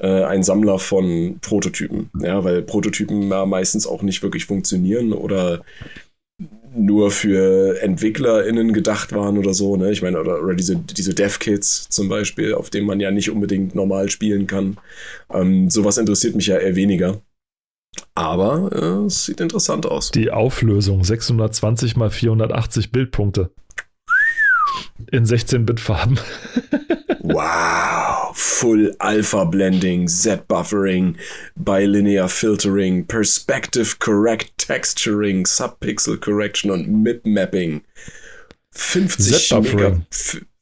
äh, 0.00 0.24
ein 0.24 0.42
Sammler 0.42 0.78
von 0.78 1.38
Prototypen. 1.40 2.10
Ja, 2.20 2.42
weil 2.42 2.62
Prototypen 2.62 3.30
ja 3.30 3.44
meistens 3.44 3.86
auch 3.86 4.02
nicht 4.02 4.22
wirklich 4.22 4.46
funktionieren 4.46 5.12
oder 5.12 5.62
nur 6.74 7.10
für 7.10 7.80
EntwicklerInnen 7.80 8.72
gedacht 8.72 9.12
waren 9.12 9.36
oder 9.38 9.54
so, 9.54 9.76
ne? 9.76 9.90
Ich 9.92 10.02
meine, 10.02 10.20
oder, 10.20 10.42
oder 10.42 10.54
diese, 10.54 10.76
diese 10.76 11.14
Dev-Kits 11.14 11.88
zum 11.88 12.08
Beispiel, 12.08 12.54
auf 12.54 12.70
denen 12.70 12.86
man 12.86 13.00
ja 13.00 13.10
nicht 13.10 13.30
unbedingt 13.30 13.74
normal 13.74 14.10
spielen 14.10 14.46
kann. 14.46 14.78
Ähm, 15.32 15.70
sowas 15.70 15.98
interessiert 15.98 16.34
mich 16.34 16.46
ja 16.46 16.56
eher 16.56 16.76
weniger. 16.76 17.20
Aber 18.16 18.70
äh, 18.72 19.06
es 19.06 19.26
sieht 19.26 19.42
interessant 19.42 19.84
aus. 19.84 20.10
Die 20.10 20.30
Auflösung 20.30 21.04
620 21.04 21.96
mal 21.96 22.10
480 22.10 22.90
Bildpunkte. 22.90 23.50
In 25.12 25.26
16-Bit-Farben. 25.26 26.18
wow. 27.20 28.34
Full 28.34 28.96
Alpha 28.98 29.44
Blending, 29.44 30.08
Z-Buffering, 30.08 31.16
Bilinear 31.56 32.28
Filtering, 32.28 33.06
Perspective 33.06 33.96
Correct 33.98 34.56
Texturing, 34.56 35.44
Subpixel 35.44 36.16
Correction 36.18 36.70
und 36.70 36.88
Mip-Mapping. 36.88 37.82
50 38.72 39.52
Mega, 39.52 40.00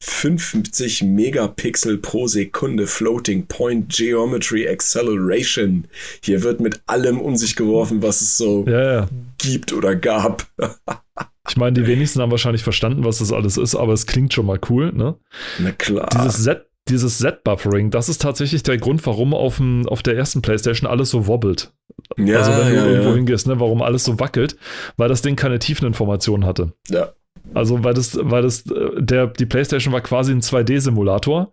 50 0.04 1.02
Megapixel 1.02 1.98
pro 1.98 2.26
Sekunde 2.26 2.86
Floating 2.86 3.46
Point 3.46 3.88
Geometry 3.88 4.68
Acceleration. 4.68 5.86
Hier 6.22 6.42
wird 6.42 6.60
mit 6.60 6.82
allem 6.86 7.20
um 7.20 7.36
sich 7.36 7.56
geworfen, 7.56 8.02
was 8.02 8.20
es 8.20 8.36
so 8.36 8.64
ja, 8.66 8.92
ja. 8.92 9.08
gibt 9.38 9.72
oder 9.72 9.96
gab. 9.96 10.46
ich 11.48 11.56
meine, 11.56 11.72
die 11.72 11.86
wenigsten 11.86 12.20
haben 12.20 12.30
wahrscheinlich 12.30 12.62
verstanden, 12.62 13.04
was 13.04 13.18
das 13.18 13.32
alles 13.32 13.56
ist, 13.56 13.74
aber 13.74 13.94
es 13.94 14.06
klingt 14.06 14.34
schon 14.34 14.46
mal 14.46 14.60
cool, 14.68 14.92
ne? 14.92 15.16
Na 15.58 15.72
klar. 15.72 16.08
Dieses 16.12 16.44
Z 16.44 16.66
dieses 16.90 17.16
Z-Buffering, 17.16 17.90
das 17.90 18.10
ist 18.10 18.20
tatsächlich 18.20 18.62
der 18.62 18.76
Grund, 18.76 19.06
warum 19.06 19.32
auf, 19.32 19.56
dem, 19.56 19.88
auf 19.88 20.02
der 20.02 20.16
ersten 20.16 20.42
PlayStation 20.42 20.86
alles 20.86 21.08
so 21.08 21.26
wobbelt. 21.26 21.72
Ja, 22.18 22.40
also 22.40 22.50
wenn 22.50 22.68
du 22.68 22.76
ja, 22.76 22.86
irgendwo 22.86 23.08
ja. 23.08 23.14
hingehst, 23.14 23.46
ne, 23.46 23.58
warum 23.58 23.80
alles 23.80 24.04
so 24.04 24.20
wackelt, 24.20 24.58
weil 24.98 25.08
das 25.08 25.22
Ding 25.22 25.34
keine 25.34 25.58
Tiefeninformationen 25.58 26.46
hatte. 26.46 26.74
Ja. 26.90 27.14
Also, 27.54 27.84
weil 27.84 27.94
das, 27.94 28.18
weil 28.20 28.42
das, 28.42 28.66
äh, 28.66 29.02
der, 29.02 29.28
die 29.28 29.46
PlayStation 29.46 29.92
war 29.92 30.00
quasi 30.00 30.32
ein 30.32 30.42
2D-Simulator, 30.42 31.52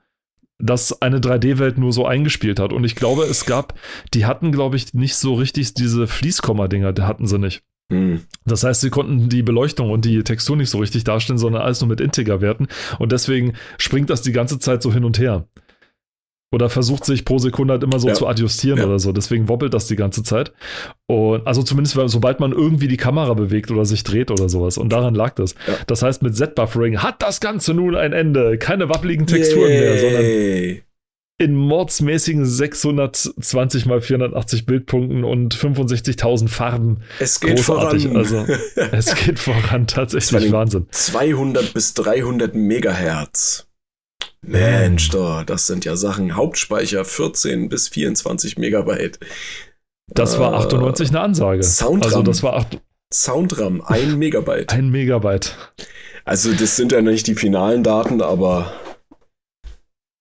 das 0.60 1.02
eine 1.02 1.20
3D-Welt 1.20 1.78
nur 1.78 1.92
so 1.92 2.06
eingespielt 2.06 2.60
hat. 2.60 2.74
Und 2.74 2.84
ich 2.84 2.96
glaube, 2.96 3.24
es 3.24 3.46
gab, 3.46 3.74
die 4.14 4.26
hatten, 4.26 4.52
glaube 4.52 4.76
ich, 4.76 4.94
nicht 4.94 5.16
so 5.16 5.34
richtig 5.34 5.74
diese 5.74 6.08
Fließkomma-Dinger, 6.08 6.94
die 6.94 7.04
hatten 7.04 7.26
sie 7.26 7.40
nicht. 7.40 7.64
Hm. 7.92 8.22
Das 8.46 8.64
heißt, 8.64 8.82
sie 8.82 8.90
konnten 8.90 9.30
die 9.30 9.44
Beleuchtung 9.44 9.92
und 9.92 10.06
die 10.06 10.24
Textur 10.24 10.56
nicht 10.56 10.70
so 10.70 10.78
richtig 10.78 11.04
darstellen, 11.04 11.40
sondern 11.40 11.62
alles 11.62 11.82
nur 11.82 11.90
mit 11.90 12.00
Integerwerten. 12.00 12.68
Und 13.00 13.12
deswegen 13.12 13.54
springt 13.78 14.10
das 14.10 14.22
die 14.22 14.32
ganze 14.32 14.60
Zeit 14.60 14.82
so 14.82 14.94
hin 14.94 15.04
und 15.04 15.20
her. 15.20 15.46
Oder 16.54 16.70
versucht 16.70 17.06
sich 17.06 17.24
pro 17.24 17.38
Sekunde 17.38 17.72
halt 17.74 17.84
immer 17.84 17.98
so 18.00 18.10
Ja. 18.10 18.14
zu 18.14 18.28
adjustieren 18.28 18.78
Ja. 18.80 18.86
oder 18.86 19.00
so. 19.00 19.14
Deswegen 19.14 19.48
wobbelt 19.48 19.74
das 19.74 19.88
die 19.88 19.96
ganze 19.96 20.22
Zeit. 20.22 20.52
Und 21.08 21.48
also 21.48 21.64
zumindest, 21.64 21.96
weil- 21.96 22.10
sobald 22.10 22.42
man 22.42 22.52
irgendwie 22.52 22.90
die 22.90 22.98
Kamera 22.98 23.34
bewegt 23.34 23.72
oder 23.72 23.86
sich 23.86 24.04
dreht 24.04 24.32
oder 24.32 24.50
sowas. 24.50 24.78
Und 24.78 24.90
daran 24.92 25.16
lag 25.16 25.34
das. 25.36 25.56
Ja. 25.66 25.76
Das 25.88 26.02
heißt, 26.04 26.22
mit 26.24 26.36
Z-Buffering 26.36 26.98
hat 27.02 27.22
das 27.22 27.40
Ganze 27.40 27.74
nun 27.74 27.96
ein 27.96 28.12
Ende. 28.12 28.58
Keine 28.58 28.90
wabbeligen 28.90 29.28
Texturen 29.28 29.70
mehr, 29.70 29.98
sondern 29.98 30.22
Yay. 30.24 30.84
in 31.38 31.56
mordsmäßigen 31.56 32.46
620 32.46 33.86
mal 33.86 34.02
480 34.02 34.66
Bildpunkten 34.66 35.24
und 35.24 35.54
65.000 35.56 36.50
Farben. 36.50 37.00
Es 37.20 37.40
geht 37.40 37.56
Großartig. 37.58 38.04
voran. 38.04 38.18
Also, 38.18 38.46
es 38.92 39.16
geht 39.26 39.40
voran. 39.40 39.88
Tatsächlich 39.88 40.52
Wahnsinn. 40.52 40.86
200 40.92 41.74
bis 41.74 41.94
300 41.94 42.56
Megahertz. 42.56 43.68
Mensch, 44.42 45.10
doch, 45.10 45.44
das 45.44 45.68
sind 45.68 45.86
ja 45.86 45.96
Sachen. 45.96 46.36
Hauptspeicher 46.36 47.06
14 47.06 47.70
bis 47.70 47.88
24 47.90 48.58
Megabyte. 48.58 49.20
Das 50.08 50.40
war 50.40 50.54
Äh, 50.54 50.58
98 50.58 51.10
eine 51.10 51.22
Ansage. 51.22 51.64
Soundram. 51.64 52.04
Also 52.04 52.24
das 52.24 52.44
war 52.44 52.66
Soundram, 53.14 53.82
1 53.82 54.16
Megabyte. 54.16 54.72
ein 54.74 54.90
Megabyte. 54.90 55.56
Also 56.26 56.54
das 56.54 56.76
sind 56.76 56.92
ja 56.92 57.02
nicht 57.02 57.28
die 57.28 57.36
finalen 57.36 57.84
Daten, 57.84 58.22
aber 58.22 58.74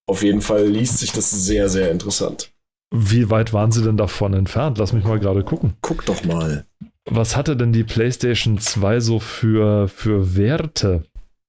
auf 0.06 0.22
jeden 0.22 0.40
Fall 0.42 0.66
liest 0.66 0.98
sich 0.98 1.12
das 1.12 1.30
sehr, 1.30 1.68
sehr 1.68 1.90
interessant. 1.90 2.52
Wie 2.92 3.30
weit 3.30 3.52
waren 3.52 3.70
sie 3.70 3.82
denn 3.82 3.96
davon 3.96 4.34
entfernt? 4.34 4.78
Lass 4.78 4.92
mich 4.92 5.04
mal 5.04 5.20
gerade 5.20 5.44
gucken. 5.44 5.74
Guck 5.82 6.04
doch 6.06 6.24
mal. 6.24 6.66
Was 7.08 7.36
hatte 7.36 7.56
denn 7.56 7.72
die 7.72 7.84
PlayStation 7.84 8.58
2 8.58 9.00
so 9.00 9.20
für, 9.20 9.88
für 9.88 10.36
Werte? 10.36 11.04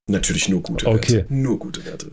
Natürlich 0.08 0.50
nur 0.50 0.62
gute 0.62 0.86
Okay. 0.88 1.18
Werte. 1.18 1.34
Nur 1.34 1.58
gute 1.60 1.84
Werte. 1.86 2.12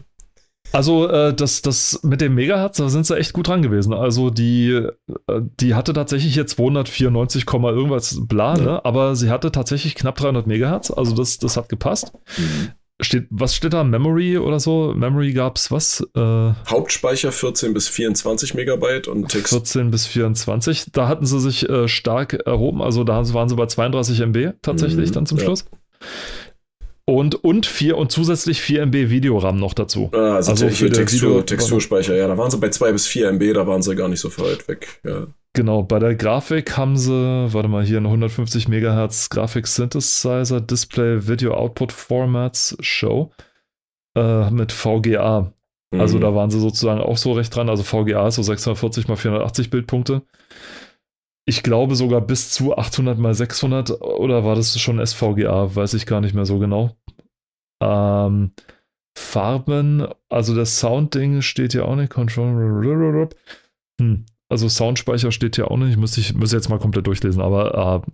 Also, 0.72 1.08
äh, 1.08 1.32
das, 1.34 1.62
das 1.62 2.00
mit 2.02 2.20
dem 2.20 2.34
Megahertz, 2.34 2.76
da 2.76 2.88
sind 2.88 3.06
sie 3.06 3.16
echt 3.16 3.32
gut 3.32 3.48
dran 3.48 3.62
gewesen. 3.62 3.92
Also, 3.94 4.30
die, 4.30 4.70
äh, 4.70 5.40
die 5.60 5.74
hatte 5.74 5.92
tatsächlich 5.92 6.34
jetzt 6.36 6.56
294, 6.56 7.46
Komma 7.46 7.70
irgendwas 7.70 8.18
bla, 8.26 8.56
Ja. 8.56 8.62
ne? 8.64 8.84
aber 8.84 9.16
sie 9.16 9.30
hatte 9.30 9.50
tatsächlich 9.50 9.94
knapp 9.94 10.16
300 10.16 10.46
Megahertz. 10.46 10.90
Also, 10.90 11.14
das, 11.14 11.38
das 11.38 11.56
hat 11.56 11.68
gepasst. 11.68 12.12
Mhm. 12.36 12.68
Steht, 13.00 13.28
was 13.30 13.54
steht 13.54 13.74
da? 13.74 13.84
Memory 13.84 14.38
oder 14.38 14.58
so? 14.58 14.92
Memory 14.92 15.32
gab's 15.32 15.70
was? 15.70 16.04
Äh, 16.16 16.20
Hauptspeicher 16.68 17.30
14 17.30 17.72
bis 17.72 17.86
24 17.88 18.54
Megabyte 18.54 19.06
und 19.06 19.28
Text 19.28 19.50
14 19.52 19.92
bis 19.92 20.06
24. 20.08 20.86
Da 20.90 21.06
hatten 21.06 21.24
sie 21.24 21.38
sich 21.38 21.68
äh, 21.68 21.86
stark 21.86 22.32
erhoben. 22.34 22.82
Also 22.82 23.04
da 23.04 23.32
waren 23.32 23.48
sie 23.48 23.54
bei 23.54 23.66
32 23.66 24.18
MB 24.20 24.54
tatsächlich 24.62 25.10
Mhm, 25.10 25.14
dann 25.14 25.26
zum 25.26 25.38
ja. 25.38 25.44
Schluss. 25.44 25.66
Und, 27.10 27.42
und, 27.42 27.64
vier, 27.64 27.96
und 27.96 28.12
zusätzlich 28.12 28.60
4 28.60 28.82
MB 28.82 29.08
Videoram 29.08 29.56
noch 29.56 29.72
dazu. 29.72 30.10
Ah, 30.12 30.34
also, 30.34 30.50
Also 30.50 30.68
für 30.68 30.90
Textur, 30.90 31.30
Video- 31.30 31.42
Texturspeicher, 31.42 32.14
ja, 32.14 32.28
da 32.28 32.36
waren 32.36 32.50
sie 32.50 32.58
bei 32.58 32.68
2 32.68 32.92
bis 32.92 33.06
4 33.06 33.28
MB, 33.32 33.54
da 33.54 33.66
waren 33.66 33.80
sie 33.80 33.96
gar 33.96 34.08
nicht 34.08 34.20
so 34.20 34.28
weit 34.38 34.68
weg. 34.68 35.00
Ja. 35.04 35.26
Genau, 35.54 35.82
bei 35.82 35.98
der 36.00 36.14
Grafik 36.14 36.76
haben 36.76 36.98
sie, 36.98 37.10
warte 37.12 37.68
mal, 37.68 37.82
hier 37.82 37.96
eine 37.96 38.08
150 38.08 38.68
MHz 38.68 39.30
Grafik 39.30 39.66
Synthesizer 39.66 40.60
Display 40.60 41.26
Video 41.26 41.54
Output 41.54 41.92
Formats 41.92 42.76
Show 42.80 43.30
äh, 44.14 44.50
mit 44.50 44.70
VGA. 44.72 45.50
Also 45.96 46.18
Mhm. 46.18 46.20
da 46.20 46.34
waren 46.34 46.50
sie 46.50 46.60
sozusagen 46.60 47.00
auch 47.00 47.16
so 47.16 47.32
recht 47.32 47.56
dran. 47.56 47.70
Also 47.70 47.84
VGA 47.84 48.28
ist 48.28 48.34
so 48.34 48.42
640 48.42 49.08
mal 49.08 49.16
480 49.16 49.70
Bildpunkte. 49.70 50.20
Ich 51.48 51.62
glaube 51.62 51.96
sogar 51.96 52.20
bis 52.20 52.50
zu 52.50 52.76
800 52.76 53.18
mal 53.18 53.32
600 53.32 54.02
oder 54.02 54.44
war 54.44 54.54
das 54.54 54.78
schon 54.78 55.04
SVGA? 55.04 55.74
Weiß 55.74 55.94
ich 55.94 56.04
gar 56.04 56.20
nicht 56.20 56.34
mehr 56.34 56.44
so 56.44 56.58
genau. 56.58 56.94
Ähm, 57.82 58.52
Farben, 59.16 60.06
also 60.28 60.54
das 60.54 60.78
Soundding 60.78 61.40
steht 61.40 61.72
ja 61.72 61.84
auch 61.84 61.96
nicht. 61.96 62.10
Control. 62.10 63.30
Hm, 63.98 64.26
also 64.50 64.68
Soundspeicher 64.68 65.32
steht 65.32 65.56
hier 65.56 65.70
auch 65.70 65.78
nicht. 65.78 65.96
Müsste 65.96 66.20
ich 66.20 66.34
müsste 66.34 66.56
jetzt 66.56 66.68
mal 66.68 66.78
komplett 66.78 67.06
durchlesen, 67.06 67.40
aber 67.40 68.04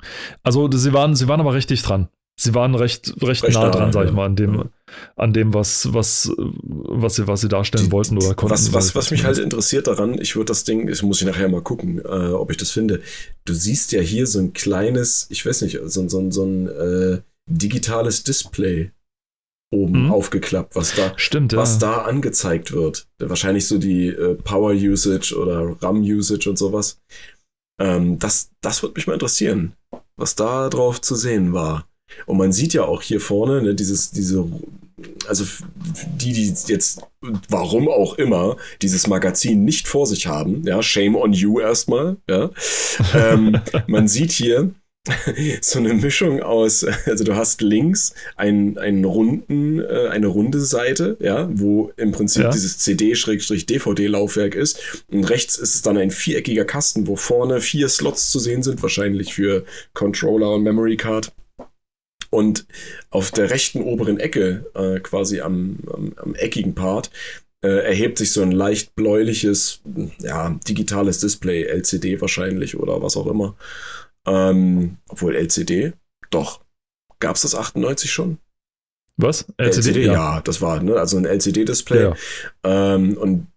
äh, 0.00 0.02
also 0.42 0.68
sie 0.72 0.92
waren, 0.92 1.14
sie 1.14 1.28
waren 1.28 1.40
aber 1.40 1.54
richtig 1.54 1.82
dran. 1.82 2.08
Sie 2.36 2.56
waren 2.56 2.74
recht, 2.74 3.14
recht, 3.22 3.44
Recht 3.44 3.54
nah 3.54 3.66
nah, 3.66 3.70
dran, 3.70 3.92
sag 3.92 4.02
ich 4.02 4.10
ja. 4.10 4.16
mal, 4.16 4.26
an 4.26 4.34
dem, 4.34 4.54
Ja. 4.56 4.64
An 5.16 5.32
dem, 5.32 5.54
was, 5.54 5.92
was, 5.92 6.32
was 6.36 7.14
sie, 7.16 7.26
was 7.26 7.40
sie 7.40 7.48
darstellen 7.48 7.86
Die- 7.86 7.92
wollten 7.92 8.16
oder 8.18 8.34
konnten. 8.34 8.52
Was, 8.54 8.72
was, 8.72 8.94
was 8.94 9.10
mich 9.10 9.24
halt 9.24 9.38
interessiert 9.38 9.86
daran, 9.86 10.20
ich 10.20 10.36
würde 10.36 10.46
das 10.46 10.64
Ding, 10.64 10.88
ich 10.88 11.02
muss 11.02 11.20
ich 11.20 11.26
nachher 11.26 11.48
mal 11.48 11.62
gucken, 11.62 11.98
äh, 12.00 12.32
ob 12.32 12.50
ich 12.50 12.56
das 12.56 12.70
finde. 12.70 13.00
Du 13.44 13.54
siehst 13.54 13.92
ja 13.92 14.00
hier 14.00 14.26
so 14.26 14.38
ein 14.40 14.52
kleines, 14.52 15.26
ich 15.30 15.44
weiß 15.46 15.62
nicht, 15.62 15.78
so, 15.84 16.08
so, 16.08 16.30
so 16.30 16.44
ein 16.44 16.68
äh, 16.68 17.20
digitales 17.46 18.22
Display 18.24 18.90
oben 19.74 20.04
Mhm. 20.04 20.12
aufgeklappt, 20.12 20.76
was 20.76 20.94
da, 20.94 21.14
Stimmt, 21.16 21.52
ja. 21.54 21.58
was 21.58 21.78
da 21.78 22.02
angezeigt 22.02 22.72
wird. 22.72 23.06
Wahrscheinlich 23.18 23.66
so 23.66 23.78
die 23.78 24.08
äh, 24.08 24.34
Power 24.34 24.72
Usage 24.72 25.34
oder 25.34 25.76
RAM 25.80 26.02
Usage 26.02 26.50
und 26.50 26.58
sowas. 26.58 27.00
Ähm, 27.80 28.18
das, 28.18 28.50
das 28.60 28.82
würde 28.82 28.94
mich 28.96 29.06
mal 29.06 29.14
interessieren, 29.14 29.72
was 30.16 30.34
da 30.36 30.68
drauf 30.68 31.00
zu 31.00 31.14
sehen 31.16 31.54
war. 31.54 31.88
Und 32.26 32.38
man 32.38 32.52
sieht 32.52 32.74
ja 32.74 32.84
auch 32.84 33.02
hier 33.02 33.20
vorne, 33.20 33.62
ne, 33.62 33.74
dieses, 33.74 34.10
diese, 34.10 34.46
also 35.26 35.44
die, 36.20 36.32
die 36.32 36.54
jetzt, 36.66 37.02
warum 37.48 37.88
auch 37.88 38.14
immer, 38.14 38.56
dieses 38.82 39.06
Magazin 39.06 39.64
nicht 39.64 39.88
vor 39.88 40.06
sich 40.06 40.26
haben, 40.26 40.62
ja, 40.64 40.82
shame 40.82 41.16
on 41.16 41.32
you 41.32 41.60
erstmal, 41.60 42.16
ja. 42.28 42.50
ähm, 43.14 43.60
man 43.86 44.08
sieht 44.08 44.32
hier 44.32 44.70
so 45.60 45.80
eine 45.80 45.94
Mischung 45.94 46.42
aus, 46.42 46.84
also 47.06 47.24
du 47.24 47.34
hast 47.34 47.60
links 47.60 48.14
einen, 48.36 48.78
einen 48.78 49.04
runden, 49.04 49.80
äh, 49.80 50.08
eine 50.08 50.28
runde 50.28 50.60
Seite, 50.60 51.16
ja, 51.18 51.48
wo 51.52 51.90
im 51.96 52.12
Prinzip 52.12 52.44
Ja. 52.44 52.50
dieses 52.50 52.78
CD-DVD-Laufwerk 52.78 54.54
ist. 54.54 55.04
Und 55.10 55.24
rechts 55.24 55.56
ist 55.56 55.74
es 55.74 55.82
dann 55.82 55.96
ein 55.96 56.12
viereckiger 56.12 56.64
Kasten, 56.64 57.08
wo 57.08 57.16
vorne 57.16 57.60
vier 57.60 57.88
Slots 57.88 58.30
zu 58.30 58.38
sehen 58.38 58.62
sind, 58.62 58.80
wahrscheinlich 58.82 59.34
für 59.34 59.64
Controller 59.92 60.54
und 60.54 60.62
Memory 60.62 60.96
Card. 60.96 61.32
Und 62.32 62.66
auf 63.10 63.30
der 63.30 63.50
rechten 63.50 63.82
oberen 63.82 64.18
Ecke, 64.18 64.64
äh, 64.74 65.00
quasi 65.00 65.42
am, 65.42 65.76
am, 65.92 66.14
am 66.16 66.34
eckigen 66.34 66.74
Part, 66.74 67.10
äh, 67.62 67.68
erhebt 67.68 68.16
sich 68.16 68.32
so 68.32 68.40
ein 68.40 68.52
leicht 68.52 68.94
bläuliches, 68.94 69.82
ja, 70.18 70.58
digitales 70.66 71.18
Display, 71.18 71.64
LCD 71.64 72.22
wahrscheinlich 72.22 72.76
oder 72.78 73.02
was 73.02 73.18
auch 73.18 73.26
immer. 73.26 73.54
Ähm, 74.26 74.96
obwohl 75.08 75.36
LCD, 75.36 75.92
doch. 76.30 76.62
Gab 77.20 77.36
es 77.36 77.42
das 77.42 77.54
98 77.54 78.10
schon? 78.10 78.38
Was? 79.18 79.44
LCD? 79.58 80.06
ja. 80.06 80.40
das 80.40 80.62
war, 80.62 80.82
ne? 80.82 80.96
Also 80.96 81.18
ein 81.18 81.26
LCD-Display. 81.26 82.02
Ja. 82.02 82.14
Ähm, 82.64 83.18
und 83.18 83.48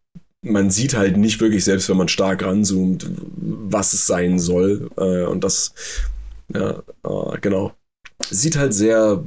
man 0.42 0.70
sieht 0.70 0.96
halt 0.96 1.16
nicht 1.16 1.40
wirklich, 1.40 1.64
selbst 1.64 1.88
wenn 1.88 1.98
man 1.98 2.10
stark 2.10 2.44
ranzoomt, 2.44 3.10
was 3.38 3.94
es 3.94 4.06
sein 4.06 4.38
soll. 4.38 4.92
Äh, 4.98 5.24
und 5.24 5.46
das, 5.46 5.74
ja, 6.54 6.84
äh, 7.04 7.40
genau. 7.40 7.74
Sieht 8.30 8.56
halt 8.58 8.74
sehr, 8.74 9.24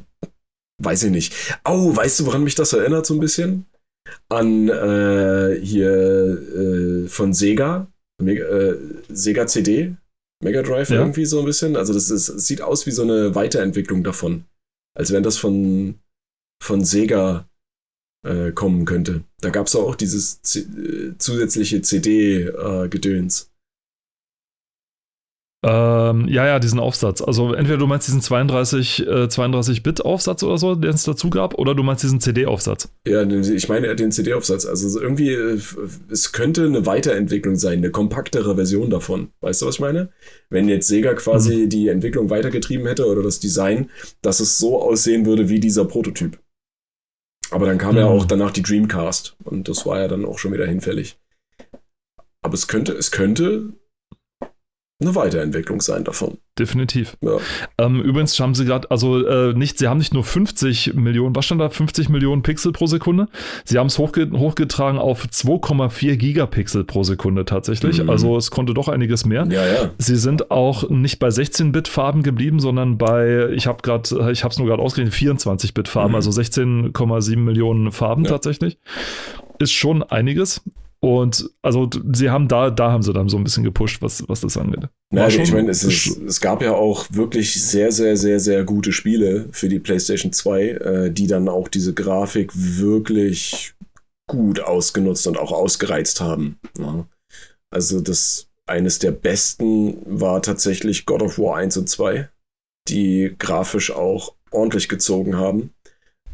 weiß 0.83 1.05
ich 1.05 1.11
nicht. 1.11 1.35
Au, 1.65 1.95
weißt 1.95 2.21
du, 2.21 2.27
woran 2.27 2.45
mich 2.45 2.55
das 2.55 2.73
erinnert 2.73 3.07
so 3.07 3.15
ein 3.15 3.21
bisschen? 3.21 3.67
An 4.29 4.69
äh, 4.69 5.59
hier 5.63 5.91
äh, 5.91 7.09
von 7.09 7.35
Sega, 7.35 7.89
Mega, 8.23 8.45
äh, 8.45 8.77
Sega 9.09 9.47
CD, 9.47 9.95
Mega 10.43 10.63
Drive 10.63 10.91
Ja. 10.91 11.01
irgendwie 11.01 11.27
so 11.27 11.41
ein 11.41 11.45
bisschen. 11.45 11.77
Also 11.77 11.93
das 11.93 12.11
ist, 12.11 12.29
es 12.29 12.47
sieht 12.47 12.63
aus 12.63 12.87
wie 12.87 12.91
so 12.91 13.03
eine 13.03 13.35
Weiterentwicklung 13.35 14.03
davon. 14.05 14.45
Als 14.97 15.13
wenn 15.13 15.23
das 15.23 15.37
von, 15.37 15.99
von 16.63 16.85
Sega 16.85 17.49
äh, 18.27 18.53
kommen 18.53 18.85
könnte. 18.85 19.25
Da 19.41 19.51
gab 19.51 19.67
es 19.67 19.77
auch 19.77 19.95
dieses 19.95 20.43
C 20.43 20.61
äh, 20.61 21.19
zusätzliche 21.19 21.83
CD-Gedöns. 21.83 23.48
Ähm, 25.65 26.29
ja, 26.29 26.47
ja, 26.47 26.61
diesen 26.61 26.79
Aufsatz. 26.79 27.21
Also 27.21 27.53
entweder 27.53 27.79
du 27.79 27.89
meinst 27.89 28.07
diesen 28.07 28.21
32, 28.23 29.05
äh, 29.09 29.27
32-Bit-Aufsatz 29.27 30.45
oder 30.45 30.57
so, 30.57 30.77
den 30.77 30.91
es 30.91 31.03
dazu 31.03 31.31
gab, 31.31 31.59
oder 31.59 31.75
du 31.75 31.83
meinst 31.83 32.05
diesen 32.05 32.21
CD-Aufsatz. 32.21 32.89
ja, 33.05 33.25
ich 33.25 33.69
meine 33.69 33.97
den 33.97 34.13
CD-Aufsatz. 34.13 34.67
Also 34.67 34.89
so 34.89 35.01
irgendwie, 35.01 35.33
äh, 35.33 35.59
es 36.11 36.31
könnte 36.31 36.65
eine 36.65 36.87
Weiterentwicklung 36.87 37.57
sein, 37.57 37.79
eine 37.79 37.91
kompaktere 37.91 38.55
Version 38.55 38.89
davon. 38.89 39.33
Weißt 39.41 39.63
du, 39.63 39.67
was 39.67 39.75
ich 39.77 39.81
meine? 39.81 40.11
Wenn 40.49 40.69
jetzt 40.69 40.87
Sega 40.87 41.15
quasi 41.15 41.65
Mhm. 41.65 41.69
die 41.71 41.89
Entwicklung 41.89 42.31
weitergetrieben 42.31 42.87
hätte 42.87 43.07
oder 43.07 43.25
das 43.25 43.41
Design, 43.41 43.91
dass 44.23 44.39
es 44.39 44.59
so 44.59 44.81
aussehen 44.81 45.27
würde 45.27 45.49
wie 45.49 45.59
dieser 45.59 45.85
Prototyp. 45.87 46.39
Aber 47.51 47.67
dann 47.67 47.79
kam 47.79 47.97
ja 47.97 48.05
Mhm. 48.05 48.13
auch 48.13 48.27
danach 48.27 48.53
die 48.53 48.63
Dreamcast 48.63 49.37
und 49.43 49.69
das 49.69 49.85
war 49.87 49.99
ja 49.99 50.07
dann 50.07 50.25
auch 50.25 50.39
schon 50.39 50.53
wieder 50.53 50.67
hinfällig. 50.67 51.19
Aber 52.43 52.55
es 52.55 52.69
könnte, 52.69 52.93
es 52.93 53.11
könnte 53.11 53.73
eine 55.01 55.15
Weiterentwicklung 55.15 55.81
sein 55.81 56.03
davon. 56.03 56.39
Definitiv. 56.59 57.17
Ja. 57.21 57.37
Ähm, 57.79 58.01
übrigens 58.03 58.39
haben 58.41 58.57
sie 58.57 58.65
gerade, 58.65 58.91
also 58.91 59.25
äh, 59.25 59.53
nicht, 59.53 59.79
sie 59.79 59.87
haben 59.87 59.99
nicht 59.99 60.13
nur 60.13 60.25
50 60.25 60.95
Millionen, 60.95 61.37
was 61.37 61.45
stand 61.45 61.61
da, 61.61 61.69
50 61.69 62.09
Millionen 62.09 62.43
Pixel 62.43 62.73
pro 62.73 62.87
Sekunde. 62.89 63.29
Sie 63.65 63.79
haben 63.79 63.87
es 63.87 63.97
hochge 63.99 64.29
hochgetragen 64.33 64.99
auf 64.99 65.25
2,4 65.27 66.17
Gigapixel 66.17 66.83
pro 66.83 67.05
Sekunde 67.05 67.45
tatsächlich. 67.45 68.03
Mhm. 68.03 68.11
Also 68.11 68.37
es 68.37 68.51
konnte 68.51 68.75
doch 68.75 68.89
einiges 68.89 69.25
mehr. 69.25 69.47
Ja, 69.49 69.65
ja. 69.65 69.91
Sie 69.99 70.17
sind 70.17 70.51
auch 70.51 70.91
nicht 70.91 71.21
bei 71.21 71.29
16-Bit-Farben 71.29 72.25
geblieben, 72.25 72.59
sondern 72.59 72.99
bei, 72.99 73.51
ich 73.51 73.69
habe 73.69 73.83
gerade, 73.83 74.33
ich 74.33 74.43
habe 74.43 74.51
es 74.51 74.59
nur 74.59 74.67
gerade 74.67 74.83
ausgerechnet, 74.83 75.15
24-Bit-Farben, 75.15 76.11
Mhm. 76.11 76.15
also 76.17 76.31
16,7 76.33 77.37
Millionen 77.37 77.93
Farben 77.93 78.25
Ja. 78.25 78.31
tatsächlich. 78.31 78.79
Ist 79.61 79.73
schon 79.73 80.03
einiges. 80.03 80.61
Und 81.01 81.49
also 81.63 81.89
sie 82.13 82.29
haben 82.31 82.49
da, 82.49 82.71
da 82.71 82.91
haben 82.91 83.03
sie 83.03 83.13
dann 83.13 83.29
so 83.29 83.37
ein 83.37 83.45
bisschen 83.45 83.63
gepusht, 83.63 84.03
was, 84.03 84.29
was 84.29 84.41
das 84.41 84.57
angeht. 84.57 84.89
Naja, 85.13 85.31
schon- 85.31 85.43
ich 85.43 85.53
meine, 85.53 85.71
es, 85.71 85.85
ist, 85.85 86.07
ist- 86.09 86.23
es 86.23 86.41
gab 86.41 86.61
ja 86.61 86.73
auch 86.73 87.07
wirklich 87.11 87.63
sehr, 87.65 87.93
sehr, 87.93 88.17
sehr, 88.17 88.41
sehr 88.41 88.65
gute 88.65 88.93
Spiele 88.93 89.49
für 89.53 89.69
die 89.69 89.79
PlayStation 89.79 90.33
2, 90.33 90.63
äh, 90.69 91.11
die 91.13 91.29
dann 91.29 91.49
auch 91.49 91.69
diese 91.69 91.95
Grafik 91.95 92.51
wirklich 92.55 93.75
gut 94.29 94.61
ausgenutzt 94.61 95.27
und 95.29 95.39
auch 95.39 95.53
ausgereizt 95.53 96.21
haben. 96.21 96.59
Ja. 96.79 97.07
Also 97.71 98.01
das 98.01 98.49
eines 98.67 98.99
der 98.99 99.13
besten 99.13 99.99
war 100.05 100.43
tatsächlich 100.43 101.07
God 101.07 101.23
of 101.23 101.39
War 101.39 101.57
1 101.57 101.77
und 101.77 101.89
2, 101.89 102.29
die 102.89 103.35
grafisch 103.39 103.91
auch 103.93 104.35
ordentlich 104.51 104.89
gezogen 104.89 105.37
haben. 105.37 105.71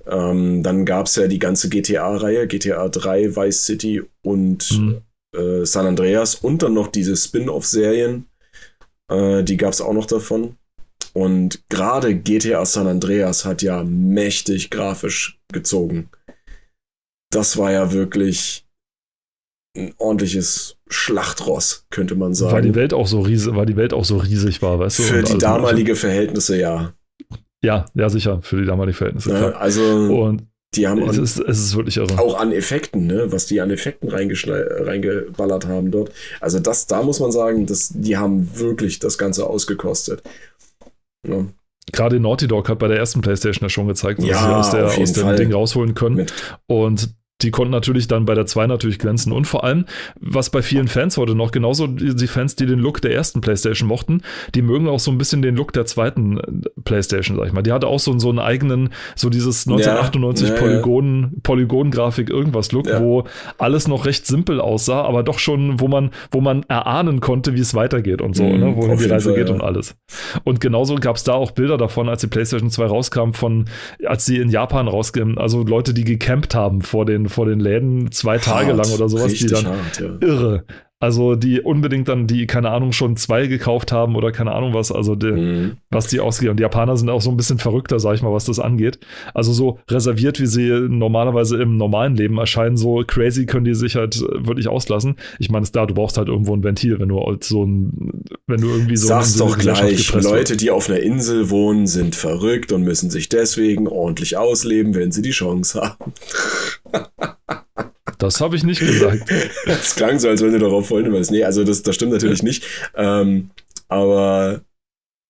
Ähm, 0.07 0.63
dann 0.63 0.85
gab 0.85 1.07
es 1.07 1.17
ja 1.17 1.27
die 1.27 1.39
ganze 1.39 1.69
GTA-Reihe, 1.69 2.47
GTA 2.47 2.89
3, 2.89 3.37
Vice 3.37 3.65
City 3.65 4.03
und 4.23 4.71
Mhm. 4.73 5.01
äh, 5.35 5.65
San 5.65 5.87
Andreas 5.87 6.35
und 6.37 6.63
dann 6.63 6.75
noch 6.75 6.89
diese 6.89 7.17
Spin-off-Serien. 7.17 8.27
Äh, 9.11 9.43
die 9.45 9.57
gab 9.57 9.73
es 9.73 9.81
auch 9.81 9.93
noch 9.95 10.07
davon. 10.07 10.57
Und 11.13 11.63
gerade 11.69 12.15
GTA 12.15 12.65
San 12.67 12.87
Andreas 12.89 13.45
hat 13.45 13.63
ja 13.63 13.85
mächtig 13.85 14.71
grafisch 14.71 15.39
gezogen. 15.53 16.09
Das 17.31 17.57
war 17.57 17.73
ja 17.73 17.93
wirklich 17.93 18.65
ein 19.77 19.93
ordentliches 19.99 20.77
Schlachtross, 20.89 21.87
könnte 21.91 22.15
man 22.15 22.35
sagen. 22.35 22.53
Weil 22.53 22.63
die 22.63 22.75
Welt 22.75 22.93
auch 22.95 23.07
so 23.09 23.21
riesig, 23.21 23.55
weil 23.55 23.67
die 23.67 23.77
Welt 23.77 23.93
auch 23.93 24.05
so 24.05 24.19
riesig 24.19 24.63
war, 24.63 24.79
weißt 24.79 24.99
du? 25.01 25.03
Für 25.03 25.23
die 25.23 25.39
damalige 25.39 25.97
Verhältnisse 25.97 26.59
ja. 26.59 26.95
Ja, 27.65 27.87
ja, 27.95 28.09
sicher, 28.09 28.41
für 28.43 28.57
die 28.61 28.67
damalige 28.67 28.97
Verhältnisse, 28.97 29.31
klar. 29.31 29.57
Also 29.57 29.83
Und 29.83 30.43
die 30.75 30.89
haben 30.89 31.03
es 31.03 31.17
an, 31.19 31.25
ist, 31.25 31.39
es 31.39 31.59
ist 31.61 31.77
wirklich 31.77 31.97
irre. 31.99 32.19
auch 32.19 32.39
an 32.39 32.51
Effekten, 32.53 33.07
ne? 33.07 33.31
was 33.31 33.47
die 33.47 33.61
an 33.61 33.71
Effekten 33.71 34.09
reingeballert 34.09 35.67
haben 35.67 35.91
dort. 35.91 36.11
Also 36.41 36.59
das, 36.59 36.87
da 36.87 37.03
muss 37.03 37.21
man 37.21 37.31
sagen, 37.33 37.67
das, 37.67 37.91
die 37.95 38.17
haben 38.17 38.51
wirklich 38.59 38.99
das 38.99 39.17
Ganze 39.19 39.47
ausgekostet. 39.47 40.23
Ne? 41.27 41.49
Gerade 41.93 42.19
Naughty 42.19 42.49
Dog 42.49 42.69
hat 42.69 42.79
bei 42.79 42.89
der 42.89 42.99
ersten 42.99 43.21
Playstation 43.21 43.67
ja 43.67 43.69
schon 43.71 43.87
gezeigt, 43.87 44.19
was 44.21 44.27
Ja, 44.29 44.39
sie 44.39 44.55
aus, 44.55 44.71
der, 44.71 44.87
aus 44.87 45.13
dem 45.13 45.25
Fall. 45.25 45.37
Ding 45.37 45.53
rausholen 45.53 45.95
können. 45.95 46.17
Mit 46.17 46.33
Und 46.67 47.15
die 47.45 47.51
konnten 47.51 47.71
natürlich 47.71 48.09
dann 48.09 48.25
bei 48.25 48.35
der 48.35 48.47
2 48.47 48.67
natürlich 48.67 48.99
glänzen. 48.99 49.33
Und 49.33 49.47
vor 49.47 49.63
allem, 49.65 49.85
was 50.21 50.51
bei 50.51 50.63
vielen 50.63 50.89
Fans 50.89 51.17
heute 51.17 51.35
noch, 51.35 51.53
genauso 51.53 51.87
die, 51.87 52.27
Fans, 52.27 52.57
die 52.57 52.67
den 52.67 52.79
Look 52.79 53.01
der 53.03 53.13
ersten 53.13 53.41
PlayStation 53.41 53.87
mochten, 53.89 54.23
die 54.55 54.63
mögen 54.63 54.89
auch 54.89 54.99
so 54.99 55.11
ein 55.11 55.19
bisschen 55.19 55.43
den 55.43 55.55
Look 55.57 55.73
der 55.73 55.85
zweiten 55.87 56.39
äh, 56.39 56.43
PlayStation, 56.85 57.37
sag 57.37 57.47
ich 57.47 57.53
mal. 57.53 57.63
Die 57.63 57.73
hatte 57.73 57.87
auch 57.87 58.01
so, 58.01 58.19
so 58.19 58.31
einen 58.31 58.39
eigenen, 58.39 58.91
so 59.15 59.29
dieses 59.31 59.67
1998 59.67 60.49
Ja, 60.49 60.55
ja, 60.55 60.61
ja. 60.61 60.67
Polygon, 60.67 61.33
Polygon-Grafik, 61.43 62.31
irgendwas 62.31 62.73
Look, 62.73 62.87
Ja. 62.87 63.01
wo 63.01 63.25
alles 63.59 63.89
noch 63.89 64.07
recht 64.07 64.27
simpel 64.27 64.61
aussah, 64.61 65.03
aber 65.03 65.23
doch 65.23 65.39
schon, 65.39 65.81
wo 65.81 65.89
man, 65.89 66.11
wo 66.31 66.41
man 66.41 66.63
erahnen 66.65 67.21
konnte, 67.21 67.55
wie 67.55 67.61
es 67.61 67.75
weitergeht 67.75 68.23
und 68.23 68.35
so, 68.35 68.45
Mhm, 68.45 68.59
ne? 68.61 68.77
wohin 68.77 68.99
die 68.99 69.05
Reise 69.05 69.31
Fall, 69.31 69.39
geht 69.39 69.51
und 69.51 69.61
alles. 69.63 69.97
Und 70.45 70.61
genauso 70.61 70.95
gab 70.97 71.17
es 71.17 71.25
da 71.25 71.35
auch 71.35 71.51
Bilder 71.51 71.77
davon, 71.77 72.09
als 72.09 72.21
die 72.23 72.27
PlayStation 72.29 72.71
2 72.71 72.87
rauskam, 72.87 73.33
von, 73.33 73.67
als 74.07 74.25
sie 74.25 74.39
in 74.39 74.49
Japan 74.49 74.89
rauskam, 74.89 75.37
also 75.37 75.63
Leute, 75.63 75.95
die 75.95 76.05
gecampt 76.05 76.55
haben 76.55 76.83
vor 76.83 77.05
den, 77.07 77.29
vor 77.35 77.47
den 77.47 77.61
Läden 77.61 78.11
zwei 78.13 78.39
Tage 78.39 78.69
hart, 78.69 78.87
lang 78.87 78.95
oder 78.95 79.09
sowas, 79.09 79.35
die 79.35 79.47
dann 79.47 79.67
hart, 79.67 80.01
ja. 80.01 80.17
irre. 80.21 80.65
Also 81.05 81.35
die 81.35 81.61
unbedingt 81.61 82.09
dann, 82.09 82.27
die, 82.27 82.47
keine 82.47 82.71
Ahnung, 82.71 82.93
schon 82.93 83.19
zwei 83.19 83.47
gekauft 83.47 83.93
haben 83.93 84.17
oder 84.17 84.33
keine 84.33 84.53
Ahnung 84.53 84.73
was, 84.73 84.91
also 84.91 85.15
die, 85.15 85.27
Mhm. 85.33 85.77
was 85.91 86.07
die 86.07 86.19
ausgehen. 86.19 86.51
Und 86.51 86.57
die 86.57 86.63
Japaner 86.63 86.97
sind 86.97 87.11
auch 87.11 87.21
so 87.21 87.29
ein 87.31 87.37
bisschen 87.37 87.59
verrückter, 87.59 88.01
sag 88.01 88.15
ich 88.15 88.23
mal, 88.23 88.33
was 88.33 88.47
das 88.47 88.59
angeht. 88.59 88.99
Also 89.35 89.53
so 89.53 89.79
reserviert, 89.91 90.41
wie 90.41 90.47
sie 90.47 90.71
normalerweise 90.89 91.61
im 91.61 91.77
normalen 91.77 92.17
Leben 92.17 92.39
erscheinen, 92.39 92.79
so 92.79 93.05
crazy 93.07 93.45
können 93.45 93.67
die 93.67 93.75
sich 93.75 93.97
halt 93.97 94.17
äh, 94.17 94.47
wirklich 94.47 94.67
auslassen. 94.67 95.17
Ich 95.39 95.51
meine, 95.51 95.65
es 95.65 95.73
da, 95.73 95.85
du 95.85 95.93
brauchst 95.93 96.17
halt 96.17 96.29
irgendwo 96.29 96.57
ein 96.57 96.65
Ventil, 96.65 96.99
wenn 96.99 97.11
du 97.11 97.21
so 97.43 97.65
ein, 97.67 98.23
wenn 98.47 98.63
du 98.63 98.69
irgendwie 98.69 98.97
so 98.97 99.09
Sag's 99.09 99.37
doch 99.37 99.59
gleich, 99.59 100.11
Leute, 100.15 100.57
die 100.57 100.71
auf 100.71 100.89
einer 100.89 101.01
Insel 101.01 101.51
wohnen, 101.51 101.87
sind 101.87 102.15
verrückt 102.17 102.73
und 102.73 102.83
müssen 102.83 103.11
sich 103.11 103.29
deswegen 103.29 103.89
ordentlich 103.89 104.39
ausleben, 104.39 104.95
wenn 104.95 105.13
sie 105.13 105.21
die 105.21 105.33
Chance 105.33 105.83
haben. 105.83 106.13
Das 108.25 108.41
habe 108.41 108.57
ich 108.57 108.65
nicht 108.65 108.81
gesagt. 108.81 109.31
Das 109.67 109.95
klang 109.95 110.19
so, 110.19 110.29
als 110.29 110.43
wenn 110.43 110.53
du 110.53 110.59
darauf 110.59 110.89
voll 110.89 111.03
nimmst. 111.03 111.31
Nee, 111.31 111.45
also 111.45 111.65
das, 111.65 111.83
das 111.83 111.95
stimmt 111.95 112.13
natürlich 112.13 112.43
nicht. 112.43 112.65
Ähm, 112.97 113.51
aber 113.89 114.63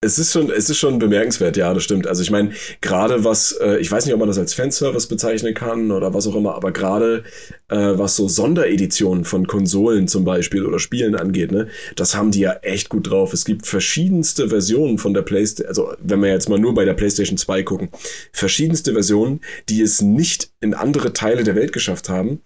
es 0.04 0.18
ist 0.18 0.32
schon, 0.32 0.50
es 0.50 0.68
ist 0.68 0.78
schon 0.78 0.98
bemerkenswert, 0.98 1.56
ja, 1.56 1.72
das 1.72 1.82
stimmt. 1.82 2.06
Also 2.06 2.22
ich 2.22 2.30
meine, 2.30 2.52
gerade 2.80 3.24
was, 3.24 3.52
äh, 3.52 3.78
ich 3.78 3.90
weiß 3.90 4.04
nicht, 4.04 4.14
ob 4.14 4.20
man 4.20 4.28
das 4.28 4.38
als 4.38 4.54
Fanservice 4.54 5.08
bezeichnen 5.08 5.54
kann 5.54 5.90
oder 5.90 6.12
was 6.12 6.26
auch 6.26 6.36
immer, 6.36 6.54
aber 6.54 6.72
gerade 6.72 7.24
äh, 7.68 7.76
was 7.76 8.16
so 8.16 8.28
Sondereditionen 8.28 9.24
von 9.24 9.46
Konsolen 9.46 10.06
zum 10.06 10.24
Beispiel 10.24 10.66
oder 10.66 10.78
Spielen 10.78 11.14
angeht, 11.14 11.52
ne, 11.52 11.68
das 11.96 12.14
haben 12.14 12.30
die 12.30 12.40
ja 12.40 12.52
echt 12.62 12.90
gut 12.90 13.10
drauf. 13.10 13.32
Es 13.32 13.44
gibt 13.44 13.66
verschiedenste 13.66 14.48
Versionen 14.50 14.98
von 14.98 15.14
der 15.14 15.22
PlayStation, 15.22 15.68
also 15.68 15.92
wenn 16.02 16.20
wir 16.20 16.28
jetzt 16.28 16.48
mal 16.48 16.58
nur 16.58 16.74
bei 16.74 16.84
der 16.84 16.94
PlayStation 16.94 17.38
2 17.38 17.62
gucken, 17.62 17.88
verschiedenste 18.32 18.92
Versionen, 18.92 19.40
die 19.68 19.80
es 19.80 20.02
nicht 20.02 20.50
in 20.64 20.74
andere 20.74 21.12
Teile 21.12 21.44
der 21.44 21.54
Welt 21.54 21.72
geschafft 21.72 22.08
haben. 22.08 22.40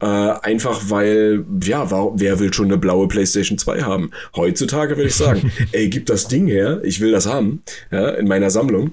Äh, 0.00 0.06
einfach 0.06 0.82
weil, 0.88 1.44
ja, 1.62 1.90
wer 1.90 2.38
will 2.38 2.54
schon 2.54 2.66
eine 2.66 2.78
blaue 2.78 3.08
PlayStation 3.08 3.58
2 3.58 3.82
haben? 3.82 4.12
Heutzutage 4.36 4.96
würde 4.96 5.08
ich 5.08 5.16
sagen, 5.16 5.52
ey, 5.72 5.90
gib 5.90 6.06
das 6.06 6.28
Ding 6.28 6.46
her, 6.46 6.80
ich 6.84 7.00
will 7.00 7.12
das 7.12 7.26
haben, 7.26 7.62
ja, 7.90 8.10
in 8.10 8.28
meiner 8.28 8.50
Sammlung. 8.50 8.92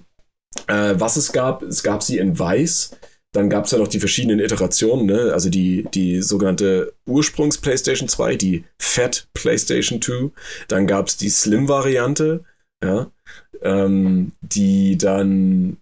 Äh, 0.67 0.95
was 0.97 1.15
es 1.15 1.31
gab, 1.31 1.61
es 1.63 1.83
gab 1.83 2.03
sie 2.03 2.17
in 2.17 2.37
weiß, 2.37 2.91
dann 3.33 3.49
gab 3.49 3.65
es 3.65 3.71
ja 3.71 3.77
noch 3.77 3.87
die 3.87 3.99
verschiedenen 3.99 4.39
Iterationen, 4.39 5.05
ne? 5.05 5.31
also 5.31 5.49
die, 5.49 5.87
die 5.93 6.21
sogenannte 6.21 6.93
Ursprungs-PlayStation 7.05 8.09
2, 8.09 8.35
die 8.35 8.65
Fat 8.77 9.27
PlayStation 9.33 10.01
2. 10.01 10.31
Dann 10.67 10.85
gab 10.85 11.07
es 11.07 11.15
die 11.15 11.29
Slim-Variante, 11.29 12.43
ja? 12.83 13.11
ähm, 13.61 14.31
die 14.41 14.97
dann 14.97 15.77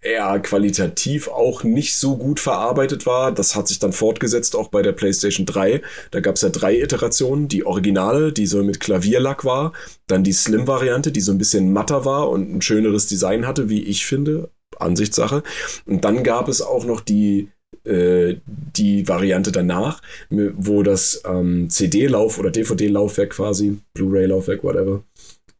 eher 0.00 0.38
qualitativ 0.40 1.28
auch 1.28 1.62
nicht 1.62 1.96
so 1.96 2.16
gut 2.16 2.40
verarbeitet 2.40 3.06
war. 3.06 3.32
Das 3.32 3.54
hat 3.54 3.68
sich 3.68 3.78
dann 3.78 3.92
fortgesetzt 3.92 4.56
auch 4.56 4.68
bei 4.68 4.82
der 4.82 4.92
PlayStation 4.92 5.46
3. 5.46 5.82
Da 6.10 6.20
gab 6.20 6.36
es 6.36 6.42
ja 6.42 6.48
drei 6.48 6.80
Iterationen. 6.80 7.48
Die 7.48 7.66
Originale, 7.66 8.32
die 8.32 8.46
so 8.46 8.62
mit 8.62 8.80
Klavierlack 8.80 9.44
war. 9.44 9.72
Dann 10.06 10.24
die 10.24 10.32
Slim-Variante, 10.32 11.12
die 11.12 11.20
so 11.20 11.32
ein 11.32 11.38
bisschen 11.38 11.72
matter 11.72 12.04
war 12.04 12.30
und 12.30 12.54
ein 12.54 12.62
schöneres 12.62 13.06
Design 13.06 13.46
hatte, 13.46 13.68
wie 13.68 13.82
ich 13.82 14.06
finde. 14.06 14.50
Ansichtssache. 14.78 15.42
Und 15.86 16.04
dann 16.04 16.24
gab 16.24 16.48
es 16.48 16.62
auch 16.62 16.84
noch 16.84 17.00
die 17.00 17.48
äh, 17.84 18.36
die 18.46 19.06
Variante 19.08 19.52
danach, 19.52 20.00
wo 20.30 20.82
das 20.82 21.22
ähm, 21.26 21.68
CD-Lauf 21.68 22.38
oder 22.38 22.50
DVD-Laufwerk 22.50 23.30
quasi, 23.30 23.78
Blu-ray-Laufwerk, 23.92 24.64
whatever, 24.64 25.02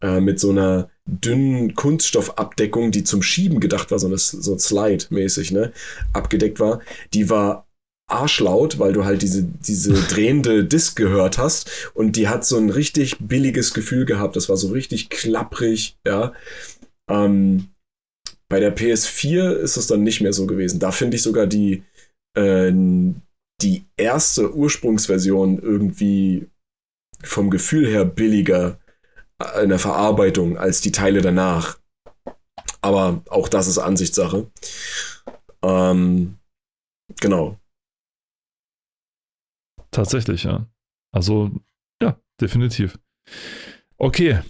äh, 0.01 0.21
mit 0.21 0.41
so 0.41 0.51
einer 0.51 0.91
dünnen 1.07 1.75
Kunststoffabdeckung, 1.75 2.91
die 2.91 3.05
zum 3.05 3.23
Schieben 3.23 3.61
gedacht 3.61 3.91
war, 3.91 3.99
so, 3.99 4.07
eine, 4.07 4.19
so 4.19 4.59
Slide-mäßig, 4.59 5.53
ne, 5.53 5.73
abgedeckt 6.13 6.61
war, 6.61 6.81
die 7.13 7.31
war 7.31 7.67
arschlaut, 8.07 8.79
weil 8.79 8.93
du 8.93 9.05
halt 9.05 9.23
diese, 9.23 9.43
diese 9.43 9.93
drehende 10.09 10.65
Disc 10.65 10.97
gehört 10.97 11.39
hast 11.39 11.91
und 11.95 12.17
die 12.17 12.29
hat 12.29 12.45
so 12.45 12.57
ein 12.57 12.71
richtig 12.71 13.19
billiges 13.19 13.75
Gefühl 13.75 14.05
gehabt, 14.05 14.37
das 14.37 14.49
war 14.49 14.57
so 14.57 14.69
richtig 14.69 15.11
klapprig, 15.11 15.97
ja. 16.07 16.33
Ähm, 17.11 17.69
bei 18.49 18.61
der 18.61 18.77
PS4 18.77 19.53
ist 19.53 19.77
es 19.77 19.87
dann 19.87 20.03
nicht 20.03 20.21
mehr 20.21 20.33
so 20.33 20.47
gewesen. 20.47 20.79
Da 20.79 20.93
finde 20.93 21.17
ich 21.17 21.23
sogar 21.23 21.47
die, 21.47 21.83
äh, 22.37 22.73
die 23.63 23.85
erste 23.97 24.55
Ursprungsversion 24.55 25.59
irgendwie 25.59 26.47
vom 27.23 27.51
Gefühl 27.51 27.87
her 27.89 28.05
billiger 28.05 28.79
in 29.63 29.69
der 29.69 29.79
Verarbeitung 29.79 30.59
als 30.59 30.81
die 30.81 30.93
Teile 30.93 31.23
danach. 31.23 31.79
Aber 32.81 33.23
auch 33.31 33.49
das 33.49 33.67
ist 33.67 33.79
Ansichtssache. 33.79 34.51
Ähm, 35.63 36.39
genau. 37.21 37.59
Tatsächlich, 39.91 40.45
ja. 40.45 40.67
Also, 41.13 41.51
ja, 42.03 42.19
definitiv. 42.41 42.99
Okay, 43.97 44.43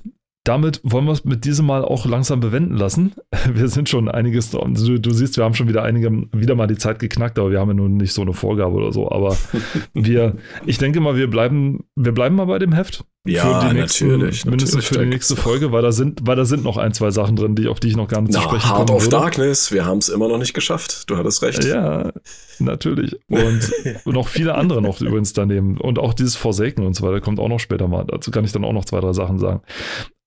damit 0.45 0.81
wollen 0.85 1.07
wir 1.07 1.13
es 1.13 1.25
mit 1.25 1.47
diesem 1.47 1.65
Mal 1.65 1.85
auch 1.85 2.05
langsam 2.05 2.41
bewenden 2.41 2.77
lassen. 2.77 3.15
Wir 3.53 3.69
sind 3.69 3.89
schon 3.89 4.09
einiges, 4.09 4.51
du, 4.51 4.59
du, 4.99 5.11
siehst, 5.11 5.37
wir 5.37 5.45
haben 5.45 5.55
schon 5.55 5.69
wieder 5.69 5.83
einige, 5.83 6.11
wieder 6.33 6.55
mal 6.55 6.67
die 6.67 6.77
Zeit 6.77 6.99
geknackt, 6.99 7.39
aber 7.39 7.51
wir 7.51 7.61
haben 7.61 7.69
ja 7.69 7.75
nun 7.75 7.97
nicht 7.97 8.13
so 8.13 8.23
eine 8.23 8.33
Vorgabe 8.33 8.75
oder 8.75 8.93
so. 8.93 9.11
Aber 9.11 9.37
wir, 9.95 10.37
ich 10.67 10.79
denke 10.79 11.01
mal, 11.01 11.17
wir 11.17 11.29
bleiben, 11.29 11.85
wir 11.97 12.13
bleiben 12.13 12.37
mal 12.37 12.47
bei 12.47 12.59
dem 12.59 12.73
Heft. 12.73 13.05
Ja, 13.27 13.63
für 13.63 13.69
die 13.69 13.75
nächsten, 13.81 14.09
natürlich. 14.09 14.45
Mindestens 14.45 14.75
natürlich. 14.75 14.99
für 14.99 15.05
die 15.05 15.11
nächste 15.11 15.37
Folge, 15.37 15.73
weil 15.73 15.81
da 15.81 15.93
sind, 15.93 16.21
weil 16.25 16.37
da 16.37 16.45
sind 16.45 16.63
noch 16.63 16.77
ein, 16.77 16.93
zwei 16.93 17.11
Sachen 17.11 17.37
drin, 17.37 17.55
die, 17.55 17.69
auf 17.69 17.81
die 17.81 17.89
ich 17.89 17.97
noch 17.97 18.09
gar 18.09 18.21
nicht 18.21 18.35
Na, 18.35 18.41
zu 18.41 18.49
sprechen 18.49 18.69
Heart 18.69 18.91
of 18.91 19.01
würde. 19.03 19.11
Darkness, 19.17 19.73
wir 19.73 19.87
haben 19.87 19.97
es 19.97 20.11
immer 20.11 20.29
noch 20.29 20.37
nicht 20.37 20.53
geschafft. 20.53 21.09
Du 21.09 21.17
hattest 21.17 21.43
recht. 21.43 21.65
Ja, 21.65 22.13
natürlich. 22.59 23.17
Und 23.29 23.73
noch 24.05 24.29
viele 24.29 24.57
andere 24.57 24.83
noch 24.83 25.01
übrigens 25.01 25.33
daneben. 25.33 25.79
Und 25.79 25.99
auch 25.99 26.13
dieses 26.13 26.37
Forsaken 26.37 26.85
und 26.85 26.95
so 26.95 27.07
weiter 27.07 27.23
kommt 27.23 27.41
auch 27.41 27.49
noch 27.49 27.61
später 27.61 27.89
mal. 27.89 28.05
Dazu 28.05 28.31
kann 28.31 28.45
ich 28.45 28.53
dann 28.53 28.65
auch 28.65 28.75
noch 28.75 28.85
zwei, 28.85 29.01
drei 29.01 29.15
Sachen 29.15 29.39
sagen. 29.39 29.63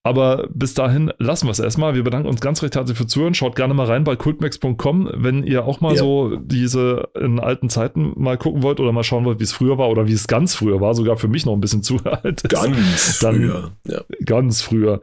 Aber 0.07 0.47
bis 0.53 0.73
dahin 0.73 1.11
lassen 1.17 1.47
wir 1.47 1.51
es 1.51 1.59
erstmal. 1.59 1.93
Wir 1.93 2.01
bedanken 2.01 2.29
uns 2.29 2.39
ganz 2.39 2.63
recht 2.63 2.77
herzlich 2.77 2.97
für 2.97 3.07
Zuhören. 3.07 3.33
Schaut 3.33 3.57
gerne 3.57 3.73
mal 3.73 3.87
rein 3.87 4.05
bei 4.05 4.15
cultmax.com, 4.15 5.09
wenn 5.13 5.43
ihr 5.43 5.65
auch 5.65 5.81
mal 5.81 5.95
ja. 5.95 5.99
so 5.99 6.37
diese 6.37 7.09
in 7.13 7.41
alten 7.41 7.69
Zeiten 7.69 8.13
mal 8.15 8.37
gucken 8.37 8.63
wollt 8.63 8.79
oder 8.79 8.93
mal 8.93 9.03
schauen 9.03 9.25
wollt, 9.25 9.41
wie 9.41 9.43
es 9.43 9.51
früher 9.51 9.77
war 9.77 9.89
oder 9.89 10.07
wie 10.07 10.13
es 10.13 10.27
ganz 10.27 10.55
früher 10.55 10.79
war, 10.79 10.95
sogar 10.95 11.17
für 11.17 11.27
mich 11.27 11.45
noch 11.45 11.51
ein 11.51 11.59
bisschen 11.59 11.83
zu 11.83 11.97
alt 12.05 12.41
ist. 12.41 12.47
Ganz 12.47 13.19
dann, 13.19 13.35
früher. 13.35 13.71
Ja. 13.85 14.01
Ganz 14.25 14.61
früher. 14.61 15.01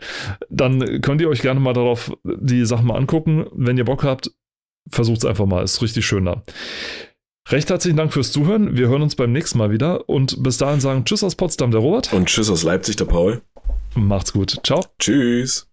Dann 0.48 1.02
könnt 1.02 1.20
ihr 1.20 1.28
euch 1.28 1.42
gerne 1.42 1.60
mal 1.60 1.74
darauf 1.74 2.10
die 2.24 2.64
Sachen 2.64 2.86
mal 2.86 2.96
angucken. 2.96 3.44
Wenn 3.52 3.76
ihr 3.76 3.84
Bock 3.84 4.04
habt, 4.04 4.30
versucht 4.88 5.18
es 5.18 5.26
einfach 5.26 5.44
mal. 5.44 5.62
Ist 5.62 5.82
richtig 5.82 6.06
schön 6.06 6.24
da. 6.24 6.42
Recht 7.50 7.68
herzlichen 7.68 7.98
Dank 7.98 8.10
fürs 8.12 8.32
Zuhören. 8.32 8.74
Wir 8.74 8.88
hören 8.88 9.02
uns 9.02 9.16
beim 9.16 9.30
nächsten 9.30 9.58
Mal 9.58 9.70
wieder 9.70 10.08
und 10.08 10.42
bis 10.42 10.56
dahin 10.56 10.80
sagen 10.80 11.04
Tschüss 11.04 11.22
aus 11.22 11.34
Potsdam, 11.34 11.70
der 11.70 11.80
Robert. 11.80 12.10
Und 12.14 12.26
Tschüss 12.26 12.48
aus 12.48 12.62
Leipzig, 12.62 12.96
der 12.96 13.04
Paul. 13.04 13.42
Macht's 13.94 14.32
gut. 14.32 14.60
Ciao. 14.64 14.82
Tschüss. 14.98 15.68